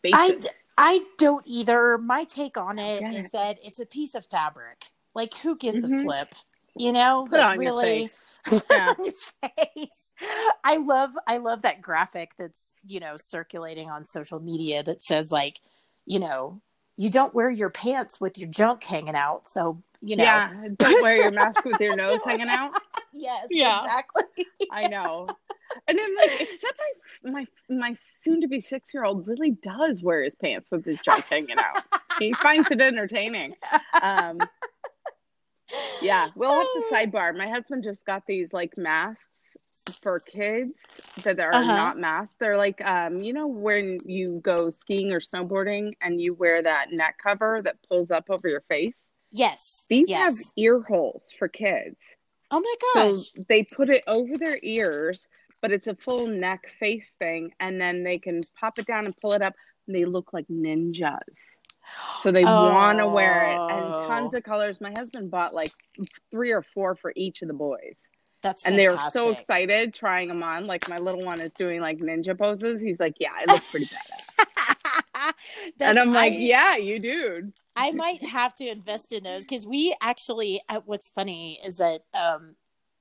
basis. 0.03 0.65
I 0.79 1.01
don't 1.19 1.47
either. 1.47 1.99
My 1.99 2.25
take 2.25 2.57
on 2.57 2.79
it 2.79 3.01
get 3.01 3.15
is 3.15 3.31
that 3.31 3.59
it's 3.65 3.81
a 3.81 3.87
piece 3.87 4.15
of 4.15 4.27
fabric. 4.27 4.87
Like, 5.15 5.35
who 5.39 5.57
gives 5.57 5.85
Mhm. 5.85 6.01
a 6.01 6.03
flip? 6.03 6.29
You 6.75 6.93
know, 6.93 7.27
Put 7.31 7.39
like 7.41 7.59
really 7.59 8.09
face. 8.09 8.23
Yeah. 8.71 8.95
on 8.99 9.05
your 9.05 9.15
face. 9.75 10.15
I 10.65 10.77
love, 10.77 11.11
I 11.27 11.39
love 11.39 11.63
that 11.63 11.81
graphic 11.83 12.33
that's 12.39 12.73
you 12.87 13.01
know 13.01 13.17
circulating 13.17 13.91
on 13.91 14.07
social 14.07 14.41
media 14.41 14.83
that 14.83 15.03
says 15.03 15.31
like, 15.33 15.61
you 16.05 16.19
know, 16.21 16.61
you 16.97 17.11
don't 17.11 17.35
wear 17.35 17.51
your 17.51 17.71
pants 17.71 18.21
with 18.21 18.39
your 18.39 18.49
junk 18.49 18.85
hanging 18.85 19.15
out. 19.17 19.49
So 19.49 19.83
you 20.03 20.15
know, 20.17 20.25
Yeah. 20.25 20.53
Don't 20.77 21.03
wear 21.03 21.17
your 21.17 21.31
mask 21.31 21.65
with 21.65 21.81
your 21.81 21.97
nose 21.97 22.21
hanging 22.25 22.49
out. 22.49 22.75
yes, 23.13 23.47
Yeah. 23.51 23.83
exactly. 23.85 24.25
I 24.71 24.87
know. 24.89 25.27
And 25.89 25.99
then 25.99 26.17
like 26.17 26.41
except 26.41 26.79
my 27.25 27.31
my 27.31 27.47
my 27.69 27.93
soon 27.95 28.41
to 28.41 28.49
be 28.49 28.61
six 28.61 28.93
year 28.95 29.05
old 29.05 29.27
really 29.27 29.51
does 29.51 30.03
wear 30.03 30.23
his 30.23 30.35
pants 30.35 30.71
with 30.71 30.85
his 30.85 30.99
junk 31.01 31.25
hanging 31.29 31.59
out. 31.59 31.85
He 32.19 32.33
finds 32.33 32.71
it 32.71 32.81
entertaining. 32.81 33.55
Um 34.01 34.39
yeah, 36.03 36.29
we'll 36.37 36.55
have 36.55 36.63
to 36.63 36.83
sidebar. 36.95 37.37
My 37.37 37.49
husband 37.49 37.83
just 37.83 38.07
got 38.07 38.23
these 38.27 38.53
like 38.53 38.77
masks 38.79 39.57
for 40.03 40.19
kids 40.21 41.01
that 41.25 41.39
are 41.41 41.53
Uh-huh. 41.55 41.77
not 41.77 41.99
masks. 41.99 42.37
They're 42.39 42.57
like 42.57 42.81
um 42.85 43.19
you 43.19 43.33
know 43.33 43.47
when 43.49 43.99
you 44.07 44.39
go 44.41 44.71
skiing 44.71 45.13
or 45.13 45.21
snowboarding 45.21 45.93
and 46.01 46.21
you 46.21 46.35
wear 46.35 46.63
that 46.63 46.93
neck 46.93 47.19
cover 47.23 47.61
that 47.65 47.77
pulls 47.89 48.11
up 48.11 48.31
over 48.31 48.49
your 48.49 48.63
face. 48.63 49.13
Yes, 49.33 49.85
These 49.91 50.09
yes. 50.09 50.19
have 50.39 50.47
ear 50.57 50.81
holes 50.81 51.35
for 51.39 51.49
kids. 51.49 51.99
oh 52.51 52.61
my 52.61 52.75
gosh. 52.95 53.17
So 53.27 53.43
they 53.49 53.63
put 53.65 53.91
it 53.91 54.05
over 54.07 54.33
their 54.39 54.59
ears, 54.63 55.27
but 55.61 55.73
it's 55.73 55.87
a 55.87 55.95
full 55.95 56.27
neck 56.27 56.69
face 56.79 57.15
thing, 57.19 57.53
and 57.61 57.81
then 57.81 58.03
they 58.05 58.19
can 58.19 58.41
pop 58.61 58.79
it 58.79 58.87
down 58.87 59.05
and 59.07 59.17
pull 59.17 59.33
it 59.33 59.43
up. 59.43 59.55
And 59.87 59.95
they 59.95 60.05
look 60.05 60.33
like 60.33 60.47
ninjas. 60.49 61.21
So 62.21 62.33
they 62.33 62.43
want 62.45 62.99
to 62.99 63.07
wear 63.07 63.45
it, 63.53 63.55
and 63.73 63.85
Oh. 63.85 64.07
tons 64.09 64.35
of 64.35 64.43
colors. 64.43 64.81
My 64.81 64.91
husband 64.97 65.31
bought 65.31 65.55
like 65.55 65.71
three 66.33 66.51
or 66.51 66.63
four 66.63 66.97
for 66.97 67.13
each 67.15 67.43
of 67.43 67.49
the 67.49 67.55
boys, 67.55 68.09
that's 68.43 68.65
and 68.65 68.77
they 68.77 68.89
were 68.89 68.99
so 69.13 69.31
excited 69.31 69.95
trying 69.95 70.27
them 70.27 70.43
on. 70.43 70.67
Like 70.67 70.89
my 70.89 70.97
little 70.99 71.25
one 71.25 71.41
is 71.41 71.55
doing 71.55 71.81
like 71.81 71.99
ninja 71.99 72.37
poses. 72.37 72.81
He's 72.83 72.99
like, 72.99 73.15
"Yeah, 73.21 73.31
I 73.37 73.45
look 73.53 73.63
pretty 73.71 73.87
badass," 74.37 75.33
and 75.81 75.99
I'm 75.99 76.13
like, 76.13 76.33
I- 76.33 76.37
"Yeah, 76.37 76.77
you 76.77 76.99
do." 76.99 77.53
I 77.77 77.91
might 77.93 78.23
have 78.25 78.55
to 78.55 78.67
invest 78.67 79.13
in 79.13 79.23
those 79.23 79.43
because 79.43 79.67
we 79.67 79.95
actually. 80.01 80.61
uh, 80.69 80.81
What's 80.85 81.09
funny 81.11 81.61
is 81.65 81.77
that 81.77 82.01
um, 82.15 82.57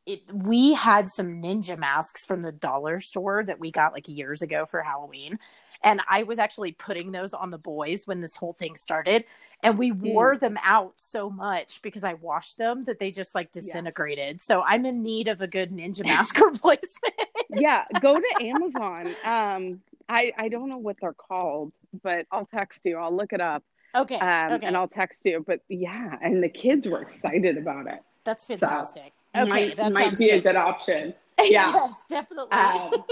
it 0.06 0.22
we 0.34 0.74
had 0.74 1.10
some 1.10 1.42
ninja 1.42 1.78
masks 1.78 2.26
from 2.26 2.42
the 2.42 2.52
dollar 2.52 3.00
store 3.00 3.44
that 3.46 3.60
we 3.60 3.72
got 3.72 3.94
like 3.94 4.08
years 4.08 4.42
ago 4.42 4.66
for 4.66 4.82
Halloween, 4.82 5.40
and 5.84 6.02
I 6.10 6.24
was 6.24 6.40
actually 6.40 6.72
putting 6.74 7.12
those 7.12 7.34
on 7.34 7.52
the 7.52 7.58
boys 7.58 8.06
when 8.08 8.22
this 8.22 8.36
whole 8.36 8.54
thing 8.54 8.76
started, 8.76 9.26
and 9.64 9.78
we 9.78 9.90
Hmm. 9.90 10.00
wore 10.14 10.38
them 10.38 10.58
out 10.64 10.94
so 10.98 11.30
much 11.30 11.82
because 11.82 12.04
I 12.04 12.14
washed 12.16 12.58
them 12.58 12.84
that 12.86 13.00
they 13.00 13.12
just 13.12 13.34
like 13.36 13.52
disintegrated. 13.52 14.42
So 14.42 14.62
I'm 14.62 14.86
in 14.86 15.02
need 15.04 15.28
of 15.28 15.42
a 15.42 15.48
good 15.48 15.72
ninja 15.72 16.04
mask 16.06 16.40
replacement. 16.42 17.16
yeah, 17.50 17.84
go 18.00 18.20
to 18.20 18.36
Amazon. 18.42 19.18
Um, 19.24 19.82
I 20.08 20.34
I 20.38 20.50
don't 20.50 20.70
know 20.70 20.78
what 20.78 20.98
they're 21.02 21.14
called, 21.14 21.74
but 22.04 22.26
I'll 22.32 22.46
text 22.48 22.82
you. 22.84 22.98
I'll 22.98 23.16
look 23.16 23.34
it 23.34 23.42
up. 23.42 23.64
Okay, 23.96 24.20
um, 24.20 24.54
okay, 24.54 24.68
and 24.68 24.76
I'll 24.78 24.88
text 24.88 25.22
you. 25.26 25.44
But 25.46 25.62
yeah, 25.70 26.16
and 26.22 26.44
the 26.44 26.50
kids 26.50 26.88
were 26.88 27.02
excited 27.02 27.58
about 27.58 27.88
it. 27.88 28.00
that's 28.24 28.46
fantastic. 28.46 29.06
It 29.08 29.14
okay, 29.44 29.68
might, 29.68 29.78
that 29.78 29.94
might 29.94 30.18
be 30.18 30.30
a 30.30 30.36
good. 30.36 30.44
good 30.44 30.56
option. 30.56 31.14
Yeah. 31.44 31.74
yes, 31.74 31.94
definitely. 32.10 32.58
Um, 32.58 33.04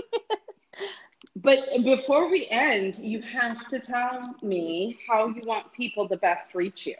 but 1.35 1.59
before 1.83 2.31
we 2.31 2.47
end, 2.49 2.97
you 2.97 3.21
have 3.21 3.67
to 3.67 3.79
tell 3.79 4.33
me 4.41 4.97
how 5.07 5.27
you 5.27 5.41
want 5.45 5.71
people 5.73 6.07
to 6.07 6.15
best 6.15 6.55
reach 6.55 6.87
you. 6.87 6.95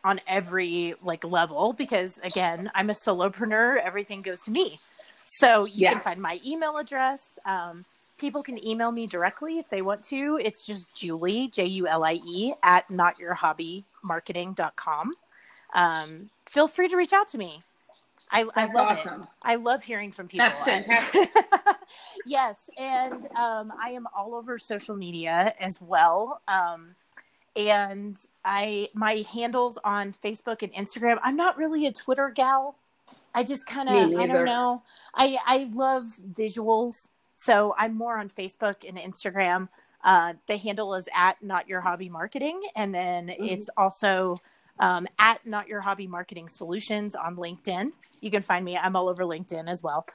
on 0.04 0.20
every 0.28 0.96
like 1.04 1.24
level 1.24 1.74
because 1.74 2.20
again, 2.24 2.70
I'm 2.76 2.90
a 2.90 2.94
solopreneur. 2.94 3.78
Everything 3.78 4.22
goes 4.22 4.42
to 4.42 4.52
me. 4.52 4.80
So 5.40 5.66
you 5.66 5.84
Yeah. 5.84 5.92
can 5.94 6.02
find 6.02 6.22
my 6.22 6.40
email 6.46 6.78
address. 6.78 7.22
Um, 7.46 7.86
people 8.18 8.44
can 8.44 8.66
email 8.68 8.92
me 8.92 9.08
directly 9.08 9.60
if 9.60 9.70
they 9.70 9.82
want 9.82 10.04
to. 10.06 10.40
It's 10.44 10.66
just 10.66 10.94
Julie, 10.96 11.48
J 11.50 11.66
U 11.66 11.88
L 11.88 12.04
I 12.04 12.14
E, 12.26 12.54
at 12.64 12.88
notyourhobbymarketing.com 12.90 15.14
um, 15.74 16.30
feel 16.48 16.68
free 16.68 16.88
to 16.88 16.96
reach 16.98 17.14
out 17.14 17.28
to 17.30 17.38
me. 17.38 17.62
I, 18.32 18.46
I 18.56 18.66
love 18.66 18.98
awesome. 18.98 19.22
it. 19.24 19.28
I 19.44 19.56
love 19.56 19.84
hearing 19.84 20.12
from 20.12 20.28
people. 20.28 20.48
That's 20.48 20.64
fantastic. 20.74 21.30
yes, 22.26 22.58
and 22.78 23.26
um, 23.36 23.72
I 23.82 23.92
am 23.92 24.08
all 24.18 24.36
over 24.36 24.58
social 24.58 24.96
media 24.96 25.54
as 25.60 25.78
well. 25.80 26.42
Um, 26.48 26.96
and 27.60 28.18
I 28.46 28.90
my 28.94 29.26
handles 29.32 29.78
on 29.84 30.16
Facebook 30.24 30.64
and 30.64 30.74
Instagram. 30.74 31.18
I'm 31.22 31.36
not 31.36 31.58
really 31.58 31.86
a 31.86 31.92
Twitter 31.92 32.32
gal. 32.34 32.76
I 33.36 33.44
just 33.44 33.66
kind 33.68 33.90
of 33.90 34.20
I 34.20 34.28
don't 34.28 34.46
know. 34.46 34.82
I 35.14 35.38
I 35.46 35.70
love 35.74 36.06
visuals. 36.32 37.10
So 37.36 37.76
I'm 37.78 37.96
more 37.96 38.18
on 38.18 38.30
Facebook 38.30 38.88
and 38.88 38.98
Instagram. 38.98 39.70
Uh, 40.04 40.34
the 40.48 40.58
handle 40.58 40.94
is 40.96 41.08
at 41.14 41.42
Not 41.44 41.68
Your 41.68 41.82
Hobby 41.82 42.10
Marketing, 42.10 42.62
and 42.76 42.96
then 42.96 43.28
mm-hmm. 43.28 43.44
it's 43.46 43.70
also 43.76 44.42
um, 44.80 45.08
at 45.20 45.46
Not 45.46 45.68
Your 45.68 45.82
Hobby 45.82 46.08
Marketing 46.08 46.48
Solutions 46.48 47.16
on 47.16 47.36
LinkedIn. 47.36 47.92
You 48.22 48.32
can 48.32 48.42
find 48.42 48.64
me. 48.64 48.78
I'm 48.78 48.96
all 48.96 49.10
over 49.10 49.24
LinkedIn 49.24 49.70
as 49.70 49.84
well. 49.84 50.06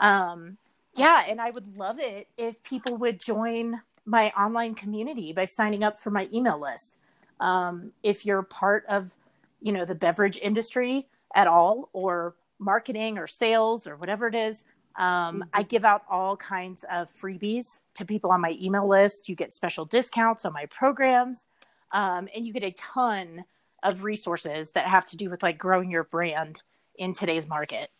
Um, 0.00 0.56
yeah, 0.94 1.24
and 1.28 1.40
I 1.40 1.50
would 1.50 1.76
love 1.76 1.98
it 1.98 2.28
if 2.36 2.62
people 2.62 2.96
would 2.98 3.20
join 3.20 3.80
my 4.06 4.30
online 4.30 4.74
community 4.74 5.32
by 5.32 5.44
signing 5.44 5.82
up 5.82 5.98
for 5.98 6.10
my 6.10 6.28
email 6.32 6.60
list. 6.60 6.98
Um, 7.40 7.92
if 8.02 8.24
you're 8.24 8.42
part 8.42 8.84
of, 8.88 9.16
you 9.60 9.72
know, 9.72 9.84
the 9.84 9.94
beverage 9.94 10.38
industry 10.38 11.06
at 11.34 11.46
all, 11.46 11.88
or 11.92 12.34
marketing 12.58 13.18
or 13.18 13.26
sales 13.26 13.86
or 13.86 13.96
whatever 13.96 14.26
it 14.26 14.34
is, 14.34 14.64
um, 14.96 15.06
mm-hmm. 15.06 15.42
I 15.52 15.62
give 15.62 15.84
out 15.84 16.02
all 16.08 16.36
kinds 16.36 16.84
of 16.84 17.08
freebies 17.12 17.80
to 17.94 18.04
people 18.04 18.30
on 18.30 18.40
my 18.40 18.56
email 18.60 18.88
list. 18.88 19.28
You 19.28 19.34
get 19.34 19.52
special 19.52 19.84
discounts 19.84 20.44
on 20.44 20.52
my 20.52 20.66
programs, 20.66 21.46
um, 21.92 22.28
and 22.34 22.46
you 22.46 22.52
get 22.52 22.62
a 22.62 22.70
ton 22.72 23.44
of 23.82 24.04
resources 24.04 24.72
that 24.72 24.86
have 24.86 25.04
to 25.06 25.16
do 25.16 25.28
with 25.28 25.42
like 25.42 25.58
growing 25.58 25.90
your 25.90 26.04
brand 26.04 26.62
in 26.96 27.12
today's 27.12 27.48
market. 27.48 27.90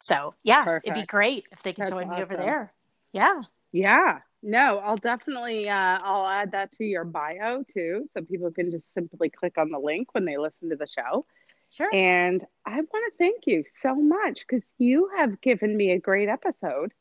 So 0.00 0.34
yeah, 0.42 0.64
Perfect. 0.64 0.86
it'd 0.88 1.02
be 1.02 1.06
great 1.06 1.46
if 1.52 1.62
they 1.62 1.72
could 1.72 1.82
That's 1.82 1.90
join 1.90 2.04
awesome. 2.04 2.16
me 2.16 2.22
over 2.22 2.36
there. 2.36 2.72
Yeah. 3.12 3.42
Yeah. 3.70 4.20
No, 4.42 4.78
I'll 4.78 4.96
definitely 4.96 5.68
uh, 5.68 5.98
I'll 6.02 6.26
add 6.26 6.52
that 6.52 6.72
to 6.72 6.84
your 6.84 7.04
bio 7.04 7.62
too, 7.62 8.06
so 8.10 8.22
people 8.22 8.50
can 8.50 8.70
just 8.70 8.92
simply 8.92 9.30
click 9.30 9.56
on 9.56 9.70
the 9.70 9.78
link 9.78 10.14
when 10.14 10.24
they 10.24 10.36
listen 10.36 10.70
to 10.70 10.76
the 10.76 10.86
show. 10.86 11.26
Sure. 11.70 11.88
And 11.94 12.44
I 12.66 12.74
want 12.74 12.86
to 12.90 13.12
thank 13.18 13.46
you 13.46 13.64
so 13.80 13.94
much 13.94 14.40
because 14.46 14.64
you 14.78 15.10
have 15.16 15.40
given 15.40 15.76
me 15.76 15.92
a 15.92 15.98
great 15.98 16.28
episode. 16.28 16.92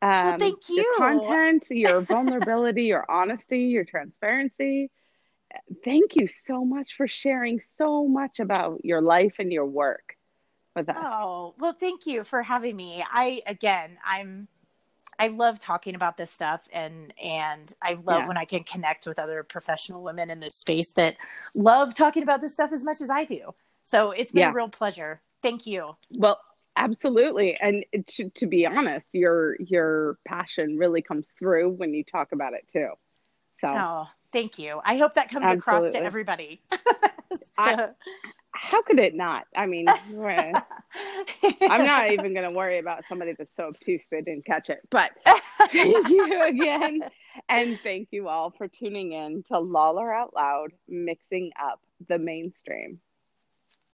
Um, 0.00 0.10
well, 0.10 0.38
thank 0.38 0.68
you. 0.68 0.76
Your 0.76 0.96
content, 0.96 1.66
your 1.70 2.00
vulnerability, 2.00 2.84
your 2.84 3.04
honesty, 3.10 3.64
your 3.64 3.84
transparency. 3.84 4.90
Thank 5.84 6.12
you 6.14 6.28
so 6.28 6.64
much 6.64 6.96
for 6.96 7.08
sharing 7.08 7.60
so 7.60 8.06
much 8.06 8.38
about 8.38 8.84
your 8.84 9.02
life 9.02 9.34
and 9.38 9.52
your 9.52 9.66
work 9.66 10.16
with 10.76 10.88
us. 10.88 10.96
Oh, 10.98 11.54
well, 11.58 11.74
thank 11.78 12.06
you 12.06 12.24
for 12.24 12.42
having 12.42 12.76
me. 12.76 13.04
I, 13.06 13.42
again, 13.46 13.98
I'm 14.04 14.48
I 15.20 15.28
love 15.28 15.60
talking 15.60 15.94
about 15.94 16.16
this 16.16 16.30
stuff 16.30 16.62
and 16.72 17.12
and 17.22 17.72
I 17.82 17.92
love 17.92 18.22
yeah. 18.22 18.28
when 18.28 18.38
I 18.38 18.46
can 18.46 18.64
connect 18.64 19.06
with 19.06 19.18
other 19.18 19.42
professional 19.42 20.02
women 20.02 20.30
in 20.30 20.40
this 20.40 20.54
space 20.54 20.92
that 20.94 21.16
love 21.54 21.94
talking 21.94 22.22
about 22.22 22.40
this 22.40 22.54
stuff 22.54 22.72
as 22.72 22.82
much 22.82 23.02
as 23.02 23.10
I 23.10 23.26
do. 23.26 23.54
So 23.84 24.12
it's 24.12 24.32
been 24.32 24.40
yeah. 24.40 24.50
a 24.50 24.54
real 24.54 24.70
pleasure. 24.70 25.20
Thank 25.42 25.66
you. 25.66 25.94
Well, 26.10 26.40
absolutely. 26.74 27.54
And 27.60 27.84
to, 28.08 28.30
to 28.30 28.46
be 28.46 28.66
honest, 28.66 29.08
your 29.12 29.56
your 29.60 30.16
passion 30.26 30.78
really 30.78 31.02
comes 31.02 31.34
through 31.38 31.68
when 31.72 31.92
you 31.92 32.02
talk 32.02 32.32
about 32.32 32.54
it 32.54 32.66
too. 32.72 32.88
So 33.60 33.68
Oh, 33.68 34.06
thank 34.32 34.58
you. 34.58 34.80
I 34.82 34.96
hope 34.96 35.14
that 35.14 35.28
comes 35.28 35.44
absolutely. 35.46 35.58
across 35.58 35.92
to 35.92 36.02
everybody. 36.02 36.62
so. 36.72 37.38
I, 37.58 37.88
how 38.52 38.82
could 38.82 38.98
it 38.98 39.14
not? 39.14 39.44
I 39.56 39.66
mean, 39.66 39.86
I'm 41.62 41.84
not 41.84 42.10
even 42.12 42.34
going 42.34 42.48
to 42.48 42.54
worry 42.56 42.78
about 42.78 43.04
somebody 43.08 43.34
that's 43.36 43.54
so 43.56 43.64
obtuse 43.64 44.04
they 44.10 44.22
didn't 44.22 44.44
catch 44.44 44.70
it. 44.70 44.80
But 44.90 45.12
thank 45.70 46.08
you 46.08 46.42
again. 46.42 47.02
And 47.48 47.78
thank 47.82 48.08
you 48.10 48.28
all 48.28 48.50
for 48.50 48.68
tuning 48.68 49.12
in 49.12 49.44
to 49.44 49.58
Lawler 49.58 50.12
Out 50.12 50.34
Loud, 50.34 50.72
mixing 50.88 51.52
up 51.62 51.80
the 52.08 52.18
mainstream. 52.18 53.00